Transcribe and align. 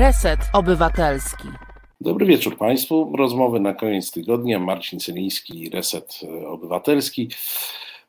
Reset 0.00 0.40
Obywatelski. 0.52 1.48
Dobry 2.00 2.26
wieczór 2.26 2.56
Państwu. 2.58 3.12
Rozmowy 3.16 3.60
na 3.60 3.74
koniec 3.74 4.10
tygodnia. 4.10 4.58
Marcin 4.58 5.00
Celiński, 5.00 5.70
Reset 5.70 6.20
Obywatelski. 6.46 7.30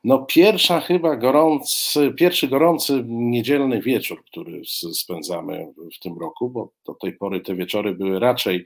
No 0.04 0.20
pierwsza 0.20 0.80
chyba 0.80 1.16
gorący, 1.16 2.14
pierwszy 2.18 2.48
gorący 2.48 3.04
niedzielny 3.08 3.82
wieczór, 3.82 4.24
który 4.26 4.62
spędzamy 4.94 5.74
w 5.96 6.00
tym 6.00 6.20
roku, 6.20 6.50
bo 6.50 6.70
do 6.86 6.94
tej 6.94 7.14
pory 7.14 7.42
te 7.42 7.56
wieczory 7.56 7.96
były 7.96 8.20
raczej 8.20 8.56
e, 8.56 8.64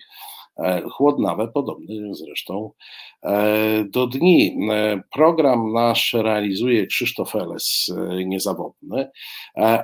chłodnawe, 0.92 1.48
podobne 1.48 2.16
zresztą 2.16 2.72
e, 3.24 3.86
do 3.90 4.08
dni. 4.08 4.58
E, 4.72 5.02
program 5.14 5.74
nasz 5.74 6.14
realizuje 6.14 6.88
Krzysztof 6.88 7.36
Eles, 7.36 7.94
niezawodny, 8.26 9.10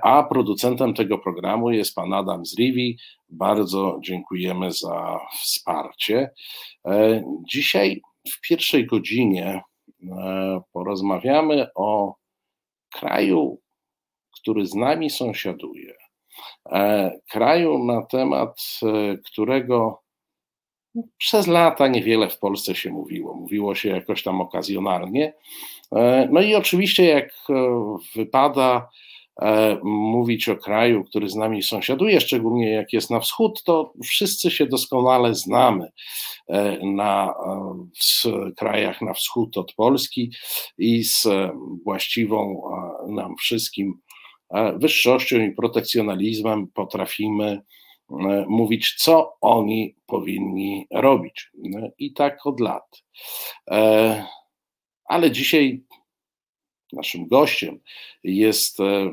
a 0.02 0.24
producentem 0.24 0.94
tego 0.94 1.18
programu 1.18 1.72
jest 1.72 1.96
pan 1.96 2.14
Adam 2.14 2.46
Zriwi. 2.46 2.98
Bardzo 3.30 4.00
dziękujemy 4.04 4.72
za 4.72 5.20
wsparcie. 5.42 6.32
Dzisiaj 7.48 8.02
w 8.28 8.42
pierwszej 8.48 8.86
godzinie 8.86 9.62
E, 10.10 10.62
porozmawiamy 10.74 11.68
o 11.76 12.16
kraju, 12.94 13.60
który 14.40 14.66
z 14.66 14.76
nami 14.76 15.10
sąsiaduje. 15.10 15.94
E, 16.72 17.12
kraju, 17.32 17.86
na 17.86 18.06
temat 18.06 18.62
e, 18.84 19.18
którego 19.18 20.01
przez 21.18 21.48
lata 21.48 21.88
niewiele 21.88 22.30
w 22.30 22.40
Polsce 22.40 22.76
się 22.76 22.92
mówiło. 22.92 23.34
Mówiło 23.34 23.76
się 23.76 23.90
jakoś 23.90 24.24
tam 24.24 24.42
okazjonalnie. 24.42 25.34
No 26.30 26.42
i 26.42 26.56
oczywiście, 26.56 27.06
jak 27.06 27.30
wypada 28.16 28.90
E, 29.42 29.78
mówić 29.84 30.50
o 30.50 30.56
kraju, 30.56 31.04
który 31.04 31.30
z 31.30 31.36
nami 31.36 31.64
sąsiaduje, 31.64 32.22
szczególnie 32.22 32.70
jak 32.70 32.94
jest 32.94 33.10
na 33.10 33.20
wschód, 33.20 33.64
to 33.64 33.94
wszyscy 34.04 34.52
się 34.52 34.66
doskonale 34.66 35.36
znamy 35.36 35.92
e, 36.48 36.86
na, 36.86 37.34
e, 37.46 37.74
w 38.26 38.56
krajach 38.56 39.02
na 39.02 39.14
wschód 39.14 39.58
od 39.58 39.74
Polski 39.74 40.32
i 40.78 41.04
z 41.04 41.28
właściwą 41.84 42.62
nam 43.08 43.36
wszystkim 43.36 43.94
wyższością 44.76 45.40
i 45.40 45.52
protekcjonalizmem 45.52 46.68
potrafimy 46.68 47.62
mówić, 48.48 48.96
co 48.98 49.38
oni 49.42 49.96
powinni 50.06 50.88
robić. 50.92 51.52
I 51.98 52.14
tak 52.14 52.46
od 52.46 52.60
lat. 52.60 53.02
Ale 55.06 55.32
dzisiaj 55.32 55.84
Naszym 56.94 57.28
gościem 57.28 57.80
jest 58.24 58.80
e, 58.80 59.12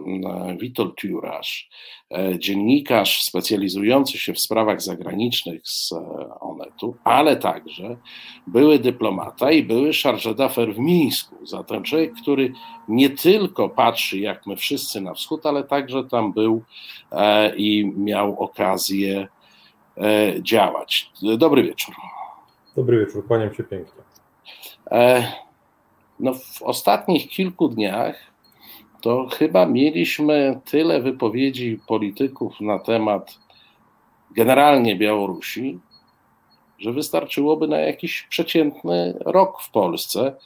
Witold 0.58 1.04
Jurasz, 1.04 1.68
e, 2.10 2.38
dziennikarz 2.38 3.22
specjalizujący 3.22 4.18
się 4.18 4.32
w 4.34 4.40
sprawach 4.40 4.82
zagranicznych 4.82 5.60
z 5.64 5.92
e, 5.92 5.96
Onetu, 6.40 6.96
ale 7.04 7.36
także 7.36 7.96
były 8.46 8.78
dyplomata 8.78 9.52
i 9.52 9.62
były 9.62 9.90
chargé 9.90 10.34
d'affaires 10.34 10.74
w 10.74 10.78
Mińsku. 10.78 11.46
Zatem 11.46 11.82
człowiek, 11.82 12.12
który 12.22 12.52
nie 12.88 13.10
tylko 13.10 13.68
patrzy 13.68 14.18
jak 14.18 14.46
my 14.46 14.56
wszyscy 14.56 15.00
na 15.00 15.14
wschód, 15.14 15.46
ale 15.46 15.64
także 15.64 16.04
tam 16.04 16.32
był 16.32 16.62
i 17.56 17.92
miał 17.96 18.40
okazję 18.40 19.28
działać. 20.40 21.10
Dobry 21.38 21.62
wieczór. 21.62 21.94
Dobry 22.76 22.98
wieczór, 22.98 23.26
kłaniam 23.26 23.54
się 23.54 23.64
pięknie. 23.64 24.02
No, 26.20 26.34
w 26.34 26.62
ostatnich 26.62 27.28
kilku 27.28 27.69
dniach 27.69 28.16
to 29.00 29.27
chyba 29.27 29.66
mieliśmy 29.66 30.60
tyle 30.64 31.00
wypowiedzi 31.00 31.80
polityków 31.86 32.60
na 32.60 32.78
temat 32.78 33.38
generalnie 34.30 34.97
Białorusi, 34.97 35.78
że 36.78 36.92
wystarczyłoby 36.92 37.69
na 37.69 37.78
jakiś 37.78 38.22
przeciętny 38.22 39.19
rok 39.20 39.62
w 39.62 39.70
Polsce, 39.70 40.37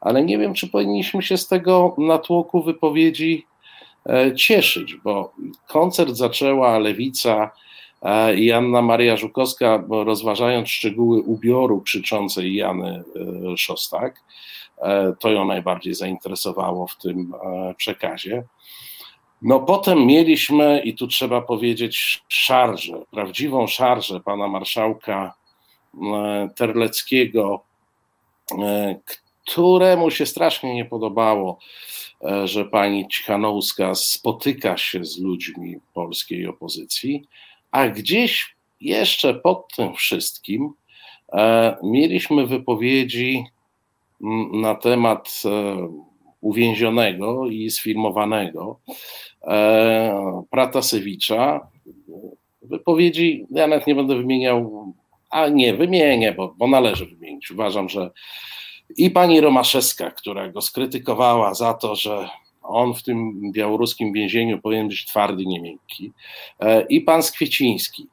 ale 0.00 0.24
nie 0.24 0.38
wiem, 0.38 0.54
czy 0.54 0.68
powinniśmy 0.68 1.22
się 1.22 1.36
z 1.36 1.48
tego 1.48 1.94
natłoku 1.98 2.62
wypowiedzi 2.62 3.46
e, 4.06 4.34
cieszyć, 4.34 4.94
bo 4.94 5.32
koncert 5.66 6.10
zaczęła 6.10 6.78
lewica 6.78 7.50
e, 8.02 8.34
i 8.34 8.52
Anna 8.52 8.82
Maria 8.82 9.16
Żukowska, 9.16 9.84
rozważając 9.90 10.68
szczegóły 10.68 11.22
ubioru 11.22 11.80
krzyczącej 11.80 12.54
Jany 12.54 13.04
e, 13.52 13.56
Szostak. 13.56 14.22
E, 14.80 15.12
to 15.20 15.30
ją 15.30 15.44
najbardziej 15.44 15.94
zainteresowało 15.94 16.86
w 16.86 16.96
tym 16.96 17.34
e, 17.34 17.74
przekazie. 17.74 18.44
No 19.42 19.60
potem 19.60 20.06
mieliśmy, 20.06 20.80
i 20.84 20.94
tu 20.94 21.06
trzeba 21.06 21.42
powiedzieć, 21.42 22.24
szarżę, 22.28 23.02
prawdziwą 23.10 23.66
szarżę 23.66 24.20
pana 24.20 24.48
marszałka 24.48 25.34
e, 25.94 26.48
Terleckiego, 26.56 27.62
któremu 29.46 30.10
się 30.10 30.26
strasznie 30.26 30.74
nie 30.74 30.84
podobało, 30.84 31.58
że 32.44 32.64
pani 32.64 33.08
Cichanouska 33.08 33.94
spotyka 33.94 34.76
się 34.76 35.04
z 35.04 35.18
ludźmi 35.18 35.76
polskiej 35.94 36.46
opozycji, 36.46 37.24
a 37.70 37.88
gdzieś 37.88 38.56
jeszcze 38.80 39.34
pod 39.34 39.74
tym 39.76 39.94
wszystkim 39.94 40.72
mieliśmy 41.82 42.46
wypowiedzi 42.46 43.44
na 44.52 44.74
temat 44.74 45.42
e, 45.44 45.88
uwięzionego 46.40 47.46
i 47.46 47.70
sfilmowanego 47.70 48.80
e, 49.42 50.42
Pratasewicza. 50.50 51.68
Wypowiedzi, 52.62 53.46
ja 53.50 53.66
nawet 53.66 53.86
nie 53.86 53.94
będę 53.94 54.16
wymieniał, 54.16 54.92
a 55.30 55.48
nie, 55.48 55.74
wymienię, 55.74 56.32
bo, 56.32 56.54
bo 56.58 56.66
należy 56.66 57.06
wymienić. 57.06 57.50
Uważam, 57.50 57.88
że 57.88 58.10
i 58.96 59.10
pani 59.10 59.40
Romaszewska, 59.40 60.10
która 60.10 60.48
go 60.48 60.60
skrytykowała 60.60 61.54
za 61.54 61.74
to, 61.74 61.96
że 61.96 62.28
on 62.62 62.94
w 62.94 63.02
tym 63.02 63.40
białoruskim 63.52 64.12
więzieniu 64.12 64.58
powinien 64.58 64.88
być 64.88 65.06
twardy, 65.06 65.46
nie 65.46 65.60
miękki, 65.60 66.12
e, 66.60 66.82
i 66.82 67.00
pan 67.00 67.22
Skwieciński, 67.22 68.06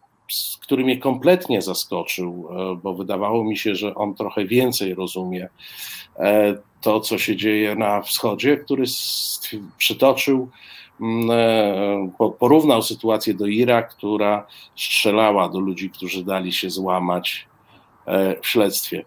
który 0.61 0.83
mnie 0.83 0.97
kompletnie 0.97 1.61
zaskoczył, 1.61 2.47
e, 2.49 2.75
bo 2.75 2.93
wydawało 2.93 3.43
mi 3.43 3.57
się, 3.57 3.75
że 3.75 3.95
on 3.95 4.15
trochę 4.15 4.45
więcej 4.45 4.95
rozumie 4.95 5.49
e, 6.19 6.57
to, 6.81 6.99
co 6.99 7.17
się 7.17 7.35
dzieje 7.35 7.75
na 7.75 8.01
wschodzie, 8.01 8.57
który 8.57 8.83
przytoczył, 9.77 10.49
mm, 11.01 11.31
e, 11.31 12.31
porównał 12.39 12.81
sytuację 12.81 13.33
do 13.33 13.47
Ira, 13.47 13.81
która 13.83 14.47
strzelała 14.75 15.49
do 15.49 15.59
ludzi, 15.59 15.89
którzy 15.89 16.23
dali 16.23 16.53
się 16.53 16.69
złamać 16.69 17.47
w 18.41 18.47
śledztwie. 18.47 19.05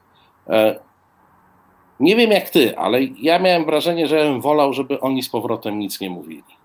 Nie 2.00 2.16
wiem 2.16 2.30
jak 2.30 2.50
ty, 2.50 2.78
ale 2.78 3.02
ja 3.04 3.38
miałem 3.38 3.64
wrażenie, 3.64 4.06
że 4.06 4.16
bym 4.16 4.40
wolał, 4.40 4.72
żeby 4.72 5.00
oni 5.00 5.22
z 5.22 5.28
powrotem 5.28 5.78
nic 5.78 6.00
nie 6.00 6.10
mówili. 6.10 6.57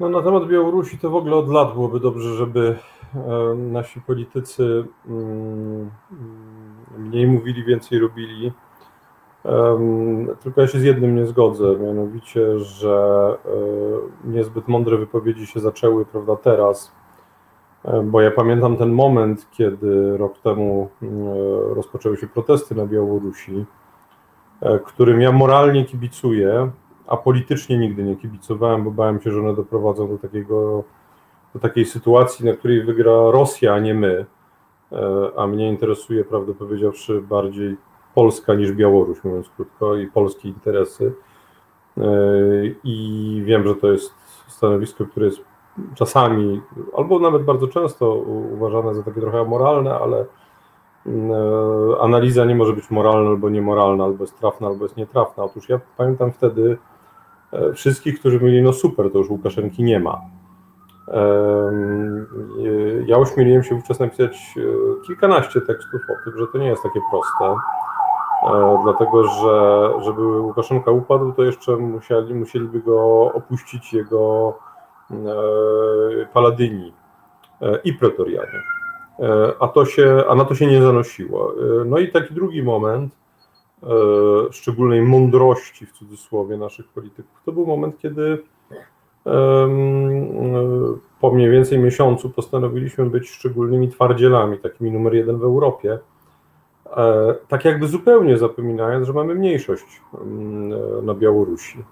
No, 0.00 0.08
na 0.08 0.22
temat 0.22 0.46
Białorusi 0.46 0.98
to 0.98 1.10
w 1.10 1.16
ogóle 1.16 1.36
od 1.36 1.48
lat 1.48 1.72
byłoby 1.72 2.00
dobrze, 2.00 2.34
żeby 2.34 2.78
e, 3.14 3.54
nasi 3.54 4.00
politycy 4.00 4.84
mm, 5.08 5.90
mniej 6.98 7.26
mówili, 7.26 7.64
więcej 7.64 7.98
robili. 7.98 8.52
Tylko 10.42 10.60
ja 10.60 10.66
się 10.66 10.78
z 10.78 10.82
jednym 10.82 11.16
nie 11.16 11.26
zgodzę, 11.26 11.76
mianowicie, 11.78 12.58
że 12.58 13.28
e, 13.44 14.28
niezbyt 14.28 14.68
mądre 14.68 14.96
wypowiedzi 14.96 15.46
się 15.46 15.60
zaczęły, 15.60 16.04
prawda, 16.04 16.36
teraz, 16.36 16.92
e, 17.84 18.02
bo 18.02 18.20
ja 18.20 18.30
pamiętam 18.30 18.76
ten 18.76 18.92
moment, 18.92 19.46
kiedy 19.50 20.16
rok 20.16 20.38
temu 20.38 20.88
rozpoczęły 21.74 22.16
się 22.16 22.26
protesty 22.26 22.74
na 22.74 22.86
Białorusi, 22.86 23.64
którym 24.84 25.20
ja 25.20 25.32
moralnie 25.32 25.84
kibicuję, 25.84 26.70
a 27.06 27.16
politycznie 27.16 27.78
nigdy 27.78 28.02
nie 28.02 28.16
kibicowałem, 28.16 28.84
bo 28.84 28.90
bałem 28.90 29.20
się, 29.20 29.30
że 29.30 29.40
one 29.40 29.54
doprowadzą 29.54 30.08
do 30.08 30.18
takiego, 30.18 30.84
do 31.54 31.60
takiej 31.60 31.84
sytuacji, 31.84 32.46
na 32.46 32.52
której 32.52 32.84
wygra 32.84 33.12
Rosja, 33.12 33.74
a 33.74 33.78
nie 33.78 33.94
my. 33.94 34.26
E, 34.92 35.30
a 35.36 35.46
mnie 35.46 35.68
interesuje, 35.68 36.24
prawdę 36.24 36.54
powiedziawszy, 36.54 37.22
bardziej 37.22 37.76
Polska 38.14 38.54
niż 38.54 38.72
Białoruś, 38.72 39.24
mówiąc 39.24 39.50
krótko, 39.56 39.96
i 39.96 40.06
polskie 40.06 40.48
interesy. 40.48 41.12
E, 41.98 42.02
I 42.84 43.42
wiem, 43.46 43.66
że 43.66 43.74
to 43.74 43.92
jest 43.92 44.14
stanowisko, 44.46 45.06
które 45.06 45.26
jest 45.26 45.40
czasami, 45.94 46.60
albo 46.96 47.18
nawet 47.18 47.42
bardzo 47.42 47.68
często 47.68 48.14
uważane 48.52 48.94
za 48.94 49.02
takie 49.02 49.20
trochę 49.20 49.44
moralne, 49.44 49.94
ale 49.94 50.26
mm, 51.06 51.30
e, 51.30 52.00
analiza 52.00 52.44
nie 52.44 52.54
może 52.54 52.72
być 52.72 52.90
moralna 52.90 53.30
albo 53.30 53.50
niemoralna, 53.50 54.04
albo 54.04 54.24
jest 54.24 54.38
trafna, 54.38 54.66
albo 54.66 54.84
jest 54.84 54.96
nietrafna. 54.96 55.44
Otóż 55.44 55.68
ja 55.68 55.80
pamiętam 55.96 56.32
wtedy, 56.32 56.78
wszystkich, 57.74 58.20
którzy 58.20 58.40
mówili, 58.40 58.62
no 58.62 58.72
super, 58.72 59.12
to 59.12 59.18
już 59.18 59.30
Łukaszenki 59.30 59.82
nie 59.82 60.00
ma. 60.00 60.20
Ja 63.06 63.18
ośmieliłem 63.18 63.62
się 63.62 63.74
wówczas 63.74 64.00
napisać 64.00 64.54
e, 64.56 65.06
kilkanaście 65.06 65.60
tekstów 65.60 66.00
o 66.10 66.24
tym, 66.24 66.38
że 66.38 66.46
to 66.46 66.58
nie 66.58 66.66
jest 66.66 66.82
takie 66.82 67.00
proste, 67.10 67.44
e, 68.42 68.78
dlatego 68.84 69.24
że 69.24 69.90
żeby 70.04 70.40
Łukaszenka 70.40 70.90
upadł, 70.90 71.32
to 71.32 71.42
jeszcze 71.42 71.76
musieli, 71.76 72.34
musieliby 72.34 72.80
go 72.80 73.32
opuścić 73.32 73.92
jego 73.92 74.54
paladyni, 76.32 76.92
i 77.84 77.92
pretorianie. 77.92 78.62
A, 79.60 79.68
to 79.68 79.84
się, 79.84 80.24
a 80.28 80.34
na 80.34 80.44
to 80.44 80.54
się 80.54 80.66
nie 80.66 80.82
zanosiło. 80.82 81.52
No 81.86 81.98
i 81.98 82.12
taki 82.12 82.34
drugi 82.34 82.62
moment 82.62 83.12
szczególnej 84.50 85.02
mądrości 85.02 85.86
w 85.86 85.92
cudzysłowie 85.92 86.56
naszych 86.56 86.88
polityków 86.88 87.42
to 87.44 87.52
był 87.52 87.66
moment, 87.66 87.98
kiedy 87.98 88.42
po 91.20 91.30
mniej 91.30 91.50
więcej 91.50 91.78
miesiącu 91.78 92.30
postanowiliśmy 92.30 93.06
być 93.10 93.30
szczególnymi 93.30 93.88
twardzielami, 93.88 94.58
takimi 94.58 94.90
numer 94.92 95.14
jeden 95.14 95.38
w 95.38 95.44
Europie, 95.44 95.98
e, 96.96 97.34
tak 97.48 97.64
jakby 97.64 97.88
zupełnie 97.88 98.38
zapominając, 98.38 99.06
że 99.06 99.12
mamy 99.12 99.34
mniejszość 99.34 100.02
na 101.02 101.14
Białorusi. 101.14 101.84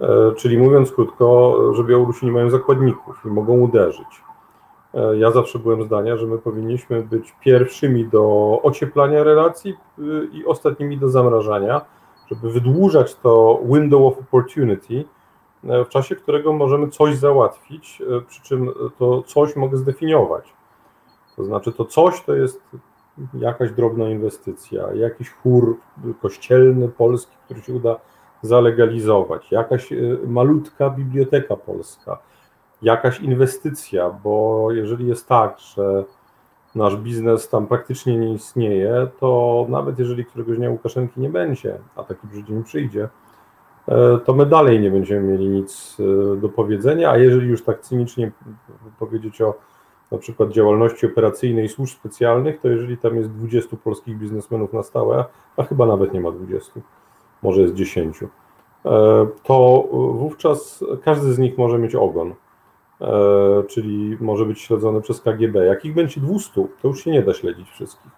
E, 0.00 0.32
czyli 0.36 0.58
mówiąc 0.58 0.92
krótko, 0.92 1.56
że 1.74 1.84
Białorusi 1.84 2.26
nie 2.26 2.32
mają 2.32 2.50
zakładników 2.50 3.22
i 3.24 3.28
mogą 3.28 3.58
uderzyć. 3.58 4.27
E, 4.94 5.16
ja 5.16 5.30
zawsze 5.30 5.58
byłem 5.58 5.82
zdania, 5.82 6.16
że 6.16 6.26
my 6.26 6.38
powinniśmy 6.38 7.02
być 7.02 7.34
pierwszymi 7.40 8.04
do 8.04 8.58
ocieplania 8.62 9.24
relacji 9.24 9.74
y, 9.98 10.28
i 10.32 10.44
ostatnimi 10.44 10.98
do 10.98 11.08
zamrażania, 11.08 11.80
żeby 12.30 12.50
wydłużać 12.50 13.14
to 13.14 13.60
window 13.64 14.02
of 14.02 14.18
opportunity, 14.18 15.04
E, 15.64 15.84
w 15.84 15.88
czasie 15.88 16.16
którego 16.16 16.52
możemy 16.52 16.88
coś 16.88 17.16
załatwić, 17.16 18.02
e, 18.02 18.20
przy 18.20 18.42
czym 18.42 18.70
to 18.98 19.22
coś 19.22 19.56
mogę 19.56 19.76
zdefiniować. 19.76 20.52
To 21.36 21.44
znaczy, 21.44 21.72
to 21.72 21.84
coś 21.84 22.22
to 22.22 22.34
jest 22.34 22.62
jakaś 23.34 23.70
drobna 23.72 24.08
inwestycja, 24.08 24.92
jakiś 24.92 25.30
chór 25.30 25.76
kościelny 26.22 26.88
polski, 26.88 27.36
który 27.44 27.60
się 27.60 27.72
uda 27.74 27.96
zalegalizować, 28.42 29.52
jakaś 29.52 29.88
malutka 30.26 30.90
biblioteka 30.90 31.56
polska, 31.56 32.18
jakaś 32.82 33.20
inwestycja, 33.20 34.10
bo 34.10 34.68
jeżeli 34.72 35.08
jest 35.08 35.28
tak, 35.28 35.58
że 35.58 36.04
nasz 36.74 36.96
biznes 36.96 37.48
tam 37.48 37.66
praktycznie 37.66 38.16
nie 38.16 38.32
istnieje, 38.32 39.08
to 39.20 39.66
nawet 39.68 39.98
jeżeli 39.98 40.24
któregoś 40.24 40.56
dnia 40.56 40.70
Łukaszenki 40.70 41.20
nie 41.20 41.30
będzie, 41.30 41.78
a 41.96 42.02
taki 42.02 42.44
dzień 42.44 42.64
przyjdzie, 42.64 43.08
E, 43.88 44.18
to 44.24 44.34
my 44.34 44.46
dalej 44.46 44.80
nie 44.80 44.90
będziemy 44.90 45.32
mieli 45.32 45.48
nic 45.48 45.96
e, 46.00 46.36
do 46.36 46.48
powiedzenia, 46.48 47.10
a 47.10 47.18
jeżeli 47.18 47.48
już 47.48 47.64
tak 47.64 47.80
cynicznie 47.80 48.32
powiedzieć 48.98 49.42
o 49.42 49.54
na 50.12 50.18
przykład 50.18 50.50
działalności 50.50 51.06
operacyjnej 51.06 51.68
służb 51.68 51.98
specjalnych, 51.98 52.60
to 52.60 52.68
jeżeli 52.68 52.98
tam 52.98 53.16
jest 53.16 53.30
20 53.30 53.76
polskich 53.76 54.18
biznesmenów 54.18 54.72
na 54.72 54.82
stałe, 54.82 55.24
a 55.56 55.62
chyba 55.62 55.86
nawet 55.86 56.12
nie 56.12 56.20
ma 56.20 56.30
20, 56.30 56.80
może 57.42 57.60
jest 57.60 57.74
10, 57.74 58.22
e, 58.22 58.26
to 59.42 59.88
wówczas 59.92 60.84
każdy 61.04 61.32
z 61.32 61.38
nich 61.38 61.58
może 61.58 61.78
mieć 61.78 61.94
ogon, 61.94 62.34
czyli 63.68 64.16
może 64.20 64.44
być 64.44 64.60
śledzony 64.60 65.00
przez 65.00 65.20
KGB. 65.20 65.64
Jak 65.64 65.84
ich 65.84 65.94
będzie 65.94 66.20
200, 66.20 66.66
to 66.82 66.88
już 66.88 67.04
się 67.04 67.10
nie 67.10 67.22
da 67.22 67.34
śledzić 67.34 67.70
wszystkich. 67.70 68.12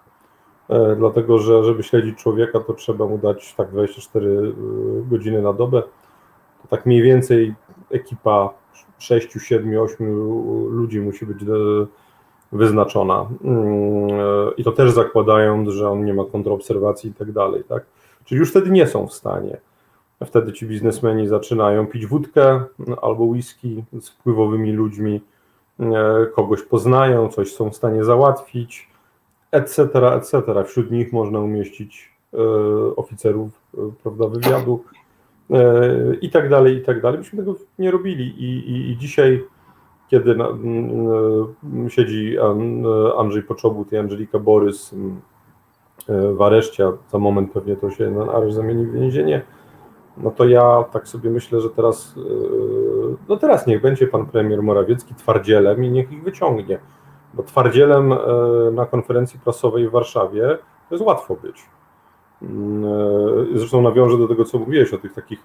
E, 0.71 0.97
dlatego 0.97 1.39
że 1.39 1.65
żeby 1.65 1.83
śledzić 1.83 2.19
człowieka, 2.19 2.61
to 2.61 2.75
trzeba 2.75 3.07
mu 3.07 3.19
dać 3.19 3.55
tak 3.55 3.71
24 3.71 4.27
e, 4.27 4.53
godziny 5.11 5.43
na 5.43 5.53
dobę. 5.53 5.83
To 6.63 6.69
tak 6.69 6.87
mniej 6.87 7.03
więcej 7.03 7.55
ekipa 7.91 8.55
6, 8.99 9.33
7, 9.41 9.81
8 9.81 10.15
ludzi 10.71 11.01
musi 11.01 11.27
być 11.27 11.43
e, 11.43 11.47
wyznaczona. 12.53 13.27
Mm, 13.45 14.11
I 14.57 14.65
to 14.65 14.73
też 14.73 14.91
zakładając, 14.91 15.69
że 15.69 15.91
on 15.91 16.05
nie 16.05 16.15
ma 16.15 16.25
kontroobserwacji 16.25 17.11
i 17.11 17.15
tak 17.15 17.33
dalej. 17.33 17.65
Tak? 17.69 17.87
Czyli 18.25 18.39
już 18.39 18.51
wtedy 18.51 18.71
nie 18.71 18.87
są 18.87 19.07
w 19.07 19.13
stanie. 19.13 19.61
Wtedy 20.27 20.53
ci 20.53 20.67
biznesmeni 20.67 21.29
zaczynają 21.29 21.87
pić 21.87 22.07
wódkę 22.07 22.65
albo 23.03 23.25
whisky 23.25 23.85
z 24.01 24.09
wpływowymi 24.09 24.73
ludźmi, 24.73 25.21
kogoś 26.35 26.63
poznają, 26.63 27.29
coś 27.29 27.55
są 27.55 27.71
w 27.71 27.77
stanie 27.77 28.05
załatwić 28.05 28.91
etc., 29.53 29.89
etc. 30.17 30.65
Wśród 30.65 30.91
nich 30.91 31.13
można 31.13 31.41
umieścić 31.41 32.13
e, 32.35 32.39
oficerów 32.97 33.51
e, 33.75 33.79
prawda, 34.03 34.27
wywiadu 34.27 34.85
e, 35.51 36.15
i 36.15 36.31
tak 36.31 36.49
dalej, 36.49 36.77
i 36.77 36.83
tak 36.83 37.03
dalej. 37.03 37.19
Myśmy 37.19 37.39
tego 37.39 37.55
nie 37.79 37.91
robili 37.91 38.25
i, 38.25 38.71
i, 38.71 38.91
i 38.91 38.97
dzisiaj, 38.97 39.45
kiedy 40.09 40.37
siedzi 41.89 42.37
Andrzej 43.19 43.43
Poczobut 43.43 43.93
i 43.93 43.97
Angelika 43.97 44.39
Borys 44.39 44.95
w 46.09 46.43
areszcie, 46.43 46.93
za 47.13 47.19
moment 47.19 47.53
pewnie 47.53 47.77
to 47.77 47.91
się 47.91 48.11
na 48.11 48.33
areszt 48.33 48.57
zamieni 48.57 48.87
w 48.87 48.93
więzienie, 48.93 49.43
no 50.23 50.31
to 50.31 50.49
ja 50.49 50.85
tak 50.93 51.09
sobie 51.09 51.31
myślę, 51.31 51.61
że 51.61 51.71
teraz, 51.71 52.15
no 53.29 53.37
teraz 53.37 53.67
niech 53.67 53.83
będzie 53.83 54.07
pan 54.07 54.27
premier 54.27 54.63
Morawiecki 54.63 55.15
twardzielem 55.15 55.85
i 55.85 55.91
niech 55.91 56.13
ich 56.13 56.23
wyciągnie 56.23 56.79
bo 57.35 57.43
twardzielem 57.43 58.13
e, 58.13 58.17
na 58.73 58.87
konferencji 58.87 59.41
prasowej 59.41 59.89
w 59.89 59.91
Warszawie 59.91 60.59
to 60.89 60.95
jest 60.95 61.05
łatwo 61.05 61.37
być. 61.37 61.63
E, 62.43 62.47
zresztą 63.55 63.83
nawiążę 63.83 64.19
do 64.19 64.29
tego, 64.29 64.45
co 64.45 64.59
mówiłeś 64.59 64.95
o 64.95 64.99
tych 64.99 65.13
takich, 65.13 65.39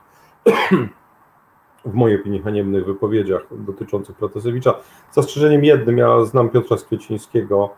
w 1.86 1.94
mojej 1.94 2.22
opinii, 2.22 2.42
haniebnych 2.42 2.86
wypowiedziach 2.86 3.42
dotyczących 3.52 4.16
Protasiewicza. 4.16 4.74
Z 5.12 5.16
zastrzeżeniem 5.16 5.64
jednym, 5.64 5.98
ja 5.98 6.26
znam 6.26 6.50
Piotra 6.50 6.78
Skwiecińskiego 6.78 7.70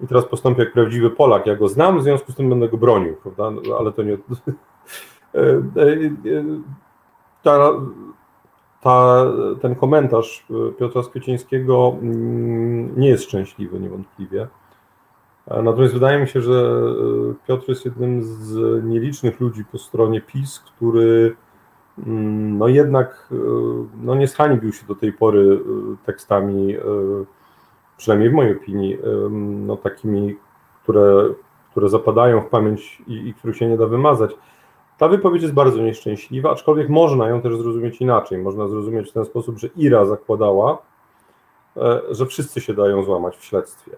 i 0.00 0.06
teraz 0.06 0.24
postąpię 0.24 0.62
jak 0.62 0.72
prawdziwy 0.72 1.10
Polak. 1.10 1.46
Ja 1.46 1.56
go 1.56 1.68
znam, 1.68 1.98
w 1.98 2.02
związku 2.02 2.32
z 2.32 2.34
tym 2.34 2.50
będę 2.50 2.68
go 2.68 2.76
bronił, 2.76 3.16
prawda? 3.16 3.60
Ale 3.78 3.92
to 3.92 4.02
nie. 4.02 4.18
E, 5.34 5.62
ta 7.42 7.72
ta, 8.82 9.26
ten 9.60 9.74
komentarz 9.74 10.46
e, 10.50 10.72
Piotra 10.72 11.02
Skwiecińskiego 11.02 11.96
mm, 12.02 13.00
nie 13.00 13.08
jest 13.08 13.24
szczęśliwy 13.24 13.80
niewątpliwie. 13.80 14.48
E, 15.46 15.62
natomiast 15.62 15.94
wydaje 15.94 16.18
mi 16.18 16.28
się, 16.28 16.40
że 16.40 16.52
e, 16.52 17.46
Piotr 17.46 17.68
jest 17.68 17.84
jednym 17.84 18.22
z 18.22 18.84
nielicznych 18.84 19.40
ludzi 19.40 19.64
po 19.64 19.78
stronie 19.78 20.20
PiS, 20.20 20.60
który 20.60 21.36
mm, 22.06 22.58
no 22.58 22.68
jednak 22.68 23.28
no 24.02 24.14
nie 24.14 24.28
zhańbił 24.28 24.72
się 24.72 24.86
do 24.86 24.94
tej 24.94 25.12
pory 25.12 25.60
tekstami, 26.06 26.76
przynajmniej 27.96 28.30
w 28.30 28.32
mojej 28.32 28.56
opinii, 28.56 28.98
no 29.66 29.76
takimi, 29.76 30.36
które, 30.82 31.28
które 31.70 31.88
zapadają 31.88 32.40
w 32.40 32.46
pamięć 32.46 33.02
i, 33.06 33.28
i 33.28 33.34
których 33.34 33.56
się 33.56 33.68
nie 33.68 33.76
da 33.76 33.86
wymazać. 33.86 34.30
Ta 35.02 35.08
wypowiedź 35.08 35.42
jest 35.42 35.54
bardzo 35.54 35.82
nieszczęśliwa, 35.82 36.50
aczkolwiek 36.50 36.88
można 36.88 37.28
ją 37.28 37.42
też 37.42 37.56
zrozumieć 37.56 38.00
inaczej. 38.00 38.38
Można 38.38 38.68
zrozumieć 38.68 39.10
w 39.10 39.12
ten 39.12 39.24
sposób, 39.24 39.58
że 39.58 39.68
Ira 39.76 40.04
zakładała, 40.04 40.78
e, 41.76 42.00
że 42.10 42.26
wszyscy 42.26 42.60
się 42.60 42.74
dają 42.74 43.02
złamać 43.02 43.36
w 43.36 43.44
śledztwie. 43.44 43.92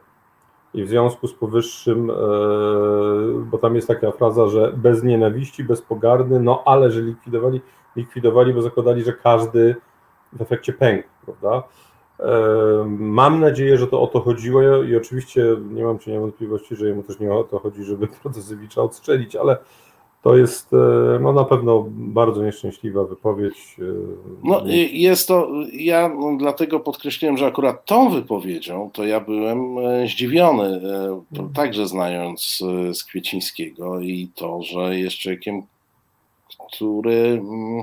I 0.74 0.84
w 0.84 0.88
związku 0.88 1.28
z 1.28 1.34
powyższym, 1.34 2.10
e, 2.10 2.14
bo 3.38 3.58
tam 3.58 3.76
jest 3.76 3.88
taka 3.88 4.12
fraza, 4.12 4.46
że 4.46 4.72
bez 4.76 5.02
nienawiści, 5.02 5.64
bez 5.64 5.82
pogardy, 5.82 6.40
no 6.40 6.62
ale 6.66 6.90
że 6.90 7.02
likwidowali, 7.02 7.60
likwidowali, 7.96 8.54
bo 8.54 8.62
zakładali, 8.62 9.02
że 9.02 9.12
każdy 9.12 9.76
w 10.32 10.42
efekcie 10.42 10.72
pękł, 10.72 11.08
prawda? 11.24 11.68
E, 12.20 12.84
mam 12.98 13.40
nadzieję, 13.40 13.78
że 13.78 13.86
to 13.86 14.02
o 14.02 14.06
to 14.06 14.20
chodziło 14.20 14.82
i 14.82 14.96
oczywiście 14.96 15.56
nie 15.70 15.84
mam 15.84 15.98
cienia 15.98 16.20
wątpliwości, 16.20 16.76
że 16.76 16.88
jemu 16.88 17.02
też 17.02 17.20
nie 17.20 17.32
o 17.32 17.44
to 17.44 17.58
chodzi, 17.58 17.84
żeby 17.84 18.08
Protezewicza 18.22 18.82
odstrzelić, 18.82 19.36
ale 19.36 19.56
to 20.24 20.36
jest 20.36 20.72
e, 20.72 21.18
no, 21.20 21.32
na 21.32 21.44
pewno 21.44 21.86
bardzo 21.90 22.44
nieszczęśliwa 22.44 23.04
wypowiedź. 23.04 23.76
E, 23.78 23.82
no, 24.44 24.62
jest 24.92 25.28
to, 25.28 25.48
ja 25.72 26.10
dlatego 26.38 26.80
podkreśliłem, 26.80 27.36
że 27.36 27.46
akurat 27.46 27.84
tą 27.84 28.10
wypowiedzią 28.10 28.90
to 28.92 29.04
ja 29.04 29.20
byłem 29.20 29.78
e, 29.78 30.06
zdziwiony, 30.06 30.80
mhm. 31.32 31.52
także 31.54 31.86
znając 31.86 32.58
z 32.92 33.04
Kwiecińskiego 33.04 34.00
i 34.00 34.28
to, 34.34 34.62
że 34.62 34.98
jest 34.98 35.16
człowiekiem, 35.16 35.62
który 36.68 37.42
mm, 37.42 37.82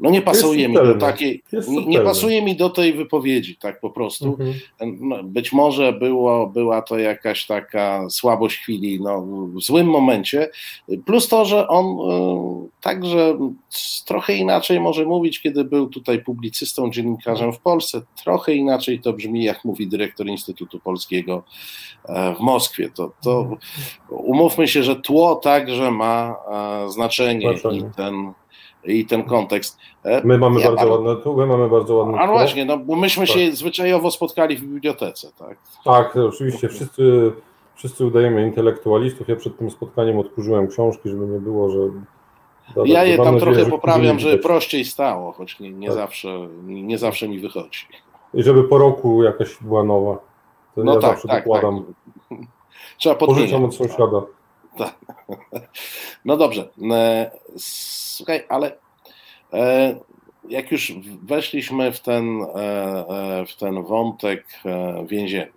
no 0.00 0.10
nie 0.10 0.22
pasuje 0.22 0.68
mi 0.68 0.74
do 0.74 0.94
takiej, 0.94 1.42
nie 1.86 2.00
pasuje 2.00 2.42
mi 2.42 2.56
do 2.56 2.70
tej 2.70 2.92
wypowiedzi, 2.92 3.56
tak 3.56 3.80
po 3.80 3.90
prostu. 3.90 4.26
Mhm. 4.26 4.54
No, 5.00 5.22
być 5.24 5.52
może 5.52 5.92
było, 5.92 6.46
była 6.46 6.82
to 6.82 6.98
jakaś 6.98 7.46
taka 7.46 8.10
słabość 8.10 8.56
chwili 8.56 9.00
no, 9.00 9.26
w 9.54 9.62
złym 9.62 9.86
momencie, 9.86 10.50
plus 11.06 11.28
to, 11.28 11.44
że 11.44 11.68
on 11.68 11.86
y, 11.86 12.68
także 12.80 13.38
trochę 14.06 14.34
inaczej 14.34 14.80
może 14.80 15.04
mówić, 15.04 15.40
kiedy 15.40 15.64
był 15.64 15.86
tutaj 15.86 16.24
publicystą, 16.24 16.90
dziennikarzem 16.90 17.52
w 17.52 17.58
Polsce, 17.58 18.02
trochę 18.24 18.54
inaczej 18.54 19.00
to 19.00 19.12
brzmi, 19.12 19.44
jak 19.44 19.64
mówi 19.64 19.86
dyrektor 19.86 20.26
Instytutu 20.26 20.80
Polskiego 20.80 21.42
e, 22.04 22.34
w 22.34 22.40
Moskwie. 22.40 22.90
To, 22.90 23.12
to 23.22 23.40
mhm. 23.40 23.58
umówmy 24.08 24.68
się, 24.68 24.82
że 24.82 24.96
tło 24.96 25.36
także 25.36 25.90
ma 25.90 26.36
e, 26.86 26.90
znaczenie 26.90 27.52
i 27.52 27.84
ten 27.96 28.32
i 28.84 29.06
ten 29.06 29.22
kontekst. 29.24 29.78
E, 30.04 30.26
my 30.26 30.38
mamy 30.38 30.60
ja 30.60 30.68
bardzo 30.72 30.90
ładne, 30.90 31.16
tu 31.16 31.36
my 31.36 31.46
mamy 31.46 31.68
bardzo 31.68 31.94
ładne. 31.94 32.18
A 32.18 32.26
no 32.26 32.32
właśnie, 32.32 32.64
no 32.64 32.78
bo 32.78 32.96
myśmy 32.96 33.26
tak. 33.26 33.36
się 33.36 33.52
zwyczajowo 33.52 34.10
spotkali 34.10 34.56
w 34.56 34.60
bibliotece, 34.60 35.28
tak? 35.38 35.58
Tak, 35.84 36.16
oczywiście, 36.16 36.68
wszyscy, 36.68 37.32
wszyscy 37.74 38.06
udajemy 38.06 38.46
intelektualistów. 38.46 39.28
Ja 39.28 39.36
przed 39.36 39.58
tym 39.58 39.70
spotkaniem 39.70 40.18
odkurzyłem 40.18 40.68
książki, 40.68 41.08
żeby 41.08 41.26
nie 41.26 41.38
było, 41.38 41.70
że. 41.70 41.78
Ja 42.84 43.04
je 43.04 43.16
tam 43.16 43.34
nadzieję, 43.34 43.54
trochę 43.54 43.70
poprawiam, 43.70 44.18
żeby 44.18 44.38
prościej 44.38 44.84
stało, 44.84 45.32
choć 45.32 45.60
nie, 45.60 45.70
nie 45.70 45.86
tak. 45.88 45.96
zawsze, 45.96 46.48
nie 46.66 46.98
zawsze 46.98 47.28
mi 47.28 47.38
wychodzi. 47.38 47.86
I 48.34 48.42
żeby 48.42 48.64
po 48.64 48.78
roku 48.78 49.22
jakaś 49.22 49.56
była 49.60 49.84
nowa. 49.84 50.18
To 50.74 50.84
No 50.84 50.94
ja 50.94 51.00
tak, 51.00 51.10
zawsze 51.10 51.28
tak, 51.28 51.44
dokładam. 51.44 51.84
tak. 52.28 52.38
Trzeba 52.98 53.14
Pożyczam 53.14 53.50
podmieniać. 53.50 53.80
od 53.80 53.88
sąsiada. 53.88 54.22
Tak. 54.76 54.98
No 56.24 56.36
dobrze. 56.36 56.68
E, 56.92 57.30
Słuchaj, 57.56 58.44
ale 58.48 58.76
e, 59.52 59.96
jak 60.48 60.72
już 60.72 60.92
weszliśmy 61.22 61.92
w 61.92 62.00
ten, 62.00 62.42
e, 62.42 62.46
w 63.46 63.56
ten 63.56 63.82
wątek 63.82 64.46
więzienny, 65.06 65.52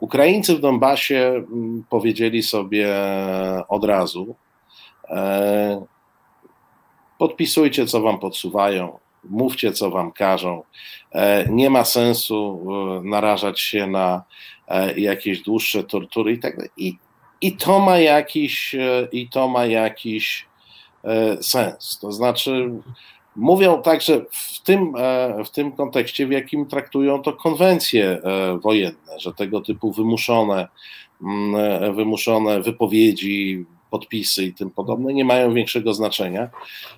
Ukraińcy 0.00 0.56
w 0.56 0.60
Donbasie 0.60 1.16
mm, 1.16 1.84
powiedzieli 1.90 2.42
sobie 2.42 2.94
od 3.68 3.84
razu, 3.84 4.34
podpisujcie, 7.18 7.86
co 7.86 8.00
wam 8.00 8.18
podsuwają, 8.18 8.98
mówcie, 9.24 9.72
co 9.72 9.90
wam 9.90 10.12
każą. 10.12 10.62
Nie 11.48 11.70
ma 11.70 11.84
sensu 11.84 12.66
narażać 13.04 13.60
się 13.60 13.86
na 13.86 14.22
jakieś 14.96 15.40
dłuższe 15.42 15.84
tortury 15.84 16.32
i 16.32 16.38
tak 16.38 16.56
dalej. 16.56 16.70
I, 16.76 16.98
i 17.40 17.56
to 17.56 17.78
ma 17.78 17.98
jakiś, 17.98 18.74
e, 18.74 19.08
i 19.12 19.28
to 19.28 19.48
ma 19.48 19.66
jakiś 19.66 20.46
e, 21.04 21.42
sens. 21.42 21.98
To 22.00 22.12
znaczy, 22.12 22.70
mówią 23.36 23.82
także 23.82 24.24
w 24.30 24.62
tym, 24.62 24.92
e, 24.96 25.44
w 25.44 25.50
tym 25.50 25.72
kontekście, 25.72 26.26
w 26.26 26.30
jakim 26.30 26.66
traktują 26.66 27.22
to 27.22 27.32
konwencje 27.32 28.04
e, 28.04 28.58
wojenne, 28.58 29.18
że 29.18 29.32
tego 29.32 29.60
typu 29.60 29.92
wymuszone, 29.92 30.68
mm, 31.22 31.54
e, 31.56 31.92
wymuszone 31.92 32.60
wypowiedzi, 32.60 33.64
podpisy 33.90 34.44
i 34.44 34.54
tym 34.54 34.70
podobne 34.70 35.14
nie 35.14 35.24
mają 35.24 35.54
większego 35.54 35.94
znaczenia. 35.94 36.50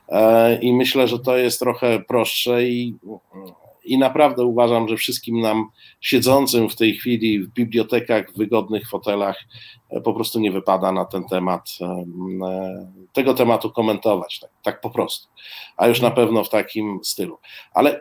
E, 0.09 0.59
I 0.59 0.73
myślę, 0.73 1.09
że 1.09 1.19
to 1.19 1.37
jest 1.37 1.61
trochę 1.61 2.01
prostsze 2.01 2.65
i, 2.65 2.95
i 3.87 3.99
naprawdę 3.99 4.45
uważam, 4.45 4.89
że 4.89 4.97
wszystkim 4.97 5.41
nam 5.41 5.69
siedzącym 6.01 6.69
w 6.69 6.77
tej 6.77 6.95
chwili 6.95 7.41
w 7.41 7.49
bibliotekach, 7.49 8.33
w 8.33 8.37
wygodnych 8.37 8.89
fotelach, 8.89 9.45
e, 9.91 10.01
po 10.01 10.15
prostu 10.15 10.41
nie 10.41 10.53
wypada 10.53 10.93
na 10.93 11.05
ten 11.05 11.25
temat, 11.25 11.69
em, 11.81 12.43
e, 12.43 12.87
tego 13.13 13.35
tematu 13.35 13.71
komentować, 13.71 14.41
tak, 14.41 14.51
tak 14.63 14.81
po 14.81 14.91
prostu. 14.91 15.29
A 15.77 15.87
już 15.87 16.01
na 16.01 16.11
pewno 16.11 16.45
w 16.45 16.51
takim 16.51 17.01
stylu. 17.03 17.39
Ale 17.75 18.01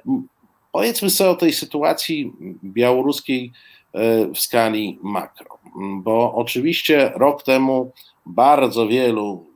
powiedzmy 0.71 1.09
sobie 1.09 1.29
o 1.29 1.35
tej 1.35 1.53
sytuacji 1.53 2.33
białoruskiej 2.63 3.51
e, 3.93 4.27
w 4.33 4.39
skali 4.39 4.99
makro, 5.03 5.57
bo 5.95 6.33
oczywiście 6.33 7.11
rok 7.15 7.43
temu 7.43 7.91
bardzo 8.25 8.87
wielu 8.87 9.54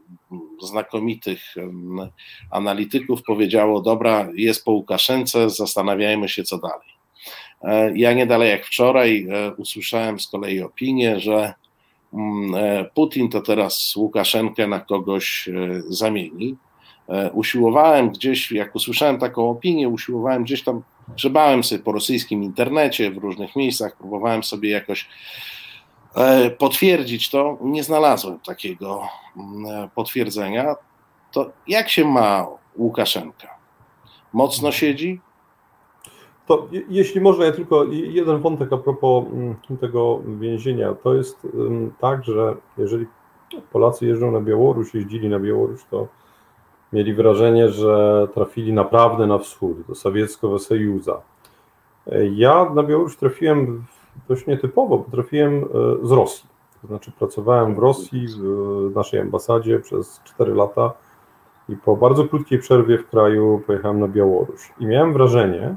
znakomitych 0.61 1.55
analityków 2.51 3.23
powiedziało: 3.23 3.81
Dobra, 3.81 4.27
jest 4.35 4.65
po 4.65 4.71
Łukaszence, 4.71 5.49
zastanawiajmy 5.49 6.29
się, 6.29 6.43
co 6.43 6.57
dalej. 6.57 6.99
E, 7.63 7.97
Ja 7.97 8.13
nie 8.13 8.25
dalej 8.25 8.49
jak 8.49 8.65
wczoraj 8.65 9.27
e, 9.29 9.53
usłyszałem 9.55 10.19
z 10.19 10.27
kolei 10.27 10.61
opinię, 10.61 11.19
że 11.19 11.53
mm, 12.13 12.55
e, 12.55 12.85
Putin 12.95 13.29
to 13.29 13.41
teraz 13.41 13.95
Łukaszenkę 13.95 14.67
na 14.67 14.79
kogoś 14.79 15.49
zamieni. 15.87 16.55
Usiłowałem 17.33 18.09
gdzieś, 18.09 18.51
jak 18.51 18.75
usłyszałem 18.75 19.17
taką 19.17 19.49
opinię, 19.49 19.89
usiłowałem 19.89 20.43
gdzieś 20.43 20.63
tam, 20.63 20.81
grzebałem 21.15 21.63
sobie 21.63 21.83
po 21.83 21.91
rosyjskim 21.91 22.43
internecie 22.43 23.11
w 23.11 23.17
różnych 23.17 23.55
miejscach, 23.55 23.97
próbowałem 23.97 24.43
sobie 24.43 24.69
jakoś 24.69 25.07
potwierdzić 26.57 27.29
to. 27.29 27.57
Nie 27.61 27.83
znalazłem 27.83 28.39
takiego 28.39 29.01
mm, 29.37 29.65
e, 29.65 29.89
potwierdzenia. 29.95 30.75
To 31.31 31.49
jak 31.67 31.89
się 31.89 32.05
ma 32.05 32.47
Łukaszenka? 32.77 33.47
Mocno 34.33 34.71
siedzi? 34.71 35.21
To 36.47 36.67
je- 36.71 36.81
jeśli 36.89 37.21
można, 37.21 37.45
ja 37.45 37.51
tylko 37.51 37.83
jeden 37.91 38.39
wątek 38.39 38.73
a 38.73 38.77
propos 38.77 39.25
mm, 39.33 39.55
tego 39.81 40.19
więzienia. 40.39 40.93
To 41.03 41.13
jest 41.13 41.45
ym, 41.45 41.93
tak, 41.99 42.23
że 42.25 42.55
jeżeli 42.77 43.05
Polacy 43.71 44.05
jeżdżą 44.05 44.31
na 44.31 44.41
Białoruś, 44.41 44.93
jeździli 44.95 45.29
na 45.29 45.39
Białoruś, 45.39 45.79
to 45.91 46.07
mieli 46.93 47.13
wrażenie, 47.13 47.69
że 47.69 48.27
trafili 48.33 48.73
naprawdę 48.73 49.27
na 49.27 49.37
wschód, 49.37 49.81
do 49.87 49.95
sowieckiego 49.95 50.59
Sojuza. 50.59 51.21
E, 52.11 52.27
Ja 52.27 52.65
na 52.75 52.83
Białoruś 52.83 53.17
trafiłem 53.17 53.85
dość 54.27 54.47
nietypowo, 54.47 54.97
bo 54.97 55.11
trafiłem 55.11 55.53
e, 55.53 56.07
z 56.07 56.11
Rosji. 56.11 56.49
To 56.81 56.87
znaczy 56.87 57.11
pracowałem 57.11 57.75
w 57.75 57.79
Rosji, 57.79 58.27
w 58.89 58.95
naszej 58.95 59.19
ambasadzie 59.19 59.79
przez 59.79 60.21
4 60.23 60.53
lata 60.53 60.93
i 61.69 61.75
po 61.75 61.97
bardzo 61.97 62.27
krótkiej 62.27 62.59
przerwie 62.59 62.97
w 62.97 63.09
kraju 63.09 63.61
pojechałem 63.67 63.99
na 63.99 64.07
Białoruś. 64.07 64.73
I 64.79 64.85
miałem 64.85 65.13
wrażenie, 65.13 65.75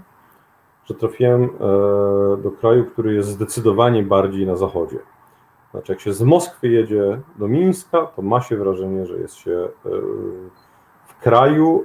że 0.85 0.95
trafiłem 0.95 1.45
e, 1.45 1.49
do 2.43 2.51
kraju, 2.61 2.85
który 2.85 3.15
jest 3.15 3.29
zdecydowanie 3.29 4.03
bardziej 4.03 4.47
na 4.47 4.57
zachodzie. 4.57 4.99
Znaczy, 5.71 5.93
jak 5.93 6.01
się 6.01 6.13
z 6.13 6.23
Moskwy 6.23 6.69
jedzie 6.69 7.21
do 7.39 7.49
Mińska, 7.49 8.07
to 8.07 8.23
ma 8.23 8.41
się 8.41 8.57
wrażenie, 8.57 9.07
że 9.07 9.19
jest 9.19 9.35
się 9.35 9.69
e, 9.87 9.91
w 11.07 11.23
kraju, 11.23 11.85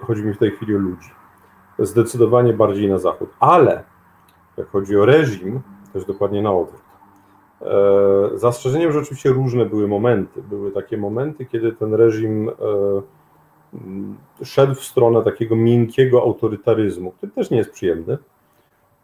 chodzi 0.00 0.24
mi 0.24 0.32
w 0.32 0.38
tej 0.38 0.50
chwili 0.50 0.76
o 0.76 0.78
ludzi, 0.78 1.10
zdecydowanie 1.78 2.52
bardziej 2.52 2.88
na 2.88 2.98
zachód. 2.98 3.30
Ale 3.40 3.84
jak 4.58 4.68
chodzi 4.68 4.96
o 4.96 5.04
reżim, 5.04 5.60
to 5.92 5.98
jest 5.98 6.08
dokładnie 6.08 6.42
na 6.42 6.52
odwrót. 6.52 6.80
E, 7.62 8.38
Zastrzeżeniem, 8.38 8.92
że 8.92 8.98
oczywiście 8.98 9.30
różne 9.30 9.66
były 9.66 9.88
momenty. 9.88 10.42
Były 10.42 10.70
takie 10.70 10.96
momenty, 10.96 11.46
kiedy 11.46 11.72
ten 11.72 11.94
reżim 11.94 12.48
e, 12.48 12.52
szedł 14.44 14.74
w 14.74 14.84
stronę 14.84 15.22
takiego 15.22 15.56
miękkiego 15.56 16.22
autorytaryzmu, 16.22 17.10
który 17.10 17.32
też 17.32 17.50
nie 17.50 17.58
jest 17.58 17.72
przyjemny, 17.72 18.18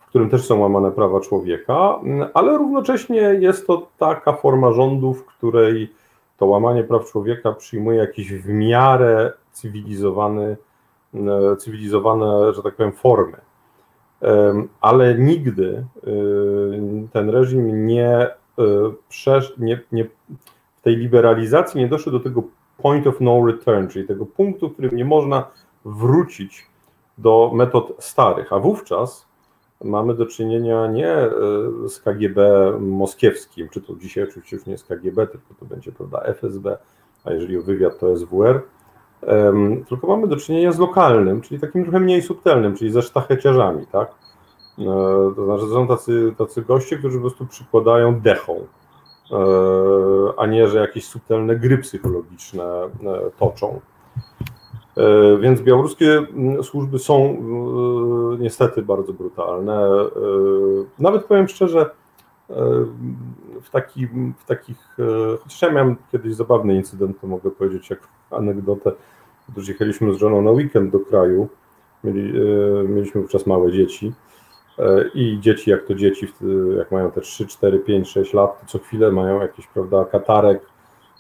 w 0.01 0.07
którym 0.07 0.31
też 0.31 0.47
są 0.47 0.61
łamane 0.61 0.93
prawa 0.93 1.21
człowieka, 1.21 2.01
ale 2.35 2.59
równocześnie 2.59 3.21
jest 3.21 3.67
to 3.67 3.89
taka 3.99 4.33
forma 4.33 4.73
rządu, 4.73 5.15
w 5.15 5.25
której 5.25 5.93
to 6.37 6.47
łamanie 6.47 6.85
praw 6.85 7.11
człowieka 7.11 7.53
przyjmuje 7.53 7.99
jakiś 7.99 8.33
w 8.33 8.49
miarę 8.49 9.33
cywilizowany, 9.53 10.57
m, 11.15 11.31
cywilizowane, 11.59 12.55
że 12.55 12.63
tak 12.63 12.75
powiem, 12.75 12.93
formy. 12.93 13.37
Ale 14.81 15.15
nigdy 15.19 15.85
y, 16.07 17.09
ten 17.13 17.31
reżim 17.31 17.87
nie, 17.87 18.27
y, 18.27 18.63
przesz, 19.09 19.55
nie, 19.59 19.81
nie 19.93 20.05
w 20.77 20.81
tej 20.83 20.97
liberalizacji 20.97 21.81
nie 21.81 21.89
doszło 21.89 22.13
do 22.13 22.21
tego 22.21 22.43
point 22.79 23.07
of 23.07 23.21
no 23.21 23.47
return, 23.47 23.89
czyli 23.89 24.07
tego 24.07 24.27
punktu, 24.27 24.69
w 24.69 24.73
którym 24.73 24.97
nie 24.97 25.05
można 25.05 25.51
wrócić 25.85 26.67
do 27.19 27.51
metod 27.55 27.93
starych, 27.99 28.53
a 28.53 28.59
wówczas 28.59 29.27
mamy 29.85 30.15
do 30.15 30.27
czynienia 30.27 30.87
nie 30.87 31.17
y, 31.17 31.89
z 31.89 32.01
KGB 32.01 32.73
moskiewskim, 32.81 33.69
czy 33.69 33.81
to 33.81 33.95
dzisiaj 33.95 34.25
oczywiście 34.25 34.57
już 34.57 34.67
nie 34.67 34.73
jest 34.73 34.87
KGB, 34.87 35.27
tylko 35.27 35.55
to 35.61 35.67
będzie 35.67 35.93
prawda 35.93 36.21
FSB, 36.21 36.79
a 37.25 37.33
jeżeli 37.33 37.59
o 37.59 37.63
wywiad 37.63 37.99
to 37.99 38.17
SWR, 38.17 38.63
tylko 39.89 40.07
mamy 40.07 40.27
do 40.27 40.37
czynienia 40.37 40.73
z 40.73 40.79
lokalnym, 40.79 41.41
czyli 41.41 41.61
takim 41.61 41.83
trochę 41.83 42.01
mniej 42.01 42.23
subtelnym, 42.23 42.77
czyli 42.77 42.91
ze 42.91 43.03
sztacheciarzami, 43.03 43.87
tak? 43.87 44.09
E, 44.79 44.85
To 45.37 45.45
znaczy, 45.45 45.73
są 45.73 45.87
tacy, 45.89 46.35
tacy 46.39 46.63
goście, 46.63 46.97
którzy 46.99 47.17
po 47.17 47.21
prostu 47.21 47.47
przykładają 47.47 48.21
dechą, 48.21 48.67
e, 49.33 49.37
a 50.37 50.47
nie, 50.47 50.69
że 50.69 50.79
jakieś 50.79 51.07
subtelne 51.07 51.57
gry 51.57 51.79
psychologiczne 51.79 52.65
e, 52.65 52.91
toczą. 53.39 53.81
Więc 55.41 55.61
białoruskie 55.61 56.27
służby 56.63 56.99
są 56.99 57.37
niestety 58.39 58.83
bardzo 58.83 59.13
brutalne. 59.13 59.91
Nawet 60.99 61.25
powiem 61.25 61.49
szczerze, 61.49 61.91
w, 63.63 63.71
taki, 63.73 64.07
w 64.39 64.45
takich, 64.47 64.97
chociaż 65.43 65.63
ja 65.63 65.71
miałem 65.71 65.97
kiedyś 66.13 66.35
zabawny 66.35 66.75
incydent, 66.75 67.21
to 67.21 67.27
mogę 67.27 67.51
powiedzieć 67.51 67.91
jak 67.91 67.99
anegdotę, 68.37 68.93
Otóż 69.49 69.69
jechaliśmy 69.69 70.15
z 70.15 70.17
żoną 70.17 70.43
na 70.43 70.51
weekend 70.51 70.93
do 70.93 71.01
kraju, 71.01 71.49
mieli, 72.05 72.33
e, 72.39 72.89
mieliśmy 72.89 73.21
wówczas 73.21 73.47
małe 73.47 73.73
dzieci. 73.73 74.13
E, 74.79 75.09
i 75.15 75.41
dzieci 75.41 75.71
jak 75.71 75.85
to 75.85 75.95
dzieci, 75.95 76.33
jak 76.79 76.93
mają 76.93 77.11
te 77.11 77.21
3, 77.21 77.47
4, 77.47 77.79
5, 77.79 78.09
6 78.09 78.35
lat, 78.35 78.61
to 78.61 78.67
co 78.67 78.79
chwilę 78.85 79.13
mają 79.13 79.41
jakiś, 79.41 79.67
prawda, 79.67 80.05
katarek, 80.05 80.61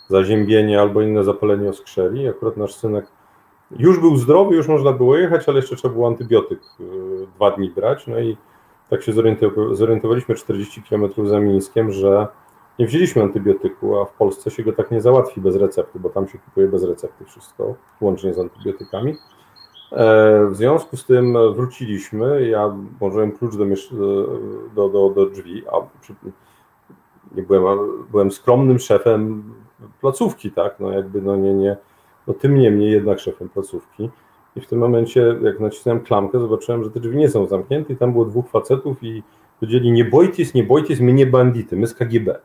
zaziębienie 0.08 0.80
albo 0.80 1.02
inne 1.02 1.24
zapalenie 1.24 1.68
oskrzeli. 1.68 2.28
Akurat 2.28 2.56
nasz 2.56 2.74
synek 2.74 3.06
już 3.78 4.00
był 4.00 4.16
zdrowy, 4.16 4.56
już 4.56 4.68
można 4.68 4.92
było 4.92 5.16
jechać, 5.16 5.48
ale 5.48 5.56
jeszcze 5.56 5.76
trzeba 5.76 5.94
było 5.94 6.08
antybiotyk 6.08 6.58
e, 6.80 6.84
dwa 7.36 7.50
dni 7.50 7.70
brać, 7.70 8.06
no 8.06 8.18
i 8.18 8.36
tak 8.90 9.02
się 9.02 9.12
zorientow- 9.12 9.74
zorientowaliśmy 9.74 10.34
40 10.34 10.82
km 10.82 11.10
za 11.24 11.40
Mińskiem, 11.40 11.90
że 11.90 12.26
nie 12.78 12.86
wzięliśmy 12.86 13.22
antybiotyku, 13.22 13.98
a 13.98 14.04
w 14.04 14.12
Polsce 14.12 14.50
się 14.50 14.62
go 14.62 14.72
tak 14.72 14.90
nie 14.90 15.00
załatwi 15.00 15.40
bez 15.40 15.56
recepty, 15.56 15.98
bo 15.98 16.10
tam 16.10 16.28
się 16.28 16.38
kupuje 16.38 16.68
bez 16.68 16.84
recepty 16.84 17.24
wszystko, 17.24 17.74
łącznie 18.00 18.34
z 18.34 18.38
antybiotykami. 18.38 19.16
E, 19.92 20.46
w 20.46 20.56
związku 20.56 20.96
z 20.96 21.06
tym 21.06 21.36
wróciliśmy, 21.54 22.48
ja 22.48 22.74
włożyłem 22.98 23.32
klucz 23.32 23.56
do, 23.56 23.66
do, 24.74 24.88
do, 24.88 25.10
do 25.10 25.26
drzwi, 25.26 25.62
a 25.72 25.76
nie 27.34 27.42
byłem, 27.42 27.78
byłem 28.10 28.30
skromnym 28.30 28.78
szefem 28.78 29.54
placówki, 30.00 30.50
tak, 30.50 30.80
no 30.80 30.90
jakby 30.90 31.22
no 31.22 31.36
nie, 31.36 31.54
nie, 31.54 31.76
no 32.26 32.34
tym 32.34 32.58
niemniej 32.58 32.90
jednak 32.90 33.20
szefem 33.20 33.48
placówki. 33.48 34.10
I 34.56 34.60
w 34.60 34.66
tym 34.66 34.78
momencie, 34.78 35.36
jak 35.42 35.60
nacisnąłem 35.60 36.00
klamkę, 36.00 36.40
zobaczyłem, 36.40 36.84
że 36.84 36.90
te 36.90 37.00
drzwi 37.00 37.16
nie 37.16 37.28
są 37.28 37.46
zamknięte 37.46 37.92
i 37.92 37.96
tam 37.96 38.12
było 38.12 38.24
dwóch 38.24 38.48
facetów 38.48 39.02
i 39.02 39.22
powiedzieli, 39.60 39.92
nie 39.92 40.04
bojcie 40.04 40.44
się, 40.44 40.50
nie 40.54 40.64
bojcie 40.64 40.96
się, 40.96 41.04
my 41.04 41.12
nie 41.12 41.26
bandyty, 41.26 41.76
my 41.76 41.86
z 41.86 41.94
KGB. 41.94 42.40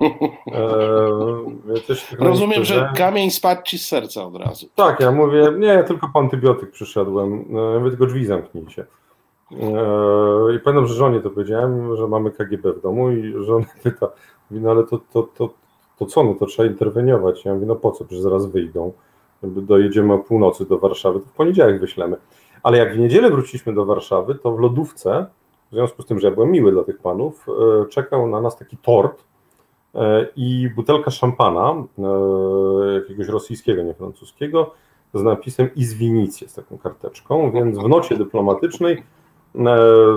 Eee, 0.00 0.18
Rozumiem, 2.18 2.64
że 2.64 2.92
kamień 2.96 3.30
spadł 3.30 3.62
ci 3.62 3.78
z 3.78 3.86
serca 3.86 4.24
od 4.24 4.36
razu. 4.36 4.66
Tak, 4.74 5.00
ja 5.00 5.12
mówię, 5.12 5.52
nie, 5.58 5.84
tylko 5.84 6.08
po 6.12 6.18
antybiotyk 6.18 6.70
przyszedłem, 6.70 7.44
ja 7.74 7.78
mówię, 7.78 7.90
tylko 7.90 8.06
drzwi 8.06 8.26
zamknijcie. 8.26 8.86
Eee, 9.52 10.56
I 10.56 10.60
pamiętam, 10.60 10.86
że 10.86 10.94
żonie 10.94 11.20
to 11.20 11.30
powiedziałem, 11.30 11.96
że 11.96 12.08
mamy 12.08 12.30
KGB 12.30 12.72
w 12.72 12.82
domu 12.82 13.10
i 13.10 13.34
żona 13.44 13.64
pyta, 13.82 14.08
mówi, 14.50 14.62
no 14.62 14.70
ale 14.70 14.84
to, 14.84 14.98
to, 15.12 15.22
to, 15.22 15.50
to 15.98 16.06
co, 16.06 16.24
no 16.24 16.34
to 16.34 16.46
trzeba 16.46 16.68
interweniować. 16.68 17.44
Ja 17.44 17.54
mówię, 17.54 17.66
no 17.66 17.76
po 17.76 17.90
co, 17.90 18.04
przecież 18.04 18.22
zaraz 18.22 18.46
wyjdą, 18.46 18.92
dojedziemy 19.42 20.12
o 20.14 20.18
północy 20.18 20.66
do 20.66 20.78
Warszawy, 20.78 21.20
to 21.20 21.26
w 21.26 21.32
poniedziałek 21.32 21.80
wyślemy. 21.80 22.16
Ale 22.62 22.78
jak 22.78 22.94
w 22.94 22.98
niedzielę 22.98 23.30
wróciliśmy 23.30 23.74
do 23.74 23.84
Warszawy, 23.84 24.34
to 24.34 24.52
w 24.52 24.60
lodówce, 24.60 25.26
w 25.70 25.74
związku 25.74 26.02
z 26.02 26.06
tym, 26.06 26.18
że 26.18 26.28
ja 26.28 26.34
byłem 26.34 26.50
miły 26.50 26.72
dla 26.72 26.84
tych 26.84 26.98
panów, 26.98 27.46
e, 27.82 27.88
czekał 27.88 28.26
na 28.26 28.40
nas 28.40 28.56
taki 28.56 28.76
tort 28.76 29.24
i 30.36 30.70
butelka 30.76 31.10
szampana, 31.10 31.84
e, 31.98 32.94
jakiegoś 32.94 33.28
rosyjskiego, 33.28 33.82
nie 33.82 33.94
francuskiego, 33.94 34.74
z 35.14 35.22
napisem 35.22 35.74
Izwinicie, 35.76 36.48
z 36.48 36.54
taką 36.54 36.78
karteczką, 36.78 37.52
więc 37.52 37.78
w 37.78 37.88
nocie 37.88 38.16
dyplomatycznej 38.16 39.02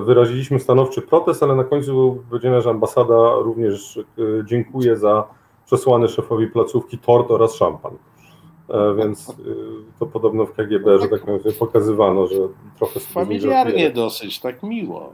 wyraziliśmy 0.06 0.60
stanowczy 0.60 1.02
protest, 1.02 1.44
ale 1.44 1.56
na 1.56 1.64
końcu 1.64 2.24
powiedziano, 2.30 2.62
że 2.62 2.70
ambasada 2.70 3.36
również 3.36 4.00
dziękuję 4.46 4.98
za 4.98 5.28
przesłany 5.66 6.08
szefowi 6.08 6.48
placówki 6.48 6.98
tort 6.98 7.32
oraz 7.32 7.56
szampan. 7.56 7.92
Więc 8.98 9.36
to 10.00 10.06
podobno 10.06 10.46
w 10.46 10.54
KGB, 10.54 11.00
że 11.00 11.08
tak 11.08 11.22
powiem, 11.22 11.40
pokazywano, 11.60 12.28
że 12.28 12.36
trochę 12.78 13.00
Familiarnie 13.00 13.92
dosyć, 13.92 14.40
tak 14.40 14.64
miło. 14.64 15.14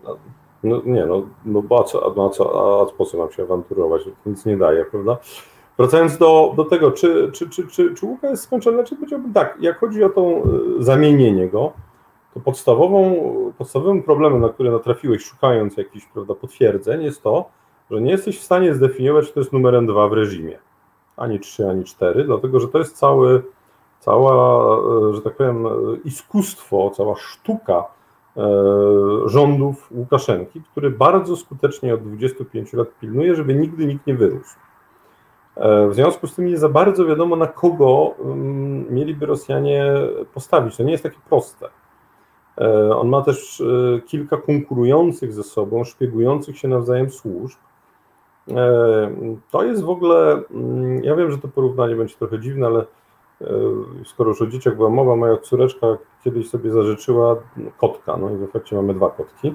No 0.64 0.82
nie, 0.86 1.06
no, 1.06 1.22
no 1.46 1.62
bo 1.62 1.80
a 1.80 1.84
co, 1.84 2.26
a, 2.26 2.30
co, 2.30 2.82
a 2.82 2.86
po 2.98 3.06
co 3.06 3.18
mam 3.18 3.32
się 3.32 3.44
awanturować? 3.44 4.02
Nic 4.26 4.46
nie 4.46 4.58
daje, 4.58 4.86
prawda? 4.86 5.18
Wracając 5.78 6.18
do, 6.18 6.54
do 6.58 6.66
tego, 6.66 6.92
czy, 6.92 7.32
czy, 7.34 7.50
czy, 7.50 7.68
czy, 7.68 7.96
czy 7.96 8.06
Łuka 8.06 8.30
jest 8.30 8.44
skończony, 8.44 8.84
czy 8.84 8.96
powiedziałbym 8.96 9.34
tak, 9.34 9.58
jak 9.60 9.80
chodzi 9.80 10.04
o 10.04 10.10
to 10.10 10.22
e, 10.22 10.44
zamienienie 10.80 11.48
go, 11.50 11.74
to 12.34 12.40
podstawową, 12.40 13.16
podstawowym 13.58 14.04
problemem, 14.04 14.42
na 14.42 14.50
który 14.50 14.72
natrafiłeś 14.72 15.24
szukając 15.24 15.78
jakichś 15.78 16.06
prawda, 16.06 16.36
potwierdzeń 16.36 17.04
jest 17.04 17.24
to, 17.24 17.50
że 17.92 18.02
nie 18.02 18.12
jesteś 18.12 18.40
w 18.40 18.44
stanie 18.44 18.74
zdefiniować, 18.74 19.28
czy 19.28 19.34
to 19.34 19.40
jest 19.40 19.54
numerem 19.54 19.88
dwa 19.88 20.08
w 20.08 20.14
reżimie. 20.14 20.60
Ani 21.18 21.40
trzy, 21.40 21.70
ani 21.70 21.84
cztery, 21.84 22.24
dlatego 22.24 22.60
że 22.60 22.68
to 22.68 22.78
jest 22.78 22.98
cały, 22.98 23.44
cała, 24.00 24.76
e, 25.10 25.14
że 25.14 25.22
tak 25.22 25.36
powiem, 25.36 25.66
e, 25.66 25.70
iskustwo, 26.06 26.90
cała 26.90 27.16
sztuka 27.16 27.86
rządów 29.26 29.92
Łukaszenki, 29.92 30.62
który 30.72 30.90
bardzo 30.90 31.36
skutecznie 31.36 31.94
od 31.94 32.02
25 32.02 32.74
lat 32.74 32.88
pilnuje, 33.02 33.36
żeby 33.36 33.56
nigdy 33.56 33.86
nikt 33.86 34.08
nie 34.08 34.16
wyrósł. 34.16 34.56
E, 35.56 35.88
w 35.88 35.94
związku 35.94 36.28
z 36.28 36.36
tym 36.36 36.46
nie 36.46 36.58
za 36.58 36.70
bardzo 36.70 37.06
wiadomo, 37.06 37.36
na 37.36 37.48
kogo 37.48 38.14
mm, 38.20 38.94
mieliby 38.94 39.26
Rosjanie 39.26 39.94
postawić. 40.34 40.78
To 40.78 40.84
nie 40.84 40.92
jest 40.92 41.04
takie 41.04 41.20
proste. 41.30 41.68
E, 42.58 42.96
on 42.96 43.10
ma 43.10 43.22
też 43.22 43.64
kilka 44.06 44.38
konkurujących 44.38 45.34
ze 45.34 45.44
sobą, 45.44 45.84
szpiegujących 45.84 46.58
się 46.58 46.68
nawzajem 46.68 47.10
służb. 47.10 47.58
To 49.52 49.64
jest 49.64 49.84
w 49.84 49.90
ogóle, 49.90 50.44
mm, 50.52 51.04
ja 51.04 51.16
wiem, 51.16 51.32
że 51.32 51.38
to 51.38 51.48
porównanie 51.48 51.96
będzie 51.96 52.16
trochę 52.16 52.40
dziwne, 52.40 52.68
ale 52.68 52.86
E, 53.42 54.06
skoro 54.06 54.30
już 54.30 54.42
o 54.42 54.48
dzieciach 54.48 54.76
była 54.76 54.90
mowa, 54.90 55.16
moja 55.16 55.38
córeczka 55.38 55.88
kiedyś 56.24 56.50
sobie 56.50 56.72
zażyczyła 56.72 57.36
kotka, 57.78 58.18
no 58.18 58.30
i 58.30 58.38
w 58.38 58.44
efekcie 58.44 58.76
mamy 58.76 58.94
dwa 58.94 59.10
kotki. 59.10 59.54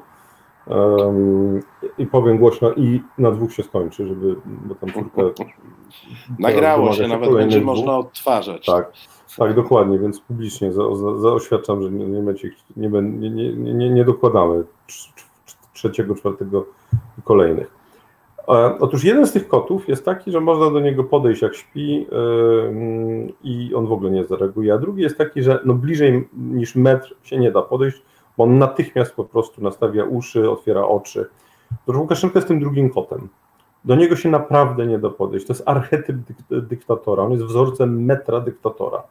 Um, 0.66 1.60
I 1.98 2.06
powiem 2.06 2.38
głośno, 2.38 2.72
i 2.72 3.02
na 3.18 3.30
dwóch 3.30 3.52
się 3.52 3.62
skończy, 3.62 4.06
żeby, 4.06 4.36
bo 4.44 4.74
tam 4.74 4.92
córka. 4.92 5.22
Nagrało 6.38 6.92
się, 6.92 7.08
nawet 7.08 7.32
będzie 7.32 7.60
dwóch. 7.60 7.76
można 7.76 7.98
odtwarzać. 7.98 8.66
Tak, 8.66 8.92
tak, 9.36 9.54
dokładnie, 9.54 9.98
więc 9.98 10.20
publicznie 10.20 10.72
za, 10.72 10.94
za, 10.94 11.18
zaoświadczam, 11.18 11.82
że 11.82 11.90
nie, 11.90 12.06
nie, 12.06 12.22
nie, 12.76 13.30
nie, 13.30 13.74
nie, 13.74 13.90
nie 13.90 14.04
dokładamy 14.04 14.64
trzeciego, 15.72 16.14
czwartego 16.14 16.66
i 17.18 17.22
kolejnych. 17.22 17.75
E, 18.48 18.78
otóż 18.78 19.04
jeden 19.04 19.26
z 19.26 19.32
tych 19.32 19.48
kotów 19.48 19.88
jest 19.88 20.04
taki, 20.04 20.32
że 20.32 20.40
można 20.40 20.70
do 20.70 20.80
niego 20.80 21.04
podejść 21.04 21.42
jak 21.42 21.54
śpi 21.54 21.92
yy, 21.92 23.32
i 23.44 23.74
on 23.74 23.86
w 23.86 23.92
ogóle 23.92 24.10
nie 24.10 24.24
zareaguje, 24.24 24.74
a 24.74 24.78
drugi 24.78 25.02
jest 25.02 25.18
taki, 25.18 25.42
że 25.42 25.60
no 25.64 25.74
bliżej 25.74 26.28
niż 26.36 26.74
metr 26.74 27.14
się 27.22 27.38
nie 27.38 27.52
da 27.52 27.62
podejść, 27.62 28.02
bo 28.38 28.44
on 28.44 28.58
natychmiast 28.58 29.14
po 29.14 29.24
prostu 29.24 29.62
nastawia 29.62 30.04
uszy, 30.04 30.50
otwiera 30.50 30.86
oczy. 30.86 31.26
Otóż 31.82 31.96
Łukaszenka 31.96 32.38
jest 32.38 32.48
tym 32.48 32.60
drugim 32.60 32.90
kotem. 32.90 33.28
Do 33.84 33.96
niego 33.96 34.16
się 34.16 34.28
naprawdę 34.28 34.86
nie 34.86 34.98
da 34.98 35.10
podejść. 35.10 35.46
To 35.46 35.52
jest 35.52 35.62
archetyp 35.66 36.16
dyk 36.16 36.66
dyktatora, 36.66 37.22
on 37.22 37.32
jest 37.32 37.44
wzorcem 37.44 38.04
metra 38.04 38.40
dyktatora. 38.40 39.02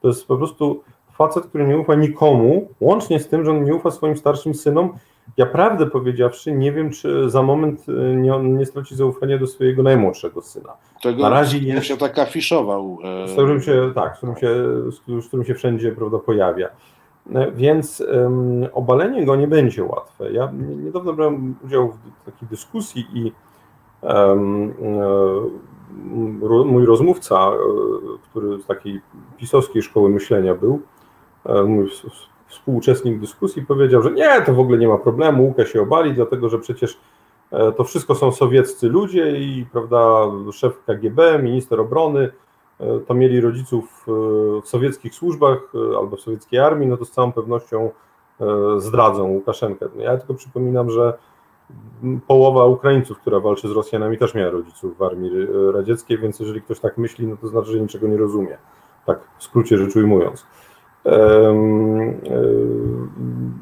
To 0.00 0.08
jest 0.08 0.26
po 0.26 0.36
prostu 0.36 0.82
facet, 1.12 1.46
który 1.46 1.66
nie 1.66 1.78
ufa 1.78 1.94
nikomu, 1.94 2.68
łącznie 2.80 3.20
z 3.20 3.28
tym, 3.28 3.44
że 3.44 3.50
on 3.50 3.64
nie 3.64 3.74
ufa 3.74 3.90
swoim 3.90 4.16
starszym 4.16 4.54
synom 4.54 4.92
ja 5.36 5.46
prawdę 5.46 5.86
powiedziawszy, 5.86 6.52
nie 6.52 6.72
wiem, 6.72 6.90
czy 6.90 7.30
za 7.30 7.42
moment 7.42 7.88
y, 7.88 8.16
nie, 8.16 8.38
nie 8.38 8.66
straci 8.66 8.96
zaufania 8.96 9.38
do 9.38 9.46
swojego 9.46 9.82
najmłodszego 9.82 10.42
syna. 10.42 10.72
Tego, 11.02 11.22
Na 11.22 11.28
razie 11.28 11.58
jest, 11.58 11.86
się 11.86 11.96
tak 11.96 12.18
afiszował. 12.18 12.98
E, 13.24 13.28
z 13.28 13.32
którym 13.32 13.60
się, 13.60 13.92
tak, 13.94 14.14
z 14.14 14.16
którym 14.16 14.36
się, 14.36 14.54
z 15.22 15.26
którym 15.28 15.44
się 15.44 15.54
wszędzie 15.54 15.92
prawda, 15.92 16.18
pojawia. 16.18 16.68
E, 17.34 17.52
więc 17.52 18.00
um, 18.00 18.66
obalenie 18.72 19.26
go 19.26 19.36
nie 19.36 19.48
będzie 19.48 19.84
łatwe. 19.84 20.32
Ja 20.32 20.52
niedawno 20.84 21.12
brałem 21.12 21.54
udział 21.64 21.92
w 22.22 22.24
takiej 22.24 22.48
dyskusji 22.48 23.06
i 23.14 23.32
um, 24.02 24.74
mój 26.64 26.86
rozmówca, 26.86 27.50
który 28.30 28.58
z 28.58 28.66
takiej 28.66 29.00
pisowskiej 29.38 29.82
szkoły 29.82 30.10
myślenia 30.10 30.54
był, 30.54 30.80
mój 31.66 31.90
współuczestnik 32.50 33.18
dyskusji 33.18 33.66
powiedział, 33.66 34.02
że 34.02 34.10
nie, 34.10 34.42
to 34.42 34.54
w 34.54 34.60
ogóle 34.60 34.78
nie 34.78 34.88
ma 34.88 34.98
problemu, 34.98 35.44
Łukasz 35.44 35.72
się 35.72 35.82
obali, 35.82 36.14
dlatego 36.14 36.48
że 36.48 36.58
przecież 36.58 37.00
e, 37.50 37.72
to 37.72 37.84
wszystko 37.84 38.14
są 38.14 38.32
sowieccy 38.32 38.88
ludzie 38.88 39.40
i 39.40 39.66
prawda, 39.72 40.26
szef 40.52 40.84
KGB, 40.86 41.38
minister 41.42 41.80
obrony, 41.80 42.32
e, 42.80 43.00
to 43.00 43.14
mieli 43.14 43.40
rodziców 43.40 44.06
e, 44.08 44.10
w 44.62 44.68
sowieckich 44.68 45.14
służbach 45.14 45.58
albo 45.98 46.16
w 46.16 46.20
sowieckiej 46.20 46.60
armii, 46.60 46.88
no 46.88 46.96
to 46.96 47.04
z 47.04 47.10
całą 47.10 47.32
pewnością 47.32 47.90
zdradzą 48.78 49.28
Łukaszenkę. 49.28 49.86
Ja 49.98 50.16
tylko 50.16 50.34
przypominam, 50.34 50.90
że 50.90 51.18
połowa 52.26 52.66
Ukraińców, 52.66 53.18
która 53.18 53.40
walczy 53.40 53.68
z 53.68 53.70
Rosjanami, 53.70 54.18
też 54.18 54.34
miała 54.34 54.50
rodziców 54.50 54.98
w 54.98 55.02
armii 55.02 55.30
radzieckiej, 55.72 56.18
więc 56.18 56.40
jeżeli 56.40 56.62
ktoś 56.62 56.80
tak 56.80 56.98
myśli, 56.98 57.26
no 57.26 57.36
to 57.36 57.48
znaczy, 57.48 57.72
że 57.72 57.80
niczego 57.80 58.08
nie 58.08 58.16
rozumie. 58.16 58.58
Tak 59.06 59.18
w 59.38 59.44
skrócie 59.44 59.78
rzecz 59.78 59.96
ujmując. 59.96 60.46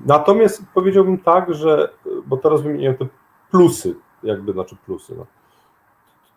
Natomiast 0.07 0.63
powiedziałbym 0.75 1.19
tak, 1.19 1.55
że, 1.55 1.89
bo 2.27 2.37
teraz 2.37 2.63
wymieniłem 2.63 2.97
te 2.97 3.07
plusy, 3.51 3.95
jakby 4.23 4.53
znaczy 4.53 4.77
plusy. 4.87 5.15
No. 5.19 5.27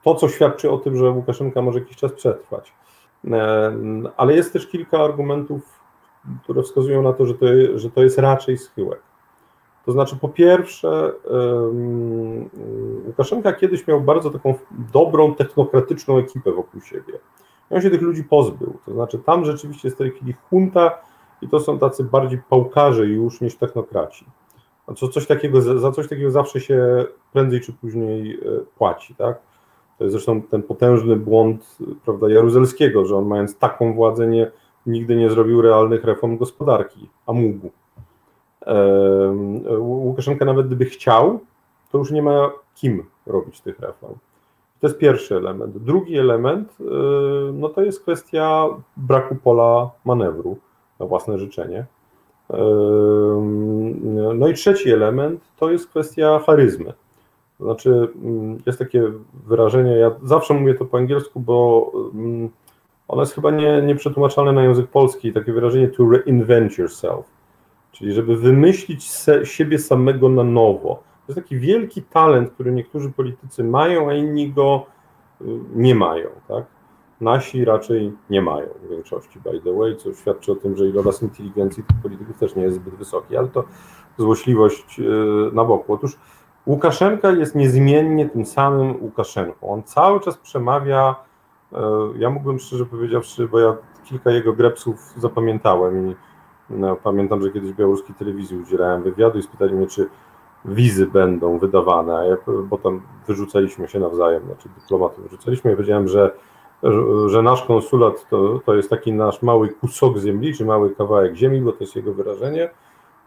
To, 0.03 0.15
co 0.15 0.29
świadczy 0.29 0.71
o 0.71 0.77
tym, 0.77 0.97
że 0.97 1.09
Łukaszenka 1.09 1.61
może 1.61 1.79
jakiś 1.79 1.97
czas 1.97 2.11
przetrwać. 2.11 2.73
Ale 4.17 4.33
jest 4.33 4.53
też 4.53 4.67
kilka 4.67 4.99
argumentów, 4.99 5.79
które 6.43 6.63
wskazują 6.63 7.01
na 7.01 7.13
to, 7.13 7.25
że 7.25 7.33
to, 7.33 7.45
że 7.75 7.89
to 7.89 8.03
jest 8.03 8.17
raczej 8.17 8.57
schyłek. 8.57 8.99
To 9.85 9.91
znaczy, 9.91 10.15
po 10.15 10.29
pierwsze, 10.29 11.13
Łukaszenka 13.05 13.53
kiedyś 13.53 13.87
miał 13.87 14.01
bardzo 14.01 14.29
taką 14.29 14.53
dobrą, 14.93 15.35
technokratyczną 15.35 16.17
ekipę 16.17 16.51
wokół 16.51 16.81
siebie. 16.81 17.13
On 17.71 17.81
się 17.81 17.89
tych 17.89 18.01
ludzi 18.01 18.23
pozbył. 18.23 18.77
To 18.85 18.93
znaczy, 18.93 19.19
tam 19.19 19.45
rzeczywiście 19.45 19.87
jest 19.87 19.97
w 19.97 19.99
tej 19.99 20.11
chwili 20.11 20.35
junta 20.51 20.91
i 21.41 21.47
to 21.47 21.59
są 21.59 21.79
tacy 21.79 22.03
bardziej 22.03 22.41
pałkarze 22.49 23.05
już 23.05 23.41
niż 23.41 23.55
technokraci. 23.55 24.25
A 24.87 24.93
co, 24.93 25.07
coś 25.07 25.27
takiego, 25.27 25.61
za 25.61 25.91
coś 25.91 26.07
takiego 26.09 26.31
zawsze 26.31 26.59
się 26.59 27.05
prędzej 27.33 27.61
czy 27.61 27.73
później 27.73 28.33
e, 28.33 28.39
płaci, 28.77 29.15
tak? 29.15 29.39
To 29.97 30.03
jest 30.03 30.11
zresztą 30.11 30.41
ten 30.41 30.63
potężny 30.63 31.15
błąd 31.15 31.77
prawda, 32.05 32.29
Jaruzelskiego, 32.29 33.05
że 33.05 33.17
on 33.17 33.25
mając 33.25 33.57
taką 33.57 33.93
władzę 33.93 34.27
nie, 34.27 34.51
nigdy 34.85 35.15
nie 35.15 35.29
zrobił 35.29 35.61
realnych 35.61 36.03
reform 36.03 36.37
gospodarki, 36.37 37.09
a 37.27 37.33
mógł. 37.33 37.69
Łukaszenka 39.79 40.45
nawet 40.45 40.67
gdyby 40.67 40.85
chciał, 40.85 41.39
to 41.91 41.97
już 41.97 42.11
nie 42.11 42.21
ma 42.21 42.51
kim 42.75 43.05
robić 43.25 43.61
tych 43.61 43.79
reform. 43.79 44.15
To 44.81 44.87
jest 44.87 44.97
pierwszy 44.97 45.35
element. 45.35 45.77
Drugi 45.77 46.17
element 46.17 46.77
e, 46.79 46.83
no 47.53 47.69
to 47.69 47.81
jest 47.81 48.01
kwestia 48.01 48.67
braku 48.97 49.35
pola 49.35 49.91
manewru 50.05 50.57
na 50.99 51.05
własne 51.05 51.37
życzenie. 51.37 51.85
No 54.35 54.47
i 54.47 54.53
trzeci 54.53 54.91
element 54.91 55.41
to 55.57 55.71
jest 55.71 55.87
kwestia 55.87 56.39
charyzmy. 56.39 56.93
To 57.57 57.63
znaczy, 57.63 58.07
mm, 58.23 58.57
jest 58.65 58.79
takie 58.79 59.03
wyrażenie, 59.47 59.91
ja 59.91 60.11
zawsze 60.23 60.53
mówię 60.53 60.73
to 60.73 60.85
po 60.85 60.97
angielsku, 60.97 61.39
bo 61.39 61.91
ono 63.07 63.21
jest 63.21 63.35
chyba 63.35 63.51
nie, 63.51 63.81
nieprzetłumaczalne 63.81 64.51
na 64.51 64.63
język 64.63 64.87
polski, 64.87 65.33
takie 65.33 65.53
wyrażenie 65.53 65.87
to 65.87 66.09
reinvent 66.09 66.77
yourself, 66.77 67.25
czyli 67.91 68.13
żeby 68.13 68.37
wymyślić 68.37 69.11
se, 69.11 69.45
siebie 69.45 69.79
samego 69.79 70.29
na 70.29 70.43
nowo. 70.43 71.03
To 71.27 71.33
jest 71.33 71.41
taki 71.41 71.59
wielki 71.59 72.01
talent, 72.01 72.51
który 72.51 72.71
niektórzy 72.71 73.11
politycy 73.11 73.63
mają, 73.63 74.09
a 74.09 74.13
inni 74.13 74.53
go 74.53 74.85
y, 75.41 75.45
nie 75.75 75.95
mają, 75.95 76.29
tak? 76.47 76.65
Nasi 77.21 77.65
raczej 77.65 78.13
nie 78.29 78.41
mają 78.41 78.67
w 78.83 78.89
większości, 78.89 79.39
by 79.39 79.61
the 79.61 79.73
way, 79.73 79.97
co 79.97 80.13
świadczy 80.13 80.51
o 80.51 80.55
tym, 80.55 80.77
że 80.77 80.87
iloraz 80.87 81.21
inteligencji 81.21 81.83
tych 81.83 81.97
polityków 82.01 82.37
też 82.37 82.55
nie 82.55 82.63
jest 82.63 82.75
zbyt 82.75 82.95
wysoki, 82.95 83.37
ale 83.37 83.47
to 83.47 83.63
złośliwość 84.17 84.99
y, 84.99 85.03
na 85.53 85.65
boku. 85.65 85.93
Otóż 85.93 86.17
Łukaszenka 86.65 87.31
jest 87.31 87.55
niezmiennie 87.55 88.29
tym 88.29 88.45
samym 88.45 89.03
Łukaszenką. 89.03 89.71
On 89.71 89.83
cały 89.83 90.19
czas 90.19 90.37
przemawia, 90.37 91.15
y, 91.71 91.75
ja 92.17 92.29
mógłbym 92.29 92.59
szczerze 92.59 92.85
powiedziawszy, 92.85 93.47
bo 93.47 93.59
ja 93.59 93.77
kilka 94.03 94.31
jego 94.31 94.53
grepsów 94.53 95.13
zapamiętałem 95.17 96.11
i 96.11 96.15
no, 96.69 96.95
pamiętam, 96.95 97.41
że 97.41 97.51
kiedyś 97.51 97.73
białoruskiej 97.73 98.15
telewizji 98.15 98.57
udzielałem 98.57 99.03
wywiadu 99.03 99.39
i 99.39 99.43
spytali 99.43 99.73
mnie, 99.73 99.87
czy 99.87 100.09
wizy 100.65 101.07
będą 101.07 101.59
wydawane, 101.59 102.27
ja, 102.27 102.53
bo 102.63 102.77
tam 102.77 103.01
wyrzucaliśmy 103.27 103.87
się 103.87 103.99
nawzajem, 103.99 104.43
znaczy 104.45 104.69
dyplomatów 104.81 105.23
wyrzucaliśmy, 105.23 105.71
ja 105.71 105.77
powiedziałem, 105.77 106.07
że 106.07 106.31
że 107.27 107.41
nasz 107.41 107.63
konsulat 107.63 108.29
to, 108.29 108.59
to 108.65 108.75
jest 108.75 108.89
taki 108.89 109.13
nasz 109.13 109.41
mały 109.41 109.69
kusok 109.69 110.17
ziemi, 110.17 110.53
czy 110.53 110.65
mały 110.65 110.95
kawałek 110.95 111.35
ziemi, 111.35 111.61
bo 111.61 111.71
to 111.71 111.77
jest 111.81 111.95
jego 111.95 112.13
wyrażenie. 112.13 112.69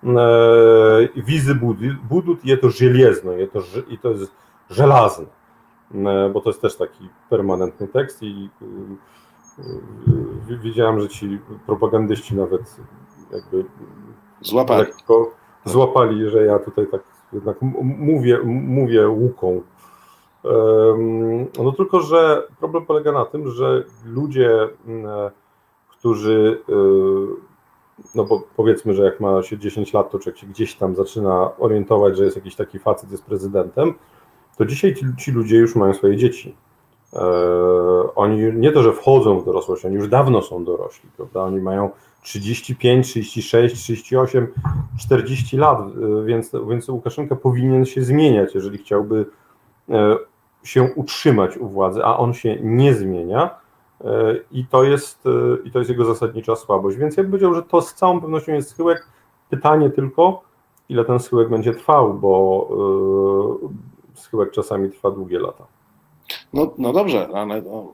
E, 0.05 1.09
wizy 1.17 1.55
budut 2.09 2.45
je 2.45 2.57
to 2.57 2.71
żelazno, 2.71 3.33
je 3.33 3.49
to, 3.49 3.61
i 3.89 3.99
to 3.99 4.11
jest 4.11 4.33
żelazne, 4.71 5.27
e, 5.95 6.31
bo 6.33 6.41
to 6.41 6.51
jest 6.51 6.61
też 6.61 6.77
taki 6.77 7.09
permanentny 7.31 7.89
tekst 7.89 8.23
i 8.23 8.51
e, 10.49 10.57
widziałem, 10.63 11.01
że 11.01 11.09
ci 11.09 11.39
propagandyści 11.67 12.37
nawet 12.37 12.77
jakby 13.33 13.65
złapali. 14.41 14.81
Lekko 14.81 15.31
złapali, 15.65 16.31
że 16.31 16.45
ja 16.45 16.59
tutaj 16.59 16.87
tak 16.87 17.14
jednak 17.35 17.57
mówię, 17.83 18.39
mówię 18.45 19.09
łuką 19.09 19.63
no 21.59 21.73
tylko, 21.73 22.01
że 22.01 22.43
problem 22.59 22.87
polega 22.87 23.13
na 23.13 23.25
tym, 23.25 23.51
że 23.51 23.85
ludzie, 24.05 24.69
którzy, 25.91 26.63
y, 26.69 26.75
no 28.15 28.25
bo 28.25 28.43
powiedzmy, 28.57 28.95
że 28.95 29.05
jak 29.05 29.21
ma 29.21 29.43
się 29.43 29.59
10 29.59 29.93
lat, 29.93 30.11
to 30.11 30.19
człowiek 30.19 30.39
się 30.39 30.47
gdzieś 30.47 30.75
tam 30.75 30.95
zaczyna 30.95 31.51
orientować, 31.59 32.17
że 32.17 32.25
jest 32.25 32.37
jakiś 32.37 32.57
taki 32.57 32.79
facet, 32.79 33.11
jest 33.11 33.25
prezydentem, 33.25 33.95
to 34.59 34.65
dzisiaj 34.65 34.95
ci, 34.95 35.07
ci 35.19 35.33
ludzie 35.33 35.57
już 35.57 35.77
mają 35.77 35.95
swoje 35.95 36.17
dzieci. 36.17 36.57
E, 37.13 37.21
oni 38.15 38.53
nie 38.55 38.73
to, 38.73 38.83
że 38.83 38.93
wchodzą 38.93 39.41
w 39.41 39.45
dorosłość, 39.45 39.85
oni 39.85 39.95
już 39.95 40.09
dawno 40.09 40.43
są 40.43 40.65
dorośli, 40.65 41.11
prawda? 41.17 41.43
Oni 41.43 41.61
mają 41.61 41.91
35, 42.25 43.07
36, 43.07 43.75
38, 43.75 44.47
40 44.99 45.57
lat, 45.57 45.79
y, 45.81 46.25
więc, 46.25 46.53
więc 46.69 46.89
Łukaszenka 46.89 47.37
powinien 47.37 47.85
się 47.85 48.03
zmieniać, 48.03 48.55
jeżeli 48.55 48.79
chciałby 48.79 49.27
e, 49.91 50.17
się 50.63 50.83
utrzymać 50.83 51.57
u 51.57 51.69
władzy, 51.69 52.05
a 52.05 52.17
on 52.17 52.35
się 52.35 52.57
nie 52.63 52.95
zmienia 52.95 53.51
e, 54.05 54.37
i 54.53 54.67
to 54.67 54.85
jest, 54.85 55.27
e, 55.27 55.31
i 55.65 55.71
to 55.71 55.79
jest 55.79 55.91
jego 55.91 56.05
zasadnicza 56.05 56.57
słabość. 56.57 56.97
Więc 56.97 57.17
ja 57.17 57.23
bym 57.23 57.33
powiedział, 57.33 57.55
że 57.55 57.63
to 57.63 57.83
z 57.83 57.95
całą 57.95 58.21
pewnością 58.21 58.53
jest 58.53 58.71
schyłek. 58.71 59.09
Pytanie 59.51 59.91
tylko, 59.91 60.43
ile 60.89 61.05
ten 61.05 61.19
schyłek 61.21 61.49
będzie 61.49 61.75
trwał, 61.75 62.15
bo 62.15 62.69
schyłek 64.15 64.51
czasami 64.51 64.91
trwa 64.91 65.11
długie 65.11 65.39
lata. 65.39 65.67
No, 66.53 66.71
no 66.79 66.93
dobrze, 66.93 67.29
ale 67.35 67.63
no, 67.63 67.93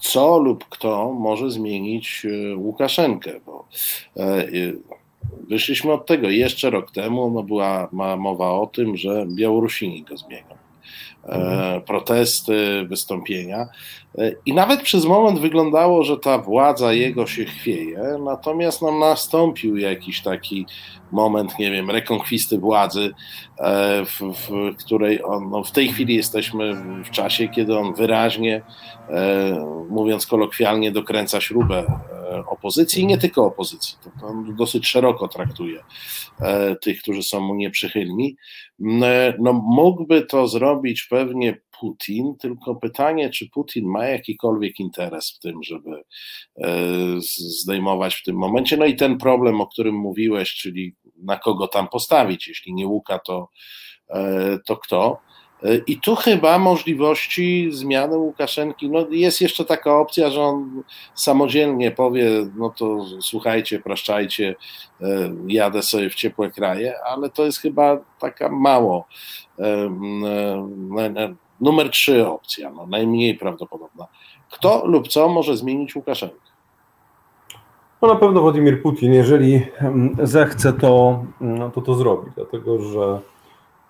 co 0.00 0.38
lub 0.38 0.64
kto 0.68 1.12
może 1.12 1.50
zmienić 1.50 2.26
Łukaszenkę? 2.56 3.32
Bo 3.46 3.64
wyszliśmy 5.48 5.92
od 5.92 6.06
tego 6.06 6.30
jeszcze 6.30 6.70
rok 6.70 6.90
temu, 6.90 7.30
no 7.30 7.42
była 7.42 7.88
mowa 8.16 8.50
o 8.50 8.66
tym, 8.66 8.96
że 8.96 9.26
Białorusini 9.26 10.02
go 10.02 10.16
zmienią. 10.16 10.54
E, 11.28 11.80
protesty, 11.86 12.86
wystąpienia. 12.88 13.68
E, 14.18 14.32
I 14.46 14.54
nawet 14.54 14.82
przez 14.82 15.04
moment 15.04 15.40
wyglądało, 15.40 16.02
że 16.02 16.18
ta 16.18 16.38
władza 16.38 16.92
jego 16.92 17.26
się 17.26 17.44
chwieje, 17.44 18.18
natomiast 18.24 18.82
nam 18.82 18.98
nastąpił 18.98 19.76
jakiś 19.76 20.22
taki 20.22 20.66
moment, 21.12 21.58
nie 21.58 21.70
wiem, 21.70 21.90
rekonkwisty 21.90 22.58
władzy, 22.58 23.10
e, 23.58 24.04
w, 24.04 24.20
w 24.20 24.76
której 24.76 25.24
on, 25.24 25.50
no 25.50 25.64
w 25.64 25.70
tej 25.70 25.88
chwili 25.88 26.14
jesteśmy 26.14 26.74
w 27.04 27.10
czasie, 27.10 27.48
kiedy 27.48 27.78
on 27.78 27.94
wyraźnie, 27.94 28.62
mówiąc 29.90 30.26
kolokwialnie, 30.26 30.92
dokręca 30.92 31.40
śrubę 31.40 31.84
opozycji 32.46 33.02
i 33.02 33.06
nie 33.06 33.18
tylko 33.18 33.44
opozycji. 33.44 33.96
To, 34.20 34.26
on 34.26 34.56
dosyć 34.56 34.86
szeroko 34.86 35.28
traktuje 35.28 35.80
tych, 36.82 37.02
którzy 37.02 37.22
są 37.22 37.40
mu 37.40 37.54
nieprzychylni. 37.54 38.36
No, 39.38 39.52
mógłby 39.52 40.22
to 40.22 40.48
zrobić 40.48 41.02
pewnie 41.14 41.60
Putin, 41.80 42.36
tylko 42.40 42.74
pytanie, 42.74 43.30
czy 43.30 43.50
Putin 43.50 43.86
ma 43.86 44.06
jakikolwiek 44.06 44.80
interes 44.80 45.34
w 45.36 45.38
tym, 45.38 45.62
żeby 45.62 46.04
e, 46.56 46.76
zdejmować 47.62 48.14
w 48.14 48.22
tym 48.22 48.36
momencie. 48.36 48.76
No 48.76 48.84
i 48.84 48.96
ten 48.96 49.18
problem, 49.18 49.60
o 49.60 49.66
którym 49.66 49.94
mówiłeś, 49.94 50.54
czyli 50.54 50.94
na 51.22 51.36
kogo 51.36 51.68
tam 51.68 51.88
postawić, 51.88 52.48
jeśli 52.48 52.74
nie 52.74 52.86
Łuka, 52.86 53.18
to, 53.18 53.48
e, 54.10 54.58
to 54.66 54.76
kto. 54.76 55.18
E, 55.64 55.76
I 55.86 56.00
tu 56.00 56.16
chyba 56.16 56.58
możliwości 56.58 57.68
zmiany 57.72 58.16
Łukaszenki, 58.16 58.90
no 58.90 59.06
jest 59.10 59.40
jeszcze 59.40 59.64
taka 59.64 59.98
opcja, 59.98 60.30
że 60.30 60.40
on 60.40 60.82
samodzielnie 61.14 61.90
powie, 61.90 62.30
no 62.56 62.70
to 62.70 63.04
słuchajcie, 63.20 63.78
praszczajcie, 63.78 64.54
jadę 65.46 65.82
sobie 65.82 66.10
w 66.10 66.14
ciepłe 66.14 66.50
kraje, 66.50 66.94
ale 67.06 67.30
to 67.30 67.44
jest 67.44 67.58
chyba 67.58 67.98
taka 68.18 68.48
mało 68.48 69.06
Numer 71.60 71.90
trzy 71.90 72.26
opcja, 72.26 72.70
no, 72.70 72.86
najmniej 72.86 73.34
prawdopodobna. 73.34 74.06
Kto 74.50 74.86
lub 74.86 75.08
co 75.08 75.28
może 75.28 75.56
zmienić 75.56 75.96
Łukaszenkę? 75.96 76.36
No 78.02 78.08
na 78.08 78.16
pewno 78.16 78.40
Władimir 78.40 78.82
Putin, 78.82 79.12
jeżeli 79.12 79.66
zechce, 80.22 80.72
to 80.72 81.22
no, 81.40 81.70
to, 81.70 81.82
to 81.82 81.94
zrobi, 81.94 82.30
dlatego 82.36 82.82
że 82.82 83.20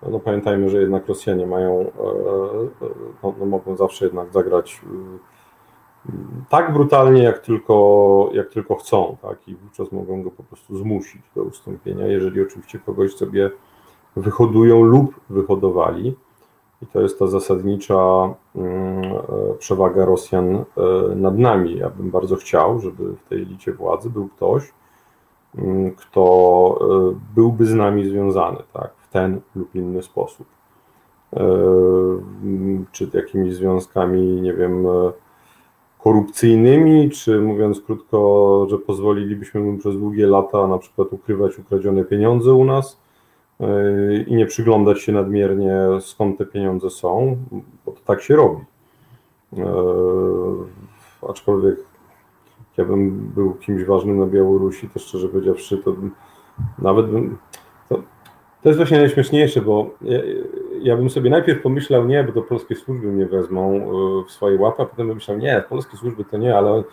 no, 0.01 0.19
pamiętajmy, 0.19 0.69
że 0.69 0.81
jednak 0.81 1.07
Rosjanie 1.07 1.47
mają, 1.47 1.79
e, 1.79 1.83
e, 1.83 2.89
no, 3.23 3.33
no, 3.39 3.45
mogą 3.45 3.75
zawsze 3.77 4.05
jednak 4.05 4.33
zagrać 4.33 4.81
e, 4.83 6.15
tak 6.49 6.73
brutalnie, 6.73 7.23
jak 7.23 7.39
tylko, 7.39 8.29
jak 8.33 8.49
tylko 8.49 8.75
chcą, 8.75 9.17
tak? 9.21 9.47
i 9.47 9.55
wówczas 9.55 9.91
mogą 9.91 10.23
go 10.23 10.31
po 10.31 10.43
prostu 10.43 10.77
zmusić 10.77 11.21
do 11.35 11.43
ustąpienia, 11.43 12.07
jeżeli 12.07 12.41
oczywiście 12.41 12.79
kogoś 12.79 13.15
sobie 13.15 13.51
wyhodują 14.15 14.81
lub 14.81 15.19
wyhodowali. 15.29 16.15
I 16.81 16.85
to 16.85 17.01
jest 17.01 17.19
ta 17.19 17.27
zasadnicza 17.27 18.33
mm, 18.55 19.03
przewaga 19.59 20.05
Rosjan 20.05 20.65
nad 21.15 21.37
nami. 21.37 21.77
Ja 21.77 21.89
bym 21.89 22.11
bardzo 22.11 22.35
chciał, 22.35 22.79
żeby 22.79 23.13
w 23.13 23.29
tej 23.29 23.41
elicie 23.41 23.73
władzy 23.73 24.09
był 24.09 24.27
ktoś, 24.27 24.73
mm, 25.57 25.91
kto 25.91 26.79
byłby 27.35 27.65
z 27.65 27.73
nami 27.73 28.05
związany 28.05 28.57
tak, 28.73 28.91
ten 29.15 29.41
lub 29.55 29.75
inny 29.75 30.03
sposób. 30.03 30.47
Czy 32.91 33.09
jakimiś 33.13 33.55
związkami, 33.55 34.41
nie 34.41 34.53
wiem, 34.53 34.85
korupcyjnymi, 35.99 37.09
czy 37.09 37.41
mówiąc 37.41 37.81
krótko, 37.81 38.67
że 38.69 38.77
pozwolilibyśmy 38.77 39.61
mu 39.61 39.77
przez 39.77 39.97
długie 39.97 40.27
lata 40.27 40.67
na 40.67 40.77
przykład 40.77 41.13
ukrywać 41.13 41.59
ukradzione 41.59 42.03
pieniądze 42.03 42.53
u 42.53 42.65
nas 42.65 42.99
i 44.27 44.35
nie 44.35 44.45
przyglądać 44.45 45.01
się 45.01 45.11
nadmiernie, 45.11 45.75
skąd 45.99 46.37
te 46.37 46.45
pieniądze 46.45 46.89
są, 46.89 47.37
bo 47.85 47.91
to 47.91 47.99
tak 48.05 48.21
się 48.21 48.35
robi. 48.35 48.63
E, 49.57 49.65
aczkolwiek 51.29 51.75
ja 52.77 52.85
bym 52.85 53.31
był 53.35 53.53
kimś 53.53 53.83
ważnym 53.83 54.19
na 54.19 54.25
Białorusi, 54.25 54.89
to 54.89 54.99
szczerze 54.99 55.29
powiedziawszy, 55.29 55.77
to 55.77 55.95
nawet 56.79 57.09
bym. 57.11 57.37
To, 58.65 58.69
jest 58.69 58.79
właśnie 58.79 58.97
najśmieszniejsze, 58.97 59.61
bo 59.61 59.89
ja, 60.01 60.19
ja, 60.81 60.97
bym 60.97 61.09
sobie 61.09 61.29
najpierw 61.29 61.61
pomyślał, 61.61 62.05
nie, 62.05 62.23
bo 62.23 62.31
to 62.31 62.41
polskie 62.41 62.75
służby 62.75 63.07
mnie 63.07 63.25
wezmą 63.25 63.75
e, 63.75 64.27
w 64.27 64.31
swoje 64.31 64.59
łapy, 64.59 64.81
a 64.83 64.85
potem 64.85 65.07
bym 65.07 65.15
myślał, 65.15 65.37
nie, 65.37 65.63
polskie 65.69 65.97
służby 65.97 66.25
to 66.25 66.37
nie, 66.37 66.57
ale 66.57 66.83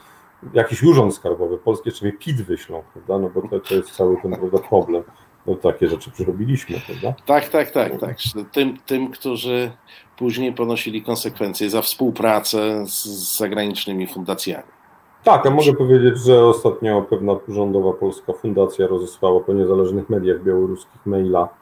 jakiś 0.54 0.82
urząd 0.82 1.14
skarbowy 1.14 1.58
polski 1.58 1.88
jeszcze 1.88 2.04
mnie 2.04 2.12
PIT 2.18 2.42
wyślą, 2.42 2.82
prawda? 2.92 3.18
No 3.18 3.30
bo 3.34 3.48
to, 3.48 3.60
to 3.60 3.74
jest 3.74 3.90
cały 3.90 4.16
ten 4.22 4.36
prawda, 4.36 4.58
problem 4.58 5.02
no, 5.46 5.54
takie 5.54 5.88
rzeczy 5.88 6.10
przerobiliśmy, 6.10 6.76
prawda? 6.86 7.14
Tak, 7.26 7.48
tak, 7.48 7.70
tak, 7.70 8.00
tak. 8.00 8.16
Tym, 8.52 8.76
tym, 8.86 9.10
którzy 9.10 9.70
później 10.16 10.52
ponosili 10.52 11.02
konsekwencje 11.02 11.70
za 11.70 11.82
współpracę 11.82 12.86
z, 12.86 13.06
zagranicznymi 13.38 14.06
fundacjami. 14.06 14.68
Tak, 15.24 15.46
a 15.46 15.50
mogę 15.50 15.72
powiedzieć, 15.72 16.18
że 16.18 16.44
ostatnio 16.44 17.02
pewna 17.02 17.32
rządowa 17.48 17.92
polska 17.92 18.32
fundacja 18.32 18.86
rozesłała 18.86 19.40
po 19.40 19.52
niezależnych 19.52 20.10
mediach 20.10 20.42
białoruskich 20.42 21.06
maila 21.06 21.61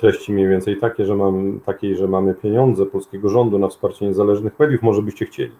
treści 0.00 0.32
mniej 0.32 0.48
więcej 0.48 0.76
takie, 0.80 1.06
że 1.06 1.16
mam, 1.16 1.60
takiej, 1.60 1.96
że 1.96 2.08
mamy 2.08 2.34
pieniądze 2.34 2.86
polskiego 2.86 3.28
rządu 3.28 3.58
na 3.58 3.68
wsparcie 3.68 4.06
niezależnych 4.06 4.58
mediów, 4.58 4.82
może 4.82 5.02
byście 5.02 5.26
chcieli. 5.26 5.52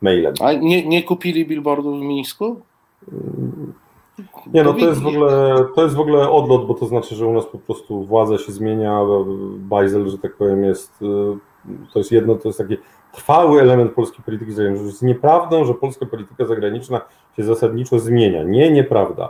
mailem. 0.00 0.34
A 0.40 0.52
nie, 0.52 0.88
nie 0.88 1.02
kupili 1.02 1.46
billboardów 1.46 2.00
w 2.00 2.02
Mińsku? 2.02 2.60
Nie, 4.54 4.64
no 4.64 4.72
to 4.72 4.86
jest, 4.86 5.00
w 5.00 5.06
ogóle, 5.06 5.64
to 5.74 5.82
jest 5.82 5.94
w 5.94 6.00
ogóle 6.00 6.30
odlot, 6.30 6.66
bo 6.66 6.74
to 6.74 6.86
znaczy, 6.86 7.14
że 7.14 7.26
u 7.26 7.32
nas 7.32 7.46
po 7.46 7.58
prostu 7.58 8.04
władza 8.04 8.38
się 8.38 8.52
zmienia, 8.52 9.00
bajzel, 9.56 10.08
że 10.08 10.18
tak 10.18 10.36
powiem, 10.36 10.64
jest, 10.64 11.02
y, 11.02 11.06
to 11.92 11.98
jest 11.98 12.12
jedno, 12.12 12.34
to 12.34 12.48
jest 12.48 12.58
taki 12.58 12.76
trwały 13.12 13.60
element 13.60 13.92
polskiej 13.92 14.24
polityki 14.24 14.52
zagranicznej. 14.52 14.86
Jest 14.86 15.02
nieprawdą, 15.02 15.64
że 15.64 15.74
polska 15.74 16.06
polityka 16.06 16.44
zagraniczna 16.44 17.00
się 17.36 17.44
zasadniczo 17.44 17.98
zmienia. 17.98 18.42
Nie, 18.42 18.70
nieprawda. 18.70 19.28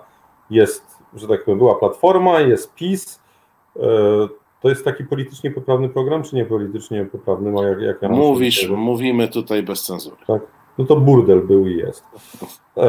Jest, 0.51 0.99
że 1.15 1.29
tak 1.29 1.45
powiem, 1.45 1.59
była 1.59 1.75
Platforma, 1.75 2.41
jest 2.41 2.75
PiS, 2.75 3.22
to 4.61 4.69
jest 4.69 4.85
taki 4.85 5.05
politycznie 5.05 5.51
poprawny 5.51 5.89
program, 5.89 6.23
czy 6.23 6.37
nie 6.37 6.45
politycznie 6.45 7.05
poprawny? 7.05 7.53
No, 7.53 7.63
jak, 7.63 7.81
jak 7.81 8.03
ja 8.03 8.09
Mówisz, 8.09 8.69
mówimy 8.69 9.29
tutaj 9.29 9.63
bez 9.63 9.83
cenzury. 9.83 10.17
Tak 10.27 10.43
no 10.79 10.85
to 10.85 10.97
burdel 10.97 11.41
był 11.41 11.67
i 11.67 11.77
jest. 11.77 12.05
E, 12.77 12.85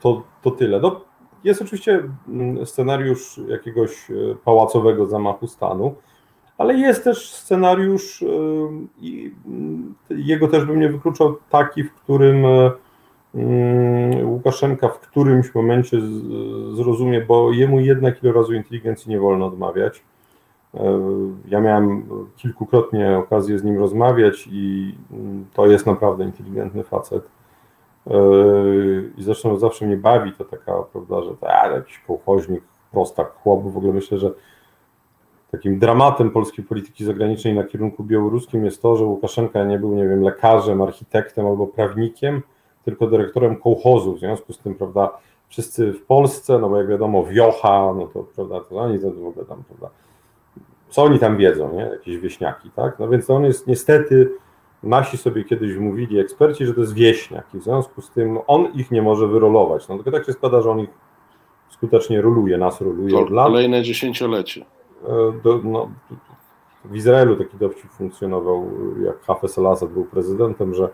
to, 0.00 0.22
to 0.42 0.50
tyle. 0.50 0.80
No, 0.80 1.00
jest 1.44 1.62
oczywiście 1.62 2.02
mm, 2.28 2.66
scenariusz 2.66 3.40
jakiegoś 3.48 4.10
e, 4.10 4.14
pałacowego 4.44 5.06
zamachu 5.06 5.46
stanu, 5.46 5.94
ale 6.58 6.74
jest 6.74 7.04
też 7.04 7.34
scenariusz, 7.34 8.22
e, 8.22 8.26
i 9.00 9.34
mm, 9.46 9.94
jego 10.10 10.48
też 10.48 10.64
bym 10.64 10.80
nie 10.80 10.88
wykluczał, 10.88 11.36
taki, 11.50 11.84
w 11.84 11.94
którym 11.94 12.44
Łukaszenka 14.24 14.88
w 14.88 15.00
którymś 15.00 15.54
momencie 15.54 15.98
zrozumie, 16.72 17.20
bo 17.20 17.52
jemu 17.52 17.80
jednak 17.80 18.22
ile 18.22 18.32
razu 18.32 18.54
inteligencji 18.54 19.10
nie 19.10 19.20
wolno 19.20 19.46
odmawiać, 19.46 20.02
ja 21.48 21.60
miałem 21.60 22.08
kilkukrotnie 22.36 23.18
okazję 23.18 23.58
z 23.58 23.64
nim 23.64 23.78
rozmawiać 23.78 24.48
i 24.52 24.94
mm, 25.12 25.46
to 25.54 25.66
jest 25.66 25.86
naprawdę 25.86 26.24
inteligentny 26.24 26.84
facet. 26.84 27.28
Yy, 28.06 29.10
I 29.18 29.22
zresztą 29.22 29.56
zawsze 29.56 29.86
mnie 29.86 29.96
bawi 29.96 30.32
to 30.32 30.44
taka, 30.44 30.72
prawda, 30.92 31.22
że 31.22 31.36
to 31.36 31.46
jakiś 31.46 31.98
kołchoźnik, 31.98 32.62
prostak, 32.92 33.32
chłop. 33.34 33.62
W 33.62 33.76
ogóle 33.76 33.92
myślę, 33.92 34.18
że 34.18 34.30
takim 35.50 35.78
dramatem 35.78 36.30
polskiej 36.30 36.64
polityki 36.64 37.04
zagranicznej 37.04 37.54
na 37.54 37.64
kierunku 37.64 38.04
białoruskim 38.04 38.64
jest 38.64 38.82
to, 38.82 38.96
że 38.96 39.04
Łukaszenka 39.04 39.64
nie 39.64 39.78
był, 39.78 39.94
nie 39.94 40.08
wiem, 40.08 40.22
lekarzem, 40.22 40.82
architektem 40.82 41.46
albo 41.46 41.66
prawnikiem, 41.66 42.42
tylko 42.84 43.06
dyrektorem 43.06 43.56
kołchozu. 43.56 44.14
W 44.14 44.18
związku 44.18 44.52
z 44.52 44.58
tym, 44.58 44.74
prawda, 44.74 45.10
wszyscy 45.48 45.92
w 45.92 46.02
Polsce, 46.02 46.58
no 46.58 46.68
bo 46.68 46.78
jak 46.78 46.88
wiadomo, 46.88 47.24
wiocha, 47.24 47.94
no 47.96 48.06
to, 48.06 48.24
prawda, 48.36 48.60
to 48.60 48.76
oni 48.76 48.98
to 48.98 49.10
w 49.10 49.26
ogóle 49.26 49.46
tam, 49.46 49.62
prawda, 49.64 49.90
co 50.88 51.02
oni 51.02 51.18
tam 51.18 51.36
wiedzą, 51.36 51.72
nie? 51.74 51.82
Jakieś 51.82 52.18
wieśniaki, 52.18 52.70
tak? 52.70 52.98
No 52.98 53.08
więc 53.08 53.30
on 53.30 53.44
jest 53.44 53.66
niestety, 53.66 54.30
nasi 54.82 55.16
sobie 55.16 55.44
kiedyś 55.44 55.76
mówili 55.76 56.18
eksperci, 56.18 56.66
że 56.66 56.74
to 56.74 56.80
jest 56.80 56.94
wieśniak 56.94 57.46
i 57.54 57.58
w 57.58 57.62
związku 57.62 58.02
z 58.02 58.10
tym 58.10 58.38
on 58.46 58.66
ich 58.74 58.90
nie 58.90 59.02
może 59.02 59.26
wyrolować. 59.26 59.88
No 59.88 59.94
tylko 59.94 60.10
tak 60.10 60.26
się 60.26 60.32
składa, 60.32 60.62
że 60.62 60.70
on 60.70 60.80
ich 60.80 60.90
skutecznie 61.68 62.22
roluje, 62.22 62.58
nas 62.58 62.80
roluje 62.80 63.10
to 63.10 63.20
od 63.20 63.30
lat. 63.30 63.46
Kolejne 63.46 63.82
dziesięciolecie. 63.82 64.64
E, 65.04 65.32
do, 65.42 65.60
no, 65.64 65.90
w 66.84 66.96
Izraelu 66.96 67.36
taki 67.36 67.56
dowcip 67.56 67.90
funkcjonował, 67.90 68.70
jak 69.04 69.20
Hafez 69.20 69.58
al-Assad 69.58 69.92
był 69.92 70.04
prezydentem, 70.04 70.74
że 70.74 70.88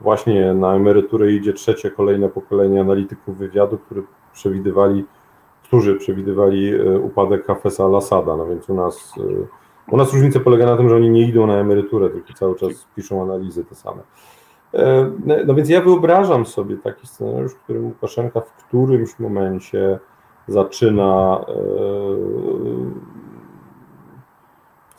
właśnie 0.00 0.54
na 0.54 0.74
emeryturę 0.74 1.32
idzie 1.32 1.52
trzecie, 1.52 1.90
kolejne 1.90 2.28
pokolenie 2.28 2.80
analityków 2.80 3.36
wywiadu, 3.36 3.78
które 3.78 4.02
przewidywali 4.32 5.04
którzy 5.70 5.96
przewidywali 5.96 6.74
e, 6.74 6.98
upadek 6.98 7.46
Hafesa 7.46 7.84
al-Assada. 7.84 8.36
No 8.36 8.46
więc 8.46 8.68
u 8.68 8.74
nas, 8.74 9.14
e, 9.18 9.92
u 9.92 9.96
nas 9.96 10.12
różnica 10.12 10.40
polega 10.40 10.66
na 10.66 10.76
tym, 10.76 10.88
że 10.88 10.96
oni 10.96 11.10
nie 11.10 11.28
idą 11.28 11.46
na 11.46 11.54
emeryturę, 11.54 12.10
tylko 12.10 12.32
cały 12.32 12.56
czas 12.56 12.86
piszą 12.96 13.22
analizy 13.22 13.64
te 13.64 13.74
same. 13.74 14.02
E, 14.74 15.10
no 15.46 15.54
więc 15.54 15.68
ja 15.68 15.80
wyobrażam 15.80 16.46
sobie 16.46 16.76
taki 16.76 17.06
scenariusz, 17.06 17.52
w 17.52 17.58
którym 17.58 17.84
Łukaszenka 17.84 18.40
w 18.40 18.52
którymś 18.52 19.18
momencie 19.18 19.98
zaczyna 20.48 21.40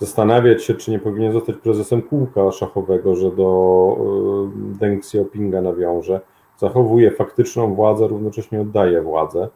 zastanawiać 0.01 0.63
się, 0.63 0.73
czy 0.73 0.91
nie 0.91 0.99
powinien 0.99 1.33
zostać 1.33 1.55
prezesem 1.55 2.01
kółka 2.01 2.51
szachowego, 2.51 3.15
że 3.15 3.31
do 3.31 3.97
Deng 4.55 4.99
Xiaopinga 4.99 5.61
nawiąże. 5.61 6.21
Zachowuje 6.57 7.11
faktyczną 7.11 7.75
władzę, 7.75 8.07
równocześnie 8.07 8.61
oddaje 8.61 9.01
władzę. 9.01 9.49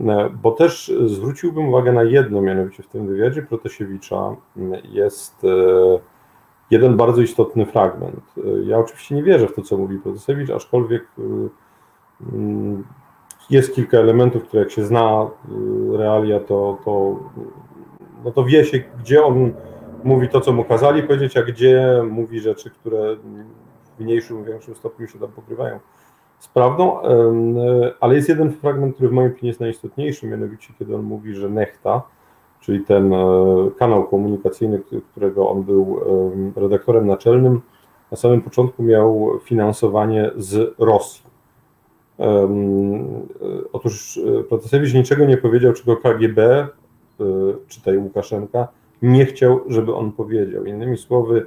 E, 0.00 0.30
bo 0.42 0.50
też 0.50 0.92
zwróciłbym 1.06 1.68
uwagę 1.68 1.92
na 1.92 2.02
jedno, 2.02 2.42
mianowicie 2.42 2.82
w 2.82 2.88
tym 2.88 3.06
wywiadzie 3.06 3.42
Protasiewicza 3.42 4.36
jest 4.92 5.44
e, 5.44 5.48
jeden 6.70 6.96
bardzo 6.96 7.22
istotny 7.22 7.66
fragment. 7.66 8.34
E, 8.36 8.40
ja 8.64 8.78
oczywiście 8.78 9.14
nie 9.14 9.22
wierzę 9.22 9.48
w 9.48 9.54
to, 9.54 9.62
co 9.62 9.76
mówi 9.76 9.98
Protasiewicz, 9.98 10.50
aczkolwiek 10.50 11.06
jest 13.50 13.74
kilka 13.74 13.98
elementów, 13.98 14.44
które 14.44 14.62
jak 14.62 14.70
się 14.70 14.84
zna 14.84 15.30
realia, 15.92 16.40
to, 16.40 16.78
to, 16.84 17.16
no 18.24 18.30
to 18.30 18.44
wie 18.44 18.64
się, 18.64 18.78
gdzie 19.00 19.24
on 19.24 19.52
mówi 20.04 20.28
to, 20.28 20.40
co 20.40 20.52
mu 20.52 20.64
kazali 20.64 21.02
powiedzieć, 21.02 21.36
a 21.36 21.42
gdzie 21.42 22.02
mówi 22.10 22.40
rzeczy, 22.40 22.70
które 22.70 23.16
w 23.96 24.00
mniejszym, 24.00 24.44
większym 24.44 24.74
stopniu 24.74 25.08
się 25.08 25.18
tam 25.18 25.32
pokrywają 25.32 25.78
z 26.38 26.48
prawdą, 26.48 26.98
ale 28.00 28.14
jest 28.14 28.28
jeden 28.28 28.52
fragment, 28.52 28.94
który 28.94 29.08
w 29.08 29.12
mojej 29.12 29.30
opinii 29.30 29.48
jest 29.48 29.60
najistotniejszy, 29.60 30.26
mianowicie 30.26 30.72
kiedy 30.78 30.94
on 30.94 31.02
mówi, 31.02 31.34
że 31.34 31.48
Nechta, 31.48 32.02
czyli 32.60 32.84
ten 32.84 33.12
e, 33.12 33.26
kanał 33.78 34.04
komunikacyjny, 34.08 34.82
którego 35.10 35.50
on 35.50 35.62
był 35.62 36.00
redaktorem 36.56 37.06
naczelnym, 37.06 37.60
na 38.10 38.16
samym 38.16 38.42
początku 38.42 38.82
miał 38.82 39.30
finansowanie 39.44 40.30
z 40.36 40.74
Rosji. 40.78 41.22
E, 42.20 42.48
otóż 43.72 44.20
e, 44.40 44.44
Protasewicz 44.44 44.94
niczego 44.94 45.24
nie 45.24 45.36
powiedział, 45.36 45.72
czego 45.72 45.96
KGB, 45.96 46.68
czy 47.68 47.82
tej 47.82 47.98
Łukaszenka, 47.98 48.68
nie 49.02 49.26
chciał, 49.26 49.60
żeby 49.68 49.94
on 49.94 50.12
powiedział. 50.12 50.64
Innymi 50.64 50.96
słowy, 50.96 51.46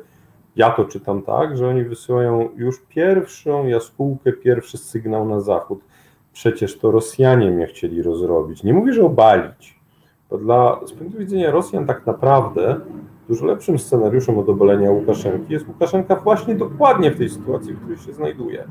ja 0.56 0.72
to 0.72 0.86
czytam 0.86 1.22
tak, 1.22 1.58
że 1.58 1.68
oni 1.68 1.84
wysyłają 1.84 2.50
już 2.56 2.82
pierwszą 2.90 3.68
jaskółkę, 3.68 4.34
pierwszy 4.34 4.78
sygnał 4.78 5.28
na 5.28 5.40
zachód. 5.40 5.80
Przecież 6.34 6.80
to 6.80 6.92
Rosjanie 6.92 7.52
mnie 7.52 7.68
chcieli 7.68 8.02
rozrobić. 8.02 8.64
Nie 8.64 8.74
mówię, 8.74 8.94
że 8.94 9.06
obalić. 9.06 9.80
To 10.30 10.38
dla, 10.38 10.80
z 10.86 10.94
punktu 10.94 11.18
widzenia 11.18 11.52
Rosjan 11.52 11.86
tak 11.86 12.06
naprawdę 12.06 12.80
dużo 13.28 13.46
lepszym 13.46 13.80
scenariuszem 13.80 14.38
od 14.38 14.50
obalenia 14.50 14.92
Łukaszenki 14.92 15.54
jest 15.54 15.68
Łukaszenka 15.68 16.16
właśnie 16.16 16.56
dokładnie 16.56 17.12
w 17.12 17.18
tej 17.18 17.30
sytuacji, 17.30 17.74
w 17.74 17.80
której 17.80 17.98
się 17.98 18.14
znajduje. 18.14 18.64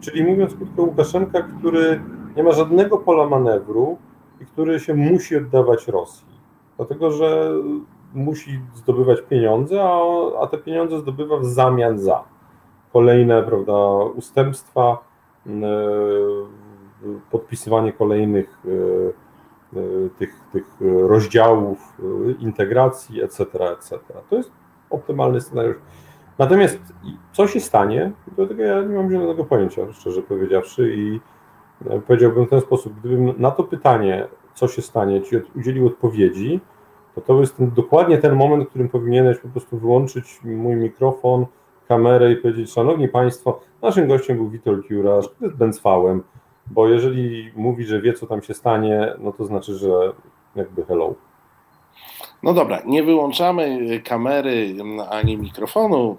Czyli 0.00 0.24
mówiąc 0.24 0.54
krótko, 0.54 0.82
Łukaszenka, 0.82 1.42
który 1.42 2.00
nie 2.36 2.42
ma 2.42 2.52
żadnego 2.52 2.98
pola 2.98 3.28
manewru 3.28 3.98
i 4.40 4.46
który 4.46 4.80
się 4.80 4.94
musi 4.94 5.36
oddawać 5.36 5.88
Rosji. 5.88 6.29
Dlatego, 6.80 7.10
że 7.10 7.52
musi 8.14 8.60
zdobywać 8.74 9.22
pieniądze, 9.22 9.82
a, 9.82 10.00
a 10.42 10.46
te 10.46 10.58
pieniądze 10.58 10.98
zdobywa 10.98 11.36
w 11.36 11.44
zamian 11.44 11.98
za 11.98 12.24
kolejne 12.92 13.42
prawda, 13.42 13.74
ustępstwa, 14.16 14.98
podpisywanie 17.30 17.92
kolejnych 17.92 18.58
e, 18.64 19.78
e, 19.78 20.10
tych, 20.18 20.34
tych 20.52 20.64
rozdziałów 21.08 21.78
e, 21.98 22.32
integracji, 22.32 23.22
etc., 23.22 23.44
etc. 23.72 23.98
To 24.30 24.36
jest 24.36 24.52
optymalny 24.90 25.40
scenariusz. 25.40 25.76
Natomiast 26.38 26.78
co 27.32 27.46
się 27.46 27.60
stanie, 27.60 28.12
do 28.36 28.46
tego 28.46 28.62
ja 28.62 28.82
nie 28.82 28.96
mam 28.96 29.12
żadnego 29.12 29.44
pojęcia, 29.44 29.92
szczerze 29.92 30.22
powiedziawszy, 30.22 30.94
i 30.96 31.20
powiedziałbym 32.06 32.46
w 32.46 32.50
ten 32.50 32.60
sposób, 32.60 32.92
gdybym 33.00 33.34
na 33.38 33.50
to 33.50 33.64
pytanie, 33.64 34.28
co 34.54 34.68
się 34.68 34.82
stanie, 34.82 35.22
ci 35.22 35.36
udzielił 35.56 35.86
odpowiedzi, 35.86 36.60
to 37.14 37.20
to 37.20 37.40
jest 37.40 37.56
ten, 37.56 37.70
dokładnie 37.70 38.18
ten 38.18 38.34
moment, 38.34 38.64
w 38.64 38.68
którym 38.68 38.88
powinieneś 38.88 39.38
po 39.38 39.48
prostu 39.48 39.78
wyłączyć 39.78 40.40
mój 40.44 40.76
mikrofon, 40.76 41.46
kamerę 41.88 42.32
i 42.32 42.36
powiedzieć, 42.36 42.72
szanowni 42.72 43.08
państwo, 43.08 43.60
naszym 43.82 44.08
gościem 44.08 44.36
był 44.36 44.50
Witold 44.50 44.90
Jurasz, 44.90 45.28
który 45.28 45.46
jest 45.46 45.58
Benzfałem, 45.58 46.22
bo 46.66 46.88
jeżeli 46.88 47.52
mówi, 47.56 47.84
że 47.84 48.00
wie, 48.00 48.12
co 48.12 48.26
tam 48.26 48.42
się 48.42 48.54
stanie, 48.54 49.14
no 49.18 49.32
to 49.32 49.44
znaczy, 49.44 49.74
że 49.74 50.12
jakby 50.56 50.84
hello. 50.84 51.14
No 52.42 52.54
dobra, 52.54 52.82
nie 52.86 53.02
wyłączamy 53.02 53.78
kamery 54.04 54.74
ani 55.10 55.36
mikrofonu. 55.36 56.16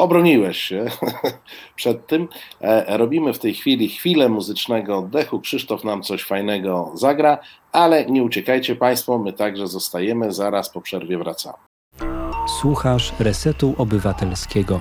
Obroniłeś 0.00 0.56
się 0.58 0.84
przed 1.76 2.06
tym. 2.06 2.28
E, 2.60 2.96
robimy 2.98 3.32
w 3.32 3.38
tej 3.38 3.54
chwili 3.54 3.88
chwilę 3.88 4.28
muzycznego 4.28 4.98
oddechu. 4.98 5.40
Krzysztof 5.40 5.84
nam 5.84 6.02
coś 6.02 6.24
fajnego 6.24 6.92
zagra, 6.94 7.38
ale 7.72 8.06
nie 8.06 8.22
uciekajcie 8.22 8.76
Państwo, 8.76 9.18
my 9.18 9.32
także 9.32 9.66
zostajemy. 9.66 10.32
Zaraz 10.32 10.70
po 10.70 10.80
przerwie 10.80 11.18
wracamy. 11.18 11.56
Słuchasz 12.60 13.12
Resetu 13.18 13.74
Obywatelskiego. 13.78 14.80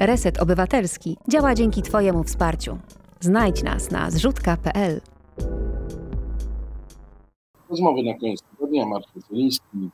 Reset 0.00 0.42
Obywatelski 0.42 1.16
działa 1.28 1.54
dzięki 1.54 1.82
Twojemu 1.82 2.24
wsparciu. 2.24 2.78
Znajdź 3.20 3.62
nas 3.62 3.90
na 3.90 4.10
zrzutka.pl. 4.10 5.00
Rozmowy 7.70 8.02
na 8.02 8.14
koniec 8.14 8.42
tygodnia. 8.42 8.86
Marcin 8.86 9.22
Zeliński, 9.30 9.90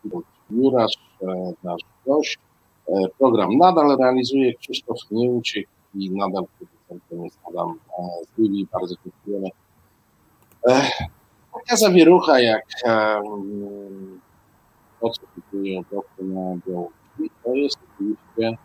Jurasz, 0.51 0.93
e, 1.23 1.53
nasz 1.63 1.83
gość. 2.07 2.39
Program 3.19 3.57
nadal 3.59 3.97
realizuje. 3.99 4.55
Krzysztof 4.55 4.99
nie 5.11 5.31
uciekł 5.31 5.71
i 5.95 6.11
nadal 6.11 6.45
producentem 6.59 7.25
jest 7.25 7.39
Adam 7.49 7.79
z 8.35 8.39
Libii. 8.39 8.69
Bardzo 8.73 8.95
dziękujemy. 9.05 9.49
Taka 11.53 11.77
zawierucha 11.77 12.41
jak 12.41 12.65
to, 15.01 15.11
co 15.11 15.23
kupują 15.35 15.85
na 16.19 16.57
Białorusi, 16.67 17.31
to 17.45 17.55
jest 17.55 17.79
oczywiście 17.95 18.59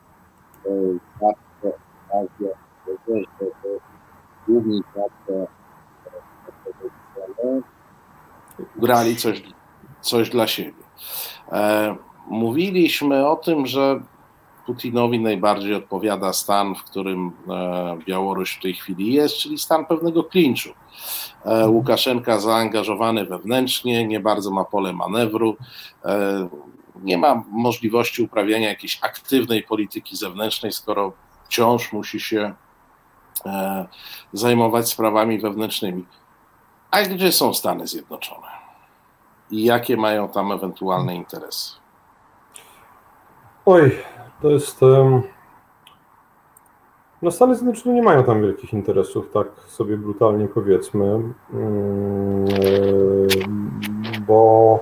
bardzo 1.22 1.78
okazja, 2.08 2.50
że 2.88 3.24
główni 4.48 4.82
gracze 4.94 5.48
grali 8.76 9.16
coś, 9.16 9.44
coś 10.02 10.30
dla 10.30 10.48
siebie. 10.48 10.84
E, 11.52 11.96
mówiliśmy 12.28 13.28
o 13.28 13.36
tym, 13.36 13.66
że 13.66 14.02
Putinowi 14.72 15.20
najbardziej 15.20 15.76
odpowiada 15.76 16.34
stan, 16.34 16.76
w 16.76 16.84
którym 16.84 17.32
e, 17.50 17.98
Białoruś 18.06 18.56
w 18.56 18.62
tej 18.62 18.74
chwili 18.74 19.14
jest, 19.14 19.36
czyli 19.36 19.60
stan 19.60 19.86
pewnego 19.86 20.24
klinczu. 20.24 20.70
E, 21.46 21.70
Łukaszenka 21.70 22.40
zaangażowany 22.40 23.26
wewnętrznie, 23.26 24.08
nie 24.08 24.20
bardzo 24.20 24.52
ma 24.52 24.66
pole 24.66 24.94
manewru, 24.94 25.58
nie 27.04 27.18
ma 27.18 27.44
możliwości 27.50 28.24
uprawiania 28.24 28.70
jakiejś 28.70 29.00
aktywnej 29.02 29.64
polityki 29.64 30.16
zewnętrznej, 30.16 30.72
skoro 30.72 31.14
wciąż 31.46 31.94
musi 31.94 32.20
się 32.20 32.54
zajmować 34.34 34.90
sprawami 34.90 35.40
wewnętrznymi. 35.40 36.06
A 36.92 37.02
gdzie 37.02 37.32
są 37.32 37.54
Stany 37.54 37.88
Zjednoczone? 37.88 38.48
I 39.52 39.64
jakie 39.64 39.98
mają 39.98 40.30
tam 40.30 40.52
ewentualne 40.52 41.16
interesy? 41.16 41.76
Oj, 43.66 44.04
to 44.42 44.50
jest. 44.50 44.82
No 47.22 47.32
Stany 47.32 47.56
Zjednoczone 47.56 47.96
nie 47.96 48.04
mają 48.04 48.24
tam 48.24 48.42
wielkich 48.42 48.74
interesów, 48.74 49.30
tak 49.34 49.48
sobie 49.66 49.98
brutalnie 49.98 50.48
powiedzmy, 50.48 51.06
mm, 51.54 52.46
bo 54.28 54.80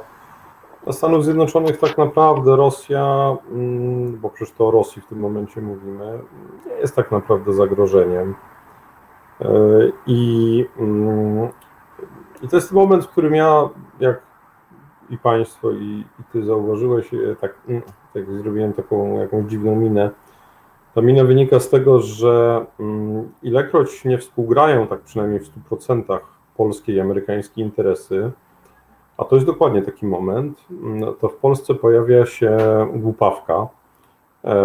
dla 0.84 0.94
Stanów 0.94 1.24
Zjednoczonych 1.24 1.78
tak 1.78 1.98
naprawdę 1.98 2.56
Rosja, 2.56 3.38
mm, 3.52 4.18
bo 4.18 4.30
przecież 4.30 4.56
to 4.56 4.68
o 4.68 4.72
Rosji 4.72 5.02
w 5.02 5.06
tym 5.06 5.20
momencie 5.20 5.62
mówimy, 5.62 6.20
nie 6.66 6.74
jest 6.74 6.96
tak 6.96 7.12
naprawdę 7.12 7.54
zagrożeniem. 7.54 8.36
E, 9.42 9.50
I, 10.08 10.66
mm, 10.78 11.50
i 12.42 12.48
to 12.48 12.56
jest 12.56 12.72
moment, 12.72 13.06
w 13.06 13.10
którym 13.10 13.36
ja, 13.36 13.70
jak 14.00 14.22
i 15.10 15.18
Państwo, 15.18 15.72
i, 15.72 16.06
i 16.20 16.24
Ty 16.32 16.46
zauważyłeś, 16.46 17.14
e, 17.14 17.36
tak, 17.42 17.54
tak 18.14 18.32
zrobiłem 18.32 18.74
taką 18.74 19.20
jakąś 19.20 19.46
dziwną 19.52 19.76
minę. 19.76 20.10
Ta 20.96 21.02
mina 21.02 21.24
wynika 21.24 21.60
z 21.60 21.70
tego, 21.70 22.00
że 22.00 22.66
um, 22.80 23.32
ilekroć 23.44 24.06
nie 24.06 24.18
współgrają, 24.18 24.88
tak 24.88 25.02
przynajmniej 25.02 25.40
w 25.40 25.70
100% 25.70 26.20
polskie 26.58 26.94
i 26.94 27.00
amerykańskie 27.00 27.62
interesy, 27.62 28.32
a 29.18 29.26
to 29.26 29.36
jest 29.36 29.48
dokładnie 29.48 29.82
taki 29.82 30.06
moment, 30.06 30.60
mm, 30.72 31.14
to 31.20 31.30
w 31.30 31.36
Polsce 31.36 31.76
pojawia 31.76 32.26
się 32.26 32.58
głupawka. 32.94 33.68
E, 34.44 34.56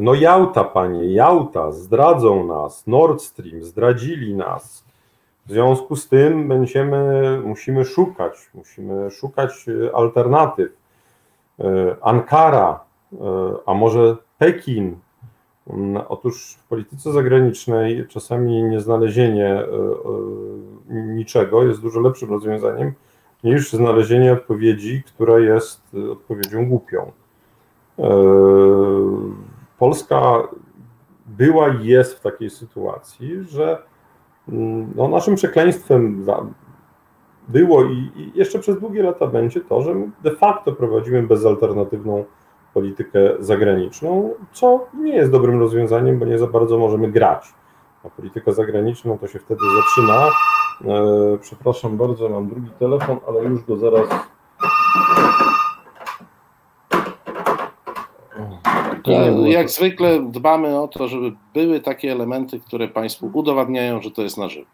no 0.00 0.14
Jałta, 0.14 0.64
panie, 0.64 1.12
Jałta, 1.12 1.72
zdradzą 1.72 2.46
nas, 2.46 2.86
Nord 2.86 3.22
Stream, 3.22 3.62
zdradzili 3.62 4.34
nas, 4.34 4.84
w 5.46 5.50
związku 5.50 5.96
z 5.96 6.08
tym 6.08 6.48
będziemy, 6.48 7.40
musimy 7.44 7.84
szukać, 7.84 8.50
musimy 8.54 9.10
szukać 9.10 9.66
e, 9.68 9.96
alternatyw. 9.96 10.77
E, 11.60 11.96
Ankara, 12.02 12.80
e, 13.12 13.16
a 13.66 13.74
może 13.74 14.16
Pekin. 14.38 14.96
Mm, 15.70 16.02
otóż 16.08 16.54
w 16.54 16.68
polityce 16.68 17.12
zagranicznej 17.12 18.06
czasami 18.08 18.62
nieznalezienie 18.62 19.62
niczego 20.88 21.62
jest 21.62 21.80
dużo 21.80 22.00
lepszym 22.00 22.30
rozwiązaniem 22.30 22.92
niż 23.44 23.72
znalezienie 23.72 24.32
odpowiedzi, 24.32 25.02
która 25.06 25.38
jest 25.38 25.82
odpowiedzią 26.12 26.68
głupią. 26.68 27.12
Polska 29.78 30.42
była 31.26 31.68
i 31.68 31.86
jest 31.86 32.14
w 32.14 32.20
takiej 32.20 32.50
sytuacji, 32.50 33.44
że 33.44 33.82
no, 34.96 35.08
naszym 35.08 35.34
przekleństwem 35.34 36.24
było 37.48 37.84
i, 37.84 38.10
jeszcze 38.34 38.58
przez 38.58 38.80
długie 38.80 39.02
lata 39.02 39.26
będzie 39.26 39.60
to, 39.60 39.82
że 39.82 39.94
de 40.22 40.30
facto 40.30 40.72
prowadzimy 40.72 41.22
bezalternatywną 41.22 42.24
politykę 42.74 43.20
zagraniczną, 43.38 44.34
co 44.52 44.86
nie 44.94 45.14
jest 45.16 45.30
dobrym 45.30 45.60
rozwiązaniem, 45.60 46.18
bo 46.18 46.24
nie 46.24 46.38
za 46.38 46.46
bardzo 46.46 46.78
możemy 46.78 47.10
grać. 47.10 47.54
A 48.04 48.10
polityka 48.10 48.52
zagraniczna 48.52 49.18
to 49.18 49.26
się 49.26 49.38
wtedy 49.38 49.60
zaczyna. 49.76 50.26
E, 50.84 51.38
przepraszam 51.40 51.96
bardzo, 51.96 52.28
mam 52.28 52.48
drugi 52.48 52.70
telefon, 52.78 53.18
ale 53.28 53.44
już 53.44 53.64
go 53.64 53.76
zaraz 53.76 54.08
Jak 59.46 59.70
zwykle 59.70 60.22
dbamy 60.22 60.80
o 60.80 60.88
to, 60.88 61.08
żeby 61.08 61.32
były 61.54 61.80
takie 61.80 62.12
elementy, 62.12 62.60
które 62.60 62.88
Państwu 62.88 63.30
udowadniają, 63.32 64.02
że 64.02 64.10
to 64.10 64.22
jest 64.22 64.38
na 64.38 64.48
żywo. 64.48 64.70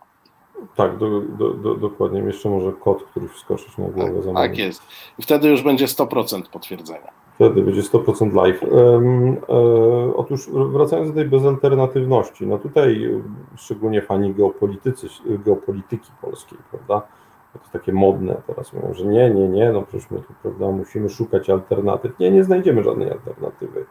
Tak, 0.76 0.98
do, 0.98 1.20
do, 1.20 1.50
do, 1.50 1.74
dokładnie. 1.74 2.20
Jeszcze 2.20 2.50
może 2.50 2.72
kod, 2.72 3.02
który 3.02 3.28
wskoczyć 3.28 3.78
na 3.78 3.88
głowę. 3.88 4.22
Tak, 4.24 4.34
tak 4.34 4.58
jest. 4.58 4.82
I 5.18 5.22
wtedy 5.22 5.48
już 5.48 5.62
będzie 5.62 5.86
100% 5.86 6.42
potwierdzenia. 6.52 7.10
Wtedy 7.34 7.62
będzie 7.62 7.82
100% 7.82 8.34
live. 8.34 8.62
Um, 8.62 9.36
e, 9.48 10.16
otóż 10.16 10.48
wracając 10.50 11.08
do 11.08 11.14
tej 11.14 11.24
bezalternatywności, 11.24 12.46
no 12.46 12.58
tutaj 12.58 13.10
szczególnie 13.56 14.02
fani 14.02 14.34
geopolitycy, 14.34 15.08
geopolityki 15.44 16.10
polskiej, 16.22 16.58
prawda? 16.70 17.06
To 17.52 17.58
jest 17.58 17.72
takie 17.72 17.92
modne 17.92 18.36
teraz 18.46 18.72
mówią, 18.72 18.94
że 18.94 19.04
nie, 19.04 19.30
nie, 19.30 19.48
nie, 19.48 19.72
no 19.72 19.82
przecież 19.82 20.10
my 20.10 20.18
tu, 20.18 20.34
prawda, 20.42 20.70
musimy 20.70 21.08
szukać 21.08 21.50
alternatyw. 21.50 22.18
Nie, 22.18 22.30
nie 22.30 22.44
znajdziemy 22.44 22.82
żadnej 22.82 23.10
alternatywy. 23.10 23.84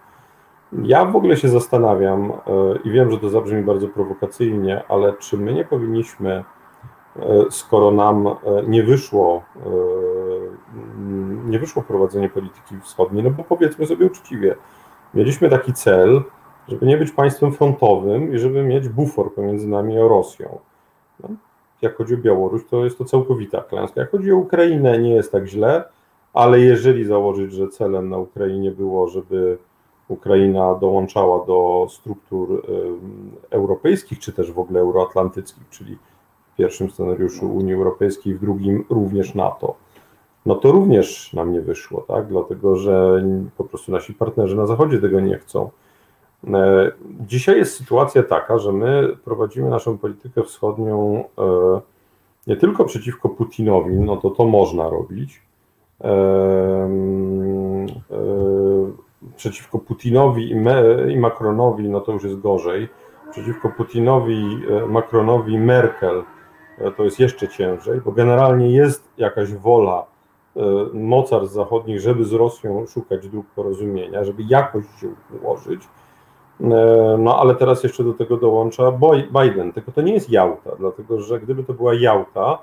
Ja 0.81 1.05
w 1.05 1.15
ogóle 1.15 1.37
się 1.37 1.49
zastanawiam 1.49 2.31
e, 2.31 2.35
i 2.83 2.91
wiem, 2.91 3.11
że 3.11 3.17
to 3.17 3.29
zabrzmi 3.29 3.61
bardzo 3.61 3.87
prowokacyjnie, 3.87 4.83
ale 4.89 5.13
czy 5.13 5.37
my 5.37 5.53
nie 5.53 5.65
powinniśmy, 5.65 6.31
e, 6.31 6.43
skoro 7.49 7.91
nam 7.91 8.27
e, 8.27 8.33
nie 8.67 8.83
wyszło, 8.83 9.43
nie 11.45 11.59
wyszło 11.59 11.83
prowadzenie 11.83 12.29
polityki 12.29 12.75
wschodniej, 12.83 13.23
no 13.23 13.29
bo 13.29 13.43
powiedzmy 13.43 13.85
sobie 13.85 14.05
uczciwie, 14.05 14.55
mieliśmy 15.13 15.49
taki 15.49 15.73
cel, 15.73 16.23
żeby 16.67 16.85
nie 16.85 16.97
być 16.97 17.11
państwem 17.11 17.51
frontowym 17.51 18.33
i 18.35 18.39
żeby 18.39 18.63
mieć 18.63 18.89
bufor 18.89 19.33
pomiędzy 19.33 19.67
nami 19.67 19.97
a 19.97 20.01
Rosją. 20.01 20.59
No, 21.19 21.29
jak 21.81 21.95
chodzi 21.97 22.13
o 22.13 22.17
Białoruś, 22.17 22.61
to 22.69 22.83
jest 22.83 22.97
to 22.97 23.05
całkowita 23.05 23.61
klęska. 23.61 24.01
Jak 24.01 24.11
chodzi 24.11 24.31
o 24.31 24.37
Ukrainę, 24.37 24.99
nie 24.99 25.15
jest 25.15 25.31
tak 25.31 25.45
źle, 25.45 25.83
ale 26.33 26.59
jeżeli 26.59 27.05
założyć, 27.05 27.53
że 27.53 27.67
celem 27.67 28.09
na 28.09 28.17
Ukrainie 28.17 28.71
było, 28.71 29.07
żeby 29.07 29.57
Ukraina 30.07 30.75
dołączała 30.75 31.45
do 31.45 31.87
struktur 31.89 32.67
europejskich, 33.49 34.19
czy 34.19 34.33
też 34.33 34.51
w 34.51 34.59
ogóle 34.59 34.79
euroatlantyckich, 34.79 35.69
czyli 35.69 35.97
pierwszym 36.57 36.89
scenariuszu 36.89 37.55
Unii 37.55 37.73
Europejskiej, 37.73 38.35
w 38.35 38.39
drugim 38.39 38.85
również 38.89 39.35
NATO. 39.35 39.75
No 40.45 40.55
to 40.55 40.71
również 40.71 41.33
nam 41.33 41.53
nie 41.53 41.61
wyszło, 41.61 42.01
tak? 42.07 42.27
Dlatego, 42.27 42.75
że 42.75 43.23
po 43.57 43.63
prostu 43.63 43.91
nasi 43.91 44.13
partnerzy 44.13 44.55
na 44.55 44.65
Zachodzie 44.65 44.99
tego 44.99 45.19
nie 45.19 45.37
chcą. 45.37 45.69
E, 46.47 46.91
dzisiaj 47.19 47.57
jest 47.57 47.77
sytuacja 47.77 48.23
taka, 48.23 48.57
że 48.57 48.71
my 48.71 49.17
prowadzimy 49.25 49.69
naszą 49.69 49.97
politykę 49.97 50.43
wschodnią 50.43 51.23
e, 51.37 51.81
nie 52.47 52.55
tylko 52.55 52.85
przeciwko 52.85 53.29
Putinowi, 53.29 53.95
no 53.95 54.17
to 54.17 54.29
to 54.29 54.45
można 54.45 54.89
robić, 54.89 55.41
e, 56.03 56.89
przeciwko 59.35 59.79
Putinowi 59.79 60.51
i, 61.09 61.19
Macronowi, 61.19 61.89
no 61.89 62.01
to 62.01 62.11
już 62.11 62.23
jest 62.23 62.39
gorzej. 62.39 62.89
Przeciwko 63.31 63.69
Putinowi, 63.69 64.57
Macronowi, 64.89 65.57
Merkel 65.57 66.23
to 66.97 67.03
jest 67.03 67.19
jeszcze 67.19 67.47
ciężej, 67.47 68.01
bo 68.01 68.11
generalnie 68.11 68.71
jest 68.71 69.09
jakaś 69.17 69.53
wola 69.53 70.05
e, 70.55 70.61
mocarstw 70.93 71.53
zachodnich, 71.53 71.99
żeby 71.99 72.25
z 72.25 72.33
Rosją 72.33 72.85
szukać 72.87 73.27
dróg 73.27 73.45
porozumienia, 73.55 74.23
żeby 74.23 74.43
jakoś 74.47 74.83
się 75.01 75.07
ułożyć. 75.41 75.81
No 77.19 77.39
ale 77.39 77.55
teraz 77.55 77.83
jeszcze 77.83 78.03
do 78.03 78.13
tego 78.13 78.37
dołącza 78.37 78.91
Biden. 79.41 79.73
Tylko 79.73 79.91
to 79.91 80.01
nie 80.01 80.13
jest 80.13 80.29
Jałta, 80.29 80.71
dlatego 80.79 81.21
że 81.21 81.39
gdyby 81.39 81.63
to 81.63 81.73
była 81.73 81.93
Jałta, 81.93 82.59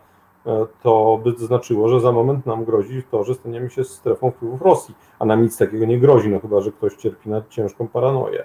E, 0.46 0.66
to 0.82 1.20
by 1.24 1.34
znaczyło, 1.46 1.88
że 1.88 2.00
za 2.00 2.12
moment 2.12 2.46
nam 2.46 2.64
grozi 2.64 3.02
to, 3.10 3.24
że 3.24 3.34
staniemy 3.34 3.70
się 3.70 3.84
strefą 3.84 4.30
wpływów 4.30 4.62
Rosji, 4.62 4.94
a 5.18 5.24
nam 5.24 5.42
nic 5.42 5.58
takiego 5.58 5.86
nie 5.86 5.98
grozi, 5.98 6.28
no 6.28 6.40
chyba, 6.40 6.60
że 6.60 6.72
ktoś 6.72 6.96
cierpi 6.96 7.30
na 7.30 7.42
ciężką 7.48 7.88
paranoję. 7.88 8.44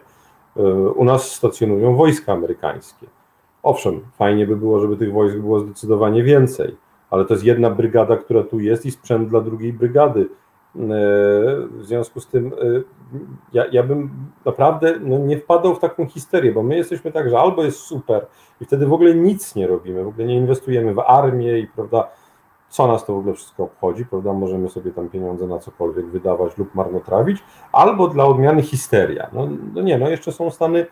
E, 0.57 0.61
u 0.73 1.05
nas 1.05 1.31
stacjonują 1.31 1.95
wojska 1.95 2.33
amerykańskie. 2.33 3.07
Owszem, 3.65 4.01
fajnie 4.17 4.47
by 4.47 4.55
było, 4.55 4.79
żeby 4.79 4.97
tych 4.97 5.13
wojsk 5.13 5.37
było 5.37 5.59
zdecydowanie 5.59 6.23
więcej, 6.23 6.77
ale 7.09 7.25
to 7.25 7.33
jest 7.33 7.45
jedna 7.45 7.69
brygada, 7.69 8.17
która 8.17 8.43
tu 8.43 8.59
jest 8.59 8.85
i 8.85 8.91
sprzęt 8.91 9.29
dla 9.29 9.41
drugiej 9.41 9.73
brygady. 9.73 10.29
w 11.71 11.81
związku 11.81 12.19
z 12.19 12.27
tym 12.27 12.51
ja, 13.53 13.65
ja 13.71 13.83
bym 13.83 14.09
naprawdę 14.45 14.93
no, 14.99 15.17
nie 15.17 15.37
wpadał 15.37 15.75
w 15.75 15.79
taką 15.79 16.05
histerię, 16.05 16.51
bo 16.51 16.63
my 16.63 16.75
jesteśmy 16.75 17.11
tak, 17.11 17.29
że 17.29 17.39
albo 17.39 17.63
jest 17.63 17.77
super 17.77 18.25
i 18.61 18.65
wtedy 18.65 18.85
w 18.85 18.93
ogóle 18.93 19.15
nic 19.15 19.55
nie 19.55 19.67
robimy, 19.67 20.03
w 20.03 20.07
ogóle 20.07 20.27
nie 20.27 20.35
inwestujemy 20.35 20.93
w 20.93 20.99
armię 20.99 21.59
i 21.59 21.67
prawda, 21.67 22.07
co 22.69 22.87
nas 22.87 23.05
to 23.05 23.13
w 23.13 23.17
ogóle 23.17 23.33
wszystko 23.33 23.63
obchodzi, 23.63 24.05
prawda, 24.05 24.33
możemy 24.33 24.69
sobie 24.69 24.91
tam 24.91 25.09
pieniądze 25.09 25.47
na 25.47 25.59
cokolwiek 25.59 26.05
wydawać 26.05 26.57
lub 26.57 26.75
marnotrawić, 26.75 27.43
albo 27.71 28.07
dla 28.07 28.25
odmiany 28.25 28.61
histeria. 28.61 29.29
No, 29.33 29.47
no 29.73 29.81
nie, 29.81 29.97
no 29.97 30.09
jeszcze 30.09 30.31
są 30.31 30.51
stany 30.51 30.85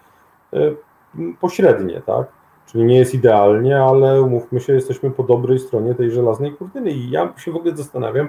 pośrednie, 1.40 2.02
tak, 2.02 2.43
czyli 2.74 2.86
nie 2.86 2.98
jest 2.98 3.14
idealnie, 3.14 3.84
ale 3.84 4.22
umówmy 4.22 4.60
się, 4.60 4.74
jesteśmy 4.74 5.12
po 5.12 5.24
dobrej 5.24 5.60
stronie 5.60 5.96
tej 5.96 6.12
żelaznej 6.12 6.52
kurtyny. 6.52 6.92
I 6.92 7.10
ja 7.10 7.34
się 7.38 7.52
w 7.52 7.56
ogóle 7.56 7.78
zastanawiam, 7.78 8.28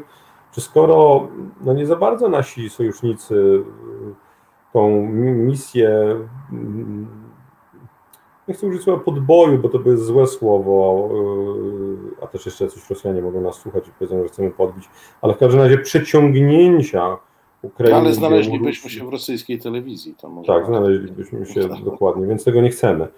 czy 0.52 0.60
skoro 0.60 1.28
no 1.60 1.72
nie 1.72 1.86
za 1.86 1.96
bardzo 1.96 2.28
nasi 2.28 2.70
sojusznicy 2.70 3.34
y, 3.34 3.64
tą 4.72 4.88
misję, 5.22 6.16
mm, 6.52 7.06
nie 8.48 8.54
chcę 8.54 8.66
użyć 8.66 8.82
słowa 8.82 9.04
podboju, 9.04 9.58
bo 9.58 9.68
to 9.68 9.78
by 9.78 9.96
złe 9.96 10.26
słowo, 10.26 11.08
y, 12.20 12.24
a 12.24 12.26
też 12.26 12.46
jeszcze 12.46 12.68
coś 12.68 12.90
Rosjanie 12.90 13.22
mogą 13.22 13.40
nas 13.40 13.56
słuchać 13.56 13.88
i 13.88 13.90
powiedzą, 13.98 14.22
że 14.22 14.28
chcemy 14.28 14.50
podbić, 14.50 14.90
ale 15.22 15.34
w 15.34 15.38
każdym 15.38 15.60
razie 15.60 15.78
przeciągnięcia 15.78 17.16
Ukrainy. 17.64 17.96
Ale 17.96 18.14
znaleźlibyśmy 18.14 18.90
się 18.90 19.06
w 19.06 19.08
rosyjskiej 19.08 19.58
telewizji. 19.58 20.14
To 20.20 20.28
może 20.28 20.46
tak, 20.46 20.66
znaleźlibyśmy 20.66 21.46
się 21.46 21.68
dokładnie, 21.84 22.26
więc 22.26 22.44
tego 22.44 22.60
nie 22.60 22.70
chcemy. 22.70 23.08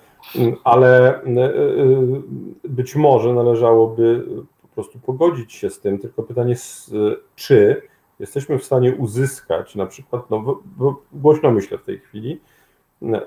Ale 0.65 1.23
y, 1.25 2.69
być 2.69 2.97
może 2.97 3.35
należałoby 3.35 4.25
prostu 4.77 4.99
pogodzić 4.99 5.53
się 5.53 5.71
z 5.71 5.81
tym, 5.81 5.99
tylko 5.99 6.23
pytanie, 6.23 6.55
czy 7.37 7.83
jesteśmy 8.19 8.59
w 8.59 8.65
stanie 8.65 8.95
uzyskać, 8.95 9.75
na 9.75 9.87
przykład, 9.87 10.31
no, 10.31 10.61
głośno 11.13 11.51
myślę 11.51 11.79
w 11.79 11.83
tej 11.83 11.99
chwili, 11.99 12.41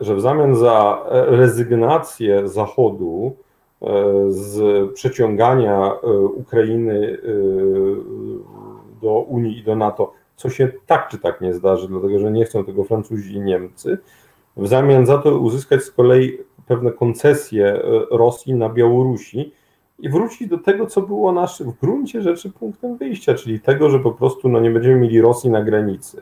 że 0.02 0.16
w 0.16 0.22
zamian 0.22 0.56
za 0.56 1.06
rezygnację 1.12 2.48
Zachodu 2.48 3.36
e, 3.82 3.86
z 4.30 4.62
przeciągania 4.94 5.92
e, 6.04 6.18
Ukrainy 6.18 7.18
e, 7.18 7.28
do 9.02 9.20
Unii 9.20 9.58
i 9.58 9.64
do 9.64 9.76
NATO, 9.76 10.14
co 10.40 10.50
się 10.50 10.72
tak 10.86 11.08
czy 11.08 11.18
tak 11.18 11.42
nie 11.42 11.54
zdarzy, 11.54 11.88
dlatego 11.88 12.20
że 12.20 12.32
nie 12.32 12.46
chcą 12.46 12.66
tego 12.66 12.84
Francuzi 12.84 13.34
i 13.34 13.40
Niemcy, 13.40 13.98
w 14.58 14.68
zamian 14.68 15.06
za 15.06 15.18
to 15.18 15.40
uzyskać 15.40 15.84
z 15.84 15.92
kolei 15.92 16.38
pewne 16.68 16.92
koncesje 16.92 17.82
Rosji 18.12 18.56
na 18.56 18.70
Białorusi, 18.70 19.52
i 20.00 20.10
wrócić 20.10 20.48
do 20.48 20.58
tego, 20.58 20.86
co 20.86 21.02
było 21.02 21.32
naszym 21.32 21.72
w 21.72 21.80
gruncie 21.80 22.22
rzeczy 22.22 22.52
punktem 22.52 22.98
wyjścia, 22.98 23.34
czyli 23.34 23.60
tego, 23.60 23.90
że 23.90 24.00
po 24.00 24.12
prostu 24.12 24.50
no, 24.50 24.60
nie 24.60 24.72
będziemy 24.72 24.96
mieli 24.96 25.22
Rosji 25.22 25.50
na 25.50 25.64
granicy. 25.64 26.22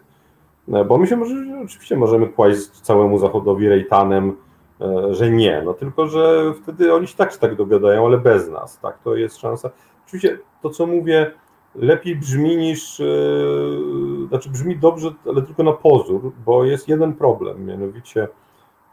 E, 0.73 0.85
bo 0.85 0.97
my 0.97 1.07
się 1.07 1.17
może, 1.17 1.35
oczywiście 1.65 1.97
możemy 1.97 2.27
kłaść 2.27 2.69
całemu 2.69 3.17
Zachodowi 3.17 3.69
rejtanem, 3.69 4.37
e, 4.81 5.13
że 5.13 5.31
nie, 5.31 5.61
no 5.65 5.73
tylko, 5.73 6.07
że 6.07 6.53
wtedy 6.63 6.93
oni 6.93 7.07
się 7.07 7.17
tak 7.17 7.33
czy 7.33 7.39
tak 7.39 7.55
dogadają, 7.55 8.05
ale 8.05 8.17
bez 8.17 8.49
nas, 8.49 8.79
tak, 8.79 8.99
to 9.03 9.15
jest 9.15 9.37
szansa. 9.37 9.69
Oczywiście 10.07 10.39
to, 10.61 10.69
co 10.69 10.87
mówię, 10.87 11.31
lepiej 11.77 12.15
brzmi 12.15 12.57
niż, 12.57 12.99
yy, 12.99 14.27
znaczy 14.27 14.49
brzmi 14.49 14.77
dobrze, 14.77 15.13
ale 15.25 15.41
tylko 15.41 15.63
na 15.63 15.73
pozór, 15.73 16.31
bo 16.45 16.65
jest 16.65 16.87
jeden 16.87 17.13
problem, 17.13 17.65
mianowicie 17.65 18.27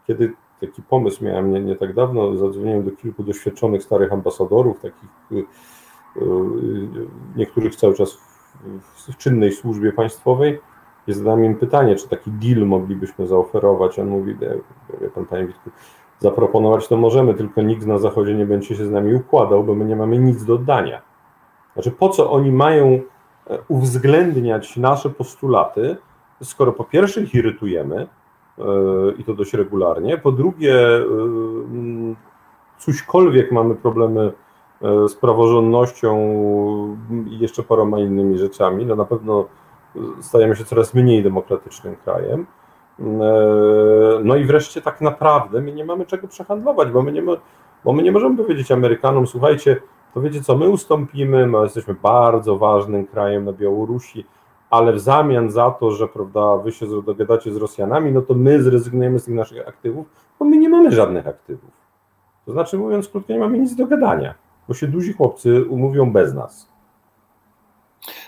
kiedy 0.07 0.33
taki 0.61 0.81
pomysł 0.81 1.23
miałem 1.23 1.51
nie, 1.51 1.59
nie 1.59 1.75
tak 1.75 1.93
dawno, 1.93 2.37
zadzwoniłem 2.37 2.83
do 2.83 2.91
kilku 2.91 3.23
doświadczonych 3.23 3.83
starych 3.83 4.13
ambasadorów, 4.13 4.79
takich 4.79 5.09
y, 5.31 5.35
y, 5.35 5.45
niektórych 7.35 7.75
cały 7.75 7.93
czas 7.93 8.13
w, 8.13 9.11
w 9.13 9.17
czynnej 9.17 9.51
służbie 9.51 9.91
państwowej 9.91 10.59
i 11.07 11.13
zadałem 11.13 11.45
im 11.45 11.55
pytanie, 11.55 11.95
czy 11.95 12.09
taki 12.09 12.31
deal 12.31 12.67
moglibyśmy 12.67 13.27
zaoferować. 13.27 13.99
On 13.99 14.07
mówi, 14.07 14.35
wie 15.01 15.09
pan 15.09 15.25
panie 15.25 15.47
Witku, 15.47 15.69
zaproponować 16.19 16.87
to 16.87 16.97
możemy, 16.97 17.33
tylko 17.33 17.61
nikt 17.61 17.85
na 17.85 17.97
zachodzie 17.97 18.35
nie 18.35 18.45
będzie 18.45 18.75
się 18.75 18.85
z 18.85 18.91
nami 18.91 19.15
układał, 19.15 19.63
bo 19.63 19.75
my 19.75 19.85
nie 19.85 19.95
mamy 19.95 20.17
nic 20.17 20.45
do 20.45 20.53
oddania. 20.53 21.14
Znaczy, 21.75 21.91
po 21.91 22.09
co 22.09 22.31
oni 22.31 22.51
mają 22.51 22.87
e, 22.87 23.57
uwzględniać 23.67 24.77
nasze 24.77 25.09
postulaty, 25.09 25.97
skoro 26.43 26.71
po 26.71 26.83
pierwsze 26.83 27.21
ich 27.21 27.33
irytujemy, 27.33 28.07
i 29.17 29.23
to 29.23 29.33
dość 29.33 29.53
regularnie. 29.53 30.17
Po 30.17 30.31
drugie, 30.31 30.97
y, 30.97 31.05
cośkolwiek 32.77 33.51
mamy 33.51 33.75
problemy 33.75 34.31
e, 34.81 35.09
z 35.09 35.15
praworządnością 35.15 36.17
i 37.27 37.39
jeszcze 37.39 37.63
paroma 37.63 37.99
innymi 37.99 38.37
rzeczami. 38.37 38.85
No 38.85 38.95
na 38.95 39.05
pewno 39.05 39.45
stajemy 40.21 40.55
się 40.55 40.65
coraz 40.65 40.93
mniej 40.93 41.23
demokratycznym 41.23 41.95
krajem. 41.95 42.45
E, 42.99 43.03
no 44.23 44.35
i 44.35 44.45
wreszcie 44.45 44.81
tak 44.81 45.01
naprawdę 45.01 45.61
my 45.61 45.71
nie 45.71 45.85
mamy 45.85 46.05
czego 46.05 46.27
przehandlować, 46.27 46.89
bo 46.89 47.01
my 47.01 47.11
nie, 47.11 47.23
bo 47.83 47.93
my 47.93 48.03
nie 48.03 48.11
możemy 48.11 48.37
powiedzieć 48.37 48.71
Amerykanom, 48.71 49.27
słuchajcie, 49.27 49.81
to 50.15 50.21
wiecie 50.21 50.41
co, 50.41 50.57
my 50.57 50.69
ustąpimy, 50.69 51.47
my 51.47 51.57
jesteśmy 51.63 51.93
bardzo 51.93 52.57
ważnym 52.57 53.07
krajem 53.07 53.45
na 53.45 53.53
Białorusi, 53.53 54.25
ale 54.69 54.93
w 54.93 54.99
zamian 54.99 55.51
za 55.51 55.71
to, 55.71 55.91
że 55.91 56.07
prawda, 56.07 56.57
wy 56.57 56.71
się 56.71 57.01
dogadacie 57.01 57.53
z 57.53 57.57
Rosjanami, 57.57 58.11
no 58.11 58.21
to 58.21 58.33
my 58.33 58.63
zrezygnujemy 58.63 59.19
z 59.19 59.25
tych 59.25 59.33
naszych 59.33 59.67
aktywów, 59.67 60.07
bo 60.39 60.45
my 60.45 60.57
nie 60.57 60.69
mamy 60.69 60.91
żadnych 60.91 61.27
aktywów. 61.27 61.69
To 62.45 62.51
znaczy, 62.51 62.77
mówiąc 62.77 63.07
krótko, 63.07 63.33
nie 63.33 63.39
mamy 63.39 63.59
nic 63.59 63.75
do 63.75 63.87
gadania, 63.87 64.35
bo 64.67 64.73
się 64.73 64.87
duzi 64.87 65.13
chłopcy 65.13 65.65
umówią 65.65 66.11
bez 66.11 66.33
nas. 66.33 66.74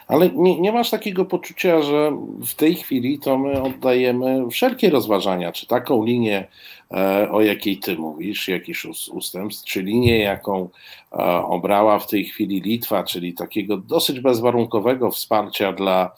Ale 0.08 0.30
nie, 0.30 0.60
nie, 0.60 0.72
masz 0.72 0.90
takiego 0.90 1.26
poczucia, 1.26 1.82
że 1.82 2.12
w 2.48 2.54
tej 2.56 2.76
chwili 2.76 3.20
to 3.20 3.38
my 3.38 3.62
oddajemy 3.62 4.50
wszelkie 4.50 4.90
rozważania, 4.90 5.52
czy 5.52 5.68
taką 5.68 6.06
linię, 6.06 6.48
e, 6.92 7.32
o 7.32 7.42
jakiej 7.42 7.78
ty 7.78 7.98
mówisz, 7.98 8.48
jakiś 8.48 8.86
ustępstw, 9.10 9.66
czy 9.66 9.82
linię, 9.82 10.20
jaką 10.20 10.70
e, 11.12 11.16
obrała 11.44 12.00
w 12.00 12.08
tej 12.08 12.26
chwili 12.26 12.62
Litwa, 12.62 13.04
czyli 13.04 13.34
takiego 13.34 13.78
dosyć 13.78 14.20
bezwarunkowego 14.20 15.12
wsparcia 15.12 15.74
dla 15.74 16.12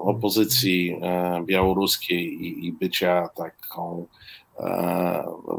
opozycji 0.00 0.96
e, 1.02 1.42
białoruskiej 1.46 2.24
i, 2.24 2.66
i 2.66 2.72
bycia 2.72 3.28
taką 3.34 4.06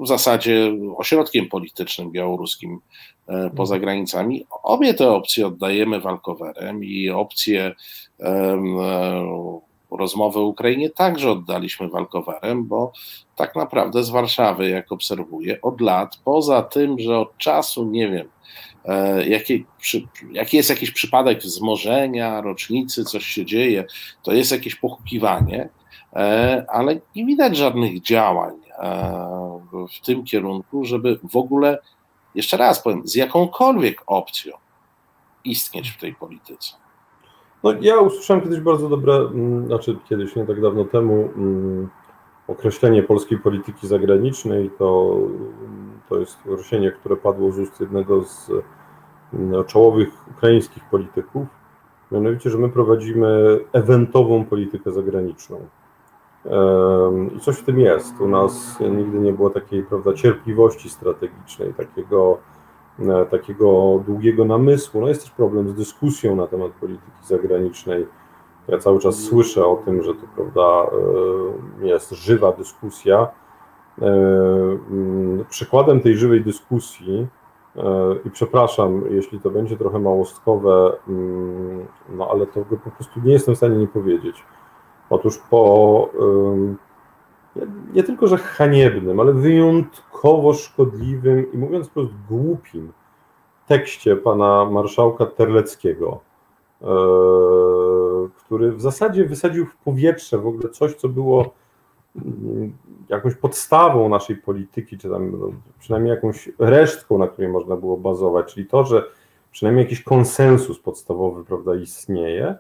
w 0.02 0.08
zasadzie 0.08 0.72
ośrodkiem 0.98 1.50
politycznym 1.50 2.12
białoruskim 2.12 2.80
E, 3.28 3.50
poza 3.50 3.76
mhm. 3.76 3.82
granicami. 3.82 4.46
Obie 4.64 4.94
te 4.94 5.12
opcje 5.12 5.48
oddajemy 5.48 6.02
walkowerem 6.02 6.84
i 6.84 7.10
opcję 7.10 7.76
e, 8.20 8.58
rozmowy 9.92 10.40
o 10.40 10.46
Ukrainie 10.46 10.90
także 10.90 11.32
oddaliśmy 11.32 11.90
walkowerem, 11.90 12.66
bo 12.66 12.92
tak 13.36 13.56
naprawdę 13.56 14.04
z 14.04 14.10
Warszawy, 14.10 14.70
jak 14.70 14.92
obserwuję, 14.92 15.62
od 15.62 15.82
lat, 15.82 16.20
poza 16.24 16.62
tym, 16.62 17.00
że 17.00 17.20
od 17.20 17.38
czasu, 17.38 17.86
nie 17.86 18.12
wiem, 18.12 18.30
e, 18.86 19.28
jaki, 19.28 19.66
jaki 20.32 20.58
jest 20.58 20.70
jakiś 20.70 20.92
przypadek 20.92 21.40
wzmożenia, 21.40 22.42
rocznicy, 22.42 23.04
coś 23.04 23.26
się 23.26 23.46
dzieje, 23.46 23.86
to 24.24 24.34
jest 24.34 24.52
jakieś 24.52 24.76
pochukiwanie, 24.76 25.70
ale 26.68 27.00
nie 27.16 27.26
widać 27.26 27.58
żadnych 27.58 28.02
działań 28.02 28.67
w 30.02 30.06
tym 30.06 30.24
kierunku, 30.24 30.86
żeby 30.86 31.20
w 31.32 31.36
ogóle 31.36 31.80
jeszcze 32.36 32.58
raz 32.58 32.84
powiem, 32.84 33.08
z 33.08 33.16
jakąkolwiek 33.16 34.04
opcją 34.08 34.54
istnieć 35.44 35.90
w 35.90 36.00
tej 36.00 36.16
polityce. 36.16 36.76
No, 37.64 37.74
ja 37.82 38.00
usłyszałem 38.00 38.44
kiedyś 38.44 38.60
bardzo 38.60 38.90
dobre, 38.90 39.16
mm, 39.16 39.68
znaczy 39.68 39.98
kiedyś, 40.10 40.36
nie 40.36 40.46
tak 40.46 40.62
dawno 40.62 40.86
temu, 40.86 41.14
mm, 41.14 41.90
określenie 42.48 43.04
polskiej 43.04 43.40
polityki 43.40 43.88
zagranicznej. 43.88 44.72
To, 44.80 45.18
to 46.10 46.20
jest 46.20 46.38
określenie, 46.54 46.92
które 46.92 47.16
padło 47.16 47.52
z 47.52 47.60
ust 47.60 47.80
jednego 47.80 48.24
z 48.24 48.52
mm, 49.34 49.66
czołowych 49.66 50.10
ukraińskich 50.38 50.84
polityków. 50.92 51.48
Mianowicie, 52.12 52.50
że 52.50 52.58
my 52.58 52.70
prowadzimy 52.70 53.60
ewentową 53.74 54.46
politykę 54.46 54.92
zagraniczną. 54.92 55.68
I 57.36 57.40
coś 57.40 57.58
w 57.58 57.64
tym 57.64 57.80
jest. 57.80 58.22
U 58.22 58.28
nas 58.28 58.80
nigdy 58.80 59.20
nie 59.20 59.34
było 59.34 59.50
takiej 59.50 59.84
prawda, 59.84 60.14
cierpliwości 60.14 60.90
strategicznej, 60.90 61.74
takiego, 61.74 62.38
e, 63.00 63.26
takiego 63.26 64.00
długiego 64.08 64.46
namysłu. 64.46 65.02
No 65.02 65.08
jest 65.08 65.22
też 65.22 65.32
problem 65.32 65.70
z 65.70 65.74
dyskusją 65.74 66.36
na 66.36 66.48
temat 66.48 66.72
polityki 66.72 67.26
zagranicznej. 67.26 68.08
Ja 68.68 68.78
cały 68.78 69.00
czas 69.00 69.16
słyszę 69.16 69.66
o 69.66 69.76
tym, 69.76 70.04
że 70.04 70.14
to 70.14 70.28
prawda, 70.36 70.98
e, 71.82 71.88
jest 71.88 72.12
żywa 72.12 72.52
dyskusja. 72.52 73.28
E, 74.02 74.08
przykładem 75.50 76.00
tej 76.00 76.18
żywej 76.18 76.44
dyskusji, 76.44 77.28
i 78.26 78.32
przepraszam, 78.32 79.04
jeśli 79.10 79.40
to 79.40 79.50
będzie 79.50 79.78
trochę 79.78 80.00
małostkowe, 80.00 80.92
mm, 81.08 81.86
no 82.10 82.30
ale 82.32 82.48
to 82.48 82.66
po 82.84 82.92
prostu 82.92 83.20
nie 83.24 83.34
jestem 83.34 83.56
w 83.56 83.58
stanie 83.58 83.76
nie 83.76 83.88
powiedzieć 83.88 84.44
Otóż 85.10 85.38
po 85.50 86.10
nie 87.94 88.04
tylko, 88.04 88.28
że 88.28 88.38
haniebnym, 88.38 89.20
ale 89.20 89.34
wyjątkowo 89.34 90.54
szkodliwym 90.54 91.54
i 91.54 91.58
mówiąc 91.58 91.88
wprost 91.88 92.12
głupim 92.30 92.94
tekście 93.68 94.16
pana 94.16 94.66
marszałka 94.66 95.26
Terleckiego, 95.26 96.20
e, 96.82 96.88
który 98.38 98.72
w 98.72 98.82
zasadzie 98.82 99.26
wysadził 99.26 99.66
w 99.66 99.76
powietrze 99.76 100.38
w 100.38 100.48
ogóle 100.48 100.70
coś, 100.70 100.96
co 100.96 101.10
było 101.10 101.54
jakąś 103.10 103.36
podstawą 103.36 104.10
naszej 104.10 104.36
polityki, 104.36 104.98
czy 104.98 105.10
tam 105.10 105.32
no, 105.40 105.52
przynajmniej 105.80 106.16
jakąś 106.16 106.50
resztką, 106.60 107.18
na 107.18 107.28
której 107.28 107.52
można 107.52 107.76
było 107.76 107.98
bazować, 107.98 108.54
czyli 108.54 108.68
to, 108.68 108.86
że 108.86 109.04
przynajmniej 109.52 109.84
jakiś 109.84 110.04
konsensus 110.04 110.80
podstawowy 110.80 111.46
prawda, 111.46 111.76
istnieje. 111.76 112.56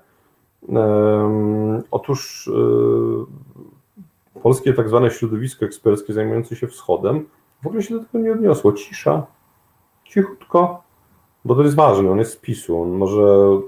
Otóż 1.91 2.47
y, 2.47 4.41
polskie 4.41 4.73
tak 4.73 4.89
zwane 4.89 5.11
środowisko 5.11 5.65
eksperckie 5.65 6.13
zajmujące 6.13 6.55
się 6.55 6.67
wschodem 6.67 7.25
w 7.63 7.67
ogóle 7.67 7.83
się 7.83 7.99
do 7.99 8.05
tego 8.05 8.19
nie 8.19 8.31
odniosło. 8.31 8.73
Cisza, 8.73 9.25
cichutko, 10.05 10.83
bo 11.45 11.55
to 11.55 11.63
jest 11.63 11.75
ważne, 11.75 12.11
on 12.11 12.19
jest 12.19 12.33
z 12.33 12.37
PiSu, 12.37 12.81
on 12.81 12.89
może, 12.89 13.59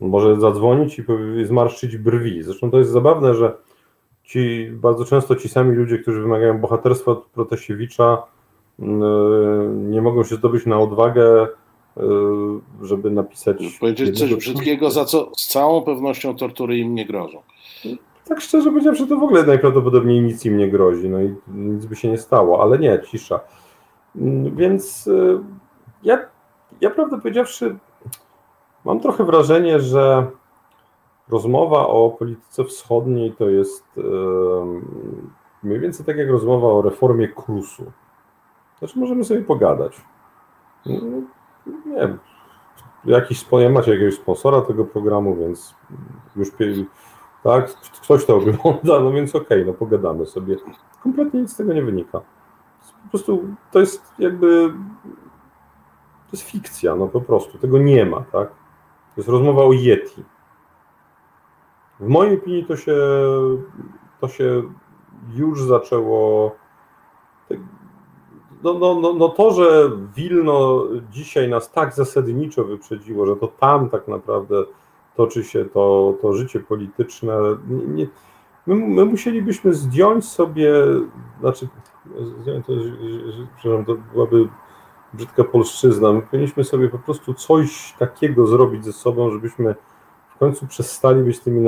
może 0.00 0.40
zadzwonić 0.40 0.98
i 0.98 1.44
zmarszczyć 1.44 1.96
brwi. 1.96 2.42
Zresztą 2.42 2.70
to 2.70 2.78
jest 2.78 2.90
zabawne, 2.90 3.34
że 3.34 3.56
ci 4.24 4.70
bardzo 4.72 5.04
często 5.04 5.36
ci 5.36 5.48
sami 5.48 5.76
ludzie, 5.76 5.98
którzy 5.98 6.22
wymagają 6.22 6.58
bohaterstwa 6.58 7.12
od 7.12 7.26
Protasiewicza, 7.26 8.22
mm, 8.78 9.90
nie 9.90 10.02
mogą 10.02 10.24
się 10.24 10.36
zdobyć 10.36 10.66
na 10.66 10.78
odwagę, 10.78 11.44
y, 11.44 11.48
żeby 12.82 13.10
napisać. 13.10 13.78
Powiedzieć 13.80 14.18
coś 14.18 14.34
brzydkiego, 14.34 14.90
za 14.90 15.04
co 15.04 15.32
z 15.36 15.46
całą 15.46 15.82
pewnością 15.82 16.36
tortury 16.36 16.78
im 16.78 16.94
nie 16.94 17.06
grożą. 17.06 17.42
Tak 18.28 18.40
szczerze 18.40 18.70
powiedziawszy, 18.70 19.06
to 19.06 19.16
w 19.16 19.22
ogóle 19.22 19.42
najprawdopodobniej 19.42 20.22
nic 20.22 20.44
im 20.44 20.56
nie 20.56 20.70
grozi, 20.70 21.08
no 21.08 21.22
i 21.22 21.34
nic 21.48 21.86
by 21.86 21.96
się 21.96 22.08
nie 22.08 22.18
stało, 22.18 22.62
ale 22.62 22.78
nie, 22.78 23.00
cisza. 23.10 23.40
Mm, 24.16 24.56
więc 24.56 25.06
y, 25.06 25.40
ja, 26.02 26.18
ja 26.80 26.90
prawdę 26.90 27.20
powiedziawszy, 27.20 27.78
mam 28.84 29.00
trochę 29.00 29.24
wrażenie, 29.24 29.80
że 29.80 30.26
rozmowa 31.28 31.86
o 31.86 32.10
polityce 32.10 32.64
wschodniej 32.64 33.32
to 33.32 33.48
jest 33.48 33.84
mniej 35.62 35.80
więcej 35.80 36.06
tak 36.06 36.16
jak 36.16 36.28
rozmowa 36.28 36.68
o 36.68 36.82
reformie 36.82 37.28
KRUS-u. 37.28 37.84
Znaczy 38.78 38.98
możemy 38.98 39.24
sobie 39.24 39.40
pogadać. 39.42 40.00
Nie 41.66 41.96
wiem, 41.96 42.18
jakiś, 43.04 43.46
ja 43.52 43.70
macie 43.70 43.92
jakiegoś 43.92 44.14
sponsora 44.14 44.60
tego 44.60 44.84
programu, 44.84 45.36
więc 45.36 45.74
już 46.36 46.48
tak, 47.42 47.70
ktoś 48.02 48.26
to 48.26 48.36
ogląda, 48.36 49.00
no 49.00 49.12
więc 49.12 49.34
okej, 49.34 49.46
okay, 49.46 49.64
no 49.64 49.72
pogadamy 49.72 50.26
sobie. 50.26 50.56
Kompletnie 51.02 51.40
nic 51.40 51.52
z 51.52 51.56
tego 51.56 51.72
nie 51.72 51.82
wynika. 51.82 52.20
Po 53.02 53.08
prostu 53.10 53.44
to 53.70 53.80
jest 53.80 54.14
jakby 54.18 54.72
to 56.30 56.36
jest 56.36 56.50
fikcja, 56.50 56.96
no 56.96 57.08
po 57.08 57.20
prostu, 57.20 57.58
tego 57.58 57.78
nie 57.78 58.06
ma, 58.06 58.20
tak? 58.20 58.48
To 58.48 59.14
jest 59.16 59.28
rozmowa 59.28 59.62
o 59.62 59.72
Yeti. 59.72 60.24
W 62.00 62.08
mojej 62.08 62.38
opinii 62.38 62.64
to 62.64 62.76
się, 62.76 62.96
to 64.20 64.28
się 64.28 64.62
już 65.34 65.62
zaczęło. 65.62 66.56
No, 68.62 68.74
no, 68.74 69.00
no, 69.00 69.12
no 69.12 69.28
to, 69.28 69.52
że 69.52 69.90
Wilno 70.16 70.84
dzisiaj 71.10 71.48
nas 71.48 71.72
tak 71.72 71.94
zasadniczo 71.94 72.64
wyprzedziło, 72.64 73.26
że 73.26 73.36
to 73.36 73.48
tam 73.48 73.90
tak 73.90 74.08
naprawdę 74.08 74.64
toczy 75.16 75.44
się 75.44 75.64
to, 75.64 76.14
to 76.22 76.32
życie 76.32 76.60
polityczne. 76.60 77.34
Nie, 77.68 78.06
my, 78.66 78.74
my, 78.74 79.04
musielibyśmy 79.04 79.74
zdjąć 79.74 80.24
sobie, 80.24 80.72
znaczy, 81.40 81.68
zdjąć 82.42 82.66
to, 82.66 82.72
przepraszam, 83.56 83.84
to 83.84 83.94
byłaby 84.12 84.48
brzydka 85.14 85.44
polszczyzna. 85.44 86.12
My 86.12 86.22
powinniśmy 86.22 86.64
sobie 86.64 86.88
po 86.88 86.98
prostu 86.98 87.34
coś 87.34 87.94
takiego 87.98 88.46
zrobić 88.46 88.84
ze 88.84 88.92
sobą, 88.92 89.30
żebyśmy 89.30 89.74
końcu 90.40 90.66
przestali 90.66 91.22
być 91.22 91.40
tymi 91.40 91.60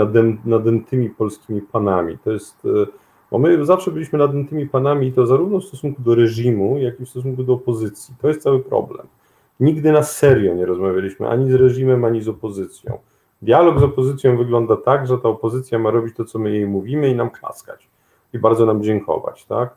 nadętymi 0.45 1.11
polskimi 1.11 1.63
panami. 1.63 2.19
To 2.19 2.31
jest, 2.31 2.65
e, 2.65 2.87
bo 3.33 3.39
my 3.39 3.67
zawsze 3.67 3.91
byliśmy 3.91 4.19
nadętymi 4.19 4.67
panami 4.67 5.07
i 5.07 5.13
to 5.13 5.27
zarówno 5.27 5.61
w 5.61 5.65
stosunku 5.65 6.03
do 6.03 6.15
reżimu, 6.15 6.79
jak 6.79 7.01
i 7.01 7.05
w 7.05 7.09
stosunku 7.09 7.43
do 7.43 7.53
opozycji. 7.53 8.15
To 8.23 8.29
jest 8.29 8.43
cały 8.43 8.61
problem. 8.61 9.07
Nigdy 9.61 9.93
na 9.93 10.03
serio 10.03 10.55
nie 10.55 10.67
rozmawialiśmy 10.67 11.29
ani 11.29 11.51
z 11.51 11.55
reżimem, 11.55 12.05
ani 12.05 12.23
z 12.23 12.29
opozycją. 12.29 12.99
Dialog 13.43 13.81
z 13.81 13.83
opozycją 13.83 14.37
wygląda 14.37 14.77
tak, 14.77 15.07
że 15.07 15.19
ta 15.19 15.29
opozycja 15.29 15.79
ma 15.79 15.91
robić 15.91 16.17
to, 16.17 16.25
co 16.25 16.39
my 16.39 16.51
jej 16.51 16.67
mówimy 16.67 17.09
i 17.09 17.15
nam 17.15 17.31
klaskać. 17.31 17.89
I 18.33 18.39
bardzo 18.39 18.67
nam 18.67 18.83
dziękować, 18.83 19.45
tak? 19.45 19.75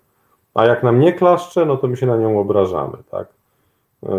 A 0.53 0.65
jak 0.65 0.83
nam 0.83 0.99
nie 0.99 1.13
klaszcze, 1.13 1.65
no 1.65 1.77
to 1.77 1.87
my 1.87 1.97
się 1.97 2.05
na 2.05 2.17
nią 2.17 2.39
obrażamy, 2.39 2.97
tak? 3.11 3.27
Yy, 4.03 4.09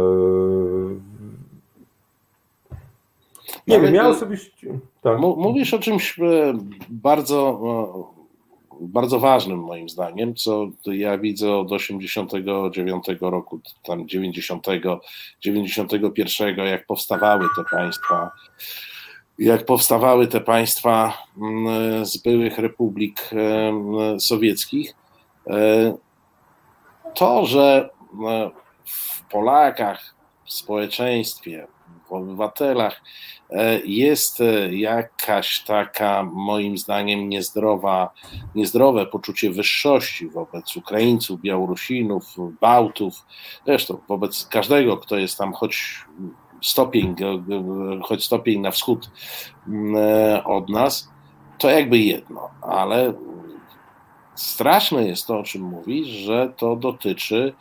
nie 3.66 3.80
wiem, 3.80 3.94
ja 3.94 4.08
osobiście. 4.08 4.78
Tak. 5.02 5.18
Mówisz 5.18 5.74
o 5.74 5.78
czymś 5.78 6.18
e, 6.20 6.54
bardzo, 6.88 7.60
e, 8.12 8.15
bardzo 8.80 9.20
ważnym 9.20 9.58
moim 9.58 9.88
zdaniem, 9.88 10.34
co 10.34 10.68
ja 10.86 11.18
widzę 11.18 11.56
od 11.56 11.72
89 11.72 13.06
roku, 13.20 13.60
tam 13.82 14.08
90, 14.08 14.66
91, 15.40 16.56
jak 16.56 16.86
powstawały 16.86 17.46
te 17.56 17.64
państwa, 17.70 18.30
jak 19.38 19.64
powstawały 19.64 20.26
te 20.26 20.40
państwa 20.40 21.12
mm, 21.36 22.06
z 22.06 22.16
byłych 22.16 22.58
republik 22.58 23.30
e, 23.32 24.20
sowieckich. 24.20 24.94
To, 27.14 27.46
że 27.46 27.90
w 28.84 29.22
Polakach, 29.30 30.14
w 30.44 30.52
społeczeństwie, 30.52 31.66
obywatelach. 32.12 33.02
E, 33.50 33.80
jest 33.84 34.40
e, 34.40 34.74
jakaś 34.74 35.60
taka, 35.60 36.22
moim 36.22 36.78
zdaniem, 36.78 37.28
niezdrowa, 37.28 38.10
niezdrowe 38.54 39.06
poczucie 39.06 39.50
wyższości 39.50 40.28
wobec 40.28 40.76
Ukraińców, 40.76 41.40
Białorusinów, 41.40 42.24
Bałtów, 42.60 43.26
zresztą 43.66 43.98
wobec 44.08 44.46
każdego, 44.46 44.96
kto 44.96 45.16
jest 45.16 45.38
tam 45.38 45.52
choć 45.52 46.04
stopień, 46.62 47.14
choć 48.02 48.24
stopień 48.24 48.60
na 48.60 48.70
wschód 48.70 49.10
mm, 49.68 49.96
e, 49.96 50.44
od 50.44 50.68
nas, 50.68 51.08
to 51.58 51.70
jakby 51.70 51.98
jedno, 51.98 52.50
ale 52.62 53.14
straszne 54.36 55.06
jest 55.06 55.26
to, 55.26 55.38
o 55.38 55.42
czym 55.42 55.62
mówisz, 55.62 56.08
że 56.08 56.52
to 56.56 56.76
dotyczy, 56.76 57.54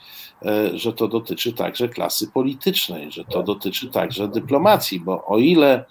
e, 0.45 0.77
że 0.77 0.93
to 0.93 1.07
dotyczy 1.07 1.53
także 1.53 1.89
klasy 1.89 2.31
politycznej, 2.31 3.11
że 3.11 3.25
to 3.25 3.43
dotyczy 3.43 3.89
także 3.89 4.27
dyplomacji, 4.27 4.99
bo 4.99 5.25
o 5.25 5.37
ile 5.37 5.85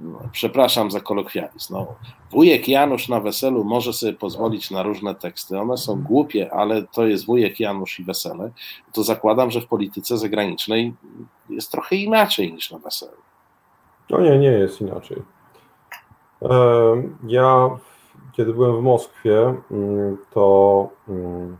no, 0.00 0.18
przepraszam 0.32 0.90
za 0.90 1.00
kolokwializm, 1.00 1.74
no, 1.74 1.86
wujek 2.30 2.68
Janusz 2.68 3.08
na 3.08 3.20
weselu 3.20 3.64
może 3.64 3.92
sobie 3.92 4.12
pozwolić 4.12 4.70
na 4.70 4.82
różne 4.82 5.14
teksty, 5.14 5.58
one 5.58 5.76
są 5.76 6.02
głupie, 6.02 6.52
ale 6.52 6.82
to 6.82 7.06
jest 7.06 7.26
wujek 7.26 7.60
Janusz 7.60 8.00
i 8.00 8.04
wesele, 8.04 8.50
to 8.92 9.02
zakładam, 9.02 9.50
że 9.50 9.60
w 9.60 9.66
polityce 9.66 10.18
zagranicznej 10.18 10.94
jest 11.50 11.72
trochę 11.72 11.96
inaczej 11.96 12.52
niż 12.52 12.70
na 12.70 12.78
weselu. 12.78 13.16
No 14.10 14.20
nie, 14.20 14.38
nie 14.38 14.50
jest 14.50 14.80
inaczej. 14.80 15.22
Ja 17.26 17.70
kiedy 18.38 18.54
byłem 18.54 18.76
w 18.76 18.82
Moskwie, 18.82 19.54
mm, 19.70 20.16
to 20.30 20.88
mm, 21.08 21.56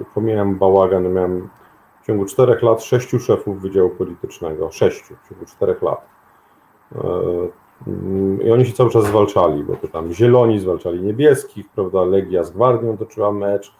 e, 0.00 0.04
pomijałem 0.14 0.58
bałagan, 0.58 1.12
miałem 1.12 1.48
w 2.02 2.06
ciągu 2.06 2.24
czterech 2.24 2.62
lat 2.62 2.82
sześciu 2.82 3.18
szefów 3.18 3.60
Wydziału 3.60 3.90
Politycznego, 3.90 4.70
sześciu 4.70 5.14
w 5.16 5.28
ciągu 5.28 5.44
czterech 5.44 5.82
lat. 5.82 6.06
E, 6.94 6.98
mm, 7.86 8.42
I 8.42 8.50
oni 8.50 8.66
się 8.66 8.72
cały 8.72 8.90
czas 8.90 9.04
zwalczali, 9.04 9.64
bo 9.64 9.76
to 9.76 9.88
tam 9.88 10.12
zieloni 10.12 10.58
zwalczali 10.58 11.02
niebieskich, 11.02 11.68
prawda, 11.68 12.04
Legia 12.04 12.44
z 12.44 12.50
Gwardią 12.50 12.96
toczyła 12.96 13.32
mecz, 13.32 13.74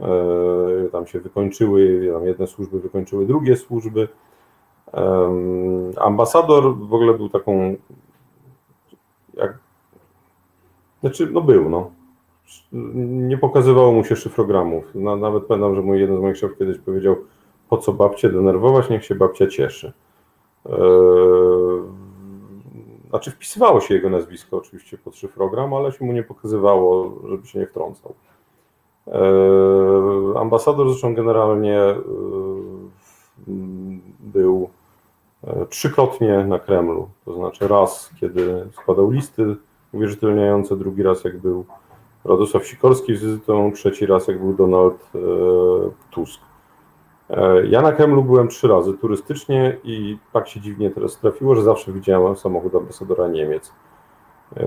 e, 0.00 0.88
tam 0.92 1.06
się 1.06 1.20
wykończyły, 1.20 2.10
tam 2.12 2.26
jedne 2.26 2.46
służby 2.46 2.80
wykończyły 2.80 3.26
drugie 3.26 3.56
służby. 3.56 4.08
Ambasador 5.96 6.76
w 6.76 6.94
ogóle 6.94 7.14
był 7.14 7.28
taką, 7.28 7.76
jak 9.34 9.58
znaczy, 11.00 11.28
no 11.32 11.40
był, 11.40 11.70
no. 11.70 11.90
Nie 13.04 13.38
pokazywało 13.38 13.92
mu 13.92 14.04
się 14.04 14.16
szyfrogramów. 14.16 14.94
Nawet 14.94 15.44
pamiętam, 15.44 15.74
że 15.74 15.82
mój 15.82 16.00
jeden 16.00 16.16
z 16.16 16.20
moich 16.20 16.36
szefów 16.36 16.58
kiedyś 16.58 16.78
powiedział, 16.78 17.16
po 17.68 17.78
co 17.78 17.92
babcię 17.92 18.28
denerwować, 18.28 18.90
niech 18.90 19.04
się 19.04 19.14
babcia 19.14 19.46
cieszy. 19.46 19.92
Eee, 20.66 20.72
znaczy 23.08 23.30
wpisywało 23.30 23.80
się 23.80 23.94
jego 23.94 24.10
nazwisko 24.10 24.56
oczywiście 24.56 24.98
pod 24.98 25.16
szyfrogram, 25.16 25.74
ale 25.74 25.92
się 25.92 26.04
mu 26.04 26.12
nie 26.12 26.22
pokazywało, 26.22 27.14
żeby 27.28 27.46
się 27.46 27.58
nie 27.58 27.66
wtrącał. 27.66 28.14
Eee, 29.06 30.36
ambasador 30.36 30.88
zresztą 30.88 31.14
generalnie 31.14 31.80
eee, 31.80 31.98
był 34.20 34.70
e, 35.44 35.66
trzykrotnie 35.66 36.44
na 36.44 36.58
Kremlu, 36.58 37.08
to 37.24 37.34
znaczy 37.34 37.68
raz, 37.68 38.10
kiedy 38.20 38.68
składał 38.72 39.10
listy 39.10 39.56
uwierzytelniające, 39.92 40.76
drugi 40.76 41.02
raz 41.02 41.24
jak 41.24 41.38
był 41.38 41.64
Radosław 42.24 42.66
Sikorski 42.66 43.16
z 43.16 43.22
wizytą, 43.22 43.72
trzeci 43.72 44.06
raz 44.06 44.28
jak 44.28 44.40
był 44.40 44.54
Donald 44.54 45.10
e, 45.14 45.18
Tusk. 46.10 46.40
E, 47.30 47.66
ja 47.66 47.82
na 47.82 47.92
Kremlu 47.92 48.24
byłem 48.24 48.48
trzy 48.48 48.68
razy 48.68 48.94
turystycznie 48.94 49.76
i 49.84 50.18
tak 50.32 50.48
się 50.48 50.60
dziwnie 50.60 50.90
teraz 50.90 51.18
trafiło, 51.18 51.54
że 51.54 51.62
zawsze 51.62 51.92
widziałem 51.92 52.36
samochód 52.36 52.74
ambasadora 52.74 53.28
Niemiec. 53.28 53.72
E, 54.56 54.64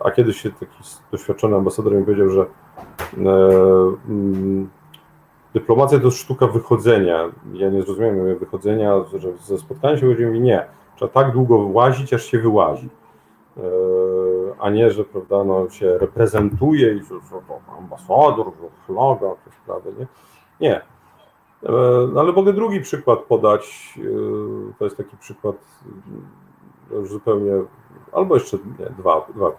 a 0.00 0.10
kiedyś 0.10 0.40
się 0.40 0.50
taki 0.50 0.76
doświadczony 1.12 1.56
ambasador 1.56 1.94
mi 1.94 2.04
powiedział, 2.04 2.28
że 2.30 2.46
mm, 3.16 4.70
dyplomacja 5.54 6.00
to 6.00 6.10
sztuka 6.10 6.46
wychodzenia. 6.46 7.30
Ja 7.52 7.70
nie 7.70 7.82
zrozumiałem 7.82 8.38
wychodzenia, 8.38 9.04
że 9.14 9.36
ze 9.36 9.58
spotkania 9.58 9.98
się 9.98 10.06
chodzi 10.06 10.24
mi 10.24 10.40
nie. 10.40 10.66
Trzeba 10.96 11.12
tak 11.12 11.32
długo 11.32 11.56
łazić, 11.56 12.14
aż 12.14 12.24
się 12.24 12.38
wyłazi. 12.38 12.88
E, 14.58 14.62
a 14.62 14.70
nie, 14.70 14.90
że 14.90 15.04
prawda, 15.04 15.44
no, 15.44 15.70
się 15.70 15.98
reprezentuje 15.98 16.94
i 16.94 17.02
że, 17.04 17.14
to 17.48 17.60
ambasador, 17.78 18.46
że 18.46 18.68
flaga, 18.86 19.34
te 19.44 19.50
sprawy, 19.62 19.92
nie? 19.98 20.06
Nie. 20.60 20.76
E, 21.62 22.08
no, 22.12 22.20
ale 22.20 22.32
mogę 22.32 22.52
drugi 22.52 22.80
przykład 22.80 23.18
podać. 23.18 23.94
E, 23.98 24.72
to 24.78 24.84
jest 24.84 24.96
taki 24.96 25.16
przykład 25.16 25.56
już 26.90 27.08
zupełnie, 27.08 27.52
albo 28.12 28.34
jeszcze 28.34 28.58
nie, 28.78 28.86
dwa, 28.98 29.26
dwa 29.34 29.52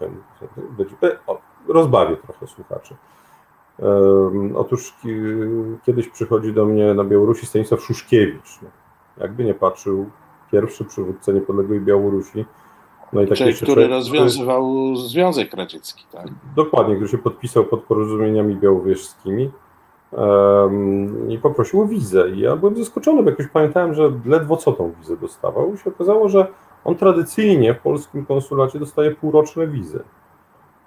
rozbawię 1.68 2.16
trochę 2.16 2.46
słuchaczy. 2.46 2.96
Otóż 4.54 4.94
kiedyś 5.86 6.08
przychodzi 6.08 6.52
do 6.52 6.66
mnie 6.66 6.94
na 6.94 7.04
Białorusi 7.04 7.46
Stanisław 7.46 7.80
Szuszkiewicz. 7.80 8.58
Jakby 9.16 9.44
nie 9.44 9.54
patrzył, 9.54 10.10
pierwszy 10.52 10.84
przywódca 10.84 11.32
niepodległej 11.32 11.80
Białorusi. 11.80 12.44
No 13.12 13.22
i 13.22 13.26
taki 13.26 13.54
który 13.54 13.88
rozwiązywał 13.88 14.96
Związek 14.96 15.54
Radziecki, 15.54 16.04
tak? 16.12 16.26
Dokładnie, 16.56 16.94
który 16.94 17.08
się 17.08 17.18
podpisał 17.18 17.64
pod 17.64 17.82
porozumieniami 17.82 18.56
białowieżskimi 18.56 19.50
um, 20.10 21.30
i 21.30 21.38
poprosił 21.38 21.80
o 21.80 21.86
wizę. 21.86 22.30
I 22.30 22.38
ja 22.38 22.56
byłem 22.56 22.76
zaskoczony, 22.76 23.22
bo 23.22 23.30
jakoś 23.30 23.46
pamiętałem, 23.48 23.94
że 23.94 24.12
ledwo 24.24 24.56
co 24.56 24.72
tą 24.72 24.92
wizę 25.00 25.16
dostawał. 25.16 25.74
I 25.74 25.78
się 25.78 25.90
okazało, 25.90 26.28
że 26.28 26.46
on 26.84 26.94
tradycyjnie 26.94 27.74
w 27.74 27.80
polskim 27.80 28.26
konsulacie 28.26 28.78
dostaje 28.78 29.10
półroczne 29.10 29.66
wizy. 29.66 30.00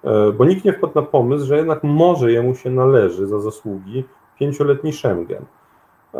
E, 0.04 0.32
bo 0.32 0.46
nikt 0.46 0.66
nie 0.66 0.74
wpadł 0.74 0.94
na 0.96 1.02
pomysł, 1.02 1.46
że 1.46 1.58
jednak 1.58 1.84
może 1.84 2.32
jemu 2.32 2.56
się 2.56 2.70
należy 2.70 3.28
za 3.28 3.40
zasługi 3.40 4.04
pięcioletni 4.40 4.94
Schengen. 4.94 5.46
E, 6.14 6.20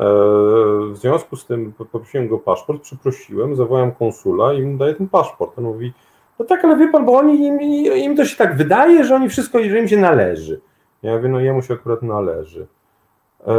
w 0.92 0.98
związku 0.98 1.36
z 1.36 1.46
tym 1.46 1.74
poprosiłem 1.74 2.28
go 2.28 2.38
paszport, 2.38 2.82
przeprosiłem, 2.82 3.56
zawołałem 3.56 3.92
konsula 3.92 4.54
i 4.54 4.62
mu 4.62 4.78
daję 4.78 4.94
ten 4.94 5.10
paszport. 5.10 5.58
On 5.58 5.64
mówi, 5.64 5.94
no 6.40 6.46
tak, 6.46 6.66
ale 6.66 6.78
wie 6.78 6.88
pan, 6.88 7.06
bo 7.06 7.18
oni, 7.18 7.46
im, 7.46 7.62
im 7.96 8.18
to 8.18 8.26
się 8.26 8.38
tak 8.38 8.58
wydaje, 8.58 9.04
że 9.04 9.16
oni 9.16 9.30
wszystko, 9.30 9.64
że 9.64 9.80
im 9.80 9.88
się 9.88 9.98
należy. 9.98 10.62
Ja 11.04 11.16
mówię, 11.16 11.30
no 11.30 11.40
jemu 11.40 11.62
się 11.62 11.74
akurat 11.74 12.02
należy. 12.02 12.68
E, 13.48 13.54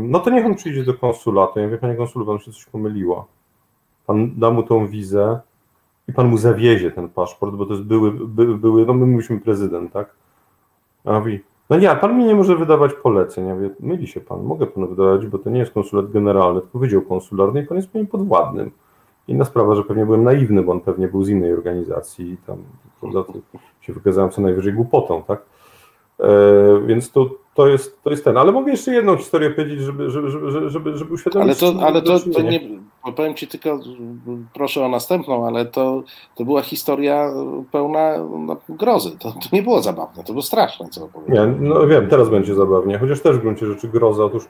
no 0.00 0.20
to 0.20 0.30
niech 0.30 0.46
on 0.46 0.54
przyjdzie 0.54 0.84
do 0.84 0.94
konsulatu. 0.94 1.58
Ja 1.58 1.66
mówię, 1.66 1.78
panie 1.78 1.94
konsulu, 1.94 2.26
pan 2.26 2.38
się 2.38 2.52
coś 2.52 2.64
pomyliło. 2.64 3.26
Pan 4.06 4.38
da 4.38 4.50
mu 4.50 4.62
tą 4.62 4.86
wizę 4.86 5.40
i 6.08 6.12
pan 6.12 6.28
mu 6.28 6.38
zawiezie 6.38 6.90
ten 6.90 7.08
paszport, 7.08 7.54
bo 7.54 7.66
to 7.66 7.72
jest 7.72 7.84
były, 7.84 8.10
by, 8.10 8.58
były 8.58 8.86
no 8.86 8.94
my 8.94 9.06
mówiliśmy 9.06 9.40
prezydent, 9.40 9.92
tak? 9.92 10.14
A 11.04 11.10
on 11.10 11.16
mówi, 11.16 11.44
no 11.70 11.76
nie, 11.76 11.96
pan 11.96 12.18
mi 12.18 12.24
nie 12.24 12.34
może 12.34 12.56
wydawać 12.56 12.92
poleceń. 12.94 13.46
Ja 13.46 13.54
mówię, 13.54 13.70
myli 13.80 14.06
się 14.06 14.20
pan, 14.20 14.42
mogę 14.42 14.66
panu 14.66 14.88
wydawać, 14.88 15.26
bo 15.26 15.38
to 15.38 15.50
nie 15.50 15.58
jest 15.58 15.72
konsulat 15.72 16.10
generalny, 16.10 16.60
tylko 16.60 16.78
wydział 16.78 17.02
konsularny 17.02 17.62
i 17.62 17.66
pan 17.66 17.76
jest 17.76 17.94
moim 17.94 18.06
podwładnym. 18.06 18.70
Inna 19.28 19.44
sprawa, 19.44 19.74
że 19.74 19.82
pewnie 19.82 20.06
byłem 20.06 20.24
naiwny, 20.24 20.62
bo 20.62 20.72
on 20.72 20.80
pewnie 20.80 21.08
był 21.08 21.24
z 21.24 21.28
innej 21.28 21.52
organizacji 21.52 22.30
i 22.30 22.36
tam 22.36 22.56
prawda, 23.00 23.32
się 23.80 23.92
wykazałem 23.92 24.30
co 24.30 24.42
najwyżej 24.42 24.72
głupotą, 24.72 25.22
tak? 25.22 25.42
E, 26.20 26.26
więc 26.86 27.10
to, 27.10 27.30
to, 27.54 27.66
jest, 27.66 28.02
to 28.02 28.10
jest 28.10 28.24
ten. 28.24 28.36
Ale 28.36 28.52
mogę 28.52 28.70
jeszcze 28.70 28.94
jedną 28.94 29.16
historię 29.16 29.50
powiedzieć, 29.50 29.80
żeby, 29.80 30.10
żeby, 30.10 30.30
żeby, 30.30 30.70
żeby, 30.70 30.96
żeby 30.96 31.14
uświadomić. 31.14 31.62
Ale 31.62 31.72
to, 31.72 31.86
ale 31.86 32.02
to, 32.02 32.20
to 32.34 32.42
nie, 32.42 32.60
powiem 33.16 33.34
Ci 33.34 33.46
tylko, 33.46 33.80
proszę 34.54 34.84
o 34.84 34.88
następną, 34.88 35.46
ale 35.46 35.66
to, 35.66 36.02
to 36.34 36.44
była 36.44 36.62
historia 36.62 37.30
pełna 37.72 38.18
no, 38.38 38.56
grozy. 38.68 39.10
To, 39.18 39.32
to 39.32 39.48
nie 39.52 39.62
było 39.62 39.82
zabawne, 39.82 40.24
to 40.24 40.32
było 40.32 40.42
straszne, 40.42 40.88
co 40.88 41.04
opowiedziałem. 41.04 41.62
Nie, 41.62 41.68
no 41.68 41.86
wiem, 41.86 42.08
teraz 42.08 42.28
będzie 42.28 42.54
zabawnie, 42.54 42.98
chociaż 42.98 43.20
też 43.20 43.36
w 43.36 43.40
gruncie 43.40 43.66
rzeczy 43.66 43.88
groza. 43.88 44.24
Otóż 44.24 44.44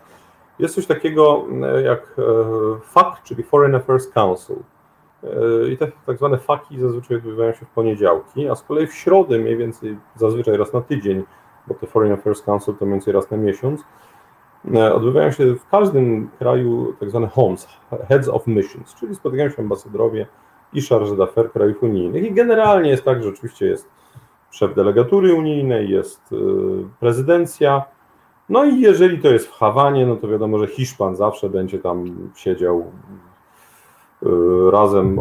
jest 0.58 0.74
coś 0.74 0.86
takiego 0.86 1.44
e, 1.62 1.82
jak 1.82 2.16
e, 2.18 2.22
FAC, 2.84 3.22
czyli 3.24 3.42
Foreign 3.42 3.74
Affairs 3.74 4.08
Council. 4.08 4.56
E, 5.24 5.28
I 5.72 5.76
te 5.76 5.92
tak 6.06 6.16
zwane 6.16 6.38
faki 6.38 6.80
zazwyczaj 6.80 7.16
odbywają 7.16 7.52
się 7.52 7.66
w 7.66 7.70
poniedziałki, 7.70 8.48
a 8.48 8.54
z 8.54 8.62
kolei 8.62 8.86
w 8.86 8.94
środę 8.94 9.38
mniej 9.38 9.56
więcej, 9.56 9.96
zazwyczaj 10.16 10.56
raz 10.56 10.72
na 10.72 10.80
tydzień, 10.80 11.24
bo 11.66 11.74
te 11.74 11.86
Foreign 11.86 12.12
Affairs 12.12 12.42
Council 12.42 12.74
to 12.74 12.84
mniej 12.84 12.94
więcej 12.94 13.12
raz 13.12 13.30
na 13.30 13.36
miesiąc, 13.36 13.84
e, 14.74 14.94
odbywają 14.94 15.30
się 15.30 15.54
w 15.54 15.66
każdym 15.68 16.28
kraju 16.38 16.94
tak 17.00 17.10
zwane 17.10 17.26
HOMS, 17.28 17.68
Heads 18.08 18.28
of 18.28 18.46
Missions, 18.46 18.94
czyli 18.94 19.14
spotykają 19.14 19.50
się 19.50 19.62
ambasadorowie 19.62 20.26
i 20.72 20.82
charge 20.82 21.16
d'affaires 21.16 21.52
krajów 21.52 21.82
unijnych. 21.82 22.24
I 22.24 22.32
generalnie 22.32 22.90
jest 22.90 23.04
tak, 23.04 23.22
że 23.22 23.28
oczywiście 23.28 23.66
jest 23.66 23.88
szef 24.50 24.74
delegatury 24.74 25.34
unijnej, 25.34 25.90
jest 25.90 26.32
e, 26.32 26.36
prezydencja, 27.00 27.84
no 28.48 28.64
i 28.64 28.80
jeżeli 28.80 29.18
to 29.18 29.28
jest 29.28 29.46
w 29.46 29.52
Hawanie, 29.52 30.06
no 30.06 30.16
to 30.16 30.28
wiadomo, 30.28 30.58
że 30.58 30.66
Hiszpan 30.66 31.16
zawsze 31.16 31.50
będzie 31.50 31.78
tam 31.78 32.30
siedział 32.34 32.84
e, 34.22 34.70
razem 34.70 35.20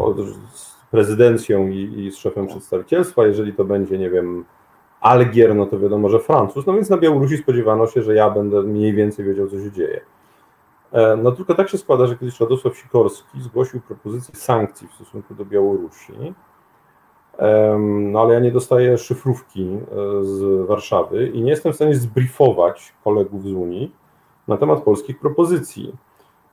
z 0.53 0.73
prezydencją 0.91 1.67
i, 1.67 2.05
i 2.05 2.11
z 2.11 2.17
szefem 2.17 2.47
przedstawicielstwa. 2.47 3.25
Jeżeli 3.25 3.53
to 3.53 3.65
będzie, 3.65 3.97
nie 3.97 4.09
wiem, 4.09 4.45
Algier, 5.03 5.55
no 5.55 5.65
to 5.65 5.79
wiadomo, 5.79 6.09
że 6.09 6.19
Francuz, 6.19 6.65
no 6.65 6.73
więc 6.73 6.89
na 6.89 6.97
Białorusi 6.97 7.37
spodziewano 7.37 7.87
się, 7.87 8.01
że 8.01 8.15
ja 8.15 8.29
będę 8.29 8.61
mniej 8.63 8.93
więcej 8.93 9.25
wiedział, 9.25 9.47
co 9.47 9.59
się 9.59 9.71
dzieje. 9.71 10.01
E, 10.91 11.17
no 11.17 11.31
tylko 11.31 11.55
tak 11.55 11.69
się 11.69 11.77
składa, 11.77 12.07
że 12.07 12.17
kiedyś 12.17 12.39
Radosław 12.39 12.77
Sikorski 12.77 13.41
zgłosił 13.41 13.81
propozycję 13.81 14.35
sankcji 14.35 14.87
w 14.87 14.93
stosunku 14.93 15.35
do 15.35 15.45
Białorusi, 15.45 16.13
no 18.11 18.21
ale 18.21 18.33
ja 18.33 18.39
nie 18.39 18.51
dostaję 18.51 18.97
szyfrówki 18.97 19.63
e, 19.63 20.23
z 20.23 20.67
Warszawy 20.67 21.27
i 21.27 21.41
nie 21.41 21.49
jestem 21.49 21.73
w 21.73 21.75
stanie 21.75 21.95
zbriefować 21.95 22.93
kolegów 23.03 23.43
z 23.43 23.53
Unii 23.53 23.95
na 24.47 24.57
temat 24.57 24.83
polskich 24.83 25.19
propozycji. 25.19 25.93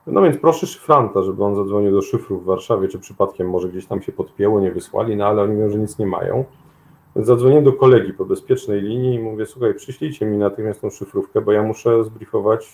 No 0.07 0.21
więc 0.21 0.37
proszę 0.37 0.67
szyfranta, 0.67 1.21
żeby 1.21 1.43
on 1.43 1.55
zadzwonił 1.55 1.91
do 1.91 2.01
szyfrów 2.01 2.43
w 2.43 2.45
Warszawie, 2.45 2.87
czy 2.87 2.99
przypadkiem 2.99 3.49
może 3.49 3.69
gdzieś 3.69 3.85
tam 3.85 4.01
się 4.01 4.11
podpięło, 4.11 4.59
nie 4.59 4.71
wysłali, 4.71 5.15
no 5.15 5.25
ale 5.25 5.41
oni 5.41 5.53
mówią, 5.53 5.69
że 5.69 5.79
nic 5.79 5.99
nie 5.99 6.05
mają. 6.05 6.45
Zadzwonię 7.15 7.61
do 7.61 7.73
kolegi 7.73 8.13
po 8.13 8.25
bezpiecznej 8.25 8.81
linii 8.81 9.15
i 9.15 9.19
mówię, 9.19 9.45
słuchaj, 9.45 9.73
przyślijcie 9.73 10.25
mi 10.25 10.37
natychmiast 10.37 10.81
tą 10.81 10.89
szyfrówkę, 10.89 11.41
bo 11.41 11.51
ja 11.51 11.63
muszę 11.63 12.03
zbriefować 12.03 12.73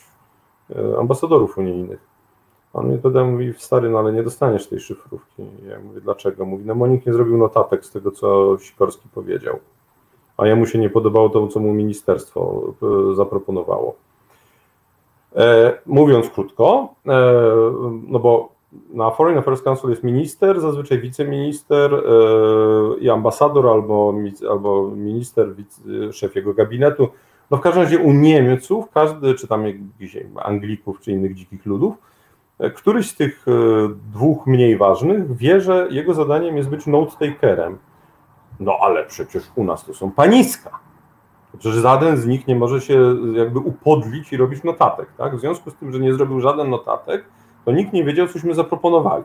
e, 0.69 0.97
ambasadorów 0.99 1.57
unijnych. 1.57 1.99
On 2.73 2.91
mi 2.91 2.97
wtedy 2.97 3.23
mówi, 3.23 3.53
stary, 3.57 3.89
no 3.89 3.99
ale 3.99 4.13
nie 4.13 4.23
dostaniesz 4.23 4.67
tej 4.67 4.79
szyfrówki. 4.79 5.43
Ja 5.67 5.79
mówię, 5.79 6.01
dlaczego? 6.01 6.45
Mówi, 6.45 6.65
no 6.65 6.75
bo 6.75 6.87
nikt 6.87 7.05
nie 7.05 7.13
zrobił 7.13 7.37
notatek 7.37 7.85
z 7.85 7.91
tego, 7.91 8.11
co 8.11 8.57
Sikorski 8.59 9.09
powiedział. 9.09 9.59
A 10.37 10.47
jemu 10.47 10.65
się 10.65 10.79
nie 10.79 10.89
podobało 10.89 11.29
to, 11.29 11.47
co 11.47 11.59
mu 11.59 11.73
ministerstwo 11.73 12.63
e, 13.11 13.15
zaproponowało. 13.15 13.95
E, 15.35 15.77
mówiąc 15.85 16.29
krótko, 16.29 16.95
e, 17.07 17.33
no 18.07 18.19
bo 18.19 18.56
na 18.71 19.11
Foreign 19.11 19.37
Affairs 19.37 19.61
Council 19.61 19.89
jest 19.89 20.03
minister, 20.03 20.61
zazwyczaj 20.61 20.99
wiceminister 20.99 21.93
e, 21.93 21.99
i 22.99 23.09
ambasador 23.09 23.67
albo, 23.67 24.13
albo 24.49 24.91
minister, 24.95 25.47
szef 26.11 26.35
jego 26.35 26.53
gabinetu. 26.53 27.09
No 27.51 27.57
w 27.57 27.61
każdym 27.61 27.83
razie 27.83 27.99
u 27.99 28.13
Niemców, 28.13 28.89
każdy, 28.93 29.33
czy 29.33 29.47
tam 29.47 29.65
jakichś 29.65 30.17
Anglików, 30.35 30.99
czy 30.99 31.11
innych 31.11 31.35
dzikich 31.35 31.65
ludów, 31.65 31.95
e, 32.59 32.71
któryś 32.71 33.09
z 33.09 33.15
tych 33.15 33.45
e, 33.47 33.51
dwóch 34.11 34.47
mniej 34.47 34.77
ważnych 34.77 35.37
wie, 35.37 35.61
że 35.61 35.87
jego 35.91 36.13
zadaniem 36.13 36.57
jest 36.57 36.69
być 36.69 36.87
note-takerem. 36.87 37.75
No 38.59 38.73
ale 38.81 39.05
przecież 39.05 39.43
u 39.55 39.63
nas 39.63 39.85
to 39.85 39.93
są 39.93 40.11
paniska. 40.11 40.79
Przecież 41.57 41.81
żaden 41.81 42.17
z 42.17 42.27
nich 42.27 42.47
nie 42.47 42.55
może 42.55 42.81
się 42.81 43.15
jakby 43.33 43.59
upodlić 43.59 44.33
i 44.33 44.37
robić 44.37 44.63
notatek. 44.63 45.09
Tak? 45.17 45.35
W 45.35 45.39
związku 45.39 45.71
z 45.71 45.75
tym, 45.75 45.91
że 45.91 45.99
nie 45.99 46.13
zrobił 46.13 46.41
żaden 46.41 46.69
notatek, 46.69 47.25
to 47.67 47.71
nikt 47.71 47.93
nie 47.93 48.03
wiedział, 48.03 48.27
cośmy 48.27 48.53
zaproponowali. 48.53 49.23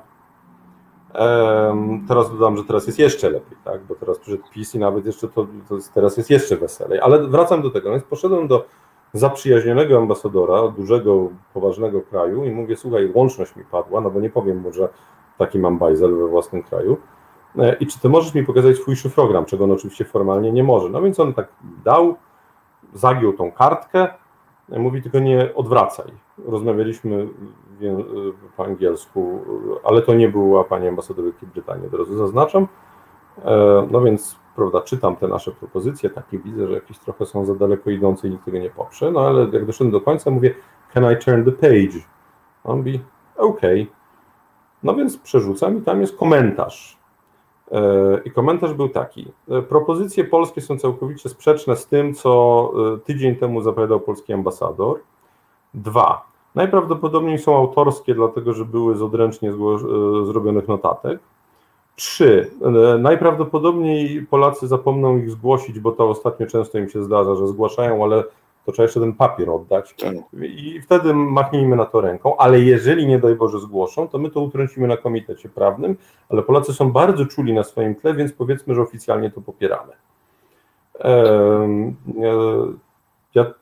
Teraz 2.09 2.31
dodam, 2.31 2.57
że 2.57 2.65
teraz 2.65 2.87
jest 2.87 2.99
jeszcze 2.99 3.31
lepiej, 3.31 3.59
tak? 3.65 3.83
bo 3.83 3.95
teraz 3.95 4.19
przyszedł 4.19 4.43
PiS 4.53 4.75
i 4.75 4.79
nawet 4.79 5.07
jeszcze 5.07 5.29
to, 5.29 5.47
to 5.69 5.75
jest, 5.75 5.95
teraz 5.95 6.17
jest 6.17 6.31
jeszcze 6.31 6.57
weselej. 6.57 7.01
Ale 7.01 7.29
wracam 7.29 7.63
do 7.63 7.71
tego, 7.71 7.91
więc 7.91 8.03
poszedłem 8.03 8.49
do 8.49 8.65
zaprzyjaźnionego 9.13 9.99
ambasadora, 9.99 10.69
dużego, 10.69 11.29
poważnego 11.55 12.01
kraju 12.01 12.45
i 12.45 12.51
mówię, 12.51 12.77
słuchaj, 12.77 13.13
łączność 13.15 13.57
mi 13.57 13.65
padła, 13.65 14.01
no 14.01 14.11
bo 14.11 14.21
nie 14.21 14.31
powiem 14.31 14.61
mu, 14.61 14.73
że 14.73 14.89
taki 15.39 15.59
mam 15.59 15.79
bajzel 15.79 16.17
we 16.17 16.29
własnym 16.29 16.63
kraju. 16.63 16.97
E, 17.59 17.77
I 17.81 17.87
czy 17.87 18.01
ty 18.01 18.09
możesz 18.09 18.35
mi 18.35 18.47
pokazać 18.47 18.77
swój 18.77 18.97
szyfrogram, 18.97 19.45
czego 19.45 19.65
on 19.65 19.71
oczywiście 19.71 20.05
formalnie 20.05 20.53
nie 20.53 20.65
może. 20.65 20.89
No 20.89 21.03
więc 21.03 21.21
on 21.21 21.35
tak 21.35 21.49
dał, 21.85 22.17
zagiął 22.95 23.33
tą 23.33 23.53
kartkę, 23.53 24.09
mówi 24.69 25.03
tylko 25.03 25.19
nie 25.19 25.55
odwracaj. 25.55 26.07
Rozmawialiśmy 26.47 27.29
po 28.57 28.65
angielsku, 28.65 29.41
ale 29.85 30.03
to 30.03 30.15
nie 30.15 30.29
była 30.29 30.65
pani 30.65 30.89
ambasador 30.89 31.25
Wielkiej 31.25 31.49
Brytanii, 31.49 31.87
od 31.87 31.95
razu 31.95 32.17
zaznaczam. 32.17 32.69
E, 33.45 33.89
no 33.91 34.01
więc, 34.01 34.37
prawda, 34.57 34.81
czytam 34.81 35.17
te 35.17 35.29
nasze 35.29 35.53
propozycje, 35.53 36.11
takie 36.11 36.39
widzę, 36.39 36.67
że 36.67 36.75
jakieś 36.75 36.99
trochę 36.99 37.27
są 37.27 37.45
za 37.45 37.55
daleko 37.55 37.91
idące 37.91 38.29
i 38.29 38.31
nikt 38.31 38.45
tego 38.45 38.59
nie 38.59 38.71
poprze, 38.71 39.11
no 39.11 39.21
ale 39.21 39.49
jak 39.53 39.67
doszedłem 39.67 39.93
do 39.93 40.01
końca, 40.01 40.31
mówię, 40.31 40.55
can 40.95 41.13
I 41.13 41.17
turn 41.17 41.45
the 41.45 41.53
page? 41.53 42.05
On 42.65 42.77
mówi, 42.77 43.01
OK. 43.37 43.61
No 44.83 44.95
więc 44.95 45.19
przerzucam 45.19 45.79
i 45.79 45.83
tam 45.83 46.01
jest 46.01 46.17
komentarz. 46.17 46.99
E, 47.73 48.21
I 48.25 48.31
komentarz 48.31 48.75
był 48.75 48.89
taki. 48.89 49.33
E, 49.49 49.63
propozycje 49.63 50.25
polskie 50.25 50.61
są 50.61 50.79
całkowicie 50.79 51.29
sprzeczne 51.29 51.77
z 51.77 51.87
tym, 51.87 52.15
co 52.15 52.73
e, 52.95 52.99
tydzień 52.99 53.37
temu 53.37 53.63
zapowiadał 53.63 54.01
polski 54.01 54.33
ambasador. 54.33 55.01
Dwa. 55.75 56.32
Najprawdopodobniej 56.55 57.39
są 57.39 57.57
autorskie, 57.57 58.15
dlatego 58.15 58.53
że 58.53 58.65
były 58.65 58.97
z 58.97 59.03
odręcznie 59.03 59.53
zrobionych 60.25 60.69
notatek. 60.69 61.19
Trzy. 61.97 62.51
Najprawdopodobniej 62.99 64.27
Polacy 64.27 64.67
zapomną 64.67 65.19
ich 65.19 65.31
zgłosić, 65.31 65.81
bo 65.81 65.93
to 65.93 66.09
ostatnio 66.09 66.47
często 66.47 66.79
im 66.79 66.89
się 66.89 67.03
zdarza, 67.03 67.35
że 67.35 67.49
zgłaszają, 67.49 68.05
ale 68.05 68.25
to 68.67 68.73
trzeba 68.73 68.85
jeszcze 68.85 69.01
ten 69.01 69.13
papier 69.13 69.51
oddać 69.51 69.95
tak. 69.95 70.15
i 70.43 70.81
wtedy 70.83 71.15
machnijmy 71.15 71.77
na 71.77 71.85
to 71.85 72.01
ręką, 72.01 72.37
ale 72.37 72.61
jeżeli 72.61 73.07
nie 73.07 73.19
daj 73.19 73.37
Boże 73.37 73.61
zgłoszą, 73.61 74.09
to 74.09 74.19
my 74.19 74.31
to 74.31 74.41
utrącimy 74.41 74.89
na 74.89 74.97
komitecie 74.97 75.49
prawnym, 75.49 75.97
ale 76.29 76.43
Polacy 76.43 76.73
są 76.73 76.93
bardzo 76.93 77.27
czuli 77.27 77.53
na 77.53 77.65
swoim 77.65 77.95
tle, 77.95 78.15
więc 78.15 78.33
powiedzmy, 78.33 78.75
że 78.75 78.83
oficjalnie 78.83 79.31
to 79.31 79.41
popieramy. 79.41 79.93
E, 81.01 81.95
ja 83.35 83.55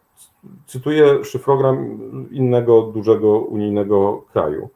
cytuję 0.66 1.24
szyfrogram 1.24 1.98
innego 2.30 2.82
dużego 2.82 3.40
unijnego 3.40 4.24
kraju. 4.32 4.68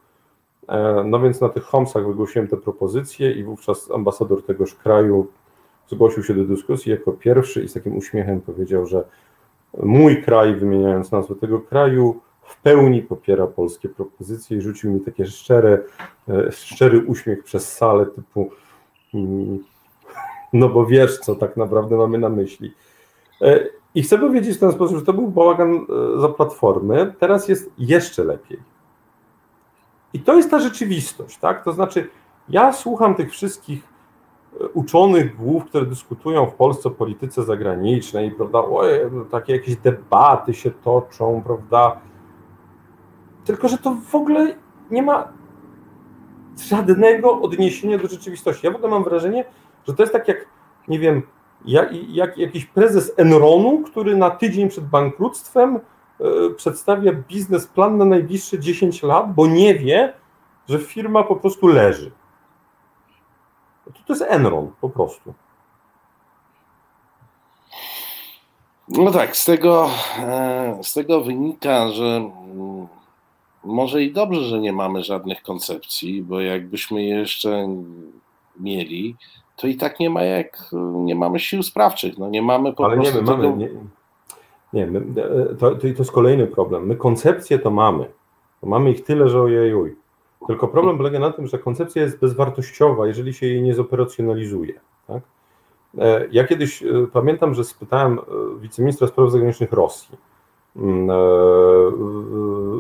E, 0.68 1.05
no 1.07 1.20
więc 1.20 1.40
na 1.40 1.49
tych 1.49 1.62
homsach 1.62 2.07
wygłosiłem 2.07 2.49
te 2.49 2.57
propozycje 2.57 3.32
i 3.32 3.45
wówczas 3.45 3.90
ambasador 3.90 4.47
tegoż 4.47 4.74
kraju 4.74 5.26
zgłosił 5.88 6.22
się 6.22 6.34
do 6.34 6.45
dyskusji 6.45 6.92
jako 6.92 7.12
pierwszy 7.12 7.64
i 7.64 7.68
z 7.68 7.72
takim 7.72 7.97
uśmiechem 7.97 8.40
powiedział, 8.40 8.86
że 8.86 9.05
mój 9.82 10.22
kraj, 10.22 10.55
wymieniając 10.57 11.12
nazwę 11.12 11.34
tego 11.34 11.61
kraju, 11.61 12.20
w 12.42 12.61
pełni 12.62 13.03
popiera 13.03 13.47
polskie 13.47 13.88
propozycje 13.88 14.57
i 14.57 14.61
rzucił 14.61 14.92
mi 14.92 15.01
takie 15.01 15.26
szczere, 15.26 15.78
e, 16.28 16.53
szczery 16.53 17.05
uśmiech 17.07 17.45
przez 17.45 17.72
salę 17.72 18.07
typu 18.07 18.51
mm, 19.14 19.59
no 20.53 20.68
bo 20.68 20.86
wiesz, 20.86 21.18
co 21.18 21.34
tak 21.34 21.57
naprawdę 21.57 21.97
mamy 21.97 22.18
na 22.18 22.28
myśli. 22.28 22.74
E, 23.95 23.99
I 23.99 24.03
chcę 24.03 24.18
powiedzieć 24.18 24.57
w 24.57 24.61
ten 24.61 24.72
sposób, 24.72 24.97
że 24.97 25.05
to 25.05 25.12
był 25.12 25.28
bałagan 25.28 25.74
e, 26.16 26.20
za 26.20 26.28
platformy, 26.28 27.14
teraz 27.18 27.49
jest 27.49 27.70
jeszcze 27.78 28.24
lepiej. 28.24 28.59
I 30.12 30.20
to 30.20 30.36
jest 30.36 30.51
ta 30.51 30.59
rzeczywistość, 30.59 31.38
tak? 31.38 31.64
To 31.64 31.72
znaczy, 31.72 32.09
ja 32.49 32.72
słucham 32.72 33.14
tych 33.14 33.30
wszystkich 33.30 33.95
uczonych 34.74 35.36
głów, 35.36 35.64
które 35.64 35.86
dyskutują 35.86 36.47
w 36.47 36.55
Polsce 36.55 36.88
o 36.88 36.92
polityce 36.92 37.45
zagranicznej, 37.45 38.30
prawda, 38.30 38.59
Oje, 38.59 39.11
no, 39.12 39.24
takie 39.24 39.53
jakieś 39.53 39.76
debaty 39.76 40.55
się 40.55 40.70
toczą, 40.70 41.42
prawda, 41.47 42.01
tylko, 43.45 43.68
że 43.68 43.78
to 43.78 43.97
w 44.11 44.14
ogóle 44.14 44.55
nie 44.90 45.03
ma 45.03 45.28
żadnego 46.68 47.40
odniesienia 47.40 47.99
do 47.99 48.09
rzeczywistości. 48.09 48.66
Ja 48.66 48.72
w 48.72 48.76
ogóle 48.76 48.90
mam 48.90 49.05
wrażenie, 49.05 49.45
że 49.88 49.95
to 49.95 50.03
jest 50.03 50.12
tak 50.12 50.28
jak, 50.28 50.47
nie 50.88 50.99
wiem, 50.99 51.22
jak, 51.65 51.89
jak 52.09 52.39
jakiś 52.39 52.67
prezes 52.67 53.12
Enronu, 53.17 53.83
który 53.83 54.17
na 54.17 54.31
tydzień 54.31 54.69
przed 54.69 54.85
bankructwem 54.85 55.77
y, 56.21 56.55
przedstawia 56.57 57.12
biznesplan 57.12 57.99
na 57.99 58.05
najbliższe 58.05 58.59
10 58.59 59.03
lat, 59.03 59.35
bo 59.35 59.47
nie 59.47 59.75
wie, 59.75 60.12
że 60.69 60.79
firma 60.79 61.23
po 61.23 61.37
prostu 61.37 61.67
leży. 61.67 62.11
To, 63.85 63.91
to 64.07 64.12
jest 64.12 64.25
Enron 64.29 64.71
po 64.81 64.91
prostu. 64.91 65.35
No 68.89 69.11
tak, 69.11 69.37
z 69.37 69.45
tego, 69.45 69.91
e, 70.19 70.79
z 70.83 70.93
tego 70.93 71.21
wynika, 71.21 71.89
że 71.89 72.05
mm, 72.05 72.89
może 73.65 74.03
i 74.03 74.12
dobrze, 74.12 74.41
że 74.41 74.59
nie 74.59 74.73
mamy 74.73 75.03
żadnych 75.03 75.43
koncepcji, 75.43 76.23
bo 76.23 76.41
jakbyśmy 76.41 77.03
je 77.03 77.17
jeszcze 77.17 77.69
mieli, 78.61 79.17
to 79.57 79.67
i 79.67 79.77
tak 79.77 80.01
nie 80.01 80.11
ma 80.11 80.23
jak, 80.23 80.71
nie 80.95 81.15
mamy 81.15 81.39
sił 81.39 81.63
sprawczych, 81.63 82.19
no 82.19 82.29
nie 82.29 82.43
mamy 82.43 82.73
po 82.73 82.85
Ale 82.85 82.97
prostu 82.97 83.17
nie, 83.17 83.23
my 83.23 83.31
mamy, 83.31 83.57
nie, 83.57 83.71
nie 84.73 84.87
my, 84.87 84.99
e, 84.99 85.55
to, 85.55 85.75
to, 85.75 85.87
jest 85.87 86.13
kolejny 86.13 86.47
problem. 86.47 86.87
My 86.87 86.97
koncepcje 86.97 87.59
to 87.59 87.71
mamy, 87.71 88.07
to 88.61 88.67
mamy 88.67 88.91
ich 88.91 89.05
tyle, 89.05 89.29
że 89.29 89.43
ojejuj. 89.43 89.97
Tylko 90.47 90.69
problem 90.69 90.97
polega 90.97 91.19
na 91.19 91.31
tym, 91.33 91.47
że 91.47 91.59
koncepcja 91.59 92.03
jest 92.03 92.21
bezwartościowa, 92.21 93.07
jeżeli 93.07 93.35
się 93.35 93.47
jej 93.47 93.63
nie 93.63 93.75
zoperacjonalizuje. 93.75 94.81
Tak? 95.07 95.23
E, 95.99 96.29
ja 96.31 96.45
kiedyś 96.45 96.83
e, 96.83 96.87
pamiętam, 97.13 97.55
że 97.55 97.65
spytałem 97.65 98.19
e, 98.19 98.23
wiceministra 98.61 99.09
spraw 99.09 99.31
zagranicznych 99.31 99.73
Rosji, 99.73 100.19
mm, 100.77 101.09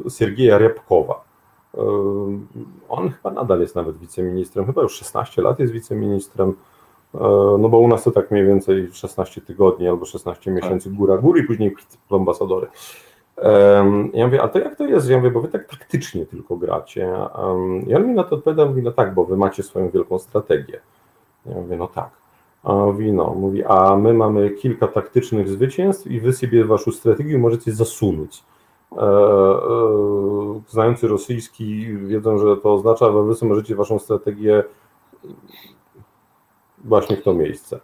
Siergieja 0.08 0.58
Ryabkowa. 0.58 1.24
On 2.88 3.10
chyba 3.10 3.30
nadal 3.30 3.60
jest 3.60 3.74
nawet 3.74 3.98
wiceministrem, 3.98 4.66
chyba 4.66 4.82
już 4.82 4.92
16 4.92 5.42
lat 5.42 5.58
jest 5.58 5.72
wiceministrem, 5.72 6.54
no 7.58 7.68
bo 7.68 7.78
u 7.78 7.88
nas 7.88 8.04
to 8.04 8.10
tak 8.10 8.30
mniej 8.30 8.46
więcej 8.46 8.88
16 8.92 9.40
tygodni 9.40 9.88
albo 9.88 10.04
16 10.04 10.50
miesięcy 10.50 10.90
góra 10.90 11.16
góry 11.16 11.40
i 11.40 11.44
później 11.44 11.76
ambasadory. 12.10 12.66
Ja 14.12 14.26
mówię, 14.26 14.42
a 14.42 14.48
to 14.48 14.58
jak 14.58 14.76
to 14.76 14.86
jest? 14.86 15.10
Ja 15.10 15.16
mówię, 15.16 15.30
bo 15.30 15.40
wy 15.40 15.48
tak 15.48 15.68
taktycznie 15.68 16.26
tylko 16.26 16.56
gracie. 16.56 17.12
I 17.86 17.94
on 17.94 18.08
mi 18.08 18.14
na 18.14 18.24
to 18.24 18.36
odpowiada, 18.36 18.64
mówi, 18.64 18.82
no 18.82 18.92
tak, 18.92 19.14
bo 19.14 19.24
wy 19.24 19.36
macie 19.36 19.62
swoją 19.62 19.90
wielką 19.90 20.18
strategię. 20.18 20.80
Ja 21.46 21.54
mówię, 21.54 21.76
no 21.76 21.86
tak. 21.86 22.10
A 22.62 22.72
on 22.72 22.86
mówi, 22.86 23.12
no, 23.12 23.34
mówi, 23.34 23.64
a 23.64 23.96
my 23.96 24.14
mamy 24.14 24.50
kilka 24.50 24.88
taktycznych 24.88 25.48
zwycięstw 25.48 26.06
i 26.06 26.20
wy 26.20 26.32
sobie 26.32 26.64
waszą 26.64 26.90
strategię 26.90 27.38
możecie 27.38 27.72
zasunąć. 27.72 28.44
E, 28.98 29.02
e, 29.02 30.60
znający 30.68 31.08
rosyjski 31.08 31.96
wiedzą, 31.96 32.38
że 32.38 32.56
to 32.56 32.74
oznacza, 32.74 33.12
że 33.12 33.22
wy 33.22 33.46
możecie 33.46 33.74
waszą 33.76 33.98
strategię 33.98 34.64
właśnie 36.84 37.16
w 37.16 37.22
to 37.22 37.34
miejsce. 37.34 37.80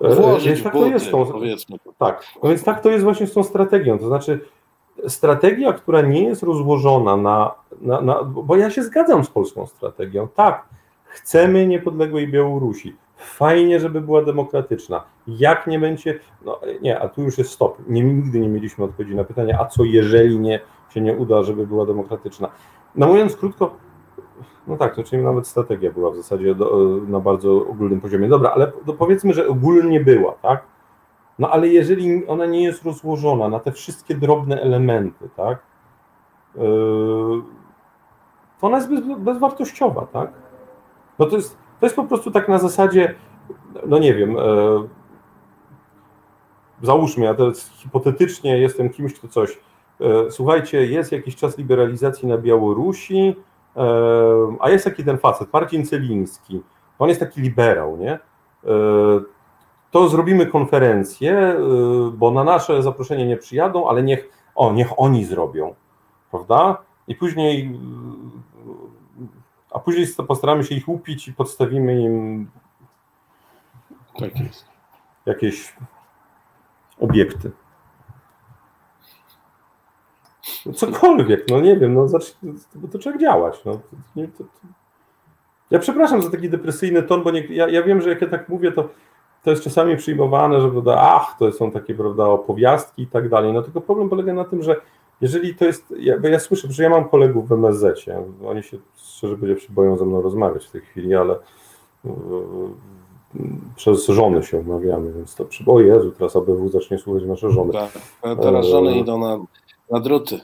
E, 0.00 0.14
Włożyć 0.14 0.46
więc 0.46 0.62
tak 0.62 0.72
to 0.72 0.86
jest 0.86 1.10
tą, 1.10 1.26
Tak, 1.98 2.24
no 2.42 2.48
więc 2.48 2.64
tak 2.64 2.80
to 2.80 2.90
jest 2.90 3.04
właśnie 3.04 3.26
z 3.26 3.32
tą 3.32 3.42
strategią. 3.42 3.98
To 3.98 4.06
znaczy, 4.06 4.40
strategia, 5.08 5.72
która 5.72 6.00
nie 6.00 6.24
jest 6.24 6.42
rozłożona 6.42 7.16
na, 7.16 7.54
na, 7.80 8.00
na, 8.00 8.24
Bo 8.24 8.56
ja 8.56 8.70
się 8.70 8.82
zgadzam 8.82 9.24
z 9.24 9.30
polską 9.30 9.66
strategią. 9.66 10.28
Tak, 10.28 10.68
chcemy 11.04 11.66
niepodległej 11.66 12.28
Białorusi. 12.28 12.96
Fajnie, 13.24 13.80
żeby 13.80 14.00
była 14.00 14.22
demokratyczna. 14.22 15.04
Jak 15.26 15.66
nie 15.66 15.78
będzie. 15.78 16.20
No 16.44 16.60
nie, 16.82 17.00
a 17.00 17.08
tu 17.08 17.22
już 17.22 17.38
jest 17.38 17.50
stop. 17.50 17.78
Nie, 17.88 18.04
nigdy 18.04 18.40
nie 18.40 18.48
mieliśmy 18.48 18.84
odpowiedzi 18.84 19.16
na 19.16 19.24
pytanie, 19.24 19.60
a 19.60 19.66
co 19.66 19.84
jeżeli 19.84 20.38
nie 20.38 20.60
się 20.90 21.00
nie 21.00 21.16
uda, 21.16 21.42
żeby 21.42 21.66
była 21.66 21.86
demokratyczna. 21.86 22.48
No 22.94 23.06
mówiąc 23.06 23.36
krótko, 23.36 23.76
no 24.66 24.76
tak, 24.76 24.94
to 24.94 25.02
czyli 25.02 25.22
nawet 25.22 25.46
strategia 25.46 25.92
była 25.92 26.10
w 26.10 26.16
zasadzie 26.16 26.54
do, 26.54 26.86
na 27.08 27.20
bardzo 27.20 27.52
ogólnym 27.56 28.00
poziomie. 28.00 28.28
Dobra, 28.28 28.50
ale 28.50 28.72
powiedzmy, 28.98 29.32
że 29.32 29.48
ogólnie 29.48 30.00
była, 30.00 30.32
tak? 30.32 30.64
No 31.38 31.50
ale 31.50 31.68
jeżeli 31.68 32.26
ona 32.26 32.46
nie 32.46 32.62
jest 32.62 32.84
rozłożona 32.84 33.48
na 33.48 33.60
te 33.60 33.72
wszystkie 33.72 34.14
drobne 34.14 34.62
elementy, 34.62 35.28
tak, 35.36 35.58
yy, 36.54 36.62
to 38.60 38.66
ona 38.66 38.76
jest 38.76 38.90
bez, 38.90 39.18
bezwartościowa, 39.18 40.06
tak? 40.06 40.32
No 41.18 41.26
to 41.26 41.36
jest, 41.36 41.58
to 41.84 41.86
jest 41.86 41.96
po 41.96 42.04
prostu 42.04 42.30
tak 42.30 42.48
na 42.48 42.58
zasadzie, 42.58 43.14
no 43.86 43.98
nie 43.98 44.14
wiem, 44.14 44.32
yy, 44.32 44.88
załóżmy, 46.82 47.24
ja 47.24 47.34
teraz 47.34 47.70
hipotetycznie 47.70 48.58
jestem 48.58 48.90
kimś, 48.90 49.14
kto 49.14 49.28
coś, 49.28 49.58
yy, 50.00 50.26
słuchajcie, 50.30 50.86
jest 50.86 51.12
jakiś 51.12 51.36
czas 51.36 51.58
liberalizacji 51.58 52.28
na 52.28 52.38
Białorusi, 52.38 53.36
a 54.60 54.70
jest 54.70 54.84
taki 54.84 55.04
ten 55.04 55.18
facet, 55.18 55.52
Marcin 55.52 55.86
Celiński, 55.86 56.62
on 56.98 57.08
jest 57.08 57.20
taki 57.20 57.40
liberał, 57.40 57.96
nie? 57.96 58.18
to 59.90 60.08
zrobimy 60.08 60.46
konferencję, 60.46 61.56
bo 62.12 62.30
na 62.30 62.44
nasze 62.44 62.82
zaproszenie 62.82 63.26
nie 63.26 63.36
przyjadą, 63.36 63.88
ale 63.88 64.02
niech, 64.02 64.28
o, 64.54 64.72
niech 64.72 64.88
oni 64.96 65.24
zrobią, 65.24 65.74
prawda? 66.30 66.76
I 67.08 67.14
później, 67.14 67.78
a 69.74 69.78
później 69.78 70.06
postaramy 70.28 70.64
się 70.64 70.74
ich 70.74 70.88
upić 70.88 71.28
i 71.28 71.32
podstawimy 71.32 72.00
im 72.00 72.50
tak 74.18 74.30
jakieś 75.26 75.76
obiekty. 77.00 77.50
No 80.66 80.72
cokolwiek, 80.72 81.44
no 81.50 81.60
nie 81.60 81.76
wiem, 81.76 81.94
no 81.94 82.08
zacznij, 82.08 82.54
bo 82.74 82.88
to 82.88 82.98
trzeba 82.98 83.18
działać. 83.18 83.64
No. 83.64 83.72
To, 83.72 83.80
to, 84.38 84.44
to. 84.44 84.66
Ja 85.70 85.78
przepraszam 85.78 86.22
za 86.22 86.30
taki 86.30 86.50
depresyjny 86.50 87.02
ton, 87.02 87.22
bo 87.22 87.30
nie, 87.30 87.40
ja, 87.40 87.68
ja 87.68 87.82
wiem, 87.82 88.02
że 88.02 88.08
jak 88.08 88.20
ja 88.20 88.28
tak 88.28 88.48
mówię, 88.48 88.72
to 88.72 88.88
to 89.44 89.50
jest 89.50 89.62
czasami 89.62 89.96
przyjmowane, 89.96 90.60
że 90.60 90.70
prawda, 90.70 90.96
ach, 91.00 91.36
to 91.38 91.52
są 91.52 91.70
takie 91.70 91.94
prawda, 91.94 92.24
opowiastki 92.24 93.02
i 93.02 93.06
tak 93.06 93.28
dalej. 93.28 93.52
No 93.52 93.62
tylko 93.62 93.80
problem 93.80 94.08
polega 94.08 94.34
na 94.34 94.44
tym, 94.44 94.62
że 94.62 94.76
jeżeli 95.20 95.54
to 95.54 95.64
jest, 95.64 95.94
ja, 95.98 96.20
bo 96.20 96.28
ja 96.28 96.38
słyszę, 96.38 96.68
że 96.70 96.82
ja 96.82 96.90
mam 96.90 97.08
kolegów 97.08 97.48
w 97.48 97.52
MSZ, 97.52 98.04
oni 98.46 98.62
się 98.62 98.78
szczerze 98.96 99.36
powiedziawszy 99.36 99.72
boją 99.72 99.96
ze 99.96 100.04
mną 100.04 100.22
rozmawiać 100.22 100.66
w 100.66 100.70
tej 100.70 100.80
chwili, 100.80 101.14
ale 101.14 101.36
przez 103.76 104.06
żony 104.06 104.42
się 104.42 104.58
umawiamy, 104.58 105.12
więc 105.12 105.34
to 105.34 105.44
przy... 105.44 105.64
o 105.66 105.80
Jezu, 105.80 106.10
teraz 106.10 106.36
ABW 106.36 106.68
zacznie 106.68 106.98
słuchać 106.98 107.24
nasze 107.24 107.50
żony. 107.50 107.72
Tak, 107.72 107.90
teraz 108.42 108.66
żony 108.66 108.90
yy, 108.90 108.98
idą 108.98 109.18
na, 109.18 109.38
na 109.90 110.00
druty. 110.00 110.40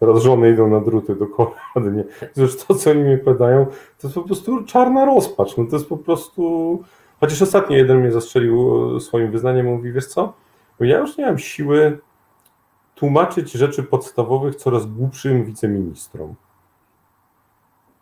Zaraz 0.00 0.22
żony 0.22 0.50
idą 0.50 0.68
na 0.68 0.80
druty 0.80 1.16
dokładnie. 1.16 2.04
Zresztą 2.34 2.64
to, 2.68 2.74
co 2.74 2.90
oni 2.90 3.02
mi 3.02 3.18
podają, 3.18 3.66
to 3.66 4.08
jest 4.08 4.14
po 4.14 4.22
prostu 4.22 4.64
czarna 4.64 5.04
rozpacz. 5.04 5.56
No 5.56 5.64
to 5.64 5.76
jest 5.76 5.88
po 5.88 5.96
prostu... 5.96 6.82
Chociaż 7.20 7.42
ostatnio 7.42 7.76
jeden 7.76 8.00
mnie 8.00 8.12
zastrzelił 8.12 8.96
e, 8.96 9.00
swoim 9.00 9.30
wyznaniem, 9.30 9.66
mówi, 9.66 9.92
wiesz 9.92 10.06
co, 10.06 10.32
ja 10.80 10.98
już 10.98 11.18
nie 11.18 11.26
mam 11.26 11.38
siły 11.38 11.98
tłumaczyć 12.96 13.52
rzeczy 13.52 13.82
podstawowych 13.82 14.54
coraz 14.54 14.86
głupszym 14.86 15.44
wiceministrom. 15.44 16.34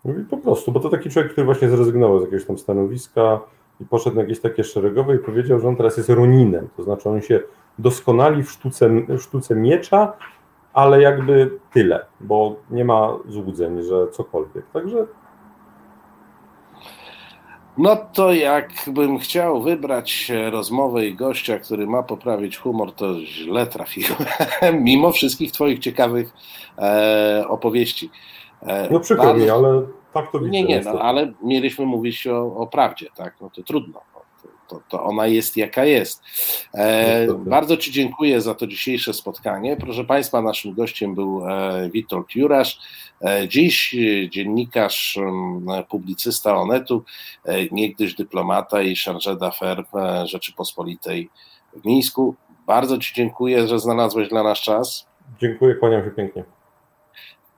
Mówi 0.05 0.25
po 0.25 0.37
prostu, 0.37 0.73
bo 0.73 0.81
to 0.81 0.89
taki 0.89 1.11
człowiek, 1.11 1.33
który 1.33 1.45
właśnie 1.45 1.69
zrezygnował 1.69 2.19
z 2.19 2.23
jakiegoś 2.23 2.47
tam 2.47 2.59
stanowiska 2.59 3.41
i 3.81 3.85
poszedł 3.85 4.17
na 4.17 4.23
jakieś 4.23 4.41
takie 4.41 4.65
szeregowe 4.65 5.17
i 5.17 5.19
powiedział, 5.19 5.61
że 5.61 5.69
on 5.69 5.77
teraz 5.77 5.97
jest 5.97 6.09
Roninem, 6.09 6.69
to 6.77 6.83
znaczy 6.83 7.09
on 7.09 7.21
się 7.21 7.41
doskonali 7.79 8.43
w 8.43 8.51
sztuce, 8.51 8.89
w 9.09 9.21
sztuce 9.21 9.55
miecza, 9.57 10.13
ale 10.73 11.03
jakby 11.03 11.59
tyle, 11.73 12.07
bo 12.21 12.57
nie 12.71 12.85
ma 12.85 13.19
złudzeń, 13.29 13.83
że 13.83 14.09
cokolwiek. 14.09 14.65
Także. 14.73 15.07
No 17.79 17.97
to 17.97 18.33
jakbym 18.33 19.19
chciał 19.19 19.63
wybrać 19.63 20.33
rozmowę 20.51 21.07
i 21.07 21.15
gościa, 21.15 21.59
który 21.59 21.87
ma 21.87 22.03
poprawić 22.03 22.59
humor, 22.59 22.93
to 22.93 23.21
źle 23.21 23.67
trafiłem, 23.67 24.19
mimo 24.85 25.13
wszystkich 25.13 25.53
Twoich 25.53 25.79
ciekawych 25.79 26.33
e, 26.79 27.45
opowieści. 27.49 28.11
E, 28.63 28.89
no 28.91 29.01
przykro 29.01 29.35
mi, 29.35 29.51
ale 29.51 29.83
tak 30.13 30.33
to 30.33 30.39
widzę. 30.39 30.51
Nie, 30.51 30.65
nie, 30.65 30.81
no, 30.81 30.91
ale 30.91 31.33
mieliśmy 31.43 31.87
mówić 31.87 32.27
o, 32.27 32.57
o 32.57 32.67
prawdzie, 32.67 33.07
tak? 33.17 33.35
No 33.41 33.51
to 33.51 33.63
trudno 33.63 34.01
to, 34.69 34.81
to 34.89 35.05
ona 35.05 35.27
jest 35.27 35.57
jaka 35.57 35.85
jest. 35.85 36.23
E, 36.75 37.27
bardzo 37.39 37.77
Ci 37.77 37.93
dziękuję 37.93 38.41
za 38.41 38.55
to 38.55 38.67
dzisiejsze 38.67 39.15
spotkanie. 39.15 39.77
Proszę 39.77 40.05
Państwa, 40.05 40.43
naszym 40.43 40.75
gościem 40.75 41.15
był 41.15 41.49
e, 41.49 41.91
Witold 41.91 42.27
Jurasz, 42.35 42.79
e, 43.25 43.49
dziś 43.49 43.97
dziennikarz, 44.31 45.19
publicysta 45.89 46.57
Onetu, 46.57 47.05
e, 47.45 47.65
niegdyś 47.73 48.15
dyplomata 48.15 48.83
i 48.83 48.95
chargé 48.95 49.37
d'affaires 49.37 50.27
Rzeczypospolitej 50.27 51.31
w 51.77 51.85
Mińsku. 51.85 52.35
Bardzo 52.67 52.99
Ci 52.99 53.15
dziękuję, 53.15 53.69
że 53.69 53.79
znalazłeś 53.79 54.29
dla 54.29 54.43
nas 54.43 54.59
czas. 54.59 55.07
Dziękuję, 55.41 55.75
kłaniam 55.75 56.05
się 56.05 56.11
pięknie. 56.11 56.45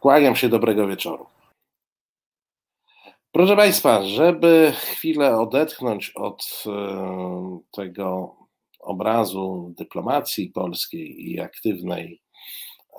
Kłaniam 0.00 0.36
się, 0.36 0.48
dobrego 0.48 0.86
wieczoru. 0.86 1.26
Proszę 3.36 3.56
Państwa, 3.56 4.04
żeby 4.04 4.72
chwilę 4.76 5.38
odetchnąć 5.38 6.12
od 6.14 6.64
e, 6.66 7.58
tego 7.72 8.36
obrazu 8.80 9.74
dyplomacji 9.78 10.50
polskiej 10.50 11.30
i 11.30 11.40
aktywnej 11.40 12.22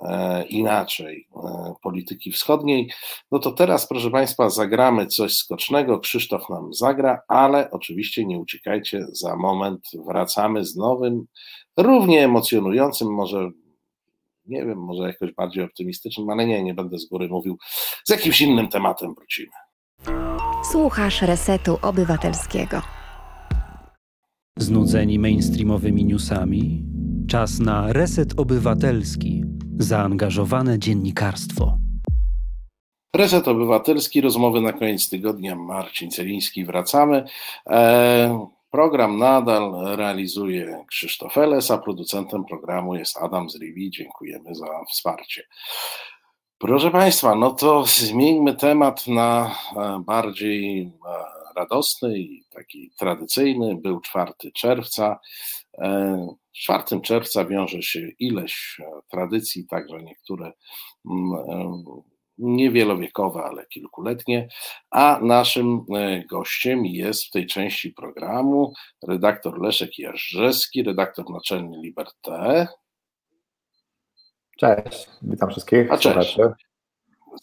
e, 0.02 0.46
inaczej 0.46 1.28
e, 1.36 1.74
polityki 1.82 2.32
wschodniej, 2.32 2.90
no 3.32 3.38
to 3.38 3.52
teraz, 3.52 3.88
proszę 3.88 4.10
Państwa, 4.10 4.50
zagramy 4.50 5.06
coś 5.06 5.36
skocznego. 5.36 6.00
Krzysztof 6.00 6.48
nam 6.48 6.74
zagra, 6.74 7.20
ale 7.28 7.70
oczywiście 7.70 8.24
nie 8.24 8.38
uciekajcie, 8.38 9.06
za 9.12 9.36
moment 9.36 9.80
wracamy 10.06 10.64
z 10.64 10.76
nowym, 10.76 11.26
równie 11.76 12.24
emocjonującym, 12.24 13.14
może 13.14 13.50
nie 14.46 14.64
wiem, 14.64 14.78
może 14.78 15.02
jakoś 15.02 15.32
bardziej 15.32 15.64
optymistycznym, 15.64 16.30
ale 16.30 16.46
nie, 16.46 16.62
nie 16.62 16.74
będę 16.74 16.98
z 16.98 17.08
góry 17.08 17.28
mówił, 17.28 17.58
z 18.04 18.10
jakimś 18.10 18.40
innym 18.40 18.68
tematem 18.68 19.14
wrócimy. 19.14 19.67
Słuchasz 20.72 21.22
Resetu 21.22 21.78
Obywatelskiego. 21.82 22.82
Znudzeni 24.58 25.18
mainstreamowymi 25.18 26.04
newsami? 26.04 26.84
Czas 27.28 27.58
na 27.58 27.92
Reset 27.92 28.40
Obywatelski. 28.40 29.44
Zaangażowane 29.78 30.78
dziennikarstwo. 30.78 31.78
Reset 33.14 33.48
Obywatelski, 33.48 34.20
rozmowy 34.20 34.60
na 34.60 34.72
koniec 34.72 35.08
tygodnia. 35.08 35.56
Marcin 35.56 36.10
Celiński, 36.10 36.64
wracamy. 36.64 37.24
E, 37.66 38.48
program 38.70 39.18
nadal 39.18 39.96
realizuje 39.96 40.84
Krzysztof 40.88 41.38
Eles, 41.38 41.70
a 41.70 41.78
producentem 41.78 42.44
programu 42.44 42.94
jest 42.94 43.16
Adam 43.16 43.50
Zriwi. 43.50 43.90
Dziękujemy 43.90 44.54
za 44.54 44.84
wsparcie. 44.90 45.42
Proszę 46.60 46.90
Państwa, 46.90 47.34
no 47.34 47.50
to 47.50 47.84
zmieńmy 47.84 48.54
temat 48.54 49.06
na 49.06 49.56
e, 49.76 50.02
bardziej 50.06 50.80
e, 50.80 50.90
radosny 51.56 52.18
i 52.18 52.44
taki 52.50 52.90
tradycyjny. 52.98 53.76
Był 53.76 54.00
4 54.00 54.32
czerwca. 54.54 55.20
4 56.52 56.82
e, 56.92 57.00
czerwca 57.00 57.44
wiąże 57.44 57.82
się 57.82 58.08
ileś 58.18 58.80
tradycji, 59.10 59.66
także 59.66 60.02
niektóre 60.02 60.52
mm, 61.10 61.84
niewielowiekowe, 62.38 63.42
ale 63.42 63.66
kilkuletnie, 63.66 64.48
a 64.90 65.20
naszym 65.22 65.86
gościem 66.30 66.86
jest 66.86 67.24
w 67.24 67.30
tej 67.30 67.46
części 67.46 67.92
programu 67.92 68.72
redaktor 69.08 69.60
Leszek 69.60 69.98
Jarzewski, 69.98 70.82
redaktor 70.82 71.30
naczelny 71.30 71.78
Liberté. 71.82 72.68
Cześć, 74.58 75.08
witam 75.22 75.50
wszystkich. 75.50 75.92
A 75.92 75.98
cześć. 75.98 76.38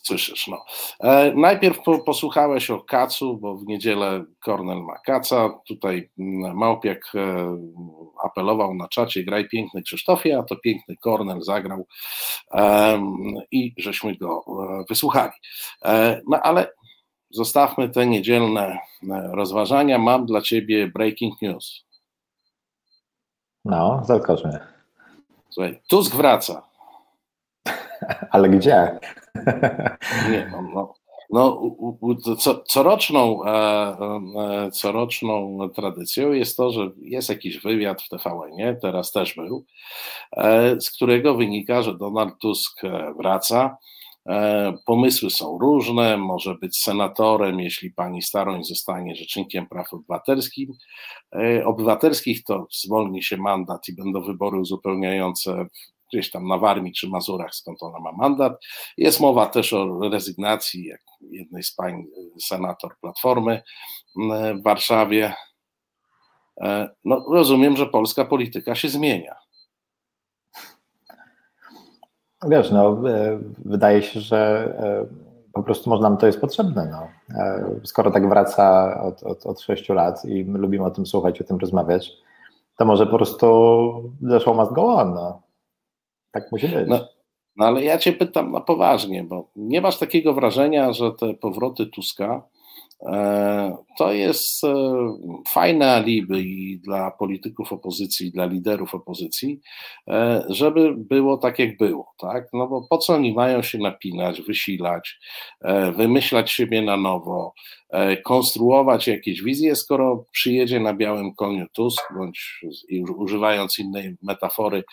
Słyszysz, 0.01 0.47
no. 0.47 0.65
E, 0.99 1.33
najpierw 1.35 1.81
po, 1.83 1.99
posłuchałeś 1.99 2.71
o 2.71 2.79
Kacu, 2.79 3.37
bo 3.37 3.55
w 3.57 3.65
niedzielę 3.65 4.25
Kornel 4.39 4.83
ma 4.83 4.97
Kaca. 4.97 5.49
Tutaj 5.67 6.09
mm, 6.19 6.57
Małpiak 6.57 7.11
e, 7.15 7.57
apelował 8.23 8.73
na 8.73 8.87
czacie, 8.87 9.23
graj 9.23 9.49
piękny 9.49 9.81
Krzysztofie, 9.83 10.37
a 10.37 10.43
to 10.43 10.55
piękny 10.55 10.95
Kornel 10.97 11.41
zagrał 11.41 11.87
e, 12.53 12.99
i 13.51 13.73
żeśmy 13.77 14.15
go 14.15 14.45
e, 14.47 14.83
wysłuchali. 14.89 15.33
E, 15.85 16.21
no 16.27 16.39
ale 16.41 16.73
zostawmy 17.29 17.89
te 17.89 18.05
niedzielne 18.05 18.79
e, 19.09 19.29
rozważania. 19.33 19.97
Mam 19.97 20.25
dla 20.25 20.41
ciebie 20.41 20.87
breaking 20.87 21.41
news. 21.41 21.85
No, 23.65 24.01
zaskocz 24.05 24.43
mnie. 24.43 24.59
Słuchaj, 25.49 25.81
Tusk 25.87 26.15
wraca. 26.15 26.74
Ale 28.31 28.49
gdzie? 28.49 28.99
Nie, 30.31 30.51
no, 30.51 30.61
no, 30.73 30.93
no 31.29 31.61
co, 32.39 32.63
coroczną, 32.67 33.45
e, 33.45 33.49
e, 33.49 34.71
coroczną 34.71 35.69
tradycją 35.75 36.31
jest 36.31 36.57
to, 36.57 36.71
że 36.71 36.91
jest 37.01 37.29
jakiś 37.29 37.59
wywiad 37.59 38.01
w 38.01 38.09
tvn 38.09 38.79
teraz 38.81 39.11
też 39.11 39.35
był, 39.35 39.65
e, 40.37 40.81
z 40.81 40.91
którego 40.91 41.35
wynika, 41.35 41.81
że 41.81 41.97
Donald 41.97 42.33
Tusk 42.41 42.81
wraca. 43.17 43.77
Pomysły 44.85 45.29
są 45.29 45.57
różne, 45.57 46.17
może 46.17 46.55
być 46.55 46.77
senatorem, 46.77 47.59
jeśli 47.59 47.91
pani 47.91 48.21
Staroń 48.21 48.63
zostanie 48.63 49.15
rzecznikiem 49.15 49.67
praw 49.67 49.93
obywatelskich. 49.93 50.69
Obywatelskich 51.65 52.43
to 52.43 52.67
zwolni 52.71 53.23
się 53.23 53.37
mandat 53.37 53.89
i 53.89 53.95
będą 53.95 54.21
wybory 54.21 54.59
uzupełniające 54.59 55.65
gdzieś 56.13 56.31
tam 56.31 56.47
na 56.47 56.57
Warmii 56.57 56.93
czy 56.93 57.09
Mazurach, 57.09 57.55
skąd 57.55 57.83
ona 57.83 57.99
ma 57.99 58.11
mandat. 58.11 58.53
Jest 58.97 59.19
mowa 59.19 59.45
też 59.45 59.73
o 59.73 60.09
rezygnacji 60.09 60.91
jednej 61.21 61.63
z 61.63 61.75
pań 61.75 62.03
senator 62.41 62.95
Platformy 63.01 63.61
w 64.59 64.63
Warszawie. 64.63 65.33
E, 66.61 66.89
no, 67.05 67.25
rozumiem, 67.31 67.77
że 67.77 67.85
polska 67.85 68.25
polityka 68.25 68.75
się 68.75 68.89
zmienia. 68.89 69.35
Wiesz, 72.47 72.71
no, 72.71 73.09
e, 73.09 73.39
wydaje 73.65 74.03
się, 74.03 74.19
że 74.19 74.73
e, 74.79 75.25
po 75.53 75.63
prostu 75.63 75.89
może 75.89 76.03
nam 76.03 76.17
to 76.17 76.27
jest 76.27 76.41
potrzebne. 76.41 76.85
No. 76.91 77.07
Skoro 77.83 78.11
tak 78.11 78.29
wraca 78.29 78.97
od, 79.01 79.23
od, 79.23 79.45
od 79.45 79.61
6 79.61 79.89
lat 79.89 80.25
i 80.25 80.45
my 80.45 80.59
lubimy 80.59 80.85
o 80.85 80.91
tym 80.91 81.05
słuchać, 81.05 81.41
o 81.41 81.43
tym 81.43 81.57
rozmawiać, 81.57 82.11
to 82.77 82.85
może 82.85 83.07
po 83.07 83.15
prostu 83.15 83.45
show 84.39 84.57
must 84.57 84.73
go 84.73 84.95
on. 84.95 85.13
No. 85.13 85.44
Tak 86.35 86.51
musi 86.51 86.67
być. 86.67 86.87
No, 86.87 87.07
no 87.55 87.65
ale 87.65 87.83
ja 87.83 87.97
cię 87.97 88.13
pytam 88.13 88.51
na 88.51 88.61
poważnie, 88.61 89.23
bo 89.23 89.47
nie 89.55 89.81
masz 89.81 89.97
takiego 89.97 90.33
wrażenia, 90.33 90.93
że 90.93 91.11
te 91.11 91.33
powroty 91.33 91.85
Tuska 91.85 92.43
to 93.97 94.13
jest 94.13 94.63
e, 94.63 94.73
fajne 95.47 95.91
alibi 95.91 96.79
dla 96.83 97.11
polityków 97.11 97.73
opozycji, 97.73 98.31
dla 98.31 98.45
liderów 98.45 98.95
opozycji, 98.95 99.61
e, 100.07 100.45
żeby 100.49 100.93
było 100.97 101.37
tak, 101.37 101.59
jak 101.59 101.77
było, 101.77 102.13
tak? 102.17 102.47
No 102.53 102.67
bo 102.67 102.87
po 102.89 102.97
co 102.97 103.13
oni 103.13 103.33
mają 103.33 103.61
się 103.61 103.77
napinać, 103.77 104.41
wysilać, 104.41 105.19
wymyślać 105.97 106.51
siebie 106.51 106.81
na 106.81 106.97
nowo, 106.97 107.53
konstruować 108.23 109.07
jakieś 109.07 109.41
wizje, 109.41 109.75
skoro 109.75 110.25
przyjedzie 110.31 110.79
na 110.79 110.93
białym 110.93 111.35
koniu 111.35 111.65
Tusk, 111.73 112.03
bądź 112.17 112.65
używając 113.17 113.79
innej 113.79 114.15
metafory, 114.21 114.83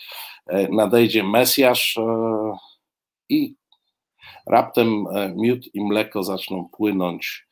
E, 0.47 0.69
nadejdzie 0.69 1.25
Mesjasz 1.25 1.97
e, 1.97 2.03
i 3.29 3.55
raptem 4.47 5.07
e, 5.07 5.35
miód 5.37 5.75
i 5.75 5.85
mleko 5.85 6.23
zaczną 6.23 6.69
płynąć 6.73 7.47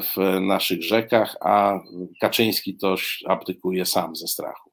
w 0.00 0.40
naszych 0.40 0.82
rzekach, 0.82 1.36
a 1.40 1.78
Kaczyński 2.20 2.76
toś 2.76 3.24
abdykuje 3.28 3.86
sam 3.86 4.16
ze 4.16 4.26
strachu. 4.26 4.70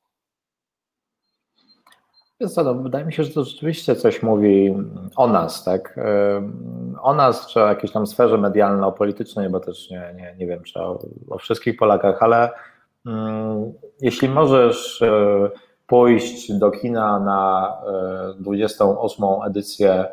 Co, 2.50 2.64
no, 2.64 2.76
wydaje 2.76 3.06
mi 3.06 3.14
się, 3.14 3.24
że 3.24 3.30
to 3.30 3.44
rzeczywiście 3.44 3.96
coś 3.96 4.24
mówi 4.24 4.76
o 5.16 5.28
nas, 5.28 5.64
tak? 5.64 6.00
O 7.02 7.14
nas, 7.14 7.48
czy 7.48 7.64
o 7.64 7.68
jakiejś 7.68 7.92
tam 7.92 8.08
sferze 8.08 8.38
medialno-politycznej, 8.38 9.50
bo 9.50 9.60
też 9.60 9.90
nie, 9.90 10.14
nie, 10.16 10.36
nie 10.38 10.48
wiem, 10.48 10.64
czy 10.64 10.80
o, 10.80 11.00
o 11.30 11.38
wszystkich 11.38 11.78
Polakach, 11.78 12.24
ale 12.24 12.50
um, 13.06 13.74
jeśli 14.02 14.30
możesz 14.30 15.02
e, 15.02 15.50
pójść 15.88 16.54
do 16.54 16.72
kina 16.72 17.20
na 17.20 17.74
28. 18.40 19.26
E, 19.26 19.40
edycję 19.46 20.08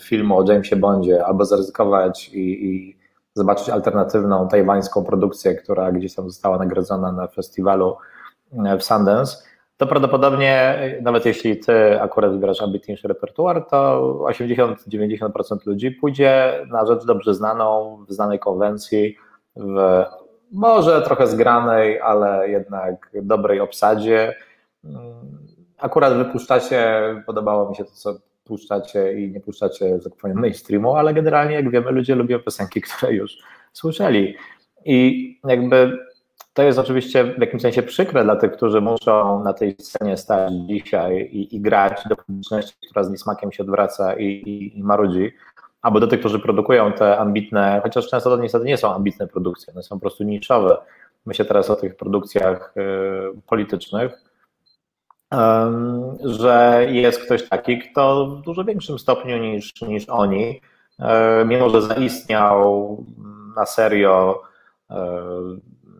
filmu 0.00 0.38
o 0.38 0.52
Jamesie 0.52 0.76
Bondzie, 0.76 1.26
albo 1.26 1.44
zaryzykować 1.44 2.28
i, 2.28 2.66
i 2.66 2.96
zobaczyć 3.34 3.68
alternatywną 3.68 4.48
tajwańską 4.48 5.04
produkcję, 5.04 5.54
która 5.54 5.92
gdzieś 5.92 6.14
tam 6.14 6.30
została 6.30 6.58
nagrodzona 6.58 7.12
na 7.12 7.28
festiwalu 7.28 7.96
e, 8.52 8.78
w 8.78 8.84
Sundance, 8.84 9.36
to 9.76 9.86
prawdopodobnie, 9.86 10.78
nawet 11.02 11.26
jeśli 11.26 11.58
ty 11.58 12.00
akurat 12.00 12.32
wybierasz 12.32 12.62
ambitniejszy 12.62 13.08
repertuar, 13.08 13.66
to 13.66 14.00
80-90% 14.20 15.66
ludzi 15.66 15.90
pójdzie 15.90 16.52
na 16.70 16.86
rzecz 16.86 17.04
dobrze 17.04 17.34
znaną, 17.34 17.98
w 18.08 18.12
znanej 18.12 18.38
konwencji, 18.38 19.16
w 19.56 20.04
może 20.52 21.02
trochę 21.02 21.26
zgranej, 21.26 22.00
ale 22.00 22.48
jednak 22.48 23.10
dobrej 23.22 23.60
obsadzie. 23.60 24.34
Akurat 25.78 26.14
wypuszczacie, 26.14 27.02
podobało 27.26 27.70
mi 27.70 27.76
się 27.76 27.84
to, 27.84 27.90
co 27.90 28.14
puszczacie 28.52 29.20
i 29.20 29.30
nie 29.30 29.40
puszczacie, 29.40 29.98
tak 30.04 30.12
powiem, 30.16 30.38
mainstreamu, 30.38 30.94
ale 30.94 31.14
generalnie, 31.14 31.54
jak 31.54 31.70
wiemy, 31.70 31.90
ludzie 31.90 32.14
lubią 32.14 32.38
piosenki, 32.38 32.80
które 32.86 33.12
już 33.12 33.38
słyszeli. 33.72 34.36
I 34.84 35.40
jakby 35.48 35.98
to 36.54 36.62
jest 36.62 36.78
oczywiście 36.78 37.24
w 37.24 37.40
jakimś 37.40 37.62
sensie 37.62 37.82
przykre 37.82 38.24
dla 38.24 38.36
tych, 38.36 38.52
którzy 38.52 38.80
muszą 38.80 39.44
na 39.44 39.52
tej 39.52 39.76
scenie 39.78 40.16
stać 40.16 40.52
dzisiaj 40.52 41.28
i, 41.32 41.56
i 41.56 41.60
grać 41.60 42.02
do 42.08 42.16
publiczności, 42.16 42.76
która 42.90 43.04
z 43.04 43.10
niesmakiem 43.10 43.52
się 43.52 43.62
odwraca 43.62 44.14
i, 44.14 44.24
i, 44.24 44.78
i 44.78 44.82
marudzi, 44.82 45.32
albo 45.82 46.00
do 46.00 46.06
tych, 46.06 46.20
którzy 46.20 46.38
produkują 46.38 46.92
te 46.92 47.18
ambitne, 47.18 47.80
chociaż 47.82 48.08
często 48.08 48.36
to 48.36 48.42
niestety 48.42 48.64
nie 48.64 48.76
są 48.76 48.94
ambitne 48.94 49.26
produkcje, 49.26 49.72
one 49.72 49.82
są 49.82 49.96
po 49.96 50.00
prostu 50.00 50.24
niszowe. 50.24 50.76
Myślę 51.26 51.44
teraz 51.44 51.70
o 51.70 51.76
tych 51.76 51.96
produkcjach 51.96 52.74
y, 52.76 53.40
politycznych, 53.46 54.31
że 56.24 56.86
jest 56.88 57.24
ktoś 57.24 57.48
taki, 57.48 57.78
kto 57.78 58.26
w 58.26 58.42
dużo 58.42 58.64
większym 58.64 58.98
stopniu 58.98 59.38
niż, 59.38 59.82
niż 59.82 60.08
oni, 60.08 60.60
y, 61.00 61.04
mimo 61.44 61.70
że 61.70 61.82
zaistniał 61.82 62.96
na 63.56 63.66
serio 63.66 64.42
y, 64.90 64.94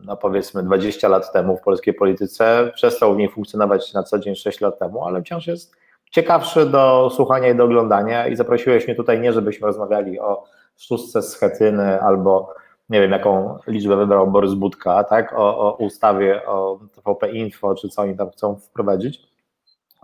no 0.05 0.17
powiedzmy 0.17 0.63
20 0.63 1.09
lat 1.09 1.33
temu 1.33 1.57
w 1.57 1.61
polskiej 1.61 1.95
polityce, 1.95 2.71
przestał 2.75 3.15
w 3.15 3.17
niej 3.17 3.29
funkcjonować 3.29 3.93
na 3.93 4.03
co 4.03 4.19
dzień 4.19 4.35
6 4.35 4.61
lat 4.61 4.79
temu, 4.79 5.05
ale 5.05 5.23
wciąż 5.23 5.47
jest 5.47 5.77
ciekawszy 6.11 6.67
do 6.67 7.11
słuchania 7.15 7.49
i 7.49 7.57
do 7.57 7.65
oglądania 7.65 8.27
i 8.27 8.37
zaprosiłeś 8.37 8.87
mnie 8.87 8.97
tutaj 8.97 9.21
nie, 9.21 9.33
żebyśmy 9.33 9.67
rozmawiali 9.67 10.21
o 10.21 10.45
szóstce 10.79 11.23
z 11.23 11.39
Chetyny 11.39 12.01
albo 12.01 12.55
nie 12.93 13.01
wiem, 13.01 13.11
jaką 13.11 13.59
liczbę 13.67 13.97
wybrał 13.97 14.31
Borys 14.31 14.55
Budka, 14.55 15.05
tak, 15.05 15.33
o, 15.33 15.59
o 15.59 15.77
ustawie 15.77 16.47
o 16.47 16.81
TVP 16.95 17.31
Info, 17.31 17.75
czy 17.75 17.89
co 17.89 18.03
oni 18.03 18.17
tam 18.17 18.31
chcą 18.31 18.57
wprowadzić, 18.57 19.23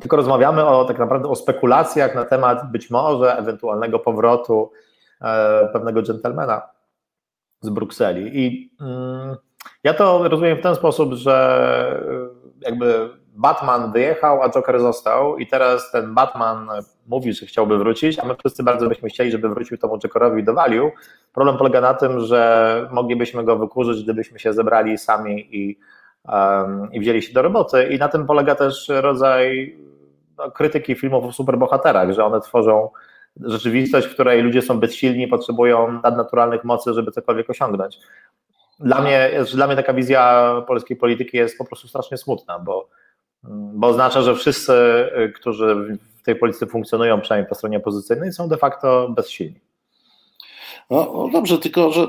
tylko 0.00 0.16
rozmawiamy 0.16 0.66
o 0.66 0.84
tak 0.84 0.98
naprawdę 0.98 1.28
o 1.28 1.36
spekulacjach 1.36 2.14
na 2.14 2.24
temat 2.24 2.72
być 2.72 2.90
może 2.90 3.38
ewentualnego 3.38 3.98
powrotu 3.98 4.70
e, 5.20 5.68
pewnego 5.72 6.02
dżentelmena 6.02 6.62
z 7.60 7.68
Brukseli. 7.68 8.44
I 8.44 8.70
mm, 8.80 9.36
ja 9.84 9.94
to 9.94 10.28
rozumiem 10.28 10.58
w 10.58 10.62
ten 10.62 10.74
sposób, 10.74 11.12
że 11.12 12.02
y, 12.62 12.64
jakby 12.64 13.10
Batman 13.38 13.92
wyjechał, 13.92 14.42
a 14.42 14.50
Joker 14.50 14.80
został 14.80 15.38
i 15.38 15.46
teraz 15.46 15.90
ten 15.90 16.14
Batman 16.14 16.68
mówi, 17.06 17.32
że 17.32 17.46
chciałby 17.46 17.78
wrócić, 17.78 18.18
a 18.18 18.26
my 18.26 18.34
wszyscy 18.38 18.62
bardzo 18.62 18.88
byśmy 18.88 19.08
chcieli, 19.08 19.30
żeby 19.30 19.48
wrócił 19.48 19.78
temu 19.78 19.98
Jokerowi 19.98 20.40
i 20.40 20.44
dowalił. 20.44 20.90
Problem 21.32 21.58
polega 21.58 21.80
na 21.80 21.94
tym, 21.94 22.20
że 22.20 22.88
moglibyśmy 22.92 23.44
go 23.44 23.58
wykurzyć, 23.58 24.04
gdybyśmy 24.04 24.38
się 24.38 24.52
zebrali 24.52 24.98
sami 24.98 25.56
i, 25.56 25.78
um, 26.28 26.92
i 26.92 27.00
wzięli 27.00 27.22
się 27.22 27.32
do 27.32 27.42
roboty 27.42 27.88
i 27.90 27.98
na 27.98 28.08
tym 28.08 28.26
polega 28.26 28.54
też 28.54 28.88
rodzaj 28.88 29.76
no, 30.38 30.50
krytyki 30.50 30.94
filmów 30.94 31.24
o 31.24 31.32
superbohaterach, 31.32 32.12
że 32.12 32.24
one 32.24 32.40
tworzą 32.40 32.90
rzeczywistość, 33.40 34.06
w 34.06 34.14
której 34.14 34.42
ludzie 34.42 34.62
są 34.62 34.80
bezsilni, 34.80 35.28
potrzebują 35.28 36.00
nadnaturalnych 36.02 36.64
mocy, 36.64 36.94
żeby 36.94 37.10
cokolwiek 37.10 37.50
osiągnąć 37.50 37.98
dla 38.80 39.00
mnie, 39.00 39.30
dla 39.54 39.66
mnie 39.66 39.76
taka 39.76 39.94
wizja 39.94 40.52
polskiej 40.66 40.96
polityki 40.96 41.36
jest 41.36 41.58
po 41.58 41.64
prostu 41.64 41.88
strasznie 41.88 42.16
smutna, 42.16 42.58
bo, 42.58 42.88
bo 43.74 43.86
oznacza, 43.86 44.22
że 44.22 44.34
wszyscy, 44.34 44.72
którzy 45.34 45.98
w 46.18 46.22
tej 46.22 46.36
polityce 46.36 46.66
funkcjonują, 46.66 47.20
przynajmniej 47.20 47.48
po 47.48 47.54
stronie 47.54 47.76
opozycyjnej, 47.76 48.32
są 48.32 48.48
de 48.48 48.56
facto 48.56 49.08
bezsilni. 49.08 49.60
No, 50.90 51.12
no 51.14 51.28
dobrze, 51.32 51.58
tylko 51.58 51.92
że 51.92 52.06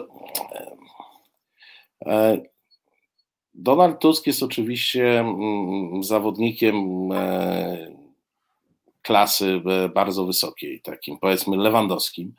e, 2.05 2.37
Donald 3.53 3.99
Tusk 3.99 4.27
jest 4.27 4.43
oczywiście 4.43 5.19
mm, 5.19 6.03
zawodnikiem 6.03 6.75
e, 7.11 7.99
klasy 9.01 9.61
e, 9.65 9.89
bardzo 9.89 10.25
wysokiej, 10.25 10.81
takim 10.81 11.17
powiedzmy 11.17 11.57
lewandowskim 11.57 12.33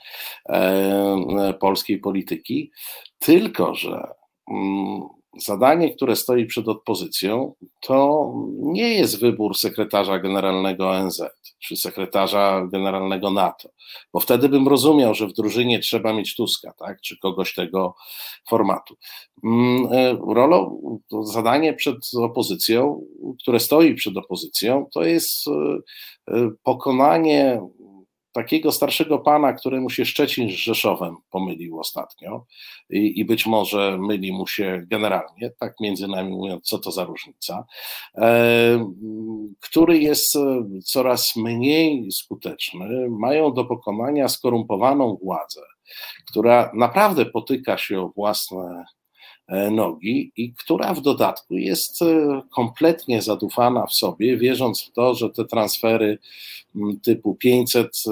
polskiej 1.61 1.99
polityki, 1.99 2.71
tylko 3.19 3.75
że 3.75 4.15
Mm, 4.51 5.09
zadanie, 5.39 5.95
które 5.95 6.17
stoi 6.17 6.47
przed 6.47 6.69
opozycją, 6.69 7.55
to 7.81 8.33
nie 8.59 8.95
jest 8.95 9.21
wybór 9.21 9.57
sekretarza 9.57 10.19
generalnego 10.19 10.91
ONZ 10.91 11.23
czy 11.59 11.77
sekretarza 11.77 12.67
generalnego 12.73 13.31
NATO, 13.31 13.69
bo 14.13 14.21
wtedy 14.21 14.49
bym 14.49 14.69
rozumiał, 14.69 15.15
że 15.15 15.27
w 15.27 15.33
drużynie 15.33 15.79
trzeba 15.79 16.13
mieć 16.13 16.37
Tuska, 16.37 16.73
tak, 16.79 17.01
czy 17.01 17.19
kogoś 17.19 17.55
tego 17.55 17.95
formatu. 18.49 18.97
Mm, 19.45 19.89
e, 19.93 20.19
rolą, 20.35 20.81
zadanie 21.23 21.75
przed 21.75 21.97
opozycją, 22.23 23.05
które 23.43 23.61
stoi 23.61 23.95
przed 23.95 24.17
opozycją, 24.17 24.87
to 24.93 25.05
jest 25.05 25.49
e, 25.49 25.53
e, 26.35 26.51
pokonanie 26.63 27.61
takiego 28.43 28.73
starszego 28.73 29.19
pana, 29.19 29.53
któremu 29.53 29.91
się 29.91 30.05
Szczecin 30.05 30.49
z 30.49 30.53
Rzeszowem 30.53 31.17
pomylił 31.31 31.81
ostatnio 31.81 32.47
i, 32.91 33.21
i, 33.21 33.25
być 33.25 33.47
może 33.47 33.99
myli 33.99 34.33
mu 34.33 34.47
się 34.47 34.83
generalnie, 34.87 35.51
tak 35.59 35.75
między 35.81 36.09
nami 36.09 36.31
mówiąc, 36.31 36.65
co 36.65 36.79
to 36.79 36.91
za 36.91 37.05
różnica, 37.05 37.65
e, 38.15 38.93
który 39.61 39.99
jest 39.99 40.39
coraz 40.85 41.37
mniej 41.37 42.13
skuteczny, 42.13 43.09
mają 43.11 43.53
do 43.53 43.65
pokonania 43.65 44.29
skorumpowaną 44.29 45.19
władzę, 45.23 45.61
która 46.31 46.71
naprawdę 46.75 47.27
potyka 47.27 47.79
się 47.79 48.01
o 48.01 48.09
własne 48.09 48.85
nogi 49.51 50.33
i 50.37 50.53
która 50.53 50.95
w 50.95 51.01
dodatku 51.01 51.55
jest 51.55 52.03
e, 52.03 52.43
kompletnie 52.51 53.23
zadufana 53.23 53.87
w 53.87 53.95
sobie, 53.95 54.37
wierząc 54.37 54.83
w 54.83 54.93
to, 54.93 55.15
że 55.15 55.31
te 55.31 55.45
transfery 55.45 56.19
typu 57.03 57.35
500 57.35 57.87
e, 57.87 58.11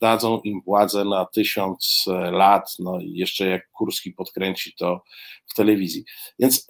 dadzą 0.00 0.40
im 0.40 0.60
władzę 0.60 1.04
na 1.04 1.24
tysiąc 1.24 2.04
lat, 2.32 2.76
no 2.78 3.00
i 3.00 3.12
jeszcze 3.12 3.46
jak 3.46 3.70
Kurski 3.70 4.12
podkręci 4.12 4.74
to 4.78 5.02
w 5.46 5.54
telewizji. 5.54 6.04
Więc 6.38 6.66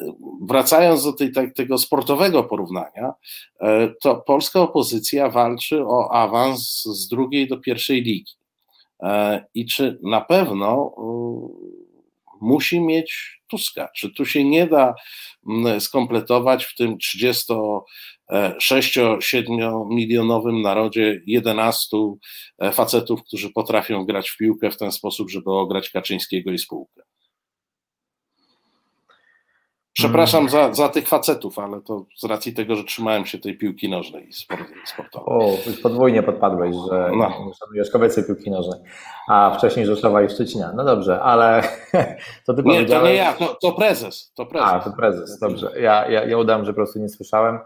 wracając 0.49 1.05
do 1.05 1.13
tej, 1.13 1.33
tak, 1.33 1.55
tego 1.55 1.79
sportowego 1.79 2.45
porównania, 2.45 3.13
to 4.01 4.17
polska 4.17 4.61
opozycja 4.61 5.31
walczy 5.31 5.85
o 5.87 6.13
awans 6.13 6.83
z 6.85 7.09
drugiej 7.09 7.49
do 7.49 7.57
pierwszej 7.57 8.03
ligi. 8.03 8.33
I 9.55 9.67
czy 9.67 9.99
na 10.03 10.21
pewno 10.21 10.95
musi 12.41 12.81
mieć 12.81 13.41
Tuska. 13.51 13.89
Czy 13.97 14.11
tu 14.11 14.27
się 14.27 14.45
nie 14.45 14.67
da 14.67 14.95
mm, 15.49 15.81
skompletować 15.81 16.65
w 16.65 16.75
tym 16.75 16.97
36-7 18.33 19.87
milionowym 19.89 20.63
narodzie 20.63 21.21
11 21.27 21.97
e, 22.59 22.73
facetów, 22.73 23.23
którzy 23.25 23.51
potrafią 23.51 24.05
grać 24.05 24.31
w 24.31 24.37
piłkę 24.37 24.71
w 24.71 24.77
ten 24.77 24.93
sposób, 24.93 25.31
żeby 25.31 25.51
ograć 25.51 25.91
Kaczyńskiego 25.91 26.53
i 26.53 26.59
spółkę? 26.59 27.03
Przepraszam 29.93 30.49
za, 30.49 30.75
za 30.75 30.89
tych 30.89 31.09
facetów, 31.09 31.59
ale 31.59 31.81
to 31.81 32.05
z 32.17 32.25
racji 32.25 32.55
tego, 32.55 32.77
że 32.77 32.85
trzymałem 32.85 33.27
się 33.27 33.39
tej 33.39 33.59
piłki 33.59 33.89
nożnej 33.89 34.29
i 34.29 34.33
sportowej. 34.33 35.27
O, 35.27 35.57
podwójnie 35.83 36.23
podpadłeś, 36.23 36.77
że 36.91 37.11
no. 37.17 37.53
szanujesz 37.59 37.91
kobiecej 37.91 38.25
piłki 38.25 38.51
nożnej, 38.51 38.81
a 39.29 39.55
wcześniej 39.59 39.87
Rzeszowa 39.87 40.23
i 40.23 40.31
Szczecina. 40.31 40.73
No 40.77 40.85
dobrze, 40.85 41.21
ale 41.23 41.63
to 42.47 42.55
ty 42.55 42.63
Nie, 42.63 42.85
to 42.85 43.03
nie 43.03 43.15
ja, 43.15 43.33
to, 43.33 43.57
to, 43.63 43.73
prezes, 43.73 44.33
to 44.37 44.47
prezes. 44.47 44.71
A, 44.71 44.81
to 44.81 44.93
prezes, 44.93 45.39
dobrze. 45.39 45.73
Ja, 45.81 46.09
ja, 46.09 46.25
ja 46.25 46.39
udałem, 46.39 46.65
że 46.65 46.73
po 46.73 46.77
prostu 46.77 46.99
nie 46.99 47.09
słyszałem. 47.09 47.59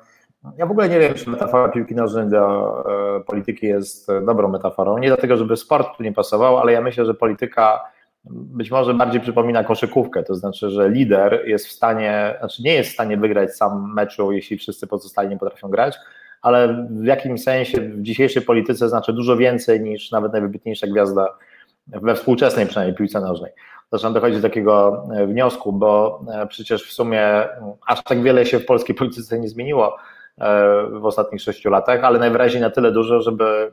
Ja 0.57 0.67
w 0.67 0.71
ogóle 0.71 0.89
nie 0.89 0.99
wiem, 0.99 1.15
czy 1.15 1.31
metafora 1.31 1.69
piłki 1.69 1.95
nożnej 1.95 2.31
do 2.31 2.85
e, 3.17 3.21
polityki 3.21 3.67
jest 3.67 4.09
dobrą 4.27 4.49
metaforą. 4.49 4.99
Nie 4.99 5.09
dlatego, 5.09 5.37
żeby 5.37 5.57
sport 5.57 5.97
tu 5.97 6.03
nie 6.03 6.13
pasował, 6.13 6.59
ale 6.59 6.73
ja 6.73 6.81
myślę, 6.81 7.05
że 7.05 7.15
polityka 7.15 7.94
być 8.31 8.71
może 8.71 8.95
bardziej 8.95 9.21
przypomina 9.21 9.65
koszykówkę, 9.65 10.23
to 10.23 10.35
znaczy, 10.35 10.71
że 10.71 10.91
lider 10.91 11.43
jest 11.47 11.67
w 11.67 11.73
stanie, 11.73 12.35
znaczy 12.39 12.63
nie 12.63 12.75
jest 12.75 12.91
w 12.91 12.93
stanie 12.93 13.17
wygrać 13.17 13.57
sam 13.57 13.95
meczu, 13.95 14.33
jeśli 14.33 14.59
wszyscy 14.59 14.87
pozostali 14.87 15.29
nie 15.29 15.39
potrafią 15.39 15.69
grać, 15.69 15.97
ale 16.43 16.87
w 16.91 17.05
jakimś 17.05 17.43
sensie 17.43 17.81
w 17.81 18.03
dzisiejszej 18.03 18.43
polityce 18.43 18.89
znaczy 18.89 19.13
dużo 19.13 19.37
więcej 19.37 19.81
niż 19.81 20.11
nawet 20.11 20.33
najwybitniejsza 20.33 20.87
gwiazda 20.87 21.39
we 21.87 22.15
współczesnej 22.15 22.67
przynajmniej 22.67 22.97
piłce 22.97 23.21
nożnej. 23.21 23.53
Zaczynam 23.93 24.15
dochodzić 24.15 24.41
do 24.41 24.49
takiego 24.49 25.07
e, 25.15 25.27
wniosku, 25.27 25.73
bo 25.73 26.21
e, 26.33 26.47
przecież 26.47 26.89
w 26.89 26.93
sumie 26.93 27.49
aż 27.87 28.03
tak 28.05 28.23
wiele 28.23 28.47
się 28.47 28.59
w 28.59 28.67
polskiej 28.67 28.95
polityce 28.95 29.39
nie 29.39 29.49
zmieniło 29.49 29.97
e, 30.39 30.87
w 30.87 31.07
ostatnich 31.07 31.43
sześciu 31.43 31.71
latach, 31.71 32.05
ale 32.05 32.19
najwyraźniej 32.19 32.61
na 32.61 32.71
tyle 32.71 32.93
dużo, 32.93 33.21
żeby 33.21 33.71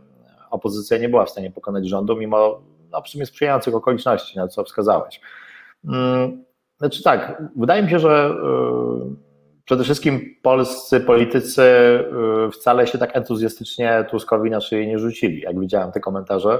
opozycja 0.51 0.97
nie 0.97 1.09
była 1.09 1.25
w 1.25 1.29
stanie 1.29 1.51
pokonać 1.51 1.87
rządu, 1.87 2.15
mimo 2.15 2.61
no, 2.91 3.01
w 3.01 3.09
sumie 3.09 3.25
sprzyjających 3.25 3.75
okoliczności, 3.75 4.37
na 4.37 4.47
co 4.47 4.63
wskazałeś. 4.63 5.21
Mm, 5.85 6.43
znaczy 6.77 7.03
tak, 7.03 7.43
wydaje 7.55 7.83
mi 7.83 7.89
się, 7.89 7.99
że 7.99 8.35
przede 9.65 9.83
wszystkim 9.83 10.35
polscy 10.41 10.99
politycy 10.99 11.63
wcale 12.53 12.87
się 12.87 12.97
tak 12.97 13.17
entuzjastycznie 13.17 14.05
Tuskowi 14.09 14.49
na 14.49 14.61
szyję 14.61 14.87
nie 14.87 14.99
rzucili, 14.99 15.41
jak 15.41 15.59
widziałem 15.59 15.91
te 15.91 15.99
komentarze. 15.99 16.59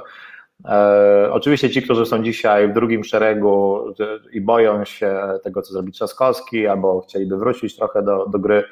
E, 0.66 1.30
oczywiście 1.32 1.70
ci, 1.70 1.82
którzy 1.82 2.06
są 2.06 2.24
dzisiaj 2.24 2.68
w 2.68 2.74
drugim 2.74 3.04
szeregu 3.04 3.86
i 4.32 4.42
boją 4.42 4.86
się 4.86 5.20
tego, 5.44 5.62
co 5.62 5.74
zrobi 5.74 5.92
Trzaskowski, 5.92 6.68
albo 6.68 7.02
chcieliby 7.02 7.38
wrócić 7.38 7.76
trochę 7.76 8.04
do, 8.04 8.26
do 8.26 8.40
gry 8.40 8.64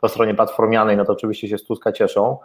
po 0.00 0.08
stronie 0.08 0.34
platformianej, 0.34 0.96
no 0.96 1.04
to 1.04 1.12
oczywiście 1.12 1.48
się 1.48 1.58
z 1.58 1.64
Tuska 1.64 1.92
cieszą. 1.92 2.38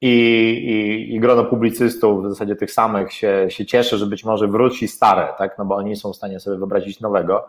I, 0.00 0.08
i, 0.08 1.14
i 1.14 1.20
grono 1.20 1.44
publicystów, 1.44 2.24
w 2.24 2.30
zasadzie 2.30 2.56
tych 2.56 2.72
samych, 2.72 3.12
się, 3.12 3.46
się 3.48 3.66
cieszy, 3.66 3.98
że 3.98 4.06
być 4.06 4.24
może 4.24 4.48
wróci 4.48 4.88
stare, 4.88 5.28
tak? 5.38 5.58
no 5.58 5.64
bo 5.64 5.74
oni 5.76 5.90
nie 5.90 5.96
są 5.96 6.12
w 6.12 6.16
stanie 6.16 6.40
sobie 6.40 6.58
wyobrazić 6.58 7.00
nowego. 7.00 7.46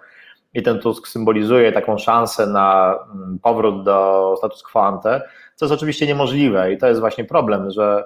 I 0.53 0.63
ten 0.63 0.79
Tusk 0.79 1.07
symbolizuje 1.07 1.71
taką 1.71 1.97
szansę 1.97 2.47
na 2.47 2.99
mm, 3.15 3.39
powrót 3.39 3.83
do 3.83 4.35
status 4.37 4.63
quo 4.63 4.87
ante, 4.87 5.21
co 5.55 5.65
jest 5.65 5.73
oczywiście 5.73 6.07
niemożliwe 6.07 6.73
i 6.73 6.77
to 6.77 6.87
jest 6.87 6.99
właśnie 6.99 7.23
problem, 7.23 7.71
że 7.71 8.03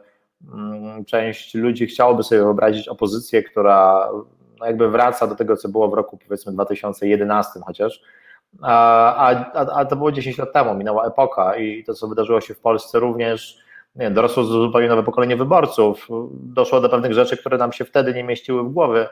Mm, 0.48 1.06
część 1.06 1.56
ludzi 1.56 1.88
chciałoby 1.88 2.24
sobie 2.24 2.42
wyobrazić 2.42 2.88
opozycję, 2.88 3.44
która 3.44 4.10
no 4.60 4.66
jakby 4.66 4.90
wraca 4.90 5.28
do 5.28 5.36
tego, 5.36 5.58
co 5.58 5.70
było 5.70 5.90
w 5.90 5.94
roku 5.94 6.18
powiedzmy 6.18 6.52
2011 6.52 7.60
chociaż, 7.66 8.02
a, 8.62 9.16
a, 9.16 9.56
a 9.56 9.86
to 9.86 9.96
było 9.96 10.12
10 10.12 10.38
lat 10.38 10.54
temu, 10.54 10.76
minęła 10.76 11.08
epoka 11.08 11.56
i 11.58 11.84
to, 11.84 11.94
co 11.94 12.08
wydarzyło 12.08 12.42
się 12.42 12.54
w 12.54 12.60
Polsce 12.60 13.00
również, 13.00 13.58
nie, 13.96 14.12
dorosło 14.12 14.44
zupełnie 14.44 14.88
nowe 14.88 15.04
pokolenie 15.04 15.36
wyborców, 15.36 16.08
doszło 16.32 16.82
do 16.82 16.90
pewnych 16.90 17.14
rzeczy, 17.14 17.38
które 17.38 17.58
nam 17.58 17.72
się 17.72 17.86
wtedy 17.86 18.14
nie 18.14 18.24
mieściły 18.24 18.64
w 18.64 18.72
głowie. 18.72 19.10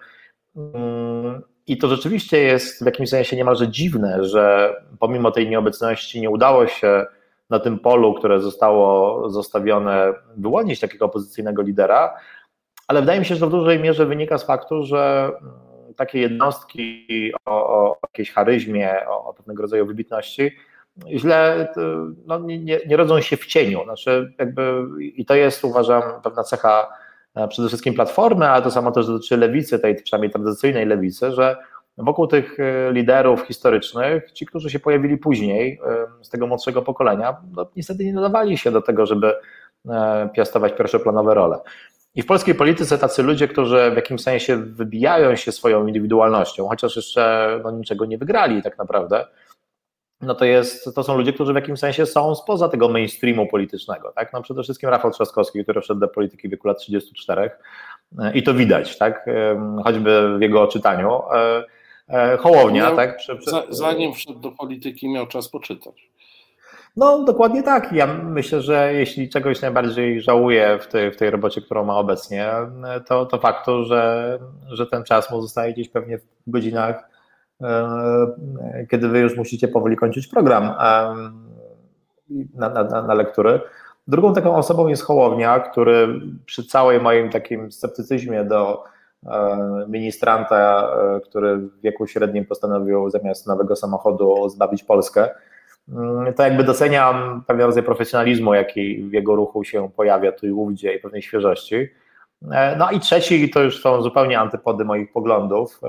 Mm, 0.55 1.41
I 1.67 1.77
to 1.77 1.88
rzeczywiście 1.88 2.38
jest 2.38 2.84
w 2.84 2.86
jakimś 2.86 3.09
sensie 3.09 3.36
niemalże 3.36 3.67
dziwne, 3.67 4.23
że 4.23 4.75
pomimo 4.99 5.32
tej 5.32 5.49
nieobecności 5.49 6.21
nie 6.21 6.30
udało 6.30 6.67
się 6.67 7.05
na 7.49 7.59
tym 7.59 7.80
polu, 7.80 8.13
które 8.13 8.39
zostało 8.39 9.30
zostawione, 9.30 10.13
wyłonić 10.38 10.80
takiego 10.80 11.05
opozycyjnego 11.05 11.61
lidera, 11.61 12.13
ale 12.88 12.99
wydaje 12.99 13.19
mi 13.19 13.25
się, 13.25 13.36
że 13.36 13.41
to 13.41 13.47
w 13.47 13.51
dużej 13.51 13.80
mierze 13.80 14.05
wynika 14.05 14.38
z 14.38 14.43
faktu, 14.43 14.84
że 14.84 15.32
mm, 15.41 15.93
takie 15.95 16.19
jednostki 16.19 17.32
o, 17.45 17.51
o 17.51 17.97
jakiejś 18.03 18.32
charyzmie, 18.32 19.07
o, 19.07 19.25
o 19.25 19.34
pewnego 19.34 19.61
rodzaju 19.61 19.86
wybitności, 19.86 20.51
źle 21.08 21.68
no, 22.26 22.39
nie, 22.39 22.80
nie 22.88 22.97
rodzą 22.97 23.22
się 23.22 23.38
w 23.38 23.45
cieniu. 23.45 23.84
Znaczy, 23.84 24.34
jakby, 24.39 24.84
I 25.00 25.26
to 25.26 25.36
jest, 25.36 25.64
uważam, 25.64 26.04
pewna 26.24 26.43
cecha 26.43 26.89
e, 27.36 27.47
przede 27.47 27.68
wszystkim 27.68 27.93
platformy, 27.93 28.50
ale 28.50 28.64
to 28.64 28.72
samo 28.72 28.91
też 28.91 29.08
dotyczy 29.08 29.38
lewicy, 29.38 29.80
tej 29.80 29.95
przynajmniej 29.95 30.32
tradycyjnej 30.32 30.86
lewicy, 30.86 31.32
że 31.32 31.58
wokół 31.97 32.28
tych 32.28 32.60
e, 32.60 32.93
liderów 32.93 33.41
historycznych, 33.41 34.32
ci, 34.32 34.45
którzy 34.45 34.70
się 34.70 34.80
pojawili 34.80 35.18
później 35.18 35.80
e, 35.86 36.24
z 36.24 36.30
tego 36.30 36.47
młodszego 36.47 36.82
pokolenia, 36.82 37.38
no, 37.56 37.70
niestety 37.76 38.06
nie 38.06 38.14
nadawali 38.14 38.58
się 38.58 38.72
do 38.72 38.82
tego, 38.82 39.06
żeby 39.06 39.36
piastować 40.34 40.74
pierwszoplanowe 40.74 41.34
role. 41.34 41.60
I 42.16 42.22
w 42.22 42.26
polskiej 42.26 42.56
polityce 42.56 42.97
tacy 42.97 43.24
ludzie, 43.24 43.47
którzy 43.47 43.91
w 43.91 43.95
jakimś 43.95 44.22
sensie 44.22 44.58
wybijają 44.58 45.36
się 45.36 45.52
swoją 45.52 45.88
indywidualnością, 45.88 46.68
chociaż 46.68 46.95
jeszcze 46.95 47.60
no, 47.64 47.72
niczego 47.72 48.06
nie 48.06 48.18
wygrali 48.18 48.64
tak 48.64 48.78
naprawdę, 48.78 49.26
no 50.22 50.36
to, 50.36 50.45
jest, 50.45 50.95
to 50.95 51.03
są 51.03 51.17
ludzie, 51.17 51.34
którzy 51.34 51.53
w 51.53 51.55
jakimś 51.55 51.80
sensie 51.80 52.05
są 52.05 52.36
spoza 52.36 52.70
tego 52.70 52.89
mainstreamu 52.89 53.47
politycznego. 53.47 54.11
Tak? 54.15 54.34
No 54.34 54.41
przede 54.41 54.63
wszystkim 54.63 54.89
Rafał 54.89 55.11
Trzaskowski, 55.11 55.63
który 55.63 55.82
wszedł 55.82 55.99
do 55.99 56.07
polityki 56.07 56.47
w 56.47 56.51
wieku 56.51 56.67
lat 56.67 56.80
34 56.80 57.51
i 58.34 58.43
to 58.43 58.53
widać, 58.53 58.97
tak? 58.97 59.26
choćby 59.84 60.38
w 60.38 60.41
jego 60.41 60.67
czytaniu. 60.67 61.22
E, 62.09 62.38
Hołownia, 62.38 62.84
miał, 62.84 62.95
tak? 62.95 63.17
Prze, 63.17 63.36
prze... 63.36 63.63
Zanim 63.70 64.13
wszedł 64.13 64.39
do 64.39 64.51
polityki, 64.51 65.09
miał 65.09 65.28
czas 65.28 65.49
poczytać. 65.49 66.09
No, 66.95 67.24
dokładnie 67.24 67.63
tak. 67.63 67.93
Ja 67.93 68.07
myślę, 68.07 68.61
że 68.61 68.93
jeśli 68.93 69.30
czegoś 69.30 69.61
najbardziej 69.61 70.22
żałuję 70.22 70.80
w 70.82 70.88
tej, 70.88 71.11
w 71.11 71.17
tej 71.17 71.30
robocie, 71.30 71.61
którą 71.61 71.86
ma 71.86 71.97
obecnie, 71.97 72.51
to, 73.07 73.26
to 73.26 73.38
faktu, 73.38 73.86
że, 73.86 74.39
że 74.67 74.88
ten 74.88 75.03
czas 75.03 75.32
mu 75.32 75.41
zostaje 75.41 75.74
gdzieś 75.74 75.89
pewnie 75.89 76.17
w 76.17 76.24
godzinach, 76.47 76.95
e, 76.95 77.18
kiedy 78.91 79.10
wy 79.10 79.20
już 79.20 79.38
musicie 79.38 79.68
powoli 79.68 79.95
kończyć 79.95 80.28
program 80.28 80.64
e, 80.64 81.16
na, 82.55 82.70
na, 82.70 83.01
na 83.01 83.14
lektury. 83.14 83.62
Drugą 84.07 84.34
taką 84.34 84.55
osobą 84.55 84.88
jest 84.88 85.03
Hołownia, 85.03 85.60
który 85.60 86.22
przy 86.45 86.64
całej 86.64 87.01
moim 87.01 87.30
takim 87.30 87.72
sceptycyzmie 87.72 88.43
do 88.43 88.84
E, 89.28 89.86
ministranta, 89.88 90.89
e, 91.16 91.20
który 91.20 91.57
w 91.57 91.82
wieku 91.82 92.07
średnim 92.07 92.45
postanowił 92.45 93.10
zamiast 93.10 93.47
nowego 93.47 93.76
samochodu 93.76 94.49
zbawić 94.49 94.84
Polskę. 94.84 95.30
Mm, 95.89 96.34
to 96.34 96.43
jakby 96.43 96.64
doceniam 96.64 97.43
pewien 97.47 97.66
rodzaj 97.66 97.84
profesjonalizmu, 97.84 98.53
jaki 98.53 99.03
w 99.03 99.14
jego 99.14 99.36
ruchu 99.36 99.64
się 99.64 99.89
pojawia 99.95 100.32
tu 100.32 100.47
i 100.47 100.51
ówdzie 100.51 100.95
i 100.95 100.99
pewnej 100.99 101.22
świeżości. 101.22 101.88
E, 102.51 102.76
no 102.76 102.91
i 102.91 102.99
trzeci 102.99 103.49
to 103.49 103.64
już 103.64 103.82
są 103.82 104.01
zupełnie 104.01 104.39
antypody 104.39 104.86
moich 104.86 105.12
poglądów, 105.12 105.82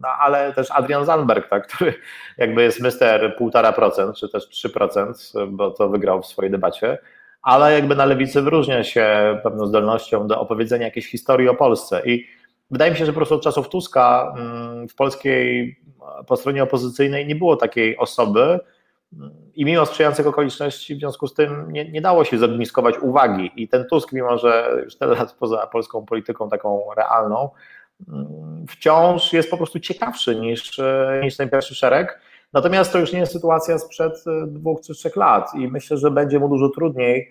no 0.00 0.08
ale 0.08 0.52
też 0.52 0.70
Adrian 0.70 1.04
Zandberg, 1.04 1.48
tak, 1.48 1.66
który 1.66 1.94
jakby 2.38 2.62
jest 2.62 2.82
mister 2.82 3.36
1,5% 3.40 4.14
czy 4.14 4.28
też 4.28 4.48
3%, 4.48 5.46
bo 5.46 5.70
to 5.70 5.88
wygrał 5.88 6.22
w 6.22 6.26
swojej 6.26 6.50
debacie 6.50 6.98
ale 7.42 7.74
jakby 7.74 7.96
na 7.96 8.04
lewicy 8.04 8.42
wyróżnia 8.42 8.84
się 8.84 9.38
pewną 9.42 9.66
zdolnością 9.66 10.26
do 10.26 10.40
opowiedzenia 10.40 10.84
jakiejś 10.84 11.10
historii 11.10 11.48
o 11.48 11.54
Polsce. 11.54 12.02
I 12.04 12.26
wydaje 12.70 12.90
mi 12.90 12.96
się, 12.96 13.06
że 13.06 13.12
po 13.12 13.16
prostu 13.16 13.34
od 13.34 13.42
czasów 13.42 13.68
Tuska 13.68 14.34
mm, 14.36 14.88
w 14.88 14.94
polskiej 14.94 15.76
po 16.26 16.36
stronie 16.36 16.62
opozycyjnej 16.62 17.26
nie 17.26 17.34
było 17.34 17.56
takiej 17.56 17.98
osoby, 17.98 18.60
i 19.54 19.64
mimo 19.64 19.86
sprzyjających 19.86 20.26
okoliczności, 20.26 20.94
w 20.94 20.98
związku 20.98 21.26
z 21.26 21.34
tym 21.34 21.72
nie, 21.72 21.90
nie 21.90 22.00
dało 22.00 22.24
się 22.24 22.38
zogniskować 22.38 22.98
uwagi. 22.98 23.50
I 23.56 23.68
ten 23.68 23.86
Tusk, 23.86 24.12
mimo 24.12 24.38
że 24.38 24.80
już 24.84 24.96
tyle 24.96 25.14
lat 25.14 25.32
poza 25.32 25.66
polską 25.66 26.06
polityką 26.06 26.48
taką 26.48 26.82
realną, 26.96 27.50
wciąż 28.68 29.32
jest 29.32 29.50
po 29.50 29.56
prostu 29.56 29.80
ciekawszy 29.80 30.36
niż, 30.36 30.80
niż 31.22 31.36
ten 31.36 31.50
pierwszy 31.50 31.74
szereg. 31.74 32.20
Natomiast 32.52 32.92
to 32.92 32.98
już 32.98 33.12
nie 33.12 33.18
jest 33.18 33.32
sytuacja 33.32 33.78
sprzed 33.78 34.24
e, 34.26 34.46
dwóch 34.46 34.80
czy 34.80 34.94
trzech 34.94 35.16
lat 35.16 35.54
i 35.54 35.68
myślę, 35.68 35.96
że 35.96 36.10
będzie 36.10 36.38
mu 36.38 36.48
dużo 36.48 36.68
trudniej, 36.68 37.30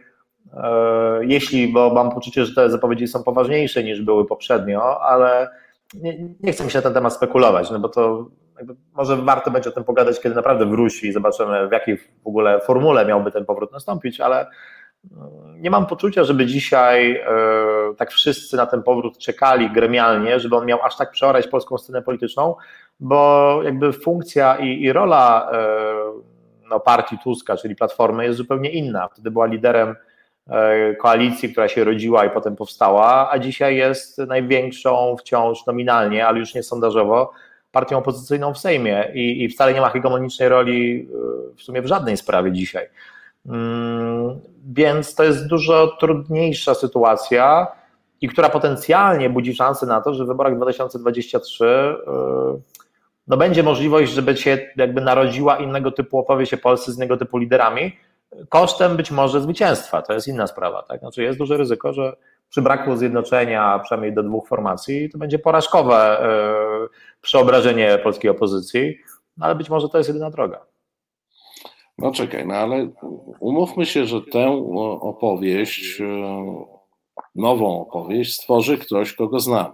e, 0.54 1.26
jeśli, 1.26 1.68
bo 1.68 1.94
mam 1.94 2.12
poczucie, 2.12 2.46
że 2.46 2.56
te 2.56 2.70
zapowiedzi 2.70 3.08
są 3.08 3.24
poważniejsze 3.24 3.84
niż 3.84 4.02
były 4.02 4.26
poprzednio, 4.26 5.02
ale 5.02 5.50
nie, 5.94 6.18
nie 6.40 6.52
chcę 6.52 6.64
mi 6.64 6.72
się 6.72 6.78
na 6.78 6.82
ten 6.82 6.94
temat 6.94 7.14
spekulować, 7.14 7.72
no 7.72 7.80
bo 7.80 7.90
to 7.90 8.26
może 8.94 9.18
warto 9.18 9.52
będzie 9.52 9.70
o 9.70 9.74
tym 9.74 9.84
pogadać, 9.84 10.22
kiedy 10.22 10.36
naprawdę 10.36 10.66
wróci 10.66 11.08
i 11.08 11.12
zobaczymy, 11.12 11.68
w 11.68 11.72
jakiej 11.72 11.98
w 11.98 12.28
ogóle 12.28 12.60
formule 12.60 13.06
miałby 13.06 13.32
ten 13.32 13.46
powrót 13.46 13.72
nastąpić, 13.72 14.22
ale 14.22 14.48
nie 15.58 15.72
mam 15.72 15.86
poczucia, 15.86 16.24
żeby 16.24 16.46
dzisiaj 16.46 17.16
e, 17.16 17.26
tak 17.98 18.12
wszyscy 18.12 18.58
na 18.58 18.66
ten 18.66 18.84
powrót 18.84 19.18
czekali 19.18 19.70
gremialnie, 19.70 20.40
żeby 20.40 20.56
on 20.56 20.66
miał 20.66 20.84
aż 20.84 20.98
tak 20.98 21.12
przeorać 21.12 21.48
polską 21.48 21.78
scenę 21.78 22.02
polityczną, 22.02 22.56
bo 23.00 23.60
jakby 23.64 23.94
funkcja 23.94 24.56
i, 24.56 24.82
i 24.82 24.94
rola 24.94 25.52
e, 25.54 25.58
no, 26.70 26.80
partii 26.80 27.18
Tuska, 27.24 27.58
czyli 27.58 27.76
Platformy, 27.76 28.26
jest 28.26 28.38
zupełnie 28.38 28.70
inna. 28.70 29.08
Wtedy 29.08 29.32
była 29.32 29.46
liderem 29.46 29.96
e, 30.50 30.96
koalicji, 30.96 31.52
która 31.52 31.68
się 31.68 31.84
rodziła 31.84 32.26
i 32.26 32.30
potem 32.30 32.56
powstała, 32.56 33.32
a 33.32 33.40
dzisiaj 33.40 33.76
jest 33.76 34.18
największą 34.18 35.16
wciąż 35.18 35.66
nominalnie, 35.66 36.28
ale 36.28 36.40
już 36.40 36.56
nie 36.56 36.64
sondażowo, 36.64 37.32
partią 37.72 37.98
opozycyjną 37.98 38.54
w 38.54 38.58
Sejmie 38.60 39.12
i, 39.14 39.44
i 39.44 39.50
wcale 39.50 39.74
nie 39.74 39.82
ma 39.82 39.90
hegemonicznej 39.90 40.50
roli 40.50 41.10
e, 41.54 41.56
w 41.56 41.62
sumie 41.62 41.82
w 41.82 41.88
żadnej 41.88 42.18
sprawie 42.18 42.52
dzisiaj. 42.52 42.88
Mm, 43.46 44.40
więc 44.74 45.16
to 45.16 45.24
jest 45.24 45.48
dużo 45.48 45.88
trudniejsza 45.88 46.74
sytuacja 46.76 47.68
i 48.22 48.28
która 48.28 48.50
potencjalnie 48.50 49.30
budzi 49.30 49.56
szansę 49.56 49.86
na 49.86 50.02
to, 50.02 50.14
że 50.14 50.26
w 50.26 50.28
wyborach 50.28 50.56
2023 50.56 51.96
no 53.28 53.38
będzie 53.38 53.64
możliwość, 53.64 54.12
żeby 54.12 54.38
się 54.38 54.58
jakby 54.76 55.02
narodziła 55.02 55.58
innego 55.58 55.92
typu 55.92 56.18
opowieść 56.18 56.54
o 56.54 56.58
Polsce 56.58 56.92
z 56.92 56.96
innego 56.96 57.18
typu 57.18 57.38
liderami, 57.38 57.98
kosztem 58.50 58.98
być 58.98 59.12
może 59.12 59.42
zwycięstwa. 59.42 60.02
To 60.02 60.14
jest 60.14 60.28
inna 60.28 60.48
sprawa. 60.48 60.84
Tak? 60.84 61.00
Znaczy 61.00 61.24
jest 61.24 61.40
duże 61.40 61.58
ryzyko, 61.58 61.94
że 61.94 62.16
przy 62.50 62.62
braku 62.62 62.96
zjednoczenia 62.96 63.80
przynajmniej 63.84 64.14
do 64.14 64.24
dwóch 64.24 64.48
formacji 64.48 65.10
to 65.10 65.18
będzie 65.18 65.40
porażkowe 65.40 66.22
yy, 66.82 66.90
przeobrażenie 67.22 68.00
polskiej 68.04 68.32
opozycji, 68.32 68.98
no 69.38 69.46
ale 69.46 69.56
być 69.56 69.70
może 69.70 69.90
to 69.90 69.98
jest 69.98 70.10
jedyna 70.10 70.30
droga. 70.30 70.66
No 71.98 72.12
czekaj, 72.12 72.48
no 72.48 72.54
ale 72.54 72.90
umówmy 73.40 73.86
się, 73.86 74.06
że 74.06 74.22
tę 74.22 74.48
opowieść, 75.02 76.02
nową 77.40 77.82
opowieść 77.82 78.34
stworzy 78.34 78.78
ktoś, 78.78 79.14
kogo 79.14 79.40
znam. 79.40 79.72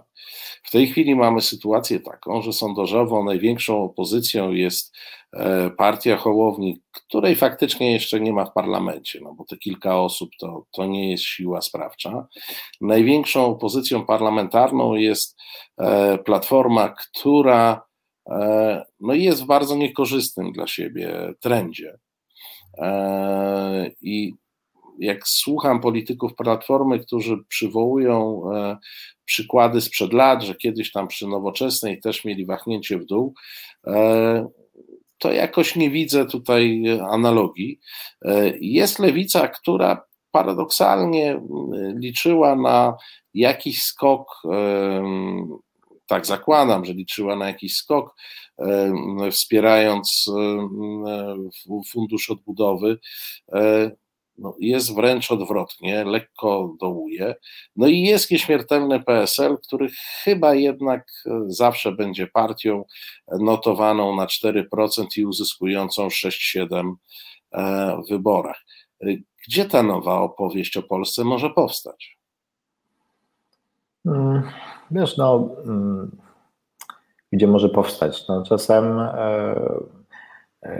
W 0.62 0.70
tej 0.70 0.86
chwili 0.86 1.16
mamy 1.16 1.40
sytuację 1.40 2.00
taką, 2.00 2.42
że 2.42 2.52
sondażowo 2.52 3.24
największą 3.24 3.82
opozycją 3.82 4.52
jest 4.52 4.96
e, 5.32 5.70
partia 5.70 6.16
Hołowni, 6.16 6.82
której 6.92 7.36
faktycznie 7.36 7.92
jeszcze 7.92 8.20
nie 8.20 8.32
ma 8.32 8.44
w 8.44 8.52
parlamencie, 8.52 9.20
no 9.22 9.34
bo 9.34 9.44
te 9.44 9.56
kilka 9.56 10.00
osób 10.00 10.30
to, 10.40 10.66
to 10.72 10.86
nie 10.86 11.10
jest 11.10 11.24
siła 11.24 11.60
sprawcza. 11.60 12.26
Największą 12.80 13.46
opozycją 13.46 14.06
parlamentarną 14.06 14.94
jest 14.94 15.36
e, 15.78 16.18
Platforma, 16.18 16.88
która 16.88 17.82
e, 18.30 18.84
no 19.00 19.14
jest 19.14 19.42
w 19.42 19.46
bardzo 19.46 19.76
niekorzystnym 19.76 20.52
dla 20.52 20.66
siebie 20.66 21.34
trendzie. 21.40 21.98
I 24.00 24.34
jak 24.98 25.28
słucham 25.28 25.80
polityków 25.80 26.34
Platformy, 26.34 26.98
którzy 26.98 27.36
przywołują 27.48 28.42
e, 28.54 28.76
przykłady 29.24 29.80
sprzed 29.80 30.12
lat, 30.12 30.42
że 30.42 30.54
kiedyś 30.54 30.92
tam 30.92 31.08
przy 31.08 31.26
nowoczesnej 31.26 32.00
też 32.00 32.24
mieli 32.24 32.46
wahnięcie 32.46 32.98
w 32.98 33.06
dół, 33.06 33.34
e, 33.86 34.48
to 35.18 35.32
jakoś 35.32 35.76
nie 35.76 35.90
widzę 35.90 36.26
tutaj 36.26 36.84
analogii. 37.10 37.80
E, 38.24 38.52
jest 38.60 38.98
lewica, 38.98 39.48
która 39.48 40.02
paradoksalnie 40.30 41.40
liczyła 41.96 42.56
na 42.56 42.96
jakiś 43.34 43.82
skok, 43.82 44.42
tak 46.06 46.26
zakładam, 46.26 46.84
że 46.84 46.92
liczyła 46.92 47.36
na 47.36 47.46
jakiś 47.46 47.74
skok, 47.76 48.14
wspierając 49.30 50.30
fundusz 51.92 52.30
odbudowy 52.30 52.98
no, 54.38 54.54
jest 54.60 54.94
wręcz 54.94 55.32
odwrotnie, 55.32 56.04
lekko 56.04 56.74
dołuje. 56.80 57.34
No 57.76 57.86
i 57.86 58.00
jest 58.00 58.30
nieśmiertelny 58.30 59.02
PSL, 59.02 59.58
który 59.66 59.88
chyba 60.24 60.54
jednak 60.54 61.06
e, 61.26 61.44
zawsze 61.46 61.92
będzie 61.92 62.26
partią 62.26 62.84
notowaną 63.40 64.16
na 64.16 64.26
4% 64.26 65.06
i 65.16 65.26
uzyskującą 65.26 66.08
6-7 66.08 66.94
e, 67.52 67.96
w 68.06 68.08
wyborach. 68.08 68.64
E, 69.02 69.06
gdzie 69.48 69.64
ta 69.64 69.82
nowa 69.82 70.20
opowieść 70.20 70.76
o 70.76 70.82
Polsce 70.82 71.24
może 71.24 71.50
powstać? 71.50 72.18
Mm, 74.06 74.42
wiesz, 74.90 75.16
no, 75.16 75.48
mm, 75.64 76.16
gdzie 77.32 77.46
może 77.46 77.68
powstać? 77.68 78.28
No, 78.28 78.42
czasem 78.42 79.00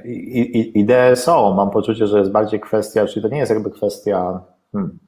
i, 0.04 0.80
idee 0.80 1.16
są. 1.16 1.54
Mam 1.54 1.70
poczucie, 1.70 2.06
że 2.06 2.18
jest 2.18 2.30
bardziej 2.30 2.60
kwestia, 2.60 3.06
czyli 3.06 3.22
to 3.22 3.28
nie 3.28 3.38
jest 3.38 3.52
jakby 3.52 3.70
kwestia, 3.70 4.40
hmm, 4.72 4.98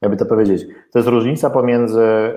jakby 0.00 0.16
to 0.16 0.26
powiedzieć, 0.26 0.66
to 0.92 0.98
jest 0.98 1.08
różnica 1.08 1.50
pomiędzy, 1.50 2.36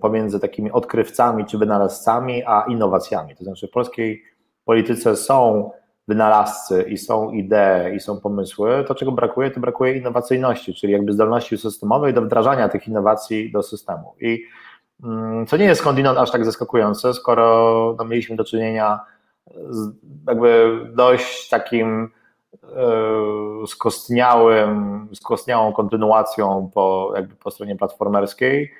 pomiędzy 0.00 0.40
takimi 0.40 0.72
odkrywcami 0.72 1.44
czy 1.44 1.58
wynalazcami, 1.58 2.42
a 2.46 2.64
innowacjami. 2.68 3.36
To 3.36 3.44
znaczy 3.44 3.68
w 3.68 3.70
polskiej 3.70 4.22
polityce 4.64 5.16
są 5.16 5.70
wynalazcy 6.08 6.82
i 6.82 6.98
są 6.98 7.30
idee 7.30 7.96
i 7.96 8.00
są 8.00 8.20
pomysły, 8.20 8.84
to 8.88 8.94
czego 8.94 9.12
brakuje, 9.12 9.50
to 9.50 9.60
brakuje 9.60 9.96
innowacyjności, 9.96 10.74
czyli 10.74 10.92
jakby 10.92 11.12
zdolności 11.12 11.58
systemowej 11.58 12.14
do 12.14 12.22
wdrażania 12.22 12.68
tych 12.68 12.88
innowacji 12.88 13.52
do 13.52 13.62
systemu. 13.62 14.14
I 14.20 14.44
mm, 15.04 15.46
co 15.46 15.56
nie 15.56 15.64
jest 15.64 15.80
skądinąd 15.80 16.18
aż 16.18 16.30
tak 16.30 16.44
zaskakujące, 16.44 17.14
skoro 17.14 17.94
no, 17.98 18.04
mieliśmy 18.04 18.36
do 18.36 18.44
czynienia 18.44 19.00
jakby 20.28 20.80
dość 20.94 21.48
takim 21.48 22.08
e, 22.64 23.66
skostniałym, 23.66 25.08
skostniałą 25.14 25.72
kontynuacją 25.72 26.70
po, 26.74 27.12
jakby 27.16 27.34
po 27.34 27.50
stronie 27.50 27.76
platformerskiej, 27.76 28.72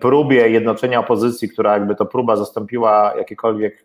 próbie 0.00 0.48
jednoczenia 0.48 1.00
opozycji, 1.00 1.48
która 1.48 1.72
jakby 1.72 1.94
to 1.94 2.06
próba 2.06 2.36
zastąpiła 2.36 3.14
jakiekolwiek 3.16 3.84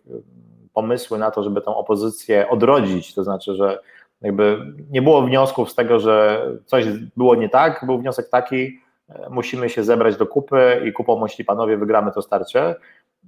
pomysły 0.74 1.18
na 1.18 1.32
to, 1.32 1.44
żeby 1.44 1.62
tą 1.62 1.76
opozycję 1.76 2.50
odrodzić, 2.50 3.14
to 3.14 3.24
znaczy, 3.24 3.56
że 3.56 3.80
jakby 4.22 4.74
nie 4.90 5.02
było 5.02 5.22
wniosków 5.22 5.72
z 5.72 5.76
tego, 5.76 6.00
że 6.00 6.46
coś 6.66 6.86
było 7.18 7.36
nie 7.36 7.50
tak, 7.50 7.86
był 7.86 8.00
wniosek 8.00 8.30
taki, 8.30 8.80
e, 9.10 9.30
musimy 9.30 9.70
się 9.70 9.84
zebrać 9.84 10.18
do 10.18 10.28
kupy 10.28 10.82
i 10.86 10.94
kupą 10.94 11.20
myśli 11.20 11.46
panowie 11.46 11.78
wygramy 11.78 12.12
to 12.12 12.22
starcie, 12.22 12.76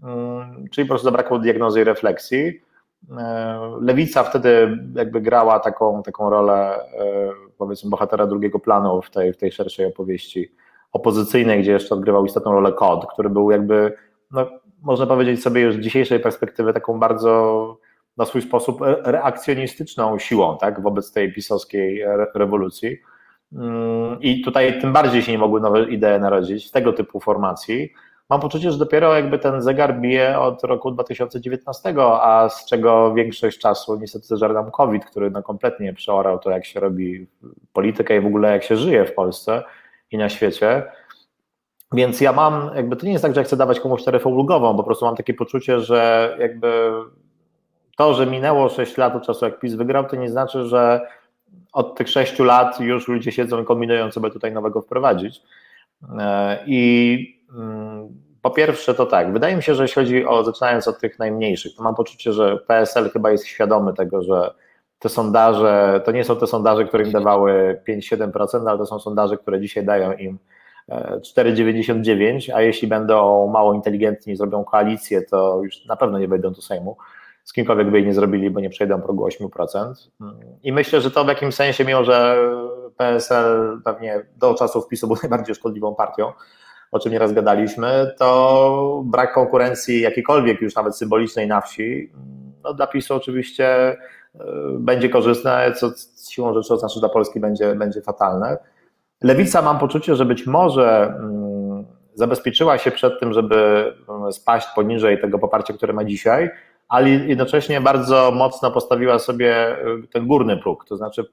mm, 0.04 0.68
czyli 0.72 0.88
po 0.88 0.90
prostu 0.90 1.06
zabrakło 1.06 1.40
diagnozy 1.40 1.82
i 1.82 1.84
refleksji. 1.84 2.62
E, 3.18 3.60
Lewica 3.82 4.24
wtedy 4.24 4.78
jakby 4.96 5.22
grała 5.22 5.60
taką, 5.60 6.04
taką 6.04 6.30
rolę 6.30 6.76
e, 6.76 7.32
powiedzmy 7.58 7.90
bohatera 7.90 8.28
drugiego 8.28 8.60
planu 8.60 9.02
w 9.02 9.10
tej, 9.10 9.34
w 9.34 9.38
tej 9.38 9.52
szerszej 9.52 9.86
opowieści 9.86 10.52
opozycyjnej, 10.92 11.62
gdzie 11.62 11.72
jeszcze 11.72 11.96
odgrywał 11.96 12.26
istotną 12.26 12.52
rolę 12.52 12.74
kod, 12.74 13.14
który 13.14 13.30
był 13.30 13.52
jakby, 13.52 13.94
no, 14.32 14.50
można 14.82 15.06
powiedzieć 15.06 15.44
sobie 15.44 15.62
już 15.62 15.76
z 15.76 15.80
dzisiejszej 15.80 16.20
perspektywy 16.20 16.74
taką 16.74 17.00
bardzo 17.00 17.78
na 18.18 18.26
swój 18.26 18.42
sposób 18.42 18.80
reakcjonistyczną 19.04 20.20
siłą 20.20 20.58
tak, 20.58 20.82
wobec 20.82 21.12
tej 21.12 21.34
pisowskiej 21.34 22.04
rewolucji. 22.36 22.98
Mm, 23.54 24.22
I 24.22 24.42
tutaj 24.42 24.82
tym 24.82 24.94
bardziej 24.94 25.22
się 25.22 25.32
nie 25.32 25.38
mogły 25.38 25.62
nowe 25.62 25.84
idee 25.84 26.20
narodzić 26.20 26.72
tego 26.72 26.94
typu 26.94 27.20
formacji 27.20 27.94
mam 28.30 28.40
poczucie, 28.40 28.72
że 28.72 28.78
dopiero 28.78 29.16
jakby 29.16 29.40
ten 29.40 29.62
zegar 29.62 30.00
bije 30.00 30.40
od 30.40 30.64
roku 30.64 30.92
2019, 30.92 31.96
a 32.02 32.50
z 32.50 32.66
czego 32.66 33.14
większość 33.14 33.60
czasu 33.60 33.96
niestety 33.96 34.28
zażarł 34.28 34.54
nam 34.54 34.72
COVID, 34.72 35.06
który 35.06 35.32
no 35.32 35.44
kompletnie 35.44 35.94
przeorał 35.94 36.40
to, 36.40 36.52
jak 36.52 36.66
się 36.66 36.80
robi 36.80 37.28
polityka 37.74 38.16
i 38.16 38.22
w 38.22 38.26
ogóle 38.26 38.52
jak 38.52 38.64
się 38.64 38.78
żyje 38.78 39.06
w 39.06 39.14
Polsce 39.14 39.64
i 40.12 40.18
na 40.18 40.30
świecie. 40.30 40.84
Więc 41.92 42.22
ja 42.22 42.34
mam, 42.34 42.72
jakby 42.76 42.96
to 42.96 43.06
nie 43.06 43.12
jest 43.12 43.24
tak, 43.24 43.36
że 43.36 43.44
chcę 43.44 43.58
dawać 43.58 43.80
komuś 43.80 44.04
taryfę 44.04 44.30
ulgową, 44.30 44.78
po 44.78 44.84
prostu 44.84 45.06
mam 45.06 45.16
takie 45.16 45.34
poczucie, 45.34 45.80
że 45.80 46.36
jakby 46.40 46.92
to, 47.98 48.14
że 48.14 48.26
minęło 48.26 48.70
6 48.70 48.98
lat 48.98 49.16
od 49.16 49.26
czasu, 49.26 49.46
jak 49.46 49.60
PiS 49.60 49.74
wygrał, 49.74 50.06
to 50.06 50.16
nie 50.16 50.30
znaczy, 50.30 50.66
że 50.66 51.02
od 51.74 51.96
tych 51.96 52.10
6 52.10 52.40
lat 52.40 52.80
już 52.80 53.08
ludzie 53.08 53.32
siedzą 53.32 53.62
i 53.62 53.66
kombinują, 53.66 54.12
co 54.12 54.20
by 54.20 54.32
tutaj 54.32 54.52
nowego 54.52 54.82
wprowadzić. 54.82 55.42
E, 56.20 56.60
I 56.66 57.39
po 58.42 58.50
pierwsze 58.50 58.94
to 58.94 59.06
tak, 59.06 59.34
wydaje 59.34 59.56
mi 59.56 59.64
się, 59.64 59.76
że 59.76 59.84
jeśli 59.84 60.02
chodzi 60.02 60.26
o, 60.26 60.44
zaczynając 60.44 60.88
od 60.88 61.00
tych 61.00 61.20
najmniejszych, 61.20 61.76
to 61.76 61.84
mam 61.84 61.96
poczucie, 61.96 62.34
że 62.34 62.58
PSL 62.58 63.10
chyba 63.10 63.32
jest 63.32 63.46
świadomy 63.46 63.94
tego, 63.94 64.22
że 64.22 64.54
te 65.00 65.10
sondaże, 65.10 66.02
to 66.06 66.12
nie 66.12 66.24
są 66.24 66.36
te 66.36 66.48
sondaże, 66.48 66.86
które 66.86 67.04
im 67.04 67.12
dawały 67.12 67.82
5-7%, 67.88 68.70
ale 68.70 68.78
to 68.78 68.86
są 68.86 69.00
sondaże, 69.00 69.38
które 69.38 69.62
dzisiaj 69.62 69.86
dają 69.86 70.14
im 70.14 70.40
4,99, 70.90 72.50
e, 72.52 72.56
a 72.56 72.62
jeśli 72.62 72.88
będą 72.88 73.48
mało 73.48 73.74
inteligentni 73.74 74.34
i 74.34 74.36
zrobią 74.36 74.64
koalicję, 74.64 75.22
to 75.22 75.62
już 75.64 75.86
na 75.86 75.96
pewno 75.96 76.20
nie 76.20 76.28
wejdą 76.28 76.52
do 76.52 76.62
Sejmu. 76.62 76.98
Z 77.44 77.54
kimkolwiek 77.54 77.92
by 77.92 77.98
jej 77.98 78.08
nie 78.08 78.14
zrobili, 78.14 78.50
bo 78.50 78.60
nie 78.60 78.70
przejdą 78.70 79.02
progu 79.02 79.28
8%. 79.28 79.94
I 80.64 80.72
myślę, 80.72 81.02
że 81.02 81.12
to 81.12 81.26
w 81.26 81.28
jakimś 81.28 81.56
sensie, 81.56 81.86
mimo 81.86 82.04
że 82.04 82.38
PSL 82.98 83.82
pewnie 83.86 84.26
do 84.38 84.54
czasów 84.54 84.88
PiSu 84.88 85.08
był 85.08 85.18
najbardziej 85.24 85.56
szkodliwą 85.56 85.96
partią, 85.96 86.34
o 86.92 87.00
czym 87.00 87.12
nieraz 87.12 87.34
gadaliśmy, 87.34 88.12
to 88.18 89.04
brak 89.06 89.34
konkurencji 89.34 90.02
jakiejkolwiek 90.02 90.62
już 90.62 90.76
nawet 90.76 90.98
symbolicznej 90.98 91.48
na 91.48 91.62
wsi, 91.62 92.12
no 92.64 92.74
dla 92.74 92.88
PiSu 92.88 93.16
oczywiście 93.16 93.68
e, 93.68 93.98
będzie 94.80 95.10
korzystne, 95.10 95.74
co 95.76 95.92
siłą 96.32 96.54
rzeczy 96.54 96.74
oznacza, 96.74 97.00
dla 97.00 97.10
Polski 97.10 97.40
będzie, 97.40 97.76
będzie 97.76 98.02
fatalne. 98.02 98.58
Lewica 99.22 99.62
mam 99.62 99.80
poczucie, 99.80 100.16
że 100.16 100.26
być 100.26 100.48
może 100.48 101.16
mm, 101.20 101.86
zabezpieczyła 102.14 102.78
się 102.78 102.92
przed 102.92 103.20
tym, 103.20 103.34
żeby 103.34 103.56
mm, 104.10 104.34
spaść 104.34 104.68
poniżej 104.76 105.22
tego 105.22 105.40
poparcia, 105.40 105.74
które 105.74 105.94
ma 105.94 106.04
dzisiaj, 106.04 106.50
ale 106.88 107.10
jednocześnie 107.10 107.82
bardzo 107.82 108.32
mocno 108.36 108.72
postawiła 108.72 109.20
sobie 109.20 109.56
e, 109.56 109.78
ten 110.14 110.28
górny 110.28 110.58
próg, 110.58 110.86
to 110.86 110.98
znaczy 110.98 111.26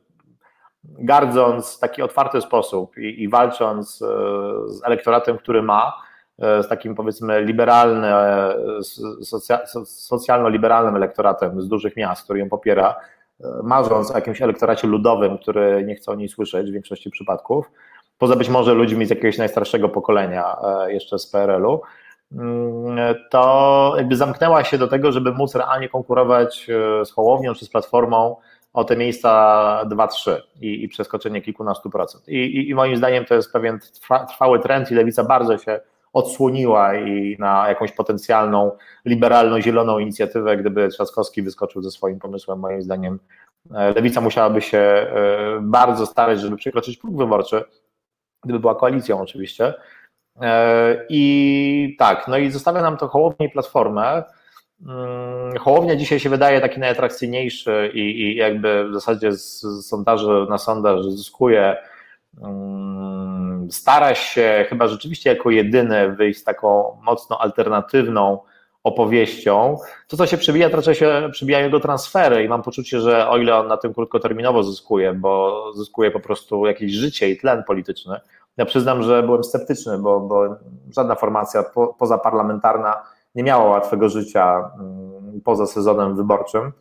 gardząc 0.98 1.76
w 1.76 1.78
taki 1.78 2.02
otwarty 2.02 2.40
sposób 2.40 2.98
i, 2.98 3.22
i 3.22 3.28
walcząc 3.28 4.02
e, 4.02 4.06
z 4.68 4.84
elektoratem, 4.84 5.38
który 5.38 5.62
ma, 5.62 5.92
e, 6.38 6.62
z 6.62 6.68
takim 6.68 6.94
powiedzmy 6.94 7.42
liberalnym, 7.42 8.04
e, 8.04 8.54
socjalno-liberalnym 9.84 10.96
elektoratem 10.96 11.62
z 11.62 11.68
dużych 11.68 11.96
miast, 11.96 12.24
który 12.24 12.38
ją 12.38 12.48
popiera, 12.48 12.96
marząc 13.62 14.10
o 14.10 14.14
jakimś 14.14 14.42
elektoracie 14.42 14.88
ludowym, 14.88 15.38
który 15.38 15.84
nie 15.84 15.94
chce 15.94 16.12
o 16.12 16.14
niej 16.14 16.28
słyszeć 16.28 16.70
w 16.70 16.72
większości 16.72 17.10
przypadków, 17.10 17.70
poza 18.18 18.36
być 18.36 18.48
może 18.48 18.74
ludźmi 18.74 19.06
z 19.06 19.10
jakiegoś 19.10 19.38
najstarszego 19.38 19.88
pokolenia 19.88 20.56
jeszcze 20.86 21.18
z 21.18 21.26
PRL-u, 21.26 21.80
mm, 22.32 23.14
to 23.30 23.94
jakby 23.96 24.16
zamknęła 24.16 24.64
się 24.64 24.78
do 24.78 24.88
tego, 24.88 25.12
żeby 25.12 25.32
móc 25.32 25.54
realnie 25.54 25.88
konkurować 25.88 26.66
z 27.04 27.10
Hołownią 27.10 27.54
czy 27.54 27.64
z 27.64 27.68
Platformą 27.68 28.36
o 28.76 28.84
te 28.84 28.96
miejsca 28.96 29.30
2-3 29.86 30.40
i, 30.60 30.84
i, 30.84 30.88
przeskoczenie 30.88 31.42
kilkunastu 31.42 31.90
procent. 31.90 32.28
I, 32.28 32.36
i, 32.36 32.70
I, 32.70 32.74
moim 32.74 32.96
zdaniem 32.96 33.24
to 33.24 33.34
jest 33.34 33.52
pewien 33.52 33.78
trwały 34.28 34.60
trend 34.60 34.90
i 34.90 34.94
lewica 34.94 35.24
bardzo 35.24 35.58
się 35.58 35.80
odsłoniła 36.12 36.94
i 36.94 37.36
na 37.38 37.68
jakąś 37.68 37.92
potencjalną 37.92 38.70
liberalną, 39.04 39.60
zieloną 39.60 39.98
inicjatywę, 39.98 40.56
gdyby 40.56 40.88
Trzaskowski 40.88 41.42
wyskoczył 41.42 41.82
ze 41.82 41.90
swoim 41.90 42.18
pomysłem, 42.18 42.58
moim 42.58 42.82
zdaniem 42.82 43.18
Lewica 43.70 44.20
musiałaby 44.20 44.62
się 44.62 45.06
bardzo 45.60 46.06
starać, 46.06 46.40
żeby 46.40 46.56
przekroczyć 46.56 46.96
próg 46.96 47.16
wyborczy, 47.16 47.64
gdyby 48.44 48.60
była 48.60 48.74
koalicją 48.74 49.20
oczywiście. 49.20 49.74
I 51.08 51.96
tak, 51.98 52.28
no 52.28 52.38
i 52.38 52.50
zostawia 52.50 52.82
nam 52.82 52.96
to 52.96 53.08
Hołownię 53.08 53.46
i 53.46 53.50
Platformę. 53.50 54.22
Mm, 54.80 55.58
Hołownia 55.58 55.96
dzisiaj 55.96 56.20
się 56.20 56.30
wydaje 56.30 56.60
taki 56.60 56.80
najatrakcyjniejszy 56.80 57.90
i, 57.94 58.00
i 58.00 58.36
jakby 58.36 58.88
w 58.90 58.94
zasadzie 58.94 59.32
z, 59.32 59.60
z 59.60 59.92
na 60.48 60.58
sondaż 60.58 61.04
zyskuje 61.08 61.76
Mm, 62.42 63.68
stara 63.70 64.14
się 64.14 64.66
chyba 64.68 64.88
rzeczywiście 64.88 65.30
jako 65.30 65.50
jedyny 65.50 66.12
wyjść 66.12 66.40
z 66.40 66.44
taką 66.44 66.98
mocno 67.02 67.40
alternatywną 67.40 68.38
opowieścią. 68.84 69.76
To, 70.08 70.16
co 70.16 70.26
się 70.26 70.38
przebija, 70.38 70.70
to 70.70 70.76
raczej 70.76 70.94
się 70.94 71.28
przybijają 71.32 71.70
do 71.70 71.80
transfery 71.80 72.44
i 72.44 72.48
mam 72.48 72.62
poczucie, 72.62 73.00
że 73.00 73.28
o 73.28 73.38
ile 73.38 73.56
on 73.56 73.68
na 73.68 73.76
tym 73.76 73.94
krótkoterminowo 73.94 74.62
zyskuje, 74.62 75.12
bo 75.12 75.62
zyskuje 75.74 76.10
po 76.10 76.20
prostu 76.20 76.66
jakieś 76.66 76.92
życie 76.92 77.30
i 77.30 77.36
tlen 77.36 77.64
polityczny, 77.64 78.20
ja 78.56 78.64
przyznam, 78.64 79.02
że 79.02 79.22
byłem 79.22 79.44
sceptyczny, 79.44 79.98
bo, 79.98 80.20
bo 80.20 80.56
żadna 80.96 81.14
formacja 81.14 81.62
po, 81.62 81.94
pozaparlamentarna 81.94 83.02
nie 83.36 83.42
miała 83.42 83.64
łatwego 83.64 84.08
życia 84.08 84.70
mm, 84.80 85.40
poza 85.44 85.66
sezonem 85.66 86.16
wyborczym, 86.16 86.72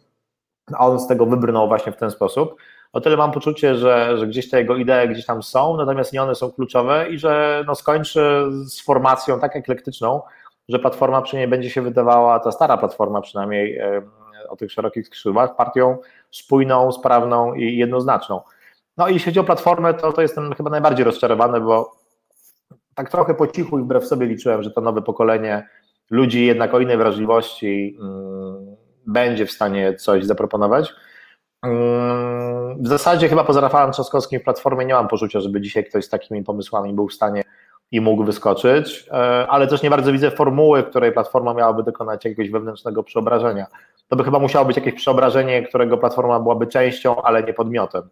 a 0.73 0.87
on 0.87 0.99
z 0.99 1.07
tego 1.07 1.25
wybrnął 1.25 1.67
właśnie 1.67 1.91
w 1.91 1.97
ten 1.97 2.11
sposób 2.11 2.55
o 2.93 3.01
tyle 3.01 3.17
mam 3.17 3.31
poczucie, 3.31 3.75
że, 3.75 4.17
że 4.17 4.27
gdzieś 4.27 4.49
te 4.49 4.59
jego 4.59 4.75
idee 4.75 5.09
gdzieś 5.09 5.25
tam 5.25 5.43
są, 5.43 5.77
natomiast 5.77 6.13
nie 6.13 6.23
one 6.23 6.35
są 6.35 6.51
kluczowe 6.51 7.09
i 7.09 7.19
że 7.19 7.63
no 7.67 7.75
skończy 7.75 8.45
z 8.65 8.81
formacją 8.81 9.39
tak 9.39 9.55
eklektyczną, 9.55 10.21
że 10.69 10.79
platforma 10.79 11.21
przy 11.21 11.37
niej 11.37 11.47
będzie 11.47 11.69
się 11.69 11.81
wydawała, 11.81 12.39
ta 12.39 12.51
stara 12.51 12.77
platforma 12.77 13.21
przynajmniej 13.21 13.81
o 14.49 14.55
tych 14.55 14.71
szerokich 14.71 15.07
skrzydłach, 15.07 15.55
partią 15.55 15.97
spójną, 16.31 16.91
sprawną 16.91 17.53
i 17.53 17.77
jednoznaczną. 17.77 18.41
No 18.97 19.07
i 19.07 19.13
jeśli 19.13 19.25
chodzi 19.25 19.39
o 19.39 19.43
platformę, 19.43 19.93
to, 19.93 20.13
to 20.13 20.21
jestem 20.21 20.53
chyba 20.53 20.69
najbardziej 20.69 21.05
rozczarowany, 21.05 21.61
bo 21.61 21.95
tak 22.95 23.09
trochę 23.09 23.33
po 23.33 23.47
cichu 23.47 23.79
i 23.79 23.83
wbrew 23.83 24.05
sobie 24.05 24.25
liczyłem, 24.25 24.63
że 24.63 24.71
to 24.71 24.81
nowe 24.81 25.01
pokolenie 25.01 25.69
ludzi 26.09 26.45
jednak 26.45 26.73
o 26.73 26.79
innej 26.79 26.97
wrażliwości 26.97 27.97
mm, 28.01 28.75
będzie 29.07 29.45
w 29.45 29.51
stanie 29.51 29.93
coś 29.93 30.25
zaproponować. 30.25 30.93
Mm, 31.63 32.83
w 32.83 32.87
zasadzie 32.87 33.29
chyba 33.29 33.43
poza 33.43 33.61
Rafałem 33.61 33.91
Trzaskowskim 33.91 34.39
w 34.39 34.43
Platformie 34.43 34.85
nie 34.85 34.93
mam 34.93 35.07
poczucia, 35.07 35.39
żeby 35.39 35.61
dzisiaj 35.61 35.85
ktoś 35.85 36.05
z 36.05 36.09
takimi 36.09 36.43
pomysłami 36.43 36.93
był 36.93 37.07
w 37.07 37.13
stanie 37.13 37.43
i 37.91 38.01
mógł 38.01 38.23
wyskoczyć, 38.23 39.07
e, 39.11 39.47
ale 39.47 39.67
też 39.67 39.83
nie 39.83 39.89
bardzo 39.89 40.11
widzę 40.11 40.31
formuły, 40.31 40.83
w 40.83 40.89
której 40.89 41.11
Platforma 41.11 41.53
miałaby 41.53 41.83
dokonać 41.83 42.25
jakiegoś 42.25 42.49
wewnętrznego 42.49 43.03
przeobrażenia. 43.03 43.65
To 44.07 44.15
by 44.15 44.23
chyba 44.23 44.39
musiało 44.39 44.65
być 44.65 44.77
jakieś 44.77 44.93
przeobrażenie, 44.93 45.63
którego 45.63 45.97
Platforma 45.97 46.39
byłaby 46.39 46.67
częścią, 46.67 47.21
ale 47.21 47.43
nie 47.43 47.53
podmiotem. 47.53 48.09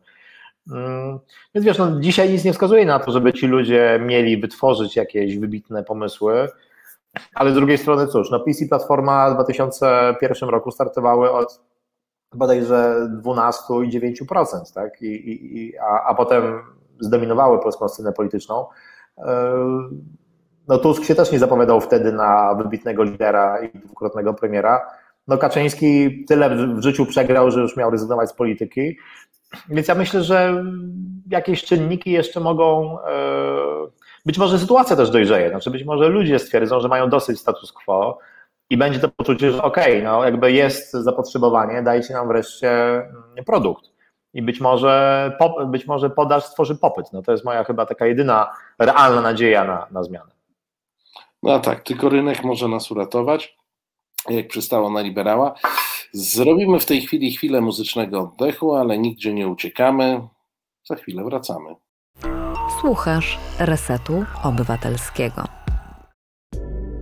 Mm, 0.71 1.19
więc 1.55 1.65
wiesz, 1.65 1.77
no, 1.77 1.99
dzisiaj 1.99 2.29
nic 2.29 2.43
nie 2.43 2.53
wskazuje 2.53 2.85
na 2.85 2.99
to, 2.99 3.11
żeby 3.11 3.33
ci 3.33 3.47
ludzie 3.47 3.99
mieli 4.05 4.37
wytworzyć 4.37 4.95
jakieś 4.95 5.37
wybitne 5.37 5.83
pomysły, 5.83 6.47
ale 7.33 7.51
z 7.51 7.53
drugiej 7.53 7.77
strony 7.77 8.07
cóż, 8.07 8.31
no 8.31 8.43
i 8.61 8.67
Platforma 8.67 9.31
w 9.31 9.33
2001 9.33 10.49
roku 10.49 10.71
startowały 10.71 11.31
od 11.31 11.61
bodajże 12.35 13.07
12 13.09 13.63
i 13.73 14.15
9%, 14.27 14.73
tak? 14.73 15.01
I, 15.01 15.07
i, 15.07 15.77
a, 15.77 16.03
a 16.03 16.15
potem 16.15 16.59
zdominowały 16.99 17.59
polską 17.59 17.89
scenę 17.89 18.13
polityczną. 18.13 18.65
E, 19.17 19.53
no 20.67 20.77
Tusk 20.77 21.03
się 21.03 21.15
też 21.15 21.31
nie 21.31 21.39
zapowiadał 21.39 21.81
wtedy 21.81 22.11
na 22.11 22.55
wybitnego 22.55 23.03
lidera 23.03 23.59
i 23.63 23.79
dwukrotnego 23.79 24.33
premiera. 24.33 24.81
No 25.27 25.37
Kaczyński 25.37 26.23
tyle 26.25 26.49
w 26.75 26.81
życiu 26.81 27.05
przegrał, 27.05 27.51
że 27.51 27.61
już 27.61 27.77
miał 27.77 27.91
rezygnować 27.91 28.29
z 28.29 28.33
polityki. 28.33 28.97
Więc 29.69 29.87
ja 29.87 29.95
myślę, 29.95 30.23
że 30.23 30.63
jakieś 31.29 31.63
czynniki 31.63 32.11
jeszcze 32.11 32.39
mogą. 32.39 32.97
Być 34.25 34.37
może 34.37 34.59
sytuacja 34.59 34.95
też 34.95 35.09
dojrzeje. 35.09 35.49
Znaczy, 35.49 35.71
być 35.71 35.83
może 35.83 36.09
ludzie 36.09 36.39
stwierdzą, 36.39 36.79
że 36.79 36.87
mają 36.87 37.09
dosyć 37.09 37.39
status 37.39 37.71
quo 37.71 38.19
i 38.69 38.77
będzie 38.77 38.99
to 38.99 39.09
poczucie, 39.09 39.51
że 39.51 39.63
okej, 39.63 39.97
okay, 39.97 40.03
no 40.03 40.23
jakby 40.23 40.51
jest 40.51 40.91
zapotrzebowanie, 40.91 41.83
dajcie 41.83 42.13
nam 42.13 42.27
wreszcie 42.27 42.71
mm, 42.95 43.45
produkt. 43.45 43.93
I 44.33 44.41
być 44.41 44.59
może, 44.61 45.31
być 45.67 45.87
może 45.87 46.09
podaż 46.09 46.45
stworzy 46.45 46.75
popyt. 46.75 47.13
No 47.13 47.21
to 47.21 47.31
jest 47.31 47.45
moja 47.45 47.63
chyba 47.63 47.85
taka 47.85 48.05
jedyna 48.05 48.53
realna 48.79 49.21
nadzieja 49.21 49.63
na, 49.63 49.87
na 49.91 50.03
zmianę. 50.03 50.31
No 51.43 51.59
tak, 51.59 51.83
tylko 51.83 52.09
rynek 52.09 52.43
może 52.43 52.67
nas 52.67 52.91
uratować, 52.91 53.57
jak 54.29 54.47
przystało 54.47 54.89
na 54.89 55.01
liberała. 55.01 55.53
Zrobimy 56.13 56.79
w 56.79 56.85
tej 56.85 57.01
chwili 57.01 57.31
chwilę 57.31 57.61
muzycznego 57.61 58.19
oddechu, 58.21 58.75
ale 58.75 58.97
nigdzie 58.97 59.33
nie 59.33 59.47
uciekamy. 59.47 60.27
Za 60.83 60.95
chwilę 60.95 61.23
wracamy. 61.23 61.75
Słuchasz 62.83 63.39
Resetu 63.59 64.25
Obywatelskiego. 64.43 65.43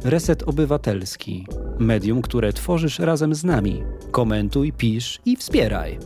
Reset 0.04 0.44
Obywatelski. 0.44 1.46
Medium, 1.80 2.22
które 2.22 2.54
tworzysz 2.54 3.00
razem 3.00 3.36
z 3.36 3.44
nami. 3.44 3.84
Komentuj, 4.12 4.74
pisz 4.74 5.20
i 5.26 5.36
wspieraj. 5.36 5.98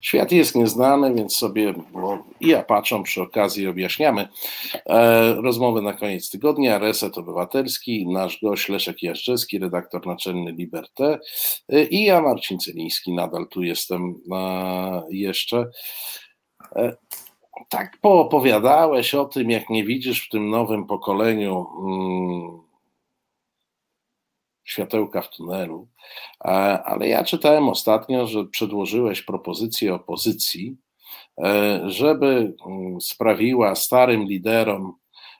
Świat 0.00 0.32
jest 0.32 0.54
nieznany, 0.54 1.14
więc 1.14 1.36
sobie 1.36 1.74
i 2.40 2.54
Apaczom 2.54 3.02
przy 3.02 3.22
okazji 3.22 3.68
objaśniamy. 3.68 4.28
E, 4.86 5.34
rozmowy 5.34 5.82
na 5.82 5.92
koniec 5.92 6.30
tygodnia. 6.30 6.78
Reset 6.78 7.18
Obywatelski, 7.18 8.06
nasz 8.08 8.38
gość 8.42 8.68
Leszek 8.68 9.02
Jażdżewski, 9.02 9.58
redaktor 9.58 10.06
naczelny 10.06 10.52
Liberté 10.52 11.18
e, 11.68 11.84
i 11.84 12.04
ja 12.04 12.20
Marcin 12.20 12.58
Celiński, 12.58 13.12
nadal 13.12 13.46
tu 13.48 13.62
jestem 13.62 14.14
e, 14.32 15.02
jeszcze. 15.10 15.66
E, 17.60 17.64
tak 17.68 17.98
poopowiadałeś 18.00 19.14
o 19.14 19.24
tym, 19.24 19.50
jak 19.50 19.70
nie 19.70 19.84
widzisz 19.84 20.26
w 20.26 20.30
tym 20.30 20.50
nowym 20.50 20.86
pokoleniu 20.86 21.64
hmm, 21.64 22.62
światełka 24.64 25.22
w 25.22 25.30
tunelu, 25.30 25.88
ale 26.84 27.08
ja 27.08 27.24
czytałem 27.24 27.68
ostatnio, 27.68 28.26
że 28.26 28.44
przedłożyłeś 28.44 29.22
propozycję 29.22 29.94
opozycji, 29.94 30.76
e, 31.44 31.80
żeby 31.86 32.54
mm, 32.66 33.00
sprawiła 33.00 33.74
starym 33.74 34.22
liderom 34.22 34.94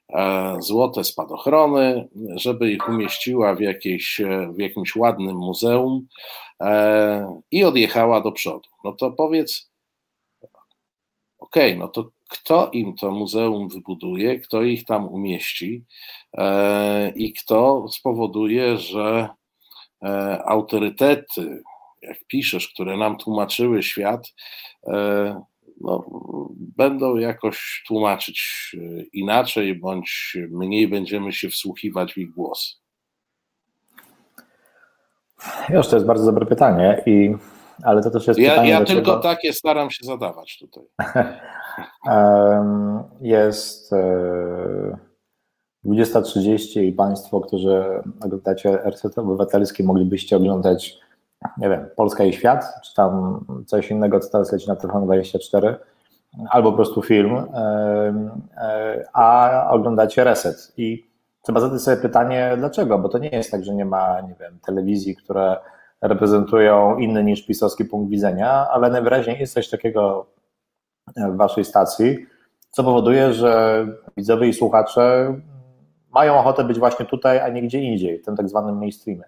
e, 0.08 0.56
złote 0.60 1.04
spadochrony, 1.04 2.08
żeby 2.34 2.72
ich 2.72 2.88
umieściła 2.88 3.54
w, 3.54 3.60
jakiejś, 3.60 4.20
w 4.54 4.58
jakimś 4.58 4.96
ładnym 4.96 5.36
muzeum 5.36 6.06
e, 6.60 7.40
i 7.50 7.64
odjechała 7.64 8.20
do 8.20 8.32
przodu. 8.32 8.68
No 8.84 8.92
to 8.92 9.10
powiedz, 9.10 9.71
okej, 11.52 11.70
okay, 11.70 11.78
no 11.78 11.88
to 11.88 12.10
kto 12.28 12.70
im 12.72 12.96
to 12.96 13.10
muzeum 13.10 13.68
wybuduje, 13.68 14.40
kto 14.40 14.62
ich 14.62 14.84
tam 14.84 15.08
umieści 15.08 15.84
e, 16.32 17.12
i 17.16 17.32
kto 17.32 17.88
spowoduje, 17.88 18.76
że 18.76 19.28
e, 20.02 20.42
autorytety, 20.46 21.62
jak 22.02 22.18
piszesz, 22.26 22.68
które 22.68 22.96
nam 22.96 23.18
tłumaczyły 23.18 23.82
świat, 23.82 24.34
e, 24.86 25.42
no, 25.80 26.04
będą 26.76 27.16
jakoś 27.16 27.84
tłumaczyć 27.86 28.70
inaczej, 29.12 29.74
bądź 29.74 30.36
mniej 30.50 30.88
będziemy 30.88 31.32
się 31.32 31.48
wsłuchiwać 31.48 32.12
w 32.12 32.18
ich 32.18 32.30
głos. 32.30 32.82
Już 35.68 35.88
to 35.88 35.96
jest 35.96 36.06
bardzo 36.06 36.26
dobre 36.26 36.46
pytanie 36.46 37.02
i 37.06 37.34
ale 37.82 38.02
to 38.02 38.10
też 38.10 38.26
jest 38.26 38.40
ja, 38.40 38.50
pytanie. 38.50 38.70
Ja 38.70 38.84
tylko 38.84 39.18
takie 39.18 39.52
staram 39.52 39.90
się 39.90 40.06
zadawać 40.06 40.58
tutaj. 40.58 40.84
jest 43.20 43.92
20.30 45.84 46.80
e, 46.80 46.84
i 46.84 46.92
Państwo, 46.92 47.40
którzy 47.40 47.84
oglądacie 48.24 48.78
RCT 48.90 49.18
Obywatelski, 49.18 49.84
moglibyście 49.84 50.36
oglądać, 50.36 50.98
nie 51.58 51.68
wiem, 51.68 51.88
Polska 51.96 52.24
i 52.24 52.32
Świat, 52.32 52.64
czy 52.84 52.94
tam 52.94 53.44
coś 53.66 53.90
innego, 53.90 54.20
co 54.20 54.30
teraz 54.30 54.52
leci 54.52 54.68
na 54.68 54.74
TVN24, 54.74 55.74
albo 56.50 56.70
po 56.70 56.76
prostu 56.76 57.02
film, 57.02 57.36
e, 57.54 59.04
a 59.12 59.50
oglądacie 59.70 60.24
Reset. 60.24 60.72
I 60.76 61.04
trzeba 61.42 61.60
zadać 61.60 61.82
sobie 61.82 61.96
pytanie, 61.96 62.54
dlaczego, 62.56 62.98
bo 62.98 63.08
to 63.08 63.18
nie 63.18 63.28
jest 63.28 63.50
tak, 63.50 63.64
że 63.64 63.74
nie 63.74 63.84
ma, 63.84 64.20
nie 64.20 64.34
wiem, 64.40 64.58
telewizji, 64.66 65.16
które 65.16 65.56
reprezentują 66.02 66.98
inny 66.98 67.24
niż 67.24 67.46
pisowski 67.46 67.84
punkt 67.84 68.10
widzenia, 68.10 68.68
ale 68.70 68.90
najwyraźniej 68.90 69.38
jest 69.38 69.54
coś 69.54 69.70
takiego 69.70 70.26
w 71.16 71.36
waszej 71.36 71.64
stacji, 71.64 72.26
co 72.70 72.84
powoduje, 72.84 73.32
że 73.32 73.86
widzowie 74.16 74.48
i 74.48 74.52
słuchacze 74.52 75.34
mają 76.10 76.38
ochotę 76.38 76.64
być 76.64 76.78
właśnie 76.78 77.06
tutaj, 77.06 77.40
a 77.40 77.48
nie 77.48 77.62
gdzie 77.62 77.80
indziej, 77.80 78.18
w 78.18 78.24
tym 78.24 78.36
tak 78.36 78.48
zwanym 78.48 78.78
mainstreamie. 78.78 79.24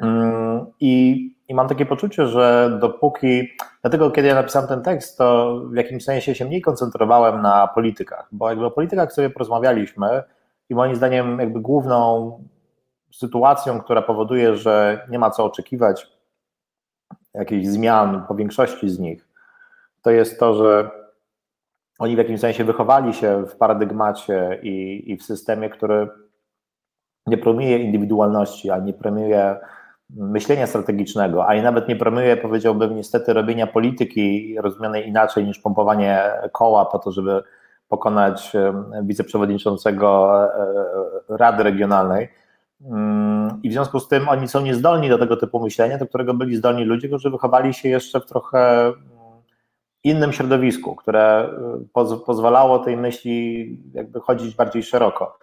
Mm, 0.00 0.66
I, 0.80 1.26
I 1.48 1.54
mam 1.54 1.68
takie 1.68 1.86
poczucie, 1.86 2.26
że 2.26 2.78
dopóki, 2.80 3.48
dlatego 3.82 4.10
kiedy 4.10 4.28
ja 4.28 4.34
napisałem 4.34 4.68
ten 4.68 4.82
tekst, 4.82 5.18
to 5.18 5.58
w 5.72 5.76
jakimś 5.76 6.04
sensie 6.04 6.34
się 6.34 6.44
mniej 6.44 6.62
koncentrowałem 6.62 7.42
na 7.42 7.68
politykach, 7.74 8.28
bo 8.32 8.48
jakby 8.48 8.64
o 8.64 8.70
politykach 8.70 9.12
sobie 9.12 9.30
porozmawialiśmy 9.30 10.22
i 10.70 10.74
moim 10.74 10.96
zdaniem 10.96 11.38
jakby 11.38 11.60
główną 11.60 12.32
sytuacją, 13.12 13.80
która 13.80 14.02
powoduje, 14.02 14.56
że 14.56 15.06
nie 15.10 15.18
ma 15.18 15.30
co 15.30 15.44
oczekiwać 15.44 16.06
jakichś 17.34 17.66
zmian 17.66 18.24
po 18.28 18.34
większości 18.34 18.90
z 18.90 18.98
nich, 18.98 19.28
to 20.02 20.10
jest 20.10 20.40
to, 20.40 20.54
że 20.54 20.90
oni 21.98 22.14
w 22.14 22.18
jakimś 22.18 22.40
sensie 22.40 22.64
wychowali 22.64 23.14
się 23.14 23.46
w 23.46 23.56
paradygmacie 23.56 24.58
i, 24.62 25.04
i 25.12 25.16
w 25.16 25.22
systemie, 25.22 25.70
który 25.70 26.08
nie 27.26 27.38
promuje 27.38 27.78
indywidualności, 27.78 28.70
a 28.70 28.78
nie 28.78 28.92
promuje 28.92 29.56
myślenia 30.10 30.66
strategicznego, 30.66 31.48
a 31.48 31.54
i 31.54 31.62
nawet 31.62 31.88
nie 31.88 31.96
promuje, 31.96 32.36
powiedziałbym, 32.36 32.96
niestety 32.96 33.32
robienia 33.32 33.66
polityki 33.66 34.56
rozumianej 34.60 35.08
inaczej 35.08 35.46
niż 35.46 35.58
pompowanie 35.58 36.30
koła 36.52 36.86
po 36.86 36.98
to, 36.98 37.12
żeby 37.12 37.42
pokonać 37.88 38.52
wiceprzewodniczącego 39.02 40.34
e, 40.44 40.48
e, 41.30 41.36
Rady 41.36 41.62
Regionalnej. 41.62 42.28
Mm, 42.84 43.60
I 43.62 43.68
w 43.70 43.72
związku 43.72 44.00
z 44.00 44.08
tym 44.08 44.28
oni 44.28 44.48
są 44.48 44.60
niezdolni 44.60 45.08
do 45.08 45.18
tego 45.18 45.36
typu 45.36 45.60
myślenia, 45.60 45.98
do 45.98 46.06
którego 46.06 46.34
byli 46.34 46.56
zdolni 46.56 46.84
ludzie, 46.84 47.08
którzy 47.08 47.30
wychowali 47.30 47.74
się 47.74 47.88
jeszcze 47.88 48.20
w 48.20 48.26
trochę 48.26 48.86
mm, 48.86 48.98
innym 50.04 50.32
środowisku, 50.32 50.94
które 50.94 51.50
y, 52.12 52.18
pozwalało 52.26 52.78
tej 52.78 52.96
myśli 52.96 53.78
jakby 53.94 54.20
chodzić 54.20 54.54
bardziej 54.54 54.82
szeroko. 54.82 55.38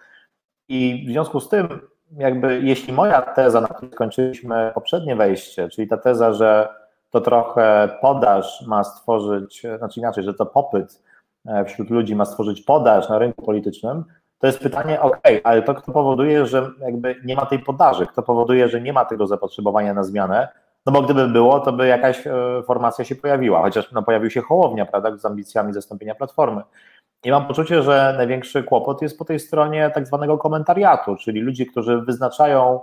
I 0.68 1.04
w 1.08 1.10
związku 1.10 1.40
z 1.40 1.48
tym, 1.48 1.80
jakby 2.18 2.60
jeśli 2.62 2.92
moja 2.92 3.22
teza, 3.22 3.60
na 3.60 3.68
której 3.68 3.92
skończyliśmy 3.92 4.70
poprzednie 4.74 5.16
wejście, 5.16 5.68
czyli 5.68 5.88
ta 5.88 5.96
teza, 5.96 6.32
że 6.32 6.68
to 7.10 7.20
trochę 7.20 7.88
podaż 8.00 8.64
ma 8.66 8.84
stworzyć, 8.84 9.62
znaczy 9.78 10.00
inaczej, 10.00 10.24
że 10.24 10.34
to 10.34 10.46
popyt 10.46 11.02
e, 11.46 11.64
wśród 11.64 11.90
ludzi 11.90 12.16
ma 12.16 12.24
stworzyć 12.24 12.62
podaż 12.62 13.08
na 13.08 13.18
rynku 13.18 13.44
politycznym, 13.44 14.04
to 14.38 14.46
jest 14.46 14.58
pytanie, 14.58 15.00
ok, 15.00 15.20
ale 15.44 15.62
to 15.62 15.74
kto 15.74 15.92
powoduje, 15.92 16.46
że 16.46 16.70
jakby 16.80 17.16
nie 17.24 17.36
ma 17.36 17.46
tej 17.46 17.58
podaży, 17.58 18.06
kto 18.06 18.22
powoduje, 18.22 18.68
że 18.68 18.80
nie 18.80 18.92
ma 18.92 19.04
tego 19.04 19.26
zapotrzebowania 19.26 19.94
na 19.94 20.02
zmianę, 20.02 20.48
no 20.86 20.92
bo 20.92 21.02
gdyby 21.02 21.28
było, 21.28 21.60
to 21.60 21.72
by 21.72 21.86
jakaś 21.86 22.26
e, 22.26 22.32
formacja 22.66 23.04
się 23.04 23.16
pojawiła, 23.16 23.62
chociaż 23.62 23.92
no, 23.92 24.02
pojawił 24.02 24.30
się 24.30 24.40
Hołownia, 24.40 24.86
prawda, 24.86 25.16
z 25.16 25.24
ambicjami 25.24 25.72
zastąpienia 25.72 26.14
Platformy. 26.14 26.62
I 27.24 27.30
mam 27.30 27.46
poczucie, 27.46 27.82
że 27.82 28.14
największy 28.16 28.62
kłopot 28.62 29.02
jest 29.02 29.18
po 29.18 29.24
tej 29.24 29.40
stronie 29.40 29.90
tak 29.94 30.06
zwanego 30.06 30.38
komentariatu, 30.38 31.16
czyli 31.16 31.40
ludzi, 31.40 31.66
którzy 31.66 32.02
wyznaczają 32.02 32.80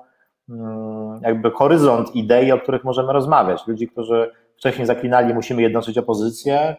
mm, 0.49 1.19
jakby 1.21 1.51
horyzont 1.51 2.15
idei, 2.15 2.51
o 2.51 2.57
których 2.57 2.83
możemy 2.83 3.13
rozmawiać. 3.13 3.67
Ludzi, 3.67 3.87
którzy 3.87 4.31
wcześniej 4.57 4.87
zaklinali, 4.87 5.33
musimy 5.33 5.61
jednoczyć 5.61 5.97
opozycję, 5.97 6.75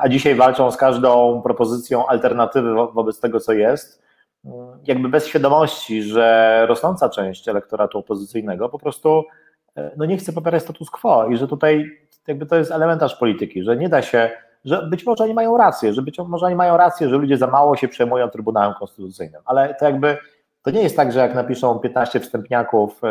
a 0.00 0.08
dzisiaj 0.08 0.34
walczą 0.34 0.70
z 0.70 0.76
każdą 0.76 1.42
propozycją 1.42 2.06
alternatywy 2.06 2.74
wobec 2.74 3.20
tego, 3.20 3.40
co 3.40 3.52
jest, 3.52 4.02
mm, 4.44 4.78
jakby 4.84 5.08
bez 5.08 5.26
świadomości, 5.26 6.02
że 6.02 6.64
rosnąca 6.68 7.08
część 7.08 7.48
elektoratu 7.48 7.98
opozycyjnego 7.98 8.68
po 8.68 8.78
prostu 8.78 9.24
e, 9.76 9.90
no 9.96 10.04
nie 10.04 10.16
chce 10.16 10.32
popierać 10.32 10.62
status 10.62 10.90
quo 10.90 11.26
i 11.26 11.36
że 11.36 11.48
tutaj 11.48 11.90
jakby 12.26 12.46
to 12.46 12.56
jest 12.56 12.70
elementarz 12.70 13.16
polityki, 13.16 13.62
że 13.62 13.76
nie 13.76 13.88
da 13.88 14.02
się 14.02 14.30
że 14.64 14.82
być 14.82 15.06
może 15.06 15.24
oni 15.24 15.34
mają 15.34 15.56
rację, 15.56 15.92
że 15.92 16.02
być 16.02 16.18
może 16.18 16.46
oni 16.46 16.54
mają 16.54 16.76
rację, 16.76 17.08
że 17.08 17.16
ludzie 17.16 17.36
za 17.36 17.46
mało 17.46 17.76
się 17.76 17.88
przejmują 17.88 18.28
Trybunałem 18.28 18.74
Konstytucyjnym, 18.74 19.42
ale 19.44 19.74
to 19.74 19.84
jakby 19.84 20.18
to 20.62 20.70
nie 20.70 20.82
jest 20.82 20.96
tak, 20.96 21.12
że 21.12 21.20
jak 21.20 21.34
napiszą 21.34 21.78
15 21.78 22.20
wstępniaków 22.20 23.04
e, 23.04 23.08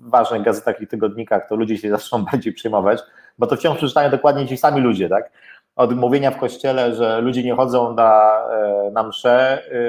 w 0.00 0.10
ważnych 0.10 0.42
gazetach 0.42 0.80
i 0.80 0.86
tygodnikach, 0.86 1.48
to 1.48 1.56
ludzie 1.56 1.78
się 1.78 1.90
zaczną 1.96 2.24
bardziej 2.24 2.52
przejmować, 2.52 3.02
bo 3.38 3.46
to 3.46 3.56
wciąż 3.56 3.76
przeczytają 3.76 4.10
dokładnie 4.10 4.46
ci 4.46 4.56
sami 4.56 4.80
ludzie, 4.80 5.08
tak? 5.08 5.30
Od 5.76 5.96
mówienia 5.96 6.30
w 6.30 6.38
kościele, 6.38 6.94
że 6.94 7.20
ludzie 7.20 7.42
nie 7.42 7.54
chodzą 7.54 7.94
na, 7.94 8.38
e, 8.50 8.90
na 8.92 9.02
msze, 9.02 9.62
e, 9.72 9.80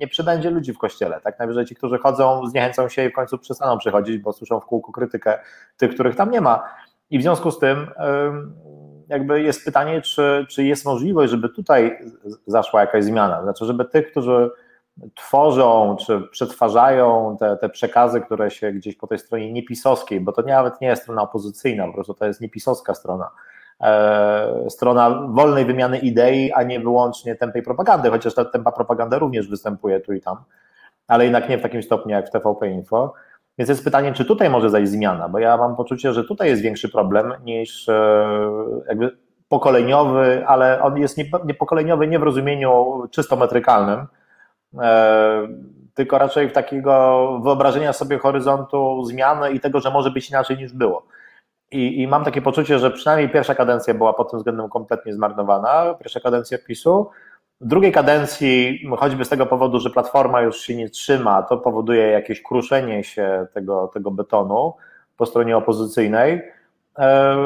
nie 0.00 0.08
przybędzie 0.08 0.50
ludzi 0.50 0.72
w 0.72 0.78
kościele, 0.78 1.20
tak? 1.20 1.38
Najwyżej 1.38 1.64
ci, 1.64 1.74
którzy 1.74 1.98
chodzą, 1.98 2.46
zniechęcą 2.46 2.88
się 2.88 3.04
i 3.04 3.10
w 3.10 3.12
końcu 3.12 3.38
przestaną 3.38 3.78
przychodzić, 3.78 4.18
bo 4.18 4.32
słyszą 4.32 4.60
w 4.60 4.66
kółku 4.66 4.92
krytykę 4.92 5.38
tych, 5.76 5.94
których 5.94 6.16
tam 6.16 6.30
nie 6.30 6.40
ma. 6.40 6.62
I 7.10 7.18
w 7.18 7.22
związku 7.22 7.50
z 7.50 7.58
tym 7.58 7.86
jakby 9.08 9.42
jest 9.42 9.64
pytanie, 9.64 10.02
czy, 10.02 10.46
czy 10.48 10.64
jest 10.64 10.84
możliwość, 10.84 11.30
żeby 11.30 11.48
tutaj 11.48 11.98
zaszła 12.46 12.80
jakaś 12.80 13.04
zmiana, 13.04 13.42
znaczy, 13.42 13.64
żeby 13.64 13.84
tych, 13.84 14.10
którzy 14.10 14.50
tworzą 15.14 15.96
czy 16.06 16.20
przetwarzają 16.20 17.36
te, 17.40 17.56
te 17.56 17.68
przekazy, 17.68 18.20
które 18.20 18.50
się 18.50 18.72
gdzieś 18.72 18.96
po 18.96 19.06
tej 19.06 19.18
stronie 19.18 19.52
niepisowskiej, 19.52 20.20
bo 20.20 20.32
to 20.32 20.42
nawet 20.42 20.80
nie 20.80 20.88
jest 20.88 21.02
strona 21.02 21.22
opozycyjna, 21.22 21.86
po 21.86 21.92
prostu 21.92 22.14
to 22.14 22.26
jest 22.26 22.40
niepisowska 22.40 22.94
strona, 22.94 23.30
strona 24.68 25.26
wolnej 25.28 25.64
wymiany 25.64 25.98
idei, 25.98 26.52
a 26.52 26.62
nie 26.62 26.80
wyłącznie 26.80 27.34
tępej 27.34 27.62
propagandy, 27.62 28.10
chociaż 28.10 28.34
ta 28.34 28.44
tempa 28.44 28.72
propaganda 28.72 29.18
również 29.18 29.48
występuje 29.48 30.00
tu 30.00 30.12
i 30.12 30.20
tam, 30.20 30.36
ale 31.08 31.24
jednak 31.24 31.48
nie 31.48 31.58
w 31.58 31.62
takim 31.62 31.82
stopniu 31.82 32.12
jak 32.12 32.28
w 32.28 32.30
TVP 32.30 32.68
Info. 32.68 33.14
Więc 33.58 33.68
jest 33.68 33.84
pytanie, 33.84 34.12
czy 34.12 34.24
tutaj 34.24 34.50
może 34.50 34.70
zajść 34.70 34.92
zmiana, 34.92 35.28
bo 35.28 35.38
ja 35.38 35.56
mam 35.56 35.76
poczucie, 35.76 36.12
że 36.12 36.24
tutaj 36.24 36.48
jest 36.48 36.62
większy 36.62 36.88
problem 36.88 37.32
niż 37.44 37.88
e, 37.88 38.26
jakby 38.88 39.16
pokoleniowy, 39.48 40.44
ale 40.46 40.82
on 40.82 40.98
jest 40.98 41.18
niepokoleniowy 41.44 42.06
nie 42.06 42.18
w 42.18 42.22
rozumieniu 42.22 43.02
czysto 43.10 43.36
metrykalnym, 43.36 44.06
e, 44.80 45.48
tylko 45.94 46.18
raczej 46.18 46.48
w 46.48 46.52
takiego 46.52 47.40
wyobrażenia 47.44 47.92
sobie 47.92 48.18
horyzontu 48.18 49.04
zmiany 49.04 49.52
i 49.52 49.60
tego, 49.60 49.80
że 49.80 49.90
może 49.90 50.10
być 50.10 50.30
inaczej 50.30 50.56
niż 50.56 50.72
było. 50.72 51.06
I, 51.72 52.02
I, 52.02 52.06
mam 52.06 52.24
takie 52.24 52.42
poczucie, 52.42 52.78
że 52.78 52.90
przynajmniej 52.90 53.28
pierwsza 53.28 53.54
kadencja 53.54 53.94
była 53.94 54.12
pod 54.12 54.30
tym 54.30 54.38
względem 54.38 54.68
kompletnie 54.68 55.14
zmarnowana, 55.14 55.94
pierwsza 55.94 56.20
kadencja 56.20 56.58
PiSu, 56.58 57.10
w 57.60 57.66
drugiej 57.66 57.92
kadencji, 57.92 58.86
choćby 58.98 59.24
z 59.24 59.28
tego 59.28 59.46
powodu, 59.46 59.80
że 59.80 59.90
platforma 59.90 60.40
już 60.40 60.60
się 60.60 60.76
nie 60.76 60.88
trzyma, 60.88 61.42
to 61.42 61.58
powoduje 61.58 62.06
jakieś 62.06 62.42
kruszenie 62.42 63.04
się 63.04 63.46
tego, 63.54 63.88
tego 63.88 64.10
betonu 64.10 64.74
po 65.16 65.26
stronie 65.26 65.56
opozycyjnej, 65.56 66.42
e, 66.98 67.36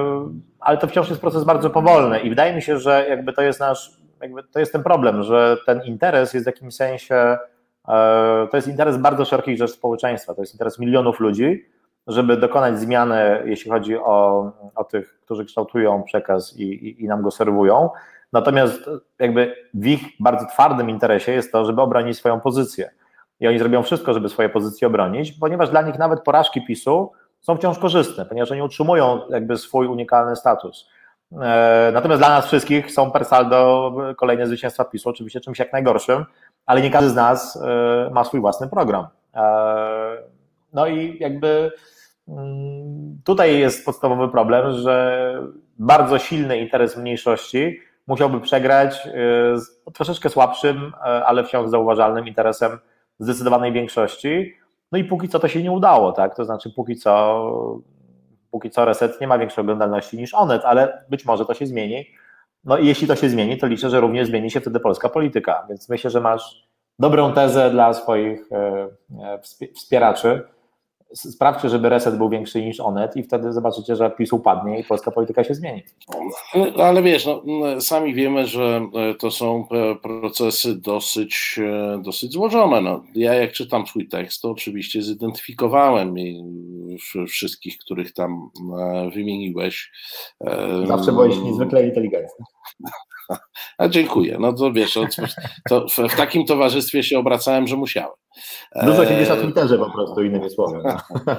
ale 0.61 0.79
to 0.79 0.87
wciąż 0.87 1.09
jest 1.09 1.21
proces 1.21 1.45
bardzo 1.45 1.71
powolny 1.71 2.21
i 2.21 2.29
wydaje 2.29 2.55
mi 2.55 2.63
się, 2.63 2.79
że 2.79 3.07
jakby 3.09 3.33
to 3.33 3.43
jest 3.43 3.61
nasz, 3.61 3.91
jakby 4.23 4.43
to 4.43 4.61
jest 4.61 4.73
ten 4.73 4.83
problem, 4.83 5.23
że 5.23 5.57
ten 5.67 5.83
interes 5.85 6.35
jest 6.35 6.47
w 6.47 6.53
jakimś 6.53 6.75
sensie, 6.75 7.39
e, 7.89 8.49
to 8.51 8.57
jest 8.57 8.69
interes 8.69 8.97
bardzo 8.97 9.25
szerokich 9.25 9.59
rzeczy 9.59 9.73
społeczeństwa, 9.73 10.35
to 10.35 10.43
jest 10.43 10.55
interes 10.55 10.79
milionów 10.79 11.21
ludzi, 11.21 11.67
żeby 12.07 12.37
dokonać 12.37 12.81
zmiany, 12.81 13.43
jeśli 13.45 13.71
chodzi 13.71 13.97
o, 13.97 14.53
o 14.75 14.85
tych, 14.85 15.21
którzy 15.21 15.45
kształtują 15.45 16.03
przekaz 16.03 16.57
i, 16.57 16.63
i, 16.63 17.05
i 17.05 17.09
nam 17.09 17.23
go 17.23 17.31
serwują, 17.31 17.91
Natomiast 18.33 18.91
jakby 19.19 19.55
w 19.75 19.87
ich 19.87 20.01
bardzo 20.21 20.47
twardym 20.47 20.91
interesie 20.91 21.33
jest 21.33 21.53
to, 21.53 21.65
żeby 21.65 21.83
obronić 21.83 22.17
swoją 22.17 22.41
pozycję. 22.41 22.91
I 23.41 23.49
oni 23.49 23.59
zrobią 23.59 23.83
wszystko, 23.83 24.13
żeby 24.13 24.29
swoje 24.29 24.49
pozycje 24.49 24.89
obronić, 24.89 25.33
ponieważ 25.33 25.71
dla 25.71 25.83
nich 25.83 25.99
nawet 25.99 26.23
porażki 26.23 26.67
PiSu 26.67 27.13
są 27.41 27.57
wciąż 27.57 27.79
korzystne, 27.79 28.27
ponieważ 28.27 28.53
oni 28.53 28.63
utrzymują 28.63 29.21
jakby 29.31 29.57
swój 29.57 29.87
unikalny 29.87 30.37
status. 30.37 30.89
E, 31.43 31.91
natomiast 31.95 32.21
dla 32.21 32.29
nas 32.29 32.47
wszystkich 32.47 32.93
są 32.93 33.11
per 33.11 33.25
saldo 33.25 33.93
kolejne 34.17 34.47
zwycięstwa 34.47 34.85
PiSu, 34.85 35.09
oczywiście 35.09 35.41
czymś 35.41 35.59
jak 35.59 35.73
najgorszym, 35.73 36.25
ale 36.67 36.83
nie 36.83 36.91
każdy 36.91 37.11
z 37.11 37.15
nas 37.15 37.57
e, 37.57 38.11
ma 38.13 38.25
swój 38.25 38.41
własny 38.41 38.69
program. 38.69 39.07
E, 39.35 40.17
no 40.73 40.87
i 40.87 41.19
jakby 41.21 41.73
tutaj 43.25 43.59
jest 43.59 43.85
podstawowy 43.85 44.29
problem, 44.29 44.73
że 44.73 45.43
bardzo 45.79 46.19
silny 46.19 46.59
interes 46.59 46.97
mniejszości 46.97 47.81
musiałby 48.07 48.41
przegrać 48.41 49.07
y, 49.07 49.11
z 49.59 49.85
troszeczkę 49.95 50.29
słabszym, 50.29 50.77
y, 50.77 51.01
ale 51.01 51.45
wciąż 51.45 51.71
zauważalnym 51.71 52.29
interesem 52.29 52.79
zdecydowanej 53.19 53.73
większości. 53.73 54.55
No 54.93 54.99
i 54.99 55.05
póki 55.05 55.29
co 55.29 55.39
to 55.39 55.49
się 55.49 55.63
nie 55.63 55.73
udało, 55.73 56.13
tak? 56.13 56.37
To 56.37 56.45
znaczy 56.45 56.71
póki 56.71 56.97
co, 56.97 57.83
póki 58.51 58.71
co 58.71 58.85
Reset 58.85 59.21
nie 59.21 59.27
ma 59.27 59.39
większej 59.39 59.63
oglądalności 59.63 60.17
niż 60.17 60.35
Onet, 60.35 60.65
ale 60.65 61.05
być 61.11 61.25
może 61.25 61.47
to 61.47 61.55
się 61.55 61.67
zmieni. 61.67 62.07
No 62.65 62.79
i 62.79 62.87
jeśli 62.87 63.09
to 63.09 63.17
się 63.17 63.29
zmieni, 63.29 63.59
to 63.59 63.67
liczę, 63.67 63.91
że 63.91 64.01
również 64.01 64.29
zmieni 64.29 64.51
się 64.51 64.61
wtedy 64.61 64.81
polska 64.81 65.09
polityka. 65.09 65.67
Więc 65.69 65.89
myślę, 65.89 66.11
że 66.11 66.21
masz 66.21 66.69
dobrą 66.99 67.33
tezę 67.33 67.71
dla 67.71 67.95
swoich 67.95 68.53
y, 69.61 69.73
wspieraczy 69.75 70.43
sprawdźcie, 71.15 71.69
żeby 71.69 71.89
reset 71.89 72.17
był 72.17 72.29
większy 72.29 72.65
niż 72.65 72.81
Onet 72.81 73.17
i 73.17 73.23
wtedy 73.23 73.53
zobaczycie, 73.53 73.97
że 73.97 74.11
PiS 74.11 74.33
upadnie 74.33 74.81
i 74.81 74.85
polska 74.85 75.11
polityka 75.11 75.45
się 75.45 75.55
zmieni. 75.55 75.83
Ale 76.79 77.03
wiesz, 77.03 77.27
no, 77.27 77.43
sami 77.81 78.15
wiemy, 78.15 78.47
że 78.47 78.89
e, 78.95 79.15
to 79.15 79.31
są 79.31 79.69
e, 79.71 79.95
procesy 79.95 80.81
dosyć, 80.81 81.61
e, 81.63 82.03
dosyć 82.03 82.33
złożone. 82.33 82.81
No, 82.81 83.03
ja 83.15 83.35
jak 83.35 83.53
czytam 83.53 83.85
twój 83.85 84.09
tekst, 84.09 84.43
to 84.43 84.51
oczywiście 84.51 85.03
zidentyfikowałem 85.03 86.15
wszystkich, 87.29 87.79
których 87.79 88.13
tam 88.13 88.51
wymieniłeś. 89.15 89.93
Zawsze 90.85 91.13
byłeś 91.13 91.39
niezwykle 91.39 91.87
inteligentny. 91.87 92.45
A 93.79 93.89
dziękuję. 93.89 94.37
No 94.41 94.53
to 94.53 94.73
wiesz, 94.73 94.99
to 95.69 95.87
w, 95.89 95.97
w 96.13 96.17
takim 96.17 96.47
towarzystwie 96.47 97.03
się 97.03 97.19
obracałem, 97.19 97.67
że 97.67 97.77
musiałem. 97.77 98.11
Dużo 98.83 99.05
się 99.05 99.17
dzieje 99.17 99.29
na 99.29 99.37
Twitterze 99.37 99.79
po 99.79 99.91
prostu, 99.91 100.23
innymi 100.23 100.51
słowy. 100.51 100.83
No. 100.85 100.97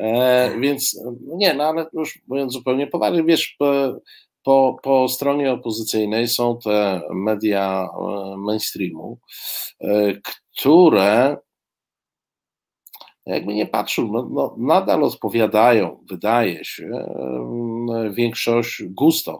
E, 0.00 0.50
więc 0.60 1.00
nie, 1.36 1.54
no 1.54 1.64
ale 1.64 1.86
już 1.92 2.18
mówiąc 2.28 2.52
zupełnie 2.52 2.86
poważnie, 2.86 3.24
wiesz, 3.24 3.56
po, 3.58 3.96
po, 4.42 4.76
po 4.82 5.08
stronie 5.08 5.52
opozycyjnej 5.52 6.28
są 6.28 6.58
te 6.64 7.00
media 7.10 7.88
e, 8.00 8.36
mainstreamu, 8.36 9.18
e, 9.80 10.12
które 10.58 11.36
jakby 13.26 13.54
nie 13.54 13.66
patrzył, 13.66 14.12
no, 14.12 14.28
no, 14.32 14.56
nadal 14.58 15.04
odpowiadają, 15.04 16.04
wydaje 16.10 16.64
się, 16.64 16.90
większość 18.10 18.82
gustom 18.84 19.36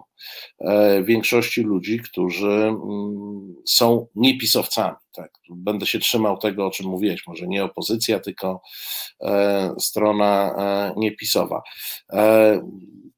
większości 1.02 1.62
ludzi, 1.62 1.98
którzy 1.98 2.50
mm, 2.50 3.54
są 3.66 4.06
niepisowcami. 4.14 4.96
Tak? 5.14 5.32
Będę 5.50 5.86
się 5.86 5.98
trzymał 5.98 6.38
tego, 6.38 6.66
o 6.66 6.70
czym 6.70 6.86
mówiłeś, 6.86 7.26
może 7.26 7.46
nie 7.46 7.64
opozycja, 7.64 8.20
tylko 8.20 8.60
strona 9.78 10.54
niepisowa 10.96 11.62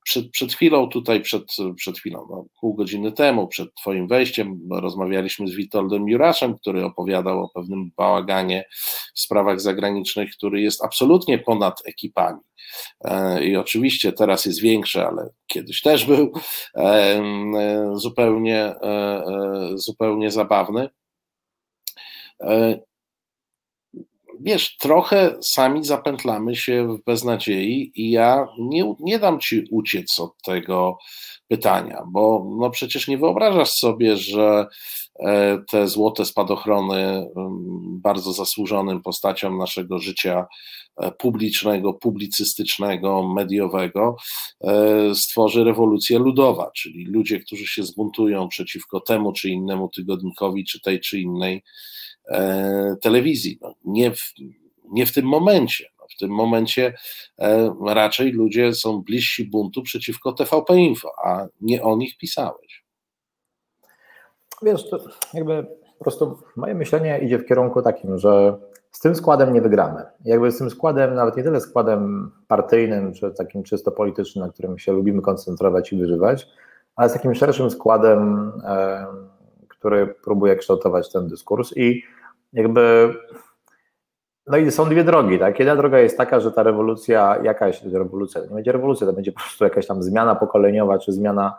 przed, 0.07 0.31
przed 0.31 0.53
chwilą, 0.53 0.89
tutaj 0.89 1.20
przed, 1.20 1.45
przed 1.77 1.99
chwilą, 1.99 2.27
no, 2.31 2.45
pół 2.61 2.74
godziny 2.74 3.12
temu, 3.12 3.49
przed 3.49 3.74
Twoim 3.74 4.09
wejściem, 4.09 4.61
rozmawialiśmy 4.70 5.49
z 5.49 5.55
Witoldem 5.55 6.09
Juraszem, 6.09 6.59
który 6.59 6.85
opowiadał 6.85 7.45
o 7.45 7.49
pewnym 7.49 7.91
bałaganie 7.97 8.65
w 9.15 9.20
sprawach 9.20 9.61
zagranicznych, 9.61 10.31
który 10.31 10.61
jest 10.61 10.85
absolutnie 10.85 11.39
ponad 11.39 11.83
ekipami. 11.87 12.41
E, 13.05 13.45
I 13.45 13.57
oczywiście 13.57 14.12
teraz 14.12 14.45
jest 14.45 14.61
większy, 14.61 15.07
ale 15.07 15.28
kiedyś 15.47 15.83
też 15.83 16.05
był 16.05 16.33
e, 16.74 16.81
e, 16.81 17.91
zupełnie, 17.95 18.74
zupełnie 19.74 20.31
zabawny 20.31 20.89
wiesz, 24.40 24.76
trochę 24.76 25.36
sami 25.42 25.84
zapętlamy 25.84 26.56
się 26.56 26.96
w 26.96 27.04
beznadziei 27.04 27.92
i 27.94 28.10
ja 28.10 28.46
nie, 28.58 28.94
nie 29.00 29.18
dam 29.18 29.40
ci 29.40 29.64
uciec 29.70 30.20
od 30.20 30.42
tego 30.42 30.98
pytania, 31.48 32.02
bo 32.08 32.46
no 32.60 32.70
przecież 32.70 33.08
nie 33.08 33.18
wyobrażasz 33.18 33.70
sobie, 33.70 34.16
że 34.16 34.66
e, 35.20 35.58
te 35.70 35.88
złote 35.88 36.24
spadochrony 36.24 36.96
mm, 36.96 37.30
bardzo 38.00 38.32
zasłużonym 38.32 39.02
postaciom 39.02 39.58
naszego 39.58 39.98
życia 39.98 40.46
e, 40.96 41.12
publicznego, 41.12 41.94
publicystycznego, 41.94 43.28
mediowego 43.28 44.16
e, 44.60 45.14
stworzy 45.14 45.64
rewolucja 45.64 46.18
ludowa, 46.18 46.70
czyli 46.76 47.04
ludzie, 47.04 47.40
którzy 47.40 47.66
się 47.66 47.82
zbuntują 47.82 48.48
przeciwko 48.48 49.00
temu 49.00 49.32
czy 49.32 49.48
innemu 49.48 49.88
tygodnikowi, 49.88 50.64
czy 50.64 50.80
tej 50.80 51.00
czy 51.00 51.20
innej 51.20 51.62
telewizji. 53.03 53.59
No, 53.61 53.74
nie, 53.85 54.15
w, 54.15 54.32
nie 54.93 55.07
w 55.07 55.12
tym 55.12 55.27
momencie. 55.27 55.85
No, 56.01 56.07
w 56.16 56.19
tym 56.19 56.31
momencie 56.31 56.94
e, 57.39 57.74
raczej 57.86 58.32
ludzie 58.32 58.74
są 58.74 59.03
bliżsi 59.03 59.51
buntu 59.51 59.82
przeciwko 59.82 60.32
TVP 60.32 60.77
Info, 60.77 61.11
a 61.24 61.47
nie 61.61 61.82
o 61.82 61.97
nich 61.97 62.19
pisałeś. 62.19 62.85
Wiesz, 64.62 64.90
to 64.90 64.98
jakby 65.35 65.66
po 65.98 66.05
prostu 66.05 66.39
moje 66.57 66.74
myślenie 66.74 67.19
idzie 67.19 67.39
w 67.39 67.47
kierunku 67.47 67.82
takim, 67.82 68.19
że 68.19 68.59
z 68.93 69.01
tym 69.01 69.15
składem 69.15 69.55
nie 69.55 69.61
wygramy. 69.61 70.03
Jakby 70.24 70.53
z 70.53 70.59
tym 70.59 70.70
składem, 70.70 71.15
nawet 71.15 71.36
nie 71.36 71.43
tyle 71.43 71.61
składem 71.61 72.31
partyjnym, 72.48 73.12
czy 73.12 73.31
takim 73.31 73.62
czysto 73.62 73.93
politycznym, 73.93 74.44
na 74.44 74.53
którym 74.53 74.78
się 74.78 74.93
lubimy 74.93 75.23
koncentrować 75.23 75.93
i 75.93 75.97
wyżywać, 75.97 76.48
ale 76.97 77.09
z 77.09 77.12
takim 77.12 77.35
szerszym 77.35 77.70
składem, 77.70 78.53
e, 78.65 79.07
który 79.86 80.06
próbuje 80.06 80.56
kształtować 80.56 81.12
ten 81.12 81.28
dyskurs 81.28 81.76
i 81.76 82.02
jakby 82.52 83.14
no 84.46 84.56
i 84.56 84.70
są 84.70 84.84
dwie 84.84 85.04
drogi, 85.04 85.38
tak? 85.38 85.58
Jedna 85.58 85.76
droga 85.76 85.98
jest 85.98 86.16
taka, 86.16 86.40
że 86.40 86.52
ta 86.52 86.62
rewolucja, 86.62 87.38
jakaś 87.42 87.82
rewolucja, 87.82 88.40
nie 88.40 88.54
będzie 88.54 88.72
rewolucja, 88.72 89.06
to 89.06 89.12
będzie 89.12 89.32
po 89.32 89.40
prostu 89.40 89.64
jakaś 89.64 89.86
tam 89.86 90.02
zmiana 90.02 90.34
pokoleniowa, 90.34 90.98
czy 90.98 91.12
zmiana 91.12 91.56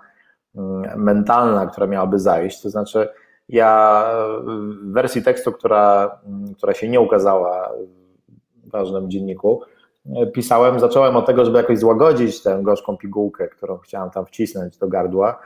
mm, 0.55 1.03
mentalna, 1.03 1.67
która 1.67 1.87
miałaby 1.87 2.19
zajść. 2.19 2.61
To 2.61 2.69
znaczy, 2.69 3.09
ja 3.49 4.03
w 4.81 4.91
wersji 4.91 5.23
tekstu, 5.23 5.51
która, 5.51 6.19
mm, 6.25 6.55
która 6.55 6.73
się 6.73 6.89
nie 6.89 6.99
ukazała 6.99 7.71
w 8.63 8.71
ważnym 8.71 9.09
dzienniku, 9.09 9.61
pisałem, 10.33 10.79
zacząłem 10.79 11.15
od 11.15 11.25
tego, 11.25 11.45
żeby 11.45 11.57
jakoś 11.57 11.79
złagodzić 11.79 12.43
tę 12.43 12.59
gorzką 12.61 12.97
pigułkę, 12.97 13.47
którą 13.47 13.77
chciałem 13.77 14.09
tam 14.09 14.25
wcisnąć 14.25 14.77
do 14.77 14.87
gardła 14.87 15.39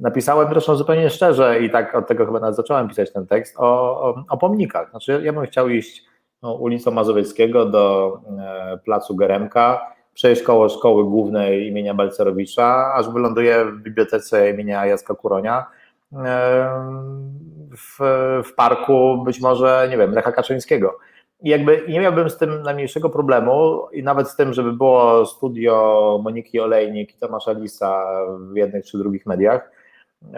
napisałem 0.00 0.48
zresztą 0.48 0.76
zupełnie 0.76 1.10
szczerze 1.10 1.60
i 1.60 1.70
tak 1.70 1.94
od 1.94 2.06
tego 2.06 2.26
chyba 2.26 2.40
nawet 2.40 2.56
zacząłem 2.56 2.88
pisać 2.88 3.12
ten 3.12 3.26
tekst 3.26 3.54
o, 3.58 4.00
o, 4.02 4.24
o 4.28 4.36
pomnikach. 4.36 4.90
Znaczy 4.90 5.20
ja 5.24 5.32
bym 5.32 5.46
chciał 5.46 5.68
iść 5.68 6.04
no, 6.42 6.54
ulicą 6.54 6.90
Mazowieckiego 6.90 7.66
do 7.66 8.18
e, 8.38 8.78
placu 8.84 9.16
Geremka, 9.16 9.80
przejść 10.14 10.42
koło 10.42 10.68
szkoły 10.68 11.04
głównej 11.04 11.66
imienia 11.66 11.94
Balcerowicza, 11.94 12.92
aż 12.94 13.10
wyląduję 13.10 13.64
w 13.64 13.82
bibliotece 13.82 14.50
imienia 14.50 14.86
Jacka 14.86 15.14
Kuronia 15.14 15.66
e, 16.12 16.70
w, 17.76 17.98
w 18.44 18.54
parku 18.54 19.22
być 19.24 19.40
może, 19.40 19.86
nie 19.90 19.96
wiem, 19.96 20.12
Lecha 20.12 20.32
Kaczyńskiego. 20.32 20.98
I 21.42 21.48
jakby 21.48 21.84
nie 21.88 22.00
miałbym 22.00 22.30
z 22.30 22.38
tym 22.38 22.62
najmniejszego 22.62 23.10
problemu 23.10 23.86
i 23.92 24.02
nawet 24.02 24.28
z 24.28 24.36
tym, 24.36 24.52
żeby 24.52 24.72
było 24.72 25.26
studio 25.26 26.20
Moniki 26.24 26.60
Olejnik 26.60 27.14
i 27.14 27.18
Tomasza 27.18 27.52
Lisa 27.52 28.06
w 28.52 28.56
jednych 28.56 28.84
czy 28.84 28.98
drugich 28.98 29.26
mediach, 29.26 29.70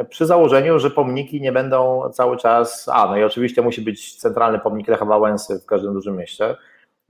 przy 0.08 0.26
założeniu, 0.26 0.78
że 0.78 0.90
pomniki 0.90 1.40
nie 1.40 1.52
będą 1.52 2.10
cały 2.12 2.36
czas, 2.36 2.88
a 2.92 3.06
no 3.06 3.16
i 3.16 3.24
oczywiście 3.24 3.62
musi 3.62 3.82
być 3.82 4.16
centralny 4.16 4.58
pomnik 4.58 4.88
Lecha 4.88 5.04
Wałęsy 5.04 5.60
w 5.60 5.66
każdym 5.66 5.94
dużym 5.94 6.16
mieście, 6.16 6.56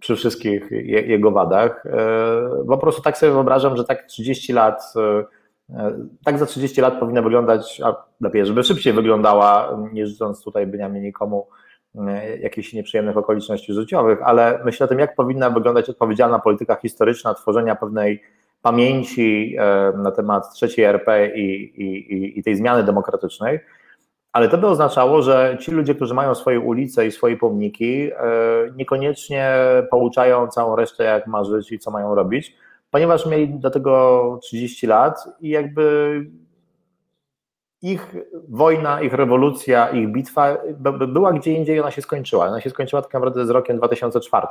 przy 0.00 0.16
wszystkich 0.16 0.70
jego 0.86 1.30
wadach. 1.30 1.86
E, 1.86 2.64
po 2.68 2.78
prostu 2.78 3.02
tak 3.02 3.18
sobie 3.18 3.32
wyobrażam, 3.32 3.76
że 3.76 3.84
tak 3.84 4.02
30 4.02 4.52
lat, 4.52 4.92
e, 4.96 5.92
tak 6.24 6.38
za 6.38 6.46
30 6.46 6.80
lat 6.80 7.00
powinna 7.00 7.22
wyglądać, 7.22 7.80
a 7.84 8.04
lepiej, 8.20 8.46
żeby 8.46 8.64
szybciej 8.64 8.92
wyglądała, 8.92 9.78
nie 9.92 10.06
życząc 10.06 10.44
tutaj 10.44 10.66
bynajmniej 10.66 11.02
nikomu 11.02 11.46
e, 11.98 12.38
jakichś 12.38 12.72
nieprzyjemnych 12.72 13.16
okoliczności 13.16 13.72
życiowych, 13.72 14.22
ale 14.22 14.60
myślę 14.64 14.86
o 14.86 14.88
tym, 14.88 14.98
jak 14.98 15.14
powinna 15.14 15.50
wyglądać 15.50 15.90
odpowiedzialna 15.90 16.38
polityka 16.38 16.76
historyczna, 16.76 17.34
tworzenia 17.34 17.76
pewnej 17.76 18.22
pamięci 18.62 19.56
e, 19.58 19.92
na 19.96 20.10
temat 20.10 20.52
trzeciej 20.54 20.84
RP 20.84 21.36
i, 21.36 21.64
i, 21.82 22.38
i 22.38 22.42
tej 22.42 22.56
zmiany 22.56 22.84
demokratycznej, 22.84 23.60
ale 24.32 24.48
to 24.48 24.58
by 24.58 24.66
oznaczało, 24.66 25.22
że 25.22 25.56
ci 25.60 25.70
ludzie, 25.70 25.94
którzy 25.94 26.14
mają 26.14 26.34
swoje 26.34 26.60
ulice 26.60 27.06
i 27.06 27.12
swoje 27.12 27.36
pomniki, 27.36 28.10
e, 28.12 28.16
niekoniecznie 28.76 29.54
pouczają 29.90 30.48
całą 30.48 30.76
resztę, 30.76 31.04
jak 31.04 31.26
ma 31.26 31.44
żyć 31.44 31.72
i 31.72 31.78
co 31.78 31.90
mają 31.90 32.14
robić, 32.14 32.56
ponieważ 32.90 33.26
mieli 33.26 33.48
do 33.48 33.70
tego 33.70 34.38
30 34.42 34.86
lat 34.86 35.24
i 35.40 35.48
jakby 35.48 36.26
ich 37.82 38.14
wojna, 38.48 39.00
ich 39.00 39.12
rewolucja, 39.12 39.88
ich 39.88 40.08
bitwa 40.08 40.56
była 41.08 41.32
gdzie 41.32 41.52
indziej, 41.52 41.80
ona 41.80 41.90
się 41.90 42.02
skończyła. 42.02 42.46
Ona 42.46 42.60
się 42.60 42.70
skończyła 42.70 43.02
tak 43.02 43.14
naprawdę 43.14 43.46
z 43.46 43.50
rokiem 43.50 43.76
2004. 43.76 44.46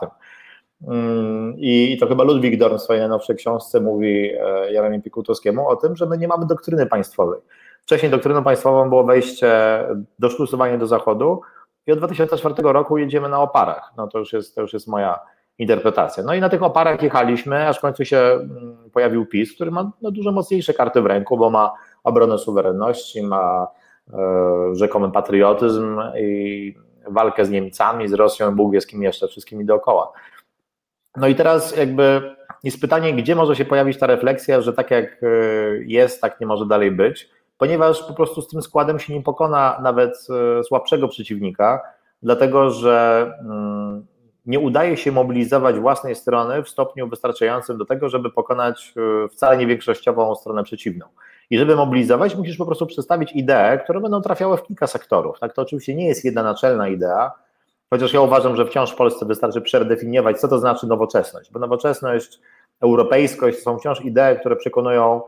Mm, 0.81 1.53
I 1.57 1.97
to 1.99 2.07
chyba 2.07 2.23
Ludwik 2.23 2.59
Dorn 2.59 2.77
w 2.77 2.81
swojej 2.81 2.99
najnowszej 2.99 3.35
książce 3.35 3.81
mówi 3.81 4.31
e, 4.31 4.73
Jaremie 4.73 5.01
Pikutowskiemu 5.01 5.67
o 5.67 5.75
tym, 5.75 5.95
że 5.95 6.05
my 6.05 6.17
nie 6.17 6.27
mamy 6.27 6.45
doktryny 6.45 6.85
państwowej. 6.85 7.39
Wcześniej 7.81 8.11
doktryną 8.11 8.43
państwową 8.43 8.89
było 8.89 9.03
wejście, 9.03 9.81
doszlusowanie 10.19 10.77
do 10.77 10.87
Zachodu 10.87 11.41
i 11.87 11.91
od 11.91 11.97
2004 11.97 12.55
roku 12.63 12.97
jedziemy 12.97 13.29
na 13.29 13.41
oparach. 13.41 13.93
No 13.97 14.07
to 14.07 14.19
już 14.19 14.33
jest, 14.33 14.55
to 14.55 14.61
już 14.61 14.73
jest 14.73 14.87
moja 14.87 15.19
interpretacja. 15.57 16.23
No 16.23 16.33
i 16.33 16.39
na 16.39 16.49
tych 16.49 16.63
oparach 16.63 17.03
jechaliśmy, 17.03 17.67
aż 17.67 17.77
w 17.77 17.81
końcu 17.81 18.05
się 18.05 18.17
mm, 18.17 18.89
pojawił 18.93 19.25
PiS, 19.25 19.53
który 19.53 19.71
ma 19.71 19.91
no, 20.01 20.11
dużo 20.11 20.31
mocniejsze 20.31 20.73
karty 20.73 21.01
w 21.01 21.05
ręku, 21.05 21.37
bo 21.37 21.49
ma 21.49 21.73
obronę 22.03 22.37
suwerenności, 22.37 23.23
ma 23.23 23.67
e, 24.13 24.17
rzekomy 24.73 25.11
patriotyzm 25.11 26.01
i 26.19 26.75
walkę 27.09 27.45
z 27.45 27.49
Niemcami, 27.49 28.07
z 28.07 28.13
Rosją, 28.13 28.55
Bóg 28.55 28.73
wie 28.73 28.81
z 28.81 28.87
kim 28.87 29.03
jeszcze, 29.03 29.27
wszystkimi 29.27 29.65
dookoła. 29.65 30.11
No 31.17 31.27
i 31.27 31.35
teraz 31.35 31.77
jakby 31.77 32.35
jest 32.63 32.81
pytanie, 32.81 33.13
gdzie 33.13 33.35
może 33.35 33.55
się 33.55 33.65
pojawić 33.65 33.99
ta 33.99 34.07
refleksja, 34.07 34.61
że 34.61 34.73
tak 34.73 34.91
jak 34.91 35.23
e, 35.23 35.27
jest, 35.85 36.21
tak 36.21 36.41
nie 36.41 36.47
może 36.47 36.65
dalej 36.65 36.91
być, 36.91 37.29
ponieważ 37.57 38.03
po 38.03 38.13
prostu 38.13 38.41
z 38.41 38.47
tym 38.47 38.61
składem 38.61 38.99
się 38.99 39.13
nie 39.13 39.21
pokona 39.21 39.79
nawet 39.81 40.27
e, 40.59 40.63
słabszego 40.63 41.07
przeciwnika, 41.07 41.81
dlatego 42.23 42.69
że 42.69 43.25
mm, 43.39 44.05
nie 44.45 44.59
udaje 44.59 44.97
się 44.97 45.11
mobilizować 45.11 45.79
własnej 45.79 46.15
strony 46.15 46.63
w 46.63 46.69
stopniu 46.69 47.07
wystarczającym 47.07 47.77
do 47.77 47.85
tego, 47.85 48.09
żeby 48.09 48.31
pokonać 48.31 48.93
e, 49.25 49.29
wcale 49.29 49.57
nie 49.57 49.67
większościową 49.67 50.35
stronę 50.35 50.63
przeciwną. 50.63 51.05
I 51.49 51.57
żeby 51.57 51.75
mobilizować, 51.75 52.35
musisz 52.35 52.57
po 52.57 52.65
prostu 52.65 52.85
przedstawić 52.85 53.31
idee, 53.31 53.79
które 53.83 54.01
będą 54.01 54.21
trafiały 54.21 54.57
w 54.57 54.63
kilka 54.63 54.87
sektorów. 54.87 55.39
Tak, 55.39 55.53
to 55.53 55.61
oczywiście 55.61 55.95
nie 55.95 56.07
jest 56.07 56.25
jedna 56.25 56.43
naczelna 56.43 56.87
idea, 56.87 57.31
Chociaż 57.89 58.13
ja 58.13 58.21
uważam, 58.21 58.55
że 58.55 58.65
wciąż 58.65 58.91
w 58.91 58.95
Polsce 58.95 59.25
wystarczy 59.25 59.61
przedefiniować, 59.61 60.39
co 60.39 60.47
to 60.47 60.59
znaczy 60.59 60.87
nowoczesność, 60.87 61.51
bo 61.51 61.59
nowoczesność, 61.59 62.39
europejskość 62.81 63.59
są 63.59 63.79
wciąż 63.79 64.01
idee, 64.01 64.39
które 64.39 64.55
przekonują 64.55 65.21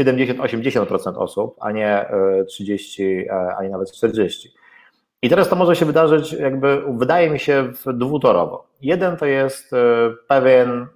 70-80% 0.00 1.16
osób, 1.16 1.56
a 1.60 1.72
nie 1.72 2.06
30, 2.48 3.26
e, 3.30 3.56
a 3.58 3.62
nie 3.62 3.70
nawet 3.70 3.92
40. 3.92 4.54
I 5.22 5.28
teraz 5.28 5.48
to 5.48 5.56
może 5.56 5.76
się 5.76 5.86
wydarzyć, 5.86 6.32
jakby 6.32 6.82
wydaje 6.96 7.30
mi 7.30 7.38
się, 7.38 7.72
dwutorowo. 7.94 8.66
Jeden 8.80 9.16
to 9.16 9.26
jest 9.26 9.72
e, 9.72 9.76
pewien, 10.28 10.86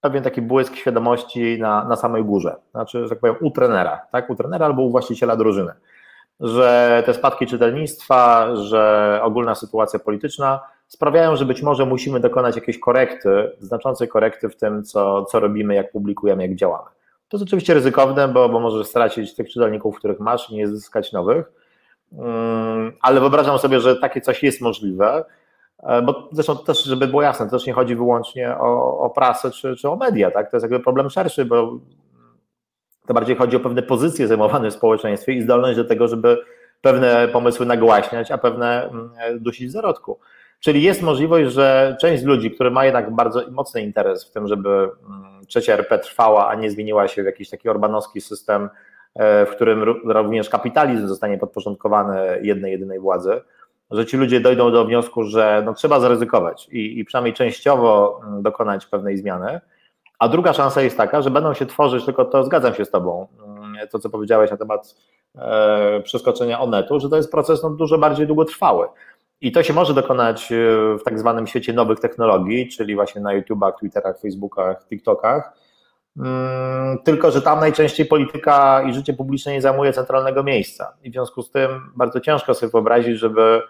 pewien 0.00 0.22
taki 0.22 0.42
błysk 0.42 0.74
świadomości 0.74 1.58
na, 1.60 1.84
na 1.84 1.96
samej 1.96 2.24
górze, 2.24 2.56
znaczy, 2.70 3.02
że 3.02 3.08
tak 3.08 3.18
powiem, 3.18 3.36
u 3.40 3.50
trenera, 3.50 4.00
tak? 4.12 4.30
u 4.30 4.34
trenera 4.34 4.66
albo 4.66 4.82
u 4.82 4.90
właściciela 4.90 5.36
drużyny 5.36 5.72
że 6.40 7.02
te 7.06 7.14
spadki 7.14 7.46
czytelnictwa, 7.46 8.56
że 8.56 9.20
ogólna 9.22 9.54
sytuacja 9.54 9.98
polityczna 9.98 10.60
sprawiają, 10.88 11.36
że 11.36 11.44
być 11.44 11.62
może 11.62 11.86
musimy 11.86 12.20
dokonać 12.20 12.56
jakiejś 12.56 12.78
korekty, 12.78 13.50
znaczącej 13.60 14.08
korekty 14.08 14.48
w 14.48 14.56
tym, 14.56 14.84
co, 14.84 15.24
co 15.24 15.40
robimy, 15.40 15.74
jak 15.74 15.92
publikujemy, 15.92 16.42
jak 16.42 16.56
działamy. 16.56 16.90
To 17.28 17.36
jest 17.36 17.44
oczywiście 17.48 17.74
ryzykowne, 17.74 18.28
bo, 18.28 18.48
bo 18.48 18.60
możesz 18.60 18.86
stracić 18.86 19.34
tych 19.34 19.48
czytelników, 19.48 19.98
których 19.98 20.20
masz 20.20 20.50
i 20.50 20.54
nie 20.54 20.68
zyskać 20.68 21.12
nowych, 21.12 21.52
mm, 22.12 22.92
ale 23.02 23.20
wyobrażam 23.20 23.58
sobie, 23.58 23.80
że 23.80 23.96
takie 23.96 24.20
coś 24.20 24.42
jest 24.42 24.60
możliwe, 24.60 25.24
e, 25.82 26.02
bo 26.02 26.28
zresztą 26.32 26.58
też, 26.58 26.84
żeby 26.84 27.06
było 27.06 27.22
jasne, 27.22 27.46
to 27.46 27.58
też 27.58 27.66
nie 27.66 27.72
chodzi 27.72 27.96
wyłącznie 27.96 28.58
o, 28.58 28.98
o 28.98 29.10
prasę 29.10 29.50
czy, 29.50 29.76
czy 29.76 29.88
o 29.88 29.96
media, 29.96 30.30
tak? 30.30 30.50
to 30.50 30.56
jest 30.56 30.64
jakby 30.64 30.80
problem 30.80 31.10
szerszy, 31.10 31.44
bo 31.44 31.78
to 33.06 33.14
bardziej 33.14 33.36
chodzi 33.36 33.56
o 33.56 33.60
pewne 33.60 33.82
pozycje 33.82 34.26
zajmowane 34.26 34.70
w 34.70 34.74
społeczeństwie 34.74 35.32
i 35.32 35.42
zdolność 35.42 35.76
do 35.76 35.84
tego, 35.84 36.08
żeby 36.08 36.38
pewne 36.82 37.28
pomysły 37.28 37.66
nagłaśniać, 37.66 38.30
a 38.30 38.38
pewne 38.38 38.84
mm, 38.84 39.10
dusić 39.40 39.68
w 39.68 39.72
zarodku. 39.72 40.18
Czyli 40.60 40.82
jest 40.82 41.02
możliwość, 41.02 41.52
że 41.52 41.96
część 42.00 42.24
ludzi, 42.24 42.50
które 42.50 42.70
ma 42.70 42.84
jednak 42.84 43.14
bardzo 43.14 43.50
mocny 43.50 43.82
interes 43.82 44.24
w 44.24 44.30
tym, 44.30 44.48
żeby 44.48 44.68
mm, 44.70 45.46
trzecia 45.46 45.72
RP 45.72 45.98
trwała, 45.98 46.48
a 46.48 46.54
nie 46.54 46.70
zmieniła 46.70 47.08
się 47.08 47.22
w 47.22 47.26
jakiś 47.26 47.50
taki 47.50 47.68
orbanowski 47.68 48.20
system, 48.20 48.68
e, 49.14 49.46
w 49.46 49.50
którym 49.50 49.82
również 50.04 50.48
kapitalizm 50.48 51.08
zostanie 51.08 51.38
podporządkowany 51.38 52.40
jednej, 52.42 52.72
jedynej 52.72 52.98
władzy, 52.98 53.40
że 53.90 54.06
ci 54.06 54.16
ludzie 54.16 54.40
dojdą 54.40 54.72
do 54.72 54.84
wniosku, 54.84 55.24
że 55.24 55.62
no, 55.66 55.74
trzeba 55.74 56.00
zaryzykować 56.00 56.68
i, 56.72 56.98
i 56.98 57.04
przynajmniej 57.04 57.34
częściowo 57.34 58.20
mm, 58.26 58.42
dokonać 58.42 58.86
pewnej 58.86 59.16
zmiany. 59.16 59.60
A 60.18 60.28
druga 60.28 60.52
szansa 60.52 60.82
jest 60.82 60.96
taka, 60.96 61.22
że 61.22 61.30
będą 61.30 61.54
się 61.54 61.66
tworzyć, 61.66 62.04
tylko 62.04 62.24
to 62.24 62.44
zgadzam 62.44 62.74
się 62.74 62.84
z 62.84 62.90
Tobą, 62.90 63.26
mm, 63.46 63.88
to 63.90 63.98
co 63.98 64.10
powiedziałeś 64.10 64.50
na 64.50 64.56
temat 64.56 64.94
e, 65.38 66.00
przeskoczenia 66.00 66.60
Onetu, 66.60 67.00
że 67.00 67.08
to 67.08 67.16
jest 67.16 67.30
proces 67.30 67.62
no, 67.62 67.70
dużo 67.70 67.98
bardziej 67.98 68.26
długotrwały. 68.26 68.86
I 69.40 69.52
to 69.52 69.62
się 69.62 69.72
może 69.72 69.94
dokonać 69.94 70.52
e, 70.52 70.56
w 70.98 71.02
tak 71.04 71.18
zwanym 71.18 71.46
świecie 71.46 71.72
nowych 71.72 72.00
technologii, 72.00 72.68
czyli 72.68 72.94
właśnie 72.94 73.20
na 73.20 73.32
YouTubach, 73.32 73.78
Twitterach, 73.78 74.20
Facebookach, 74.20 74.86
TikTokach. 74.88 75.52
Mm, 76.16 76.98
tylko, 77.04 77.30
że 77.30 77.42
tam 77.42 77.60
najczęściej 77.60 78.06
polityka 78.06 78.82
i 78.82 78.94
życie 78.94 79.12
publiczne 79.12 79.52
nie 79.52 79.62
zajmuje 79.62 79.92
centralnego 79.92 80.42
miejsca. 80.42 80.92
I 81.02 81.10
w 81.10 81.12
związku 81.12 81.42
z 81.42 81.50
tym 81.50 81.70
bardzo 81.96 82.20
ciężko 82.20 82.54
sobie 82.54 82.72
wyobrazić, 82.72 83.18
żeby 83.18 83.62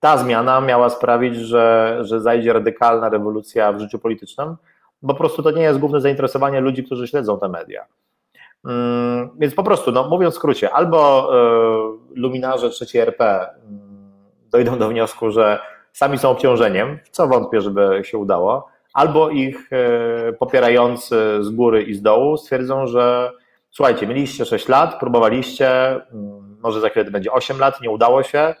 ta 0.00 0.18
zmiana 0.18 0.60
miała 0.60 0.90
sprawić, 0.90 1.36
że, 1.36 1.98
że 2.00 2.20
zajdzie 2.20 2.52
radykalna 2.52 3.08
rewolucja 3.08 3.72
w 3.72 3.80
życiu 3.80 3.98
politycznym, 3.98 4.56
bo 5.02 5.14
po 5.14 5.18
prostu 5.18 5.42
to 5.42 5.50
nie 5.50 5.62
jest 5.62 5.78
główne 5.78 6.00
zainteresowanie 6.00 6.60
ludzi, 6.60 6.84
którzy 6.84 7.08
śledzą 7.08 7.38
te 7.38 7.48
media. 7.48 7.86
Mm, 8.64 9.30
więc 9.38 9.54
po 9.54 9.62
prostu, 9.62 9.92
no, 9.92 10.08
mówiąc 10.08 10.34
w 10.34 10.36
skrócie, 10.36 10.70
albo 10.70 11.30
e, 11.34 12.20
luminarze 12.20 12.70
trzeciej 12.70 13.02
RP 13.02 13.50
dojdą 14.50 14.78
do 14.78 14.88
wniosku, 14.88 15.30
że 15.30 15.58
sami 15.92 16.18
są 16.18 16.28
obciążeniem, 16.28 16.98
co 17.10 17.28
wątpię, 17.28 17.60
żeby 17.60 18.00
się 18.04 18.18
udało, 18.18 18.68
albo 18.92 19.30
ich 19.30 19.70
e, 19.72 20.32
popierający 20.32 21.16
z 21.40 21.50
góry 21.50 21.82
i 21.82 21.94
z 21.94 22.02
dołu 22.02 22.36
stwierdzą, 22.36 22.86
że 22.86 23.32
słuchajcie, 23.70 24.06
mieliście 24.06 24.44
6 24.44 24.68
lat, 24.68 25.00
próbowaliście, 25.00 25.90
mm, 25.90 26.56
może 26.62 26.80
za 26.80 26.88
chwilę 26.88 27.04
to 27.04 27.10
będzie 27.10 27.32
8 27.32 27.58
lat, 27.58 27.80
nie 27.80 27.90
udało 27.90 28.22
się, 28.22 28.54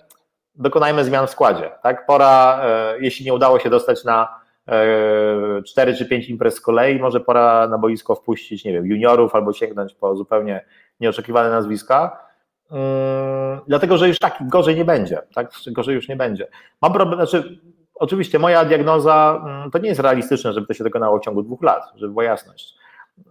dokonajmy 0.54 1.04
zmian 1.04 1.26
w 1.26 1.30
składzie. 1.30 1.70
Tak? 1.82 2.06
Pora, 2.06 2.60
e, 2.64 2.94
jeśli 3.00 3.26
nie 3.26 3.34
udało 3.34 3.58
się 3.58 3.70
dostać 3.70 4.04
na 4.04 4.41
4 5.66 5.92
e, 5.92 5.94
czy 5.94 6.06
5 6.06 6.28
imprez 6.28 6.54
z 6.54 6.60
kolei, 6.60 6.98
może 6.98 7.20
pora 7.20 7.68
na 7.68 7.78
boisko 7.78 8.14
wpuścić, 8.14 8.64
nie 8.64 8.72
wiem, 8.72 8.86
juniorów 8.86 9.34
albo 9.34 9.52
sięgnąć 9.52 9.94
po 9.94 10.16
zupełnie 10.16 10.64
nieoczekiwane 11.00 11.50
nazwiska 11.50 12.32
Yy, 12.72 13.60
dlatego 13.66 13.98
że 13.98 14.08
już 14.08 14.18
tak 14.18 14.48
gorzej 14.48 14.76
nie 14.76 14.84
będzie, 14.84 15.22
tak? 15.34 15.50
Gorzej 15.66 15.94
już 15.94 16.08
nie 16.08 16.16
będzie. 16.16 16.48
Mam 16.82 16.92
problem, 16.92 17.18
znaczy, 17.18 17.58
oczywiście 17.94 18.38
moja 18.38 18.64
diagnoza 18.64 19.42
mm, 19.44 19.70
to 19.70 19.78
nie 19.78 19.88
jest 19.88 20.00
realistyczne, 20.00 20.52
żeby 20.52 20.66
to 20.66 20.74
się 20.74 20.84
dokonało 20.84 21.18
w 21.18 21.24
ciągu 21.24 21.42
dwóch 21.42 21.62
lat, 21.62 21.82
żeby 21.94 22.12
była 22.12 22.24
jasność. 22.24 22.74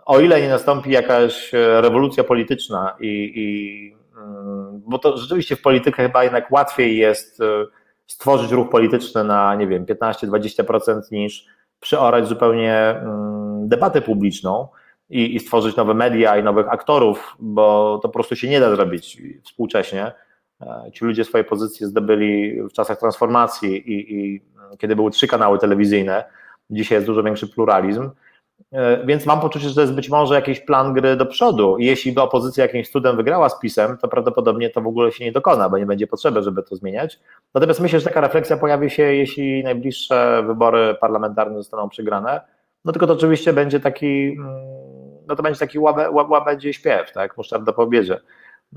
O 0.05 0.19
ile 0.19 0.41
nie 0.41 0.49
nastąpi 0.49 0.91
jakaś 0.91 1.53
e, 1.53 1.81
rewolucja 1.81 2.23
polityczna 2.23 2.95
i, 2.99 3.31
i 3.35 3.95
mm, 4.17 4.81
bo 4.85 4.99
to 4.99 5.17
rzeczywiście 5.17 5.55
w 5.55 5.61
polityce 5.61 6.03
chyba 6.03 6.23
jednak 6.23 6.51
łatwiej 6.51 6.97
jest 6.97 7.41
e, 7.41 7.65
stworzyć 8.11 8.51
ruch 8.51 8.69
polityczny 8.69 9.23
na, 9.23 9.55
nie 9.55 9.67
wiem, 9.67 9.85
15-20% 9.85 11.11
niż 11.11 11.45
przeorać 11.79 12.27
zupełnie 12.27 12.75
mm, 12.75 13.69
debatę 13.69 14.01
publiczną 14.01 14.67
i, 15.09 15.35
i 15.35 15.39
stworzyć 15.39 15.75
nowe 15.75 15.93
media 15.93 16.37
i 16.37 16.43
nowych 16.43 16.69
aktorów, 16.69 17.35
bo 17.39 17.99
to 18.01 18.09
po 18.09 18.13
prostu 18.13 18.35
się 18.35 18.49
nie 18.49 18.59
da 18.59 18.75
zrobić 18.75 19.21
współcześnie. 19.43 20.11
E, 20.61 20.91
ci 20.93 21.05
ludzie 21.05 21.25
swoje 21.25 21.43
pozycje 21.43 21.87
zdobyli 21.87 22.61
w 22.63 22.71
czasach 22.73 22.99
transformacji 22.99 23.91
i, 23.91 24.15
i 24.15 24.41
kiedy 24.77 24.95
były 24.95 25.11
trzy 25.11 25.27
kanały 25.27 25.59
telewizyjne, 25.59 26.23
dzisiaj 26.69 26.95
jest 26.95 27.07
dużo 27.07 27.23
większy 27.23 27.47
pluralizm. 27.47 28.09
E, 28.71 29.05
więc 29.05 29.25
mam 29.25 29.39
poczucie, 29.39 29.69
że 29.69 29.75
to 29.75 29.81
jest 29.81 29.93
być 29.93 30.09
może 30.09 30.35
jakiś 30.35 30.59
plan 30.59 30.93
gry 30.93 31.15
do 31.15 31.25
przodu. 31.25 31.77
I 31.77 31.85
jeśli 31.85 32.11
by 32.11 32.21
opozycja 32.21 32.65
jakimś 32.65 32.89
cudem 32.89 33.15
wygrała 33.15 33.49
z 33.49 33.59
PiSem, 33.59 33.97
to 33.97 34.07
prawdopodobnie 34.07 34.69
to 34.69 34.81
w 34.81 34.87
ogóle 34.87 35.11
się 35.11 35.25
nie 35.25 35.31
dokona, 35.31 35.69
bo 35.69 35.77
nie 35.77 35.85
będzie 35.85 36.07
potrzeby, 36.07 36.43
żeby 36.43 36.63
to 36.63 36.75
zmieniać. 36.75 37.19
Natomiast 37.53 37.79
myślę, 37.79 37.99
że 37.99 38.05
taka 38.05 38.21
refleksja 38.21 38.57
pojawi 38.57 38.89
się, 38.89 39.03
jeśli 39.03 39.63
najbliższe 39.63 40.43
wybory 40.47 40.95
parlamentarne 41.01 41.57
zostaną 41.57 41.89
przegrane. 41.89 42.41
No 42.85 42.91
tylko 42.91 43.07
to 43.07 43.13
oczywiście 43.13 43.53
będzie 43.53 43.79
taki 43.79 44.35
mm, 44.39 44.81
no 45.27 45.35
to 45.35 45.43
będzie 45.43 45.59
taki 45.59 45.79
łabę, 45.79 46.11
łabędzie 46.11 46.73
śpiew, 46.73 47.11
tak, 47.11 47.37
musztarda 47.37 47.73
po 47.73 47.81
obiedzie. 47.81 48.19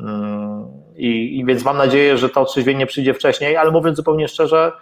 Mm, 0.01 0.67
I, 0.97 1.39
I, 1.39 1.45
więc 1.45 1.65
mam 1.65 1.77
nadzieję, 1.77 2.17
że 2.17 2.29
to 2.29 2.41
otrzeźwienie 2.41 2.87
przyjdzie 2.87 3.15
wcześniej, 3.15 3.57
ale 3.57 3.71
mówiąc 3.71 3.97
zupełnie 3.97 4.29
szczerze, 4.29 4.73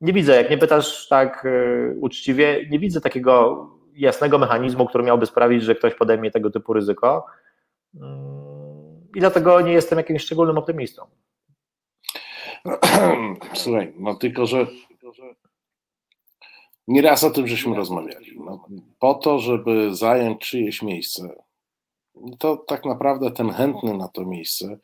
nie 0.00 0.12
widzę, 0.12 0.36
jak 0.36 0.50
nie 0.50 0.58
pytasz 0.58 1.08
tak 1.08 1.44
y, 1.44 1.96
uczciwie, 2.00 2.66
nie 2.70 2.78
widzę 2.78 3.00
takiego 3.00 3.66
jasnego 3.94 4.38
mechanizmu, 4.38 4.86
który 4.86 5.04
miałby 5.04 5.26
sprawić, 5.26 5.62
że 5.62 5.74
ktoś 5.74 5.94
podejmie 5.94 6.30
tego 6.30 6.50
typu 6.50 6.72
ryzyko. 6.72 7.26
Mm, 7.94 9.08
I 9.16 9.20
dlatego 9.20 9.60
nie 9.60 9.72
jestem 9.72 9.98
jakimś 9.98 10.22
szczególnym 10.22 10.58
optymistą. 10.58 11.06
Słuchaj, 13.54 13.92
no 13.96 14.14
tylko, 14.14 14.46
że 14.46 14.66
Nieraz 16.90 17.24
o 17.24 17.30
tym 17.30 17.46
żeśmy 17.46 17.76
rozmawiali. 17.76 18.40
No, 18.44 18.66
po 18.98 19.14
to, 19.14 19.38
żeby 19.38 19.94
zająć 19.94 20.40
czyjeś 20.40 20.82
miejsce, 20.82 21.28
to 22.38 22.56
tak 22.56 22.84
naprawdę 22.84 23.30
ten 23.30 23.50
chętny 23.50 23.94
na 23.94 24.08
to 24.08 24.24
miejsce 24.24 24.78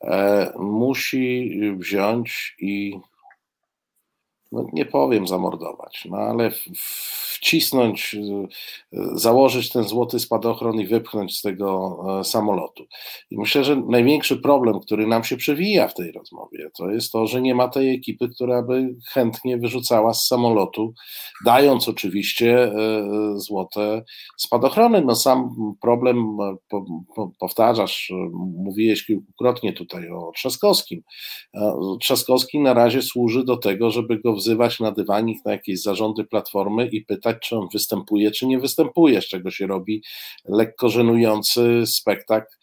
e, 0.00 0.52
musi 0.58 1.50
wziąć 1.76 2.56
i 2.58 3.00
no 4.56 4.66
nie 4.72 4.84
powiem 4.84 5.26
zamordować, 5.26 6.06
no 6.10 6.16
ale 6.16 6.50
wcisnąć, 7.36 8.16
założyć 9.14 9.72
ten 9.72 9.84
złoty 9.84 10.20
spadochron 10.20 10.80
i 10.80 10.86
wypchnąć 10.86 11.38
z 11.38 11.42
tego 11.42 11.98
e, 12.20 12.24
samolotu. 12.24 12.86
I 13.30 13.38
myślę, 13.38 13.64
że 13.64 13.76
największy 13.76 14.36
problem, 14.36 14.80
który 14.80 15.06
nam 15.06 15.24
się 15.24 15.36
przewija 15.36 15.88
w 15.88 15.94
tej 15.94 16.12
rozmowie, 16.12 16.70
to 16.78 16.90
jest 16.90 17.12
to, 17.12 17.26
że 17.26 17.42
nie 17.42 17.54
ma 17.54 17.68
tej 17.68 17.94
ekipy, 17.94 18.28
która 18.28 18.62
by 18.62 18.94
chętnie 19.12 19.58
wyrzucała 19.58 20.14
z 20.14 20.26
samolotu, 20.26 20.94
dając 21.44 21.88
oczywiście 21.88 22.64
e, 22.64 22.72
złote 23.36 24.04
spadochrony. 24.36 25.02
No 25.04 25.14
sam 25.14 25.54
problem, 25.80 26.36
e, 26.40 26.56
powtarzasz, 27.40 28.12
mówiłeś 28.56 29.06
kilkukrotnie 29.06 29.72
tutaj 29.72 30.10
o 30.10 30.32
Trzaskowskim. 30.34 31.02
Trzaskowski 32.00 32.60
na 32.60 32.74
razie 32.74 33.02
służy 33.02 33.44
do 33.44 33.56
tego, 33.56 33.90
żeby 33.90 34.20
go 34.20 34.32
na 34.80 34.92
dywanik 34.92 35.44
na 35.44 35.52
jakieś 35.52 35.82
zarządy 35.82 36.24
Platformy 36.24 36.86
i 36.86 37.04
pytać, 37.04 37.36
czy 37.42 37.56
on 37.56 37.68
występuje, 37.72 38.30
czy 38.30 38.46
nie 38.46 38.58
występuje, 38.58 39.22
z 39.22 39.28
czego 39.28 39.50
się 39.50 39.66
robi 39.66 40.02
lekko 40.44 40.88
żenujący 40.88 41.82
spektakl 41.86 42.54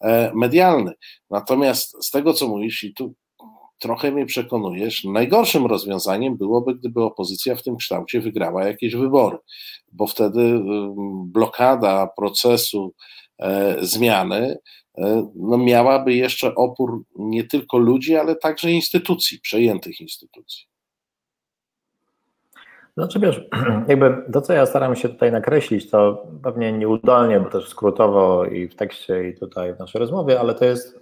e, 0.00 0.32
medialny. 0.34 0.92
Natomiast 1.30 2.04
z 2.06 2.10
tego, 2.10 2.32
co 2.32 2.48
mówisz, 2.48 2.84
i 2.84 2.94
tu 2.94 3.14
trochę 3.80 4.12
mnie 4.12 4.26
przekonujesz, 4.26 5.04
najgorszym 5.04 5.66
rozwiązaniem 5.66 6.36
byłoby, 6.36 6.74
gdyby 6.74 7.04
opozycja 7.04 7.56
w 7.56 7.62
tym 7.62 7.76
kształcie 7.76 8.20
wygrała 8.20 8.64
jakieś 8.64 8.94
wybory, 8.94 9.38
bo 9.92 10.06
wtedy 10.06 10.60
blokada 11.24 12.06
procesu 12.16 12.94
e, 13.38 13.76
zmiany 13.80 14.58
e, 14.98 15.30
no 15.36 15.58
miałaby 15.58 16.14
jeszcze 16.14 16.54
opór 16.54 17.04
nie 17.16 17.44
tylko 17.44 17.78
ludzi, 17.78 18.16
ale 18.16 18.36
także 18.36 18.70
instytucji, 18.70 19.40
przejętych 19.40 20.00
instytucji. 20.00 20.69
Znaczy 23.00 23.20
wiesz, 23.20 23.48
jakby 23.88 24.16
to, 24.32 24.40
co 24.40 24.52
ja 24.52 24.66
staram 24.66 24.96
się 24.96 25.08
tutaj 25.08 25.32
nakreślić, 25.32 25.90
to 25.90 26.26
pewnie 26.42 26.72
nieudolnie, 26.72 27.40
bo 27.40 27.50
też 27.50 27.68
skrótowo 27.68 28.44
i 28.44 28.68
w 28.68 28.76
tekście, 28.76 29.28
i 29.28 29.34
tutaj 29.34 29.74
w 29.74 29.78
naszej 29.78 29.98
rozmowie, 29.98 30.40
ale 30.40 30.54
to 30.54 30.64
jest, 30.64 31.00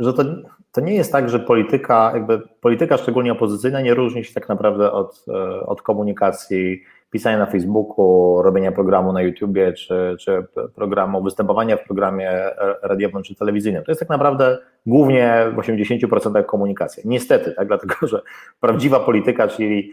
że 0.00 0.12
to, 0.12 0.24
to 0.72 0.80
nie 0.80 0.94
jest 0.94 1.12
tak, 1.12 1.28
że 1.28 1.38
polityka, 1.38 2.10
jakby 2.14 2.42
polityka 2.60 2.96
szczególnie 2.96 3.32
opozycyjna 3.32 3.80
nie 3.80 3.94
różni 3.94 4.24
się 4.24 4.34
tak 4.34 4.48
naprawdę 4.48 4.92
od, 4.92 5.24
e, 5.28 5.66
od 5.66 5.82
komunikacji, 5.82 6.82
pisania 7.10 7.38
na 7.38 7.46
Facebooku, 7.46 8.42
robienia 8.42 8.72
programu 8.72 9.12
na 9.12 9.22
YouTubie, 9.22 9.72
czy, 9.72 10.16
czy 10.20 10.46
programu, 10.74 11.22
występowania 11.22 11.76
w 11.76 11.84
programie 11.84 12.50
radiowym 12.82 13.22
czy 13.22 13.34
telewizyjnym. 13.34 13.84
To 13.84 13.90
jest 13.90 14.00
tak 14.00 14.08
naprawdę 14.08 14.58
głównie 14.86 15.46
w 15.54 15.56
80% 15.56 16.44
komunikacja. 16.44 17.02
Niestety, 17.06 17.52
tak, 17.52 17.68
dlatego 17.68 17.94
że 18.06 18.22
prawdziwa 18.60 19.00
polityka, 19.00 19.48
czyli 19.48 19.92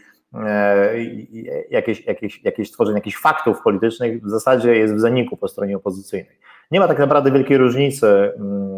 jakieś, 1.69 2.05
jakieś, 2.05 2.43
jakieś 2.43 2.71
tworzenie 2.71 2.97
jakichś 2.97 3.17
faktów 3.17 3.61
politycznych 3.61 4.23
w 4.23 4.29
zasadzie 4.29 4.75
jest 4.75 4.95
w 4.95 4.99
zaniku 4.99 5.37
po 5.37 5.47
stronie 5.47 5.77
opozycyjnej. 5.77 6.37
Nie 6.71 6.79
ma 6.79 6.87
tak 6.87 6.99
naprawdę 6.99 7.31
wielkiej 7.31 7.57
różnicy 7.57 8.07
mm, 8.07 8.71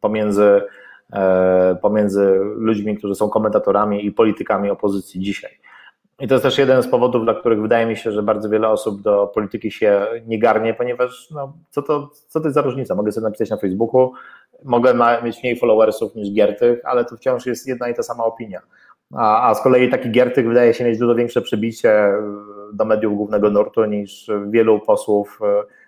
pomiędzy, 0.00 0.62
pomiędzy 1.82 2.38
ludźmi, 2.56 2.96
którzy 2.96 3.14
są 3.14 3.28
komentatorami 3.28 4.06
i 4.06 4.12
politykami 4.12 4.70
opozycji 4.70 5.20
dzisiaj. 5.20 5.58
I 6.20 6.28
to 6.28 6.34
jest 6.34 6.42
też 6.42 6.58
jeden 6.58 6.82
z 6.82 6.88
powodów, 6.88 7.24
dla 7.24 7.34
których 7.34 7.62
wydaje 7.62 7.86
mi 7.86 7.96
się, 7.96 8.12
że 8.12 8.22
bardzo 8.22 8.48
wiele 8.48 8.68
osób 8.68 9.02
do 9.02 9.26
polityki 9.26 9.70
się 9.70 10.06
nie 10.26 10.38
garnie, 10.38 10.74
ponieważ 10.74 11.30
no, 11.30 11.52
co, 11.70 11.82
to, 11.82 12.10
co 12.28 12.40
to 12.40 12.46
jest 12.46 12.54
za 12.54 12.62
różnica? 12.62 12.94
Mogę 12.94 13.12
sobie 13.12 13.24
napisać 13.24 13.50
na 13.50 13.56
Facebooku, 13.56 14.12
mogę 14.64 14.94
mieć 15.24 15.42
mniej 15.42 15.58
followersów 15.58 16.14
niż 16.14 16.32
Giertych, 16.32 16.80
ale 16.84 17.04
to 17.04 17.16
wciąż 17.16 17.46
jest 17.46 17.68
jedna 17.68 17.88
i 17.88 17.94
ta 17.94 18.02
sama 18.02 18.24
opinia. 18.24 18.60
A, 19.14 19.50
a 19.50 19.54
z 19.54 19.62
kolei 19.62 19.90
taki 19.90 20.10
Giertych 20.10 20.48
wydaje 20.48 20.74
się 20.74 20.84
mieć 20.84 20.98
dużo 20.98 21.14
większe 21.14 21.42
przybicie 21.42 22.12
do 22.72 22.84
mediów 22.84 23.16
głównego 23.16 23.50
nurtu 23.50 23.84
niż 23.84 24.30
wielu 24.50 24.80
posłów, 24.80 25.40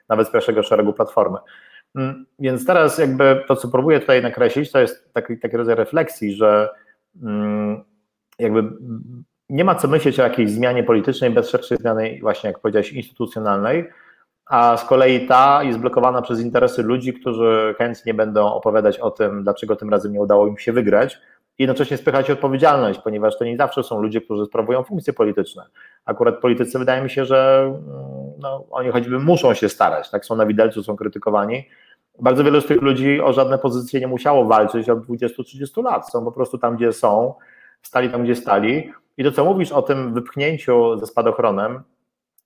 nawet 0.09 0.29
z 0.29 0.31
pierwszego 0.31 0.63
szeregu 0.63 0.93
Platformy. 0.93 1.39
Mm, 1.95 2.27
więc 2.39 2.67
teraz 2.67 2.99
jakby 2.99 3.45
to, 3.49 3.57
co 3.57 3.69
próbuję 3.69 4.01
tutaj 4.01 4.23
nakreślić, 4.23 4.73
to 4.73 4.81
jest 4.81 5.13
taki, 5.13 5.39
taki 5.39 5.57
rodzaj 5.57 5.75
refleksji, 5.75 6.33
że 6.33 6.69
mm, 7.23 7.85
jakby 8.39 8.63
nie 9.49 9.65
ma 9.65 9.75
co 9.75 9.89
myśleć 9.89 10.21
o 10.21 10.23
jakiejś 10.23 10.51
zmianie 10.51 10.85
politycznej 10.85 11.31
bez 11.31 11.51
szerszej 11.51 11.79
zmiany, 11.79 12.19
właśnie 12.23 12.49
jak 12.49 12.59
powiedziałeś, 12.59 12.93
instytucjonalnej, 12.93 13.91
a 14.47 14.77
z 14.77 14.85
kolei 14.85 15.27
ta 15.27 15.63
jest 15.63 15.79
blokowana 15.79 16.23
przez 16.23 16.41
interesy 16.41 16.83
ludzi, 16.83 17.15
którzy 17.15 17.75
chętnie 17.79 18.15
będą 18.15 18.47
opowiadać 18.47 18.99
o 18.99 19.11
tym, 19.11 19.43
dlaczego 19.43 19.77
tym 19.77 19.91
razem 19.91 20.13
nie 20.13 20.21
udało 20.21 20.47
im 20.47 20.59
się 20.59 20.73
wygrać, 20.73 21.21
i 21.59 21.63
jednocześnie 21.63 21.97
spychać 21.97 22.31
odpowiedzialność, 22.31 23.01
ponieważ 23.01 23.39
to 23.39 23.45
nie 23.45 23.57
zawsze 23.57 23.83
są 23.83 24.03
ludzie, 24.03 24.21
którzy 24.21 24.45
sprawują 24.45 24.83
funkcje 24.83 25.13
polityczne. 25.13 25.65
Akurat 26.05 26.41
politycy 26.41 26.79
wydaje 26.79 27.03
mi 27.03 27.11
się, 27.11 27.25
że 27.25 27.61
mm, 27.63 28.33
no, 28.39 28.65
oni 28.71 28.91
choćby 28.91 29.19
muszą 29.19 29.55
się 29.55 29.69
starać, 29.69 30.11
tak 30.11 30.25
są 30.25 30.37
na 30.37 30.47
widelcu, 30.47 30.83
są 30.83 30.97
krytykowani. 30.97 31.69
Bardzo 32.21 32.45
wielu 32.45 32.61
z 32.61 32.67
tych 32.67 32.83
ludzi 32.83 33.21
o 33.21 33.33
żadne 33.33 33.59
pozycje 33.59 34.01
nie 34.01 34.07
musiało 34.07 34.45
walczyć 34.45 34.89
od 34.89 34.99
20-30 34.99 35.85
lat. 35.85 36.11
Są 36.11 36.25
po 36.25 36.33
prostu 36.33 36.59
tam, 36.59 36.77
gdzie 36.77 36.93
są, 36.93 37.35
stali 37.83 38.11
tam, 38.11 38.25
gdzie 38.25 38.35
stali 38.35 38.93
i 39.17 39.25
to, 39.25 39.33
co 39.33 39.45
mówisz 39.45 39.73
o 39.73 39.83
tym 39.83 40.15
wypchnięciu 40.15 40.99
ze 40.99 41.07
spadochronem, 41.07 41.83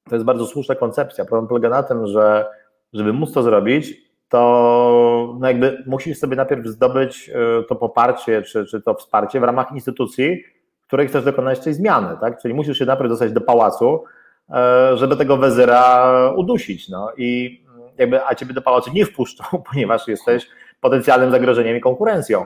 to 0.09 0.15
jest 0.15 0.25
bardzo 0.25 0.47
słuszna 0.47 0.75
koncepcja. 0.75 1.25
Problem 1.25 1.49
polega 1.49 1.69
na 1.69 1.83
tym, 1.83 2.07
że 2.07 2.47
żeby 2.93 3.13
móc 3.13 3.33
to 3.33 3.43
zrobić, 3.43 4.12
to 4.33 5.37
no 5.41 5.49
jakby 5.49 5.83
musisz 5.87 6.19
sobie 6.19 6.37
najpierw 6.37 6.67
zdobyć 6.67 7.29
e, 7.29 7.63
to 7.63 7.77
poparcie, 7.77 8.43
czy, 8.43 8.67
czy 8.67 8.81
to 8.81 8.95
wsparcie 8.95 9.41
w 9.41 9.43
ramach 9.43 9.73
instytucji, 9.73 10.45
w 10.81 10.87
której 10.87 11.09
chcesz 11.09 11.25
dokonać 11.25 11.61
tej 11.61 11.75
zmiany, 11.75 12.17
tak? 12.21 12.43
Czyli 12.43 12.55
musisz 12.55 12.79
się 12.79 12.85
najpierw 12.85 13.11
dostać 13.11 13.33
do 13.33 13.41
pałacu, 13.41 14.05
e, 14.51 14.97
żeby 14.97 15.17
tego 15.17 15.37
wezyra 15.37 16.13
udusić, 16.37 16.89
no 16.89 17.13
i 17.17 17.63
jakby, 17.99 18.27
a 18.27 18.35
ciebie 18.35 18.55
do 18.55 18.63
pałacu 18.63 18.91
nie 18.95 19.07
wpuszczą, 19.07 19.45
ponieważ 19.73 20.09
jesteś 20.09 20.49
potencjalnym 20.81 21.31
zagrożeniem 21.31 21.77
i 21.77 21.81
konkurencją. 21.81 22.45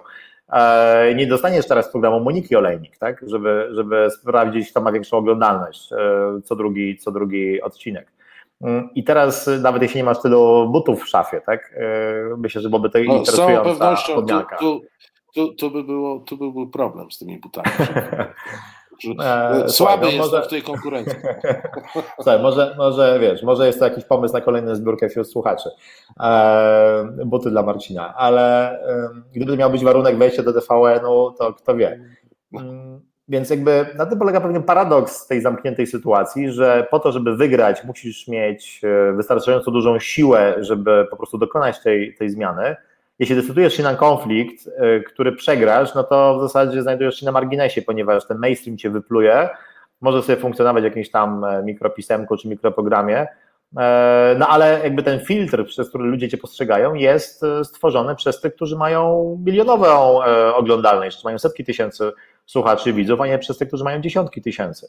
E, 0.52 1.14
nie 1.14 1.26
dostaniesz 1.26 1.66
teraz 1.66 1.92
programu 1.92 2.20
Moniki 2.20 2.56
Olejnik, 2.56 2.98
tak? 2.98 3.24
żeby, 3.26 3.68
żeby 3.72 4.08
sprawdzić, 4.10 4.70
kto 4.70 4.80
ma 4.80 4.92
większą 4.92 5.16
oglądalność 5.16 5.90
co 6.44 6.56
drugi, 6.56 6.98
co 6.98 7.10
drugi 7.10 7.62
odcinek. 7.62 8.15
Mm, 8.60 8.88
I 8.94 9.04
teraz 9.04 9.50
nawet 9.60 9.82
jeśli 9.82 9.98
nie 9.98 10.04
masz 10.04 10.22
tylu 10.22 10.70
butów 10.70 11.02
w 11.02 11.08
szafie, 11.08 11.40
tak? 11.40 11.74
E, 11.76 12.36
myślę, 12.36 12.60
że 12.60 12.68
byłoby 12.68 12.90
to 12.90 12.98
no, 12.98 13.04
interesująca 13.04 13.62
z 13.62 13.64
całą 13.64 13.64
pewnością 13.64 14.14
podmianka. 14.14 14.56
Tu, 14.56 14.82
tu, 15.34 15.54
tu, 15.54 15.70
by 15.70 15.84
było, 15.84 16.20
tu 16.20 16.36
by 16.36 16.52
był 16.52 16.70
problem 16.70 17.10
z 17.10 17.18
tymi 17.18 17.38
butami. 17.38 17.66
E, 19.22 19.68
słaby 19.68 20.06
no, 20.06 20.12
jest 20.12 20.32
może... 20.32 20.42
w 20.42 20.48
tej 20.48 20.62
konkurencji. 20.62 21.18
Słuchaj, 22.16 22.42
może, 22.42 22.74
może 22.78 23.18
wiesz, 23.20 23.42
może 23.42 23.66
jest 23.66 23.78
to 23.78 23.84
jakiś 23.84 24.04
pomysł 24.04 24.34
na 24.34 24.40
kolejną 24.40 24.74
zbiórkę 24.74 25.08
wśród 25.08 25.30
słuchaczy. 25.30 25.70
E, 26.20 27.08
buty 27.26 27.50
dla 27.50 27.62
Marcina, 27.62 28.14
ale 28.14 28.70
e, 28.70 29.10
gdyby 29.34 29.56
miał 29.56 29.70
być 29.70 29.84
warunek 29.84 30.18
wejścia 30.18 30.42
do 30.42 30.52
TVN-u, 30.52 31.32
to 31.38 31.52
kto 31.52 31.76
wie. 31.76 32.00
Więc 33.28 33.50
jakby 33.50 33.86
na 33.96 34.06
tym 34.06 34.18
polega 34.18 34.40
pewien 34.40 34.62
paradoks 34.62 35.26
tej 35.26 35.40
zamkniętej 35.40 35.86
sytuacji, 35.86 36.52
że 36.52 36.86
po 36.90 36.98
to, 36.98 37.12
żeby 37.12 37.36
wygrać, 37.36 37.84
musisz 37.84 38.28
mieć 38.28 38.80
e, 38.84 39.12
wystarczająco 39.12 39.70
dużą 39.70 39.98
siłę, 39.98 40.54
żeby 40.58 41.06
po 41.10 41.16
prostu 41.16 41.38
dokonać 41.38 41.82
tej, 41.82 42.14
tej 42.14 42.30
zmiany. 42.30 42.76
Jeśli 43.18 43.36
decydujesz 43.36 43.74
się 43.74 43.82
na 43.82 43.94
konflikt, 43.94 44.66
y, 44.66 45.04
który 45.06 45.32
przegrasz, 45.32 45.94
no 45.94 46.04
to 46.04 46.38
w 46.38 46.42
zasadzie 46.42 46.82
znajdujesz 46.82 47.20
się 47.20 47.26
na 47.26 47.32
marginesie, 47.32 47.82
ponieważ 47.82 48.26
ten 48.26 48.38
mainstream 48.38 48.78
cię 48.78 48.90
wypluje, 48.90 49.48
może 50.00 50.22
sobie 50.22 50.38
funkcjonować 50.38 50.82
w 50.82 50.84
jakimś 50.84 51.10
tam 51.10 51.44
e, 51.44 51.62
mikropisemku 51.62 52.36
czy 52.36 52.48
mikroprogramie, 52.48 53.26
e, 53.76 54.36
no 54.38 54.48
ale 54.48 54.80
jakby 54.84 55.02
ten 55.02 55.20
filtr, 55.20 55.64
przez 55.66 55.88
który 55.88 56.04
ludzie 56.04 56.28
cię 56.28 56.36
postrzegają, 56.36 56.94
jest 56.94 57.42
e, 57.42 57.64
stworzony 57.64 58.14
przez 58.14 58.40
tych, 58.40 58.54
którzy 58.54 58.76
mają 58.76 59.36
milionową 59.44 60.20
oglądalność, 60.54 61.18
czy 61.18 61.24
mają 61.24 61.38
setki 61.38 61.64
tysięcy 61.64 62.12
słuchaczy, 62.46 62.92
widzów, 62.92 63.20
a 63.20 63.26
nie 63.26 63.38
przez 63.38 63.58
tych, 63.58 63.68
którzy 63.68 63.84
mają 63.84 64.00
dziesiątki 64.00 64.42
tysięcy. 64.42 64.88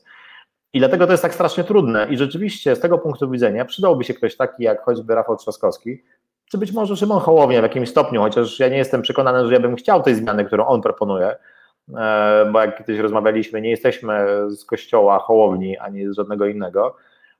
I 0.73 0.79
dlatego 0.79 1.05
to 1.05 1.13
jest 1.13 1.23
tak 1.23 1.33
strasznie 1.33 1.63
trudne. 1.63 2.07
I 2.09 2.17
rzeczywiście 2.17 2.75
z 2.75 2.79
tego 2.79 2.97
punktu 2.97 3.29
widzenia 3.29 3.65
przydałby 3.65 4.03
się 4.03 4.13
ktoś 4.13 4.35
taki 4.35 4.63
jak 4.63 4.83
choćby 4.83 5.15
Rafał 5.15 5.37
Trzaskowski, 5.37 6.03
czy 6.51 6.57
być 6.57 6.71
może 6.71 6.95
Szymon 6.95 7.19
Hołownia 7.19 7.59
w 7.59 7.63
jakimś 7.63 7.89
stopniu, 7.89 8.21
chociaż 8.21 8.59
ja 8.59 8.69
nie 8.69 8.77
jestem 8.77 9.01
przekonany, 9.01 9.47
że 9.47 9.53
ja 9.53 9.59
bym 9.59 9.75
chciał 9.75 10.03
tej 10.03 10.15
zmiany, 10.15 10.45
którą 10.45 10.65
on 10.65 10.81
proponuje, 10.81 11.35
e, 11.97 12.49
bo 12.51 12.61
jak 12.61 12.77
kiedyś 12.77 12.99
rozmawialiśmy, 12.99 13.61
nie 13.61 13.69
jesteśmy 13.69 14.25
z 14.49 14.65
kościoła 14.65 15.19
Hołowni, 15.19 15.77
ani 15.77 16.07
z 16.07 16.15
żadnego 16.15 16.45
innego. 16.45 16.95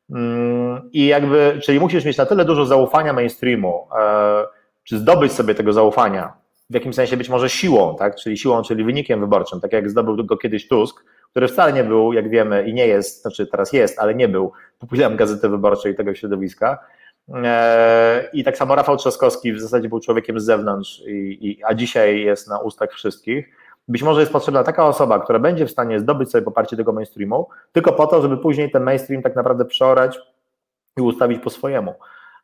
Mm, 0.09 0.89
I 0.91 1.07
jakby, 1.07 1.59
czyli 1.63 1.79
musisz 1.79 2.05
mieć 2.05 2.17
na 2.17 2.25
tyle 2.25 2.45
dużo 2.45 2.65
zaufania 2.65 3.13
mainstreamu, 3.13 3.87
e, 3.99 4.45
czy 4.83 4.97
zdobyć 4.97 5.31
sobie 5.31 5.55
tego 5.55 5.73
zaufania, 5.73 6.33
w 6.69 6.73
jakimś 6.73 6.95
sensie 6.95 7.17
być 7.17 7.29
może 7.29 7.49
siłą, 7.49 7.95
tak? 7.95 8.15
czyli 8.15 8.37
siłą, 8.37 8.61
czyli 8.61 8.83
wynikiem 8.83 9.19
wyborczym, 9.19 9.61
tak 9.61 9.73
jak 9.73 9.89
zdobył 9.89 10.25
go 10.25 10.37
kiedyś 10.37 10.67
Tusk, 10.67 11.03
który 11.31 11.47
wcale 11.47 11.73
nie 11.73 11.83
był, 11.83 12.13
jak 12.13 12.29
wiemy, 12.29 12.69
i 12.69 12.73
nie 12.73 12.87
jest, 12.87 13.21
znaczy 13.21 13.47
teraz 13.47 13.73
jest, 13.73 13.99
ale 13.99 14.15
nie 14.15 14.27
był 14.27 14.51
pupilem 14.79 15.15
Gazety 15.15 15.49
Wyborczej 15.49 15.95
tego 15.95 16.15
środowiska, 16.15 16.77
E, 17.33 18.29
I 18.33 18.43
tak 18.43 18.57
samo 18.57 18.75
Rafał 18.75 18.97
Trzaskowski 18.97 19.53
w 19.53 19.61
zasadzie 19.61 19.89
był 19.89 19.99
człowiekiem 19.99 20.39
z 20.39 20.45
zewnątrz, 20.45 21.03
i, 21.07 21.47
i, 21.47 21.63
a 21.63 21.73
dzisiaj 21.73 22.21
jest 22.21 22.47
na 22.47 22.59
ustach 22.59 22.93
wszystkich. 22.93 23.49
Być 23.87 24.03
może 24.03 24.19
jest 24.19 24.31
potrzebna 24.31 24.63
taka 24.63 24.87
osoba, 24.87 25.19
która 25.19 25.39
będzie 25.39 25.65
w 25.65 25.71
stanie 25.71 25.99
zdobyć 25.99 26.31
sobie 26.31 26.41
poparcie 26.41 26.77
tego 26.77 26.93
mainstreamu, 26.93 27.47
tylko 27.71 27.93
po 27.93 28.07
to, 28.07 28.21
żeby 28.21 28.37
później 28.37 28.71
ten 28.71 28.83
mainstream 28.83 29.23
tak 29.23 29.35
naprawdę 29.35 29.65
przeorać 29.65 30.19
i 30.97 31.01
ustawić 31.01 31.43
po 31.43 31.49
swojemu. 31.49 31.93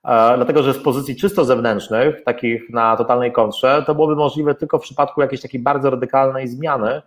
E, 0.03 0.35
dlatego, 0.35 0.63
że 0.63 0.73
z 0.73 0.80
pozycji 0.80 1.15
czysto 1.15 1.45
zewnętrznych, 1.45 2.23
takich 2.23 2.69
na 2.69 2.97
totalnej 2.97 3.31
kontrze, 3.31 3.84
to 3.88 3.95
byłoby 3.95 4.15
możliwe 4.15 4.55
tylko 4.55 4.80
w 4.80 4.81
przypadku 4.81 5.21
jakiejś 5.21 5.41
takiej 5.41 5.61
bardzo 5.61 5.89
radykalnej 5.89 6.47
zmiany, 6.47 7.01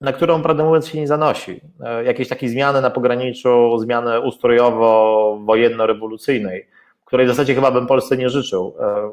na 0.00 0.12
którą, 0.12 0.42
prawdę 0.42 0.64
mówiąc, 0.64 0.88
się 0.88 1.00
nie 1.00 1.06
zanosi. 1.06 1.60
E, 1.80 2.04
jakiejś 2.04 2.28
takiej 2.28 2.48
zmiany 2.48 2.80
na 2.80 2.90
pograniczu, 2.90 3.78
zmiany 3.78 4.20
ustrojowo-wojenno-rewolucyjnej 4.20 6.62
której 7.08 7.26
w 7.26 7.28
zasadzie 7.28 7.54
chyba 7.54 7.70
bym 7.70 7.86
Polsce 7.86 8.16
nie 8.16 8.30
życzył, 8.30 8.74
e, 8.80 9.10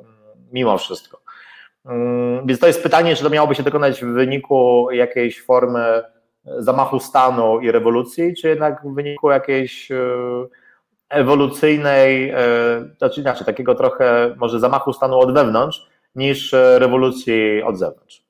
mimo 0.52 0.78
wszystko. 0.78 1.22
Mm, 1.86 2.48
więc 2.48 2.60
to 2.60 2.68
jest 2.68 2.84
pytanie, 2.84 3.16
czy 3.16 3.24
to 3.24 3.30
miałoby 3.30 3.56
się 3.56 3.64
dokonać 3.64 4.02
w 4.02 4.08
wyniku 4.08 4.88
jakiejś 4.92 5.42
formy 5.42 6.04
zamachu 6.58 7.00
stanu 7.00 7.60
i 7.60 7.72
rewolucji, 7.72 8.36
czy 8.36 8.48
jednak 8.48 8.82
w 8.84 8.94
wyniku 8.94 9.32
jakiejś 9.32 9.90
ewolucyjnej, 11.10 12.30
e, 12.30 12.38
znaczy 12.98 13.22
inaczej, 13.22 13.46
takiego 13.46 13.76
trochę 13.76 14.36
może 14.38 14.60
zamachu 14.60 14.94
stanu 14.94 15.20
od 15.20 15.34
wewnątrz, 15.34 15.86
niż 16.16 16.56
rewolucji 16.78 17.64
od 17.64 17.78
zewnątrz. 17.78 18.26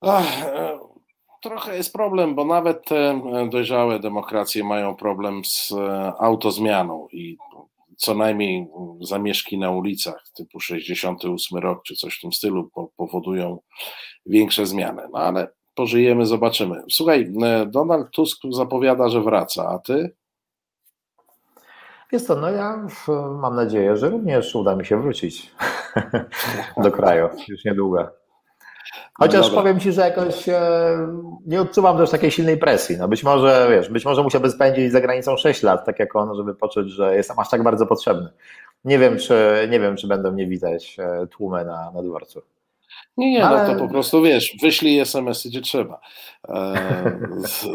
Ach, 0.00 0.24
trochę 1.42 1.76
jest 1.76 1.92
problem, 1.92 2.34
bo 2.34 2.44
nawet 2.44 2.88
dojrzałe 3.50 3.98
demokracje 3.98 4.64
mają 4.64 4.94
problem 4.94 5.44
z 5.44 5.72
e, 5.72 6.12
autozmianą 6.18 7.08
i 7.12 7.36
co 7.96 8.14
najmniej 8.14 8.66
zamieszki 9.00 9.58
na 9.58 9.70
ulicach 9.70 10.24
typu 10.34 10.60
68 10.60 11.58
rok 11.58 11.82
czy 11.82 11.94
coś 11.94 12.18
w 12.18 12.20
tym 12.20 12.32
stylu 12.32 12.70
powodują 12.96 13.58
większe 14.26 14.66
zmiany. 14.66 15.02
No 15.12 15.18
ale 15.18 15.48
pożyjemy, 15.74 16.26
zobaczymy. 16.26 16.82
Słuchaj, 16.90 17.32
e, 17.42 17.66
Donald 17.66 18.10
Tusk 18.10 18.38
zapowiada, 18.50 19.08
że 19.08 19.20
wraca, 19.20 19.68
a 19.68 19.78
ty? 19.78 20.16
Jest 22.12 22.28
to, 22.28 22.36
no 22.36 22.50
ja 22.50 22.86
mam 23.40 23.56
nadzieję, 23.56 23.96
że 23.96 24.08
również 24.08 24.54
uda 24.54 24.76
mi 24.76 24.86
się 24.86 25.02
wrócić 25.02 25.54
do 26.84 26.90
kraju 26.90 27.28
już 27.48 27.64
niedługo. 27.64 28.08
Chociaż 29.14 29.52
no 29.52 29.58
powiem 29.58 29.80
Ci, 29.80 29.92
że 29.92 30.00
jakoś 30.00 30.48
e, 30.48 30.60
nie 31.46 31.60
odczuwam 31.60 31.96
też 31.96 32.10
takiej 32.10 32.30
silnej 32.30 32.56
presji. 32.56 32.96
No 32.96 33.08
być 33.08 33.24
może, 33.24 33.66
wiesz, 33.70 33.88
być 33.88 34.04
może 34.04 34.22
musiałby 34.22 34.50
spędzić 34.50 34.92
za 34.92 35.00
granicą 35.00 35.36
6 35.36 35.62
lat, 35.62 35.86
tak 35.86 35.98
jak 35.98 36.16
on, 36.16 36.36
żeby 36.36 36.54
poczuć, 36.54 36.90
że 36.90 37.16
jest 37.16 37.32
aż 37.36 37.50
tak 37.50 37.62
bardzo 37.62 37.86
potrzebny. 37.86 38.28
Nie 38.84 38.98
wiem, 38.98 39.18
czy, 39.18 39.68
nie 39.70 39.80
wiem, 39.80 39.96
czy 39.96 40.08
będą 40.08 40.32
mnie 40.32 40.46
widać 40.46 40.96
e, 40.98 41.26
tłumy 41.26 41.64
na, 41.64 41.90
na 41.90 42.02
dworcu. 42.02 42.42
Nie, 43.16 43.32
nie, 43.32 43.44
Ale... 43.44 43.68
no 43.68 43.74
to 43.74 43.80
po 43.80 43.88
prostu 43.88 44.22
wiesz, 44.22 44.56
wyślij 44.62 45.00
SMS-y 45.00 45.48
gdzie 45.48 45.60
trzeba. 45.60 46.00
E, 46.48 47.18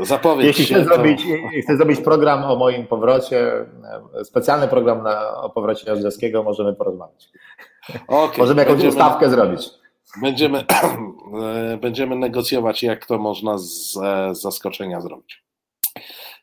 zapowiedź 0.02 0.60
Jeśli 0.60 0.76
to... 0.76 0.84
zrobić, 0.84 1.22
zrobić 1.68 2.00
program 2.00 2.44
o 2.44 2.56
moim 2.56 2.88
powrocie, 2.88 3.66
e, 4.20 4.26
specjalny 4.26 4.68
program 4.68 5.04
na, 5.04 5.42
o 5.42 5.50
powrocie 5.50 5.92
Jazdowskiego, 5.92 6.44
możemy 6.44 6.74
porozmawiać. 6.74 7.30
Okay, 8.08 8.38
możemy 8.38 8.62
jakąś 8.62 8.74
będziemy, 8.74 8.94
ustawkę 8.94 9.30
zrobić. 9.30 9.70
Będziemy, 10.22 10.58
e, 11.74 11.78
będziemy 11.78 12.16
negocjować, 12.16 12.84
jak 12.84 13.06
to 13.06 13.18
można 13.18 13.58
z, 13.58 13.94
z 14.34 14.42
zaskoczenia 14.42 15.02
zrobić. 15.02 15.44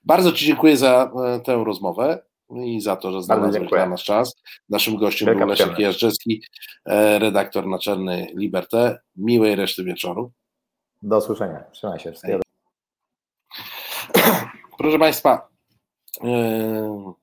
Bardzo 0.05 0.33
Ci 0.33 0.47
dziękuję 0.47 0.77
za 0.77 1.11
e, 1.27 1.41
tę 1.41 1.65
rozmowę 1.65 2.23
i 2.51 2.81
za 2.81 2.97
to, 2.97 3.13
że 3.13 3.23
znalazłeś 3.23 3.69
dla 3.69 3.87
nas 3.87 4.03
czas. 4.03 4.35
Naszym 4.69 4.97
gościem 4.97 5.27
Wielka 5.27 5.41
był 5.41 5.49
Leszek 5.49 5.79
Jażdżewski, 5.79 6.43
e, 6.87 7.19
redaktor 7.19 7.67
naczelny 7.67 8.27
Liberté. 8.35 8.97
Miłej 9.17 9.57
reszty 9.57 9.85
wieczoru. 9.85 10.33
Do 11.03 11.19
usłyszenia. 11.19 11.65
Trzymaj 11.73 12.01
się. 12.01 12.11
Wszystkiego. 12.13 12.43
Proszę 14.79 14.99
Państwa, 14.99 15.49
e, 16.25 17.15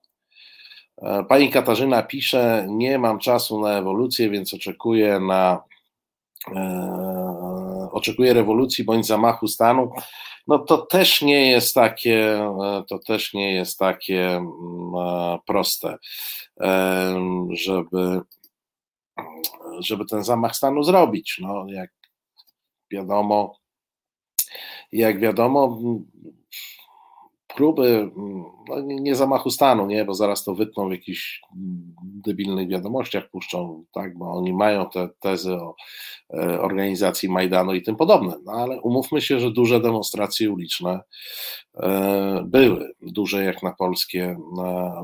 pani 1.29 1.49
Katarzyna 1.49 2.03
pisze, 2.03 2.65
nie 2.69 2.99
mam 2.99 3.19
czasu 3.19 3.61
na 3.61 3.69
ewolucję, 3.69 4.29
więc 4.29 4.53
oczekuję 4.53 5.19
na 5.19 5.63
oczekuję 7.91 8.33
rewolucji 8.33 8.83
bądź 8.83 9.07
zamachu 9.07 9.47
stanu 9.47 9.91
no 10.47 10.59
to 10.59 10.77
też 10.77 11.21
nie 11.21 11.51
jest 11.51 11.73
takie, 11.75 12.39
e, 12.39 12.83
to 12.89 12.99
też 12.99 13.33
nie 13.33 13.53
jest 13.53 13.79
takie 13.79 14.27
mm, 14.27 14.95
e, 14.97 15.39
proste, 15.45 15.97
żeby, 17.51 18.21
żeby 19.79 20.05
ten 20.05 20.23
zamach 20.23 20.55
stanu 20.55 20.83
zrobić. 20.83 21.39
No, 21.41 21.65
jak 21.67 21.91
wiadomo, 22.91 23.59
jak 24.91 25.19
wiadomo, 25.19 25.79
próby, 27.55 27.87
mm, 27.87 28.43
no 28.69 28.81
nie 28.81 29.15
zamachu 29.15 29.49
stanu, 29.49 29.85
nie, 29.85 30.05
bo 30.05 30.13
zaraz 30.13 30.43
to 30.43 30.55
wytną 30.55 30.89
w 30.89 30.91
jakichś 30.91 31.41
debilnych 32.01 32.67
wiadomościach, 32.67 33.29
puszczą, 33.29 33.83
tak, 33.93 34.17
bo 34.17 34.31
oni 34.31 34.53
mają 34.53 34.89
te 34.89 35.09
tezy 35.19 35.53
o 35.53 35.75
e, 36.33 36.61
organizacji 36.61 37.29
Majdanu 37.29 37.73
i 37.73 37.81
tym 37.81 37.95
podobne, 37.95 38.35
no 38.45 38.51
ale 38.51 38.81
umówmy 38.81 39.21
się, 39.21 39.39
że 39.39 39.51
duże 39.51 39.79
demonstracje 39.79 40.51
uliczne 40.51 40.99
e, 41.75 42.43
były, 42.45 42.93
duże 43.01 43.43
jak 43.43 43.63
na 43.63 43.71
polskie 43.71 44.37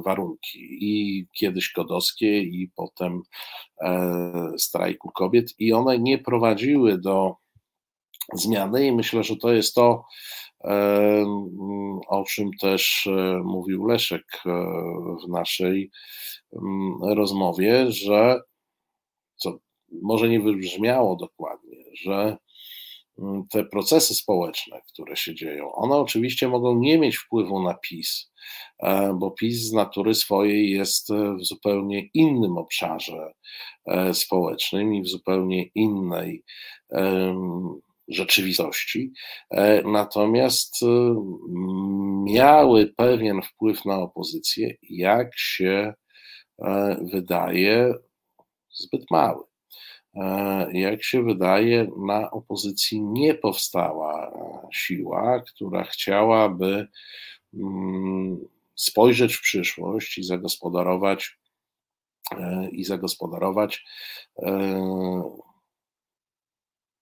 warunki. 0.05 0.59
I 0.81 1.25
kiedyś 1.33 1.71
kodowskie 1.71 2.41
i 2.41 2.71
potem 2.75 3.21
e, 3.81 4.51
strajku 4.57 5.11
kobiet. 5.11 5.53
I 5.59 5.73
one 5.73 5.99
nie 5.99 6.17
prowadziły 6.17 6.97
do 6.97 7.35
zmiany 8.33 8.87
i 8.87 8.91
myślę, 8.91 9.23
że 9.23 9.35
to 9.35 9.53
jest 9.53 9.75
to, 9.75 10.05
o 12.07 12.23
czym 12.23 12.49
też 12.61 13.07
e, 13.07 13.41
mówił 13.43 13.85
Leszek 13.85 14.25
e, 14.45 14.49
w 15.25 15.29
naszej 15.29 15.91
rozmowie, 17.01 17.91
że 17.91 18.41
co 19.35 19.57
może 19.91 20.29
nie 20.29 20.39
wybrzmiało 20.39 21.15
dokładnie, 21.15 21.77
że 21.93 22.37
te 23.51 23.65
procesy 23.65 24.15
społeczne, 24.15 24.81
które 24.93 25.15
się 25.15 25.35
dzieją, 25.35 25.71
one 25.71 25.95
oczywiście 25.95 26.47
mogą 26.47 26.79
nie 26.79 26.99
mieć 26.99 27.17
wpływu 27.17 27.63
na 27.63 27.73
PiS, 27.73 28.31
e, 28.79 29.13
bo 29.13 29.31
PiS 29.31 29.61
z 29.61 29.73
natury 29.73 30.15
swojej 30.15 30.71
jest 30.71 31.09
w 31.39 31.45
zupełnie 31.45 32.09
innym 32.13 32.57
obszarze 32.57 33.33
społecznym 34.13 34.93
i 34.93 35.01
w 35.01 35.07
zupełnie 35.07 35.63
innej 35.75 36.43
rzeczywistości, 38.07 39.13
e, 39.51 39.81
natomiast 39.83 40.83
e, 40.83 40.85
miały 42.23 42.87
pewien 42.87 43.41
wpływ 43.41 43.85
na 43.85 43.95
opozycję, 43.95 44.75
jak 44.81 45.37
się 45.37 45.93
e, 46.59 46.97
wydaje, 47.11 47.93
zbyt 48.69 49.11
mały. 49.11 49.43
Jak 50.71 51.03
się 51.03 51.23
wydaje, 51.23 51.87
na 52.07 52.31
opozycji 52.31 53.01
nie 53.01 53.33
powstała 53.33 54.31
siła, 54.73 55.43
która 55.47 55.83
chciałaby 55.83 56.87
mm, 57.53 58.47
spojrzeć 58.75 59.35
w 59.35 59.41
przyszłość 59.41 60.17
i 60.17 60.23
zagospodarować 60.23 61.39
i 62.71 62.83
zagospodarować 62.83 63.85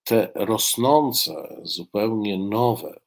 te 0.06 0.32
rosnące, 0.36 1.60
zupełnie 1.64 2.40
nowe 2.40 2.99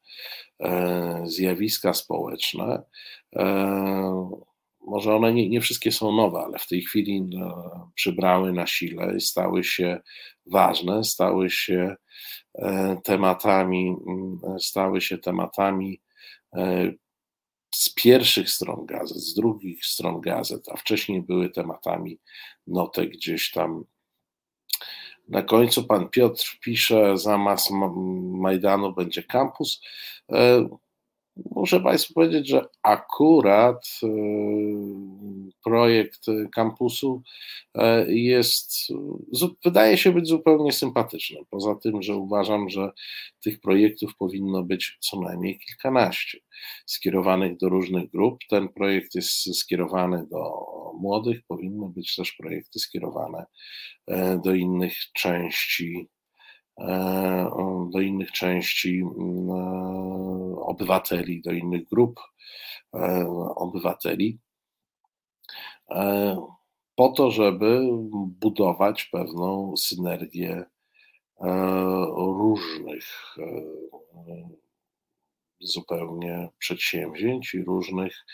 e, 0.60 1.22
zjawiska 1.26 1.94
społeczne, 1.94 2.82
e, 3.36 4.30
może 4.80 5.14
one 5.14 5.32
nie, 5.32 5.48
nie, 5.48 5.60
wszystkie 5.60 5.92
są 5.92 6.12
nowe, 6.12 6.38
ale 6.38 6.58
w 6.58 6.66
tej 6.66 6.82
chwili 6.82 7.22
no, 7.22 7.90
przybrały 7.94 8.52
na 8.52 8.66
sile 8.66 9.16
i 9.16 9.20
stały 9.20 9.64
się 9.64 10.00
ważne, 10.46 11.04
stały 11.04 11.50
się 11.50 11.96
e, 12.54 12.96
tematami, 13.04 13.96
stały 14.58 15.00
się 15.00 15.18
tematami 15.18 16.00
z 17.74 17.94
pierwszych 17.94 18.50
stron 18.50 18.86
gazet, 18.86 19.16
z 19.16 19.34
drugich 19.34 19.84
stron 19.84 20.20
gazet, 20.20 20.68
a 20.68 20.76
wcześniej 20.76 21.22
były 21.22 21.50
tematami 21.50 22.18
notek 22.66 23.10
gdzieś 23.10 23.50
tam 23.50 23.84
na 25.28 25.42
końcu 25.42 25.84
pan 25.84 26.08
Piotr 26.08 26.58
pisze, 26.60 27.18
zamiast 27.18 27.70
Majdanu 28.32 28.92
będzie 28.92 29.22
kampus. 29.22 29.80
E, 30.32 30.68
muszę 31.50 31.80
Państwu 31.80 32.14
powiedzieć, 32.14 32.48
że 32.48 32.66
akurat 32.82 33.84
e, 34.02 34.06
projekt 35.64 36.26
kampusu 36.54 37.22
e, 37.74 38.12
jest, 38.12 38.72
wydaje 39.64 39.98
się 39.98 40.12
być 40.12 40.28
zupełnie 40.28 40.72
sympatyczny. 40.72 41.38
Poza 41.50 41.74
tym, 41.74 42.02
że 42.02 42.14
uważam, 42.14 42.68
że 42.68 42.90
tych 43.42 43.60
projektów 43.60 44.16
powinno 44.16 44.62
być 44.62 44.96
co 45.00 45.20
najmniej 45.20 45.58
kilkanaście, 45.58 46.38
skierowanych 46.86 47.56
do 47.56 47.68
różnych 47.68 48.10
grup. 48.10 48.38
Ten 48.50 48.68
projekt 48.68 49.14
jest 49.14 49.58
skierowany 49.58 50.26
do 50.30 50.66
młodych, 51.00 51.40
powinny 51.48 51.88
być 51.88 52.16
też 52.16 52.32
projekty 52.32 52.78
skierowane 52.78 53.46
e, 54.06 54.40
do 54.44 54.54
innych 54.54 54.94
części 55.12 56.08
e, 56.80 57.50
do 57.92 58.00
innych 58.00 58.32
części 58.32 59.00
mm, 59.00 59.50
obywateli, 60.58 61.42
do 61.42 61.52
innych 61.52 61.88
grup 61.88 62.20
obywateli 63.56 64.38
po 66.98 67.08
to, 67.08 67.30
żeby 67.30 67.80
budować 68.12 69.04
pewną 69.04 69.76
synergię 69.76 70.52
e, 70.56 70.66
różnych 72.16 73.36
e, 73.38 73.44
zupełnie 75.60 76.48
przedsięwzięć 76.58 77.54
i 77.54 77.64
różnych 77.64 78.26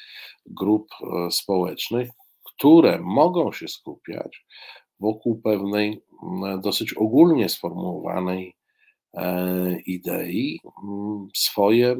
grup 0.46 0.88
e, 1.00 1.30
społecznych, 1.30 2.10
które 2.44 2.98
mogą 2.98 3.52
się 3.52 3.68
skupiać 3.68 4.46
wokół 5.00 5.40
pewnej 5.40 6.02
dosyć 6.62 6.94
ogólnie 6.94 7.48
sformułowanej 7.48 8.56
idei, 9.86 10.60
swoje 11.34 11.96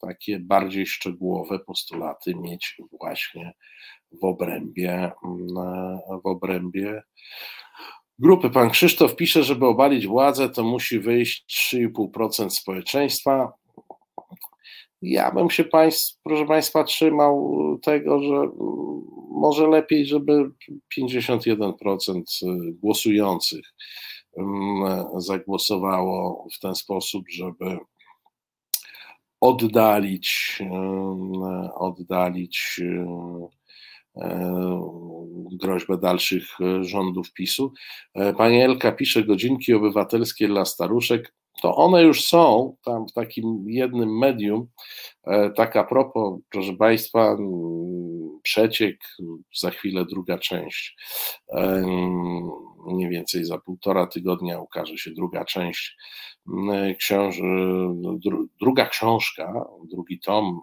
takie 0.00 0.40
bardziej 0.40 0.86
szczegółowe 0.86 1.58
postulaty 1.58 2.34
mieć 2.34 2.76
właśnie 3.00 3.52
w 4.12 4.24
obrębie, 4.24 4.92
mm, 5.24 5.46
w 6.24 6.26
obrębie 6.26 7.02
grupy. 8.18 8.50
Pan 8.50 8.70
Krzysztof 8.70 9.16
pisze, 9.16 9.44
żeby 9.44 9.66
obalić 9.66 10.06
władzę, 10.06 10.48
to 10.48 10.64
musi 10.64 11.00
wyjść 11.00 11.44
3,5% 11.74 12.50
społeczeństwa. 12.50 13.52
Ja 15.02 15.30
bym 15.30 15.50
się 15.50 15.64
państw, 15.64 16.20
proszę 16.22 16.46
Państwa, 16.46 16.84
trzymał 16.84 17.58
tego, 17.82 18.22
że 18.22 18.34
mm, 18.34 18.50
może 19.30 19.68
lepiej, 19.68 20.06
żeby 20.06 20.50
51% 20.98 22.22
głosujących 22.72 23.60
mm, 23.60 23.76
zagłosowało 25.16 26.46
w 26.56 26.60
ten 26.60 26.74
sposób, 26.74 27.24
żeby 27.30 27.78
oddalić, 29.40 30.58
oddalić 31.74 32.80
E, 34.16 34.80
groźbę 35.52 35.98
dalszych 35.98 36.60
e, 36.60 36.84
rządów 36.84 37.32
PiSu. 37.32 37.72
E, 38.14 38.32
pani 38.32 38.62
Elka 38.62 38.92
pisze 38.92 39.24
godzinki 39.24 39.74
obywatelskie 39.74 40.48
dla 40.48 40.64
staruszek. 40.64 41.34
To 41.62 41.76
one 41.76 42.02
już 42.02 42.24
są 42.24 42.76
tam 42.84 43.08
w 43.08 43.12
takim 43.12 43.64
jednym 43.66 44.18
medium. 44.18 44.68
Tak 45.56 45.76
a 45.76 45.84
propos, 45.84 46.40
proszę 46.50 46.72
Państwa, 46.72 47.36
przeciek, 48.42 48.96
za 49.54 49.70
chwilę 49.70 50.04
druga 50.04 50.38
część 50.38 50.96
mniej 52.86 53.08
więcej 53.08 53.44
za 53.44 53.58
półtora 53.58 54.06
tygodnia 54.06 54.60
ukaże 54.60 54.98
się 54.98 55.10
druga 55.10 55.44
część 55.44 55.96
książ 56.98 57.36
druga 58.60 58.86
książka, 58.86 59.64
drugi 59.90 60.20
tom 60.20 60.60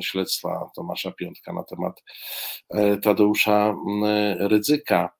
śledztwa 0.00 0.70
Tomasza 0.76 1.12
Piątka 1.12 1.52
na 1.52 1.64
temat 1.64 2.02
Tadeusza 3.02 3.76
Rydzyka. 4.38 5.10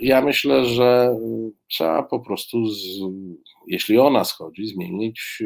Ja 0.00 0.22
myślę, 0.22 0.64
że 0.64 1.16
trzeba 1.70 2.02
po 2.02 2.20
prostu, 2.20 2.66
z, 2.66 2.78
jeśli 3.66 3.98
ona 3.98 4.24
schodzi, 4.24 4.66
zmienić 4.66 5.42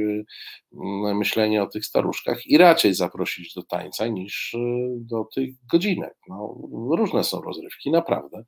myślenie 1.14 1.62
o 1.62 1.66
tych 1.66 1.86
staruszkach 1.86 2.46
i 2.46 2.58
raczej 2.58 2.94
zaprosić 2.94 3.54
do 3.54 3.62
tańca 3.62 4.06
niż 4.06 4.56
do 4.96 5.24
tych 5.34 5.50
godzinek. 5.72 6.14
No, 6.28 6.54
różne 6.96 7.24
są 7.24 7.40
rozrywki, 7.40 7.90
naprawdę. 7.90 8.44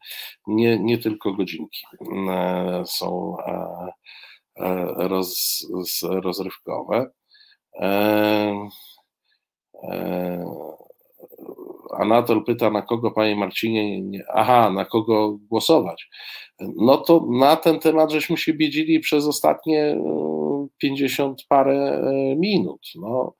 Nie, 0.46 0.78
nie 0.78 0.98
tylko 0.98 1.32
godzinki 1.32 1.86
są 2.84 3.36
roz, 4.96 5.66
rozrywkowe. 6.02 7.10
Anatol 11.98 12.44
pyta, 12.44 12.70
na 12.70 12.82
kogo, 12.82 13.10
panie 13.10 13.36
Marcinie, 13.36 14.02
nie, 14.02 14.24
aha, 14.34 14.70
na 14.70 14.84
kogo 14.84 15.38
głosować. 15.50 16.08
No 16.60 16.96
to 16.96 17.26
na 17.30 17.56
ten 17.56 17.78
temat 17.78 18.10
żeśmy 18.10 18.36
się 18.36 18.54
biedzili 18.54 19.00
przez 19.00 19.26
ostatnie 19.26 19.96
50 20.78 21.42
parę 21.48 21.74
e, 21.74 22.36
minut. 22.36 22.80
No, 22.94 23.34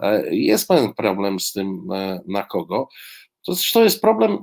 e, 0.00 0.34
jest 0.34 0.68
pewien 0.68 0.94
problem 0.94 1.40
z 1.40 1.52
tym, 1.52 1.88
e, 1.92 2.20
na 2.28 2.42
kogo. 2.42 2.88
To 3.46 3.54
zresztą 3.54 3.82
jest 3.82 4.00
problem. 4.00 4.38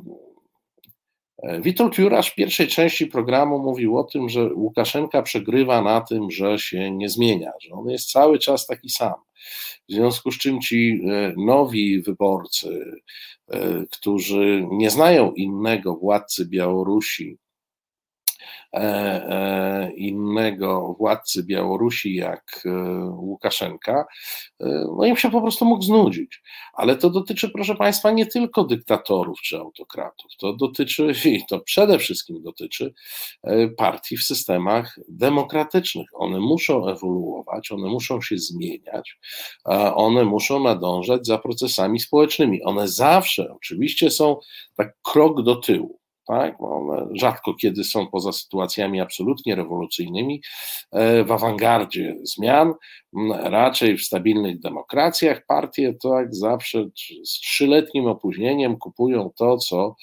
Witold 1.61 1.97
Jurasz 1.97 2.30
w 2.30 2.35
pierwszej 2.35 2.68
części 2.68 3.07
programu 3.07 3.59
mówił 3.59 3.97
o 3.97 4.03
tym, 4.03 4.30
że 4.30 4.53
Łukaszenka 4.53 5.22
przegrywa 5.22 5.81
na 5.81 6.01
tym, 6.01 6.31
że 6.31 6.59
się 6.59 6.91
nie 6.91 7.09
zmienia, 7.09 7.51
że 7.61 7.72
on 7.72 7.89
jest 7.89 8.11
cały 8.11 8.39
czas 8.39 8.68
taki 8.68 8.89
sam. 8.89 9.13
W 9.89 9.93
związku 9.93 10.31
z 10.31 10.38
czym 10.38 10.61
ci 10.61 11.01
nowi 11.38 12.01
wyborcy, 12.01 12.91
E, 13.51 13.85
którzy 13.91 14.68
nie 14.72 14.89
znają 14.89 15.31
innego 15.31 15.95
władcy 15.95 16.45
Białorusi, 16.45 17.30
e, 17.31 17.34
e, 17.34 17.51
innego 19.95 20.95
władcy 20.99 21.43
Białorusi 21.43 22.15
jak 22.15 22.63
Łukaszenka, 23.18 24.05
no 24.97 25.05
im 25.05 25.18
się 25.18 25.31
po 25.31 25.41
prostu 25.41 25.65
mógł 25.65 25.84
znudzić. 25.84 26.41
Ale 26.73 26.95
to 26.95 27.09
dotyczy, 27.09 27.49
proszę 27.49 27.76
Państwa, 27.76 28.11
nie 28.11 28.26
tylko 28.26 28.63
dyktatorów 28.63 29.41
czy 29.41 29.57
autokratów. 29.57 30.31
To 30.39 30.53
dotyczy, 30.53 31.13
i 31.26 31.45
to 31.49 31.59
przede 31.59 31.99
wszystkim 31.99 32.43
dotyczy 32.43 32.93
partii 33.77 34.18
w 34.18 34.23
systemach 34.23 34.99
demokratycznych. 35.09 36.07
One 36.13 36.39
muszą 36.39 36.88
ewoluować, 36.88 37.72
one 37.72 37.89
muszą 37.89 38.22
się 38.22 38.38
zmieniać, 38.38 39.19
one 39.95 40.26
muszą 40.26 40.63
nadążać 40.63 41.27
za 41.27 41.38
procesami 41.38 41.99
społecznymi. 41.99 42.63
One 42.63 42.88
zawsze 42.88 43.53
oczywiście 43.53 44.11
są 44.11 44.39
tak 44.76 44.97
krok 45.01 45.43
do 45.43 45.55
tyłu 45.55 46.01
tak? 46.27 46.61
One 46.61 47.07
rzadko 47.14 47.53
kiedy 47.53 47.84
są 47.84 48.07
poza 48.07 48.31
sytuacjami 48.31 49.02
absolutnie 49.02 49.56
rewolucyjnymi 49.56 50.41
e, 50.91 51.23
w 51.23 51.31
awangardzie 51.31 52.15
zmian. 52.23 52.73
Raczej 53.43 53.98
w 53.98 54.03
stabilnych 54.03 54.60
demokracjach 54.60 55.45
partie 55.45 55.93
to 55.93 56.19
jak 56.19 56.35
zawsze 56.35 56.89
z 57.23 57.39
trzyletnim 57.39 58.07
opóźnieniem 58.07 58.77
kupują 58.77 59.31
to, 59.38 59.57
co 59.57 59.95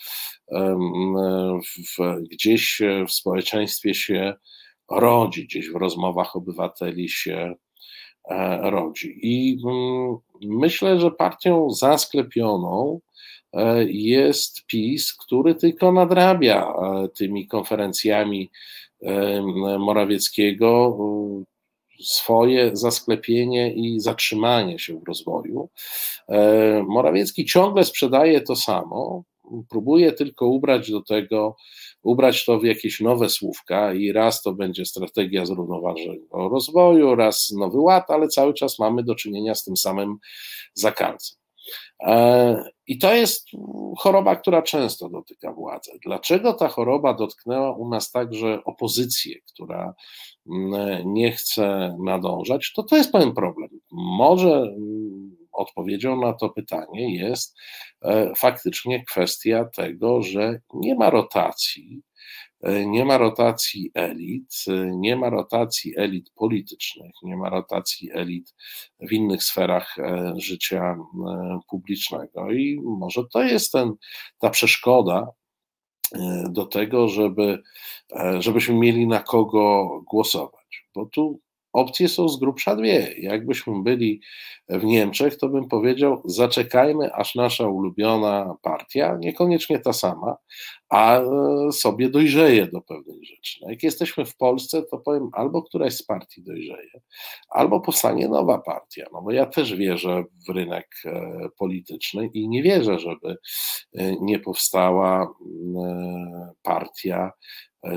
w, 1.99 2.23
gdzieś 2.31 2.82
w 3.09 3.12
społeczeństwie 3.12 3.95
się 3.95 4.35
rodzi, 4.90 5.45
gdzieś 5.45 5.70
w 5.70 5.77
rozmowach 5.77 6.36
obywateli 6.36 7.09
się 7.09 7.55
e, 8.31 8.70
rodzi. 8.70 9.19
I 9.23 9.59
myślę, 10.43 11.01
że 11.01 11.11
partią 11.11 11.70
zasklepioną 11.70 13.01
jest 13.87 14.66
PiS, 14.66 15.15
który 15.15 15.55
tylko 15.55 15.93
nadrabia 15.93 16.66
e, 16.66 17.09
tymi 17.09 17.47
konferencjami 17.47 18.51
e, 19.03 19.43
Morawieckiego 19.79 20.99
swoje 22.01 22.77
zasklepienie 22.77 23.75
i 23.75 24.01
zatrzymanie 24.01 24.79
się 24.79 25.01
w 25.01 25.09
rozwoju. 25.09 25.69
Morawiecki 26.89 27.45
ciągle 27.45 27.85
sprzedaje 27.85 28.41
to 28.41 28.57
samo, 28.57 29.25
próbuje 29.70 30.12
tylko 30.12 30.47
ubrać 30.47 30.91
do 30.91 31.03
tego, 31.03 31.57
ubrać 32.03 32.45
to 32.45 32.59
w 32.59 32.65
jakieś 32.65 33.01
nowe 33.01 33.29
słówka 33.29 33.95
i 33.95 34.12
raz 34.12 34.43
to 34.43 34.53
będzie 34.53 34.85
strategia 34.85 35.47
zrównoważonego 35.47 36.49
rozwoju, 36.49 37.15
raz 37.15 37.51
nowy 37.59 37.81
ład, 37.81 38.11
ale 38.11 38.29
cały 38.29 38.55
czas 38.55 38.79
mamy 38.79 39.03
do 39.03 39.15
czynienia 39.15 39.55
z 39.55 39.65
tym 39.65 39.77
samym 39.77 40.16
zakalcem. 40.75 41.48
E, 42.01 42.65
I 42.86 42.99
to 42.99 43.15
jest 43.15 43.49
choroba, 43.99 44.36
która 44.36 44.62
często 44.62 45.09
dotyka 45.09 45.53
władzy. 45.53 45.90
Dlaczego 46.05 46.53
ta 46.53 46.69
choroba 46.69 47.15
dotknęła 47.15 47.77
u 47.77 47.89
nas 47.89 48.11
także 48.11 48.65
opozycję, 48.65 49.35
która 49.53 49.95
mm, 50.51 51.12
nie 51.12 51.32
chce 51.32 51.97
nadążać? 52.05 52.73
To 52.73 52.82
to 52.82 52.97
jest 52.97 53.12
pewien 53.12 53.32
problem. 53.32 53.69
Może 53.93 54.55
mm, 54.55 55.36
odpowiedzią 55.53 56.20
na 56.20 56.32
to 56.32 56.51
pytanie 56.51 57.16
jest 57.16 57.57
e, 58.03 58.35
faktycznie 58.36 59.05
kwestia 59.05 59.65
tego, 59.77 60.23
że 60.23 60.61
nie 60.74 60.95
ma 60.95 61.11
rotacji 61.11 62.03
nie 62.63 63.05
ma 63.05 63.19
rotacji 63.19 63.91
elit, 63.95 64.55
e, 64.69 64.91
nie 64.97 65.17
ma 65.17 65.31
rotacji 65.31 65.95
elit 65.97 66.31
politycznych, 66.31 67.13
nie 67.23 67.37
ma 67.37 67.51
rotacji 67.51 68.11
elit 68.13 68.55
w 69.01 69.13
innych 69.13 69.43
sferach 69.43 69.99
e, 69.99 70.35
życia 70.37 70.97
publicznego. 71.71 72.53
I 72.53 72.81
może 72.85 73.23
to 73.33 73.43
jest 73.43 73.73
ten, 73.73 73.95
ta 74.39 74.51
przeszkoda 74.51 75.27
do 76.51 76.67
tego, 76.67 77.09
żeby, 77.09 77.63
żebyśmy 78.39 78.75
mieli 78.75 79.07
na 79.07 79.21
kogo 79.21 79.89
głosować. 80.11 80.87
Bo 80.95 81.07
tu 81.07 81.41
opcje 81.79 82.09
są 82.09 82.29
z 82.29 82.39
grubsza 82.39 82.77
dwie. 82.77 83.15
Jakbyśmy 83.19 83.83
byli 83.83 84.21
w 84.69 84.85
Niemczech, 84.85 85.37
to 85.37 85.49
bym 85.49 85.69
powiedział, 85.69 86.23
zaczekajmy, 86.25 87.13
aż 87.13 87.35
nasza 87.35 87.69
ulubiona 87.69 88.55
partia, 88.63 89.17
niekoniecznie 89.21 89.79
ta 89.79 89.93
sama, 89.93 90.37
a 90.89 91.21
e, 91.21 91.73
sobie 91.73 92.09
dojrzeje 92.09 92.67
do 92.67 92.81
pewnych 92.81 93.25
rzeczy. 93.25 93.59
No 93.63 93.71
jak 93.71 93.83
jesteśmy 93.83 94.25
w 94.25 94.37
Polsce, 94.37 94.83
to 94.83 94.99
powiem, 94.99 95.29
albo 95.33 95.63
któraś 95.63 95.95
z 95.95 96.03
partii 96.03 96.43
dojrzeje, 96.43 97.01
albo 97.51 97.81
powstanie 97.81 98.29
nowa 98.29 98.59
partia. 98.59 99.07
No 99.13 99.23
bo 99.23 99.33
ja 99.33 99.47
też 99.47 99.75
wierzę 99.75 100.25
w 100.49 100.53
rynek 100.53 100.89
e, 101.05 101.49
polityczny 101.59 102.31
i 102.35 102.49
nie 102.49 102.63
wierzę, 102.63 102.99
żeby 102.99 103.37
e, 103.95 104.17
nie 104.21 104.39
powstała 104.39 105.35
partia 106.63 107.33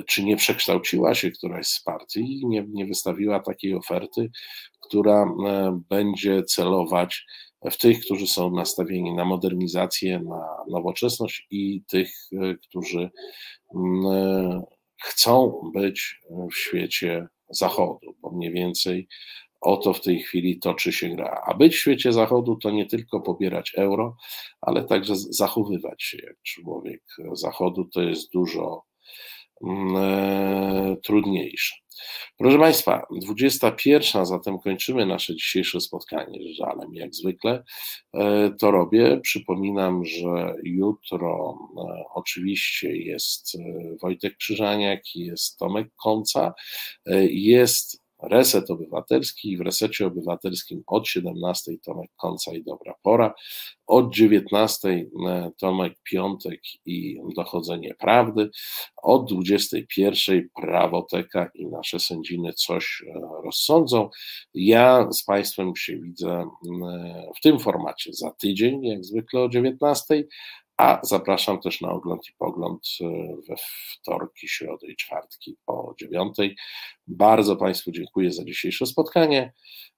czy 0.07 0.23
nie 0.23 0.37
przekształciła 0.37 1.15
się 1.15 1.31
któraś 1.31 1.67
z 1.67 1.83
partii 1.83 2.39
i 2.39 2.45
nie, 2.45 2.65
nie 2.69 2.85
wystawiła 2.85 3.39
takiej 3.39 3.73
oferty, 3.75 4.31
która 4.79 5.23
e, 5.23 5.79
będzie 5.89 6.43
celować 6.43 7.25
w 7.71 7.77
tych, 7.77 7.99
którzy 8.05 8.27
są 8.27 8.51
nastawieni 8.51 9.13
na 9.13 9.25
modernizację, 9.25 10.19
na 10.19 10.41
nowoczesność 10.69 11.47
i 11.51 11.83
tych, 11.87 12.11
e, 12.33 12.55
którzy 12.55 13.09
chcą 15.01 15.61
być 15.73 16.21
w 16.51 16.55
świecie 16.55 17.27
Zachodu, 17.49 18.15
bo 18.21 18.31
mniej 18.31 18.51
więcej 18.51 19.07
o 19.61 19.77
to 19.77 19.93
w 19.93 20.01
tej 20.01 20.19
chwili 20.19 20.59
toczy 20.59 20.91
się 20.93 21.09
gra. 21.09 21.41
A 21.45 21.53
być 21.53 21.75
w 21.75 21.79
świecie 21.79 22.13
Zachodu 22.13 22.55
to 22.55 22.71
nie 22.71 22.85
tylko 22.85 23.21
pobierać 23.21 23.73
euro, 23.77 24.15
ale 24.61 24.83
także 24.83 25.15
zachowywać 25.15 26.03
się 26.03 26.17
jak 26.23 26.41
człowiek 26.43 27.03
Zachodu. 27.33 27.85
To 27.85 28.01
jest 28.01 28.31
dużo 28.31 28.83
e, 28.85 28.90
trudniejsze. 31.03 31.75
Proszę 32.37 32.59
Państwa, 32.59 33.01
21, 33.21 34.25
zatem 34.25 34.59
kończymy 34.59 35.05
nasze 35.05 35.35
dzisiejsze 35.35 35.81
spotkanie 35.81 36.39
z 36.43 36.57
żalem, 36.57 36.93
jak 36.93 37.15
zwykle 37.15 37.63
e, 38.13 38.51
to 38.59 38.71
robię. 38.71 39.19
Przypominam, 39.23 40.05
że 40.05 40.55
jutro 40.63 41.57
e, 41.77 42.03
oczywiście 42.13 42.97
jest 42.97 43.57
Wojtek 44.01 44.37
Krzyżaniak, 44.37 45.01
jest 45.15 45.57
Tomek 45.57 45.87
Konca, 45.95 46.53
jest 47.29 48.01
Reset 48.23 48.71
Obywatelski. 48.71 49.57
W 49.57 49.61
Resecie 49.61 50.07
Obywatelskim 50.07 50.83
od 50.87 51.07
17 51.07 51.71
Tomek 51.85 52.11
Końca 52.15 52.53
i 52.53 52.63
Dobra 52.63 52.93
Pora. 53.03 53.33
Od 53.87 54.15
19 54.15 54.89
e, 54.89 55.51
Tomek 55.57 55.93
Piątek 56.03 56.59
i 56.85 57.21
Dochodzenie 57.35 57.95
Prawdy. 57.99 58.49
Od 59.03 59.33
21 59.33 60.49
Prawoteka 60.61 61.49
i 61.55 61.67
nasze 61.67 61.99
sędziny 61.99 62.53
coś 62.53 63.03
e, 63.07 63.19
rozsądzą. 63.43 64.09
Ja 64.53 65.11
z 65.11 65.23
Państwem 65.23 65.75
się 65.75 65.97
widzę 65.97 66.29
e, 66.29 67.31
w 67.37 67.41
tym 67.41 67.59
formacie 67.59 68.13
za 68.13 68.31
tydzień, 68.31 68.85
jak 68.85 69.05
zwykle 69.05 69.41
o 69.41 69.49
19, 69.49 70.23
a 70.77 70.99
zapraszam 71.03 71.61
też 71.61 71.81
na 71.81 71.91
ogląd 71.91 72.29
i 72.29 72.33
pogląd 72.37 72.87
e, 73.01 73.05
we 73.49 73.55
wtorki, 73.93 74.47
środy 74.47 74.87
i 74.87 74.95
czwartki 74.95 75.57
o 75.67 75.93
dziewiątej. 75.99 76.55
Bardzo 77.07 77.55
Państwu 77.55 77.91
dziękuję 77.91 78.31
za 78.31 78.43
dzisiejsze 78.43 78.85
spotkanie. 78.85 79.53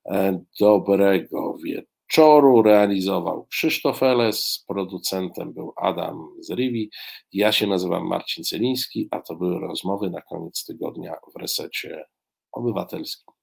E, 0.05 0.43
dobrego 0.59 1.57
wieczoru. 1.65 2.61
Realizował 2.61 3.45
Krzysztof 3.45 4.03
Eles, 4.03 4.63
producentem 4.67 5.53
był 5.53 5.73
Adam 5.77 6.27
z 6.39 6.51
Rivi. 6.51 6.89
Ja 7.31 7.51
się 7.51 7.67
nazywam 7.67 8.07
Marcin 8.07 8.43
Celiński, 8.43 9.07
a 9.11 9.21
to 9.21 9.35
były 9.35 9.59
rozmowy 9.59 10.09
na 10.09 10.21
koniec 10.21 10.65
tygodnia 10.65 11.13
w 11.35 11.39
resecie 11.39 12.05
obywatelskim. 12.51 13.33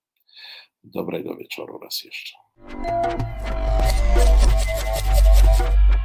Dobrego 0.84 1.36
wieczoru 1.36 1.78
raz 1.78 2.02
jeszcze. 2.04 2.34